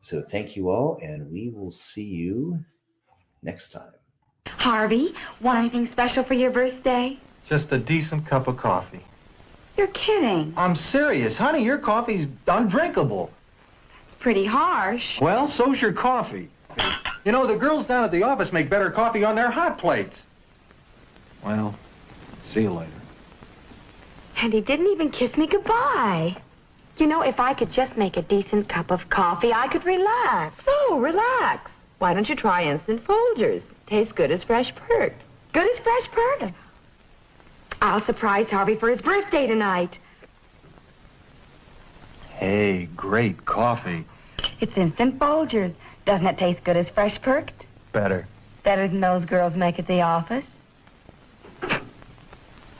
So 0.00 0.22
thank 0.22 0.56
you 0.56 0.70
all, 0.70 0.98
and 1.02 1.30
we 1.30 1.50
will 1.50 1.72
see 1.72 2.04
you 2.04 2.60
next 3.42 3.72
time. 3.72 3.92
Harvey, 4.46 5.14
want 5.40 5.58
anything 5.58 5.86
special 5.88 6.22
for 6.22 6.34
your 6.34 6.50
birthday? 6.50 7.18
Just 7.48 7.72
a 7.72 7.78
decent 7.78 8.26
cup 8.26 8.46
of 8.46 8.56
coffee. 8.56 9.04
You're 9.76 9.88
kidding. 9.88 10.54
I'm 10.56 10.74
serious. 10.76 11.36
Honey, 11.36 11.62
your 11.62 11.78
coffee's 11.78 12.28
undrinkable. 12.46 13.30
It's 14.06 14.16
pretty 14.16 14.44
harsh. 14.44 15.20
Well, 15.20 15.48
so's 15.48 15.82
your 15.82 15.92
coffee. 15.92 16.48
You 17.24 17.32
know, 17.32 17.46
the 17.46 17.56
girls 17.56 17.86
down 17.86 18.04
at 18.04 18.12
the 18.12 18.22
office 18.22 18.52
make 18.52 18.70
better 18.70 18.90
coffee 18.90 19.24
on 19.24 19.34
their 19.34 19.50
hot 19.50 19.78
plates. 19.78 20.22
Well, 21.46 21.76
see 22.44 22.62
you 22.62 22.72
later. 22.72 22.90
And 24.38 24.52
he 24.52 24.60
didn't 24.60 24.88
even 24.88 25.10
kiss 25.10 25.36
me 25.36 25.46
goodbye. 25.46 26.36
You 26.96 27.06
know, 27.06 27.22
if 27.22 27.38
I 27.38 27.54
could 27.54 27.70
just 27.70 27.96
make 27.96 28.16
a 28.16 28.22
decent 28.22 28.68
cup 28.68 28.90
of 28.90 29.08
coffee, 29.08 29.52
I 29.52 29.68
could 29.68 29.84
relax. 29.84 30.64
So, 30.64 30.98
relax. 30.98 31.70
Why 31.98 32.14
don't 32.14 32.28
you 32.28 32.34
try 32.34 32.64
Instant 32.64 33.04
Folgers? 33.04 33.62
Tastes 33.86 34.12
good 34.12 34.32
as 34.32 34.42
fresh 34.42 34.74
perked. 34.74 35.24
Good 35.52 35.70
as 35.70 35.78
fresh 35.78 36.10
perked. 36.10 36.52
I'll 37.80 38.00
surprise 38.00 38.50
Harvey 38.50 38.74
for 38.74 38.88
his 38.88 39.00
birthday 39.00 39.46
tonight. 39.46 39.98
Hey, 42.30 42.88
great 42.96 43.44
coffee. 43.44 44.04
It's 44.60 44.76
Instant 44.76 45.18
Folgers. 45.18 45.74
Doesn't 46.04 46.26
it 46.26 46.38
taste 46.38 46.64
good 46.64 46.76
as 46.76 46.90
fresh 46.90 47.20
perked? 47.22 47.66
Better. 47.92 48.26
Better 48.64 48.88
than 48.88 49.00
those 49.00 49.24
girls 49.24 49.56
make 49.56 49.78
at 49.78 49.86
the 49.86 50.02
office? 50.02 50.55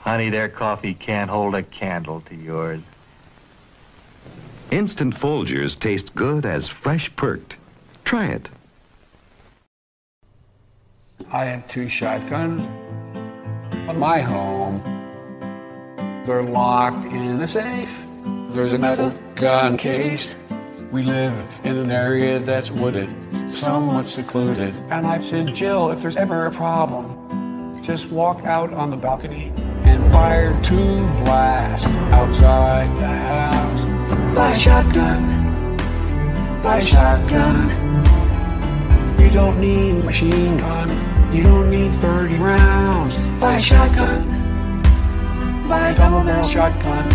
Honey, 0.07 0.29
their 0.29 0.47
coffee 0.47 0.93
can't 0.93 1.29
hold 1.29 1.53
a 1.53 1.63
candle 1.63 2.21
to 2.21 2.33
yours. 2.33 2.79
Instant 4.71 5.13
Folgers 5.13 5.77
taste 5.77 6.15
good 6.15 6.45
as 6.45 6.69
fresh 6.69 7.13
perked. 7.17 7.57
Try 8.05 8.27
it. 8.27 8.47
I 11.29 11.43
have 11.43 11.67
two 11.67 11.89
shotguns 11.89 12.69
in 13.89 13.99
my 13.99 14.21
home. 14.21 14.81
They're 16.25 16.41
locked 16.41 17.03
in 17.03 17.41
a 17.41 17.47
safe. 17.47 18.05
There's 18.51 18.71
a 18.71 18.79
metal 18.79 19.13
gun 19.35 19.75
case. 19.75 20.37
We 20.89 21.03
live 21.03 21.33
in 21.65 21.75
an 21.75 21.91
area 21.91 22.39
that's 22.39 22.71
wooded, 22.71 23.09
somewhat 23.51 24.05
secluded. 24.05 24.73
And 24.89 25.05
I 25.05 25.19
said, 25.19 25.53
Jill, 25.53 25.91
if 25.91 26.01
there's 26.01 26.15
ever 26.15 26.45
a 26.45 26.51
problem, 26.51 27.26
just 27.87 28.11
walk 28.11 28.43
out 28.43 28.73
on 28.73 28.89
the 28.89 28.97
balcony 28.97 29.49
and 29.83 30.03
fire 30.11 30.51
two 30.61 30.97
blasts 31.23 31.95
outside 32.11 32.89
the 32.97 33.07
house. 33.07 34.35
Buy 34.35 34.51
a 34.51 34.55
shotgun. 34.57 35.81
Buy 36.61 36.79
a 36.79 36.81
shotgun. 36.81 37.69
You 39.17 39.29
don't 39.29 39.61
need 39.61 40.03
machine 40.03 40.57
gun. 40.57 41.33
You 41.33 41.43
don't 41.43 41.69
need 41.69 41.93
30 41.93 42.35
rounds. 42.35 43.17
Buy 43.39 43.55
a 43.55 43.61
shotgun. 43.61 44.27
Buy 45.69 45.91
a 45.91 45.95
double 45.95 46.23
barrel 46.25 46.43
shotgun. 46.43 47.07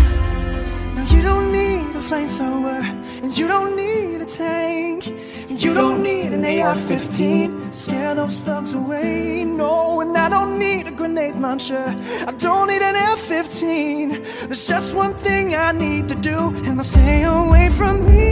No, 0.95 1.03
you 1.03 1.21
don't 1.21 1.51
need 1.51 1.82
flamethrower. 2.07 2.79
And 3.23 3.37
you 3.37 3.47
don't 3.47 3.75
need 3.75 4.21
a 4.21 4.25
tank. 4.25 5.07
And 5.49 5.63
you 5.63 5.73
don't 5.73 6.03
need 6.03 6.33
an 6.37 6.43
AR-15. 6.43 7.73
Scare 7.73 8.15
those 8.15 8.39
thugs 8.41 8.73
away. 8.73 9.45
No, 9.45 10.01
and 10.01 10.17
I 10.17 10.29
don't 10.29 10.59
need 10.59 10.87
a 10.87 10.91
grenade 10.91 11.35
launcher. 11.35 11.85
I 12.27 12.31
don't 12.45 12.67
need 12.67 12.81
an 12.81 12.95
F-15. 12.95 14.47
There's 14.47 14.67
just 14.67 14.95
one 14.95 15.13
thing 15.15 15.55
I 15.55 15.71
need 15.71 16.07
to 16.09 16.15
do, 16.15 16.37
and 16.65 16.77
they'll 16.77 16.83
stay 16.83 17.23
away 17.23 17.69
from 17.69 17.95
me. 18.05 18.23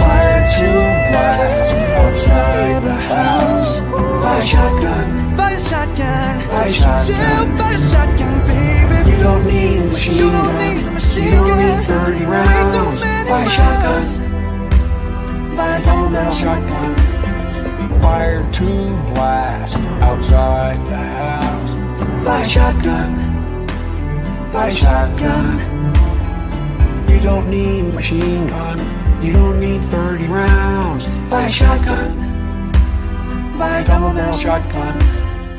Fire 0.00 0.44
two 0.56 0.78
blasts 1.10 1.72
outside 2.00 2.82
the 2.82 2.98
house. 3.14 3.80
Buy 4.24 4.38
a 4.38 4.42
shotgun. 4.42 5.36
Buy 5.36 5.52
a 5.52 5.60
shotgun. 5.68 6.48
Buy 6.48 6.64
a 6.64 6.72
shotgun. 6.72 7.60
A 7.60 7.78
shotgun, 7.90 8.46
baby. 8.46 8.61
You 9.22 9.28
don't 9.28 9.46
need 9.46 9.78
a 9.78 9.84
machine 9.84 10.14
You 10.16 10.30
gun. 10.32 10.44
don't 10.46 10.58
need 10.58 10.84
a 10.84 10.90
machine 10.90 11.24
You 11.24 11.30
don't 11.30 11.58
need 11.58 11.84
30 11.86 12.24
rounds. 12.24 13.00
many 13.00 13.30
Buy 13.30 13.42
a 13.44 13.48
shotgun. 13.48 13.84
rounds. 13.84 14.18
Buy 15.56 15.76
a 15.76 15.84
double 15.84 16.10
barrel 16.10 16.32
shotgun. 16.34 18.00
Fire 18.00 18.52
two 18.52 18.88
blasts 19.14 19.86
outside 20.02 20.80
the 20.88 20.96
house. 20.96 21.72
Buy 22.24 22.40
a 22.40 22.44
shotgun. 22.44 23.10
Buy 24.52 24.66
a 24.66 24.72
shotgun. 24.72 25.58
You 27.08 27.20
don't 27.20 27.48
need 27.48 27.84
a 27.84 27.92
machine 27.92 28.48
gun. 28.48 28.78
You 29.22 29.34
don't 29.34 29.60
need 29.60 29.84
30 29.84 30.26
rounds. 30.26 31.06
Buy 31.30 31.44
a 31.44 31.48
shotgun. 31.48 32.10
Buy 33.56 33.78
a 33.78 33.86
double 33.86 34.12
barrel 34.14 34.34
shotgun. 34.34 35.21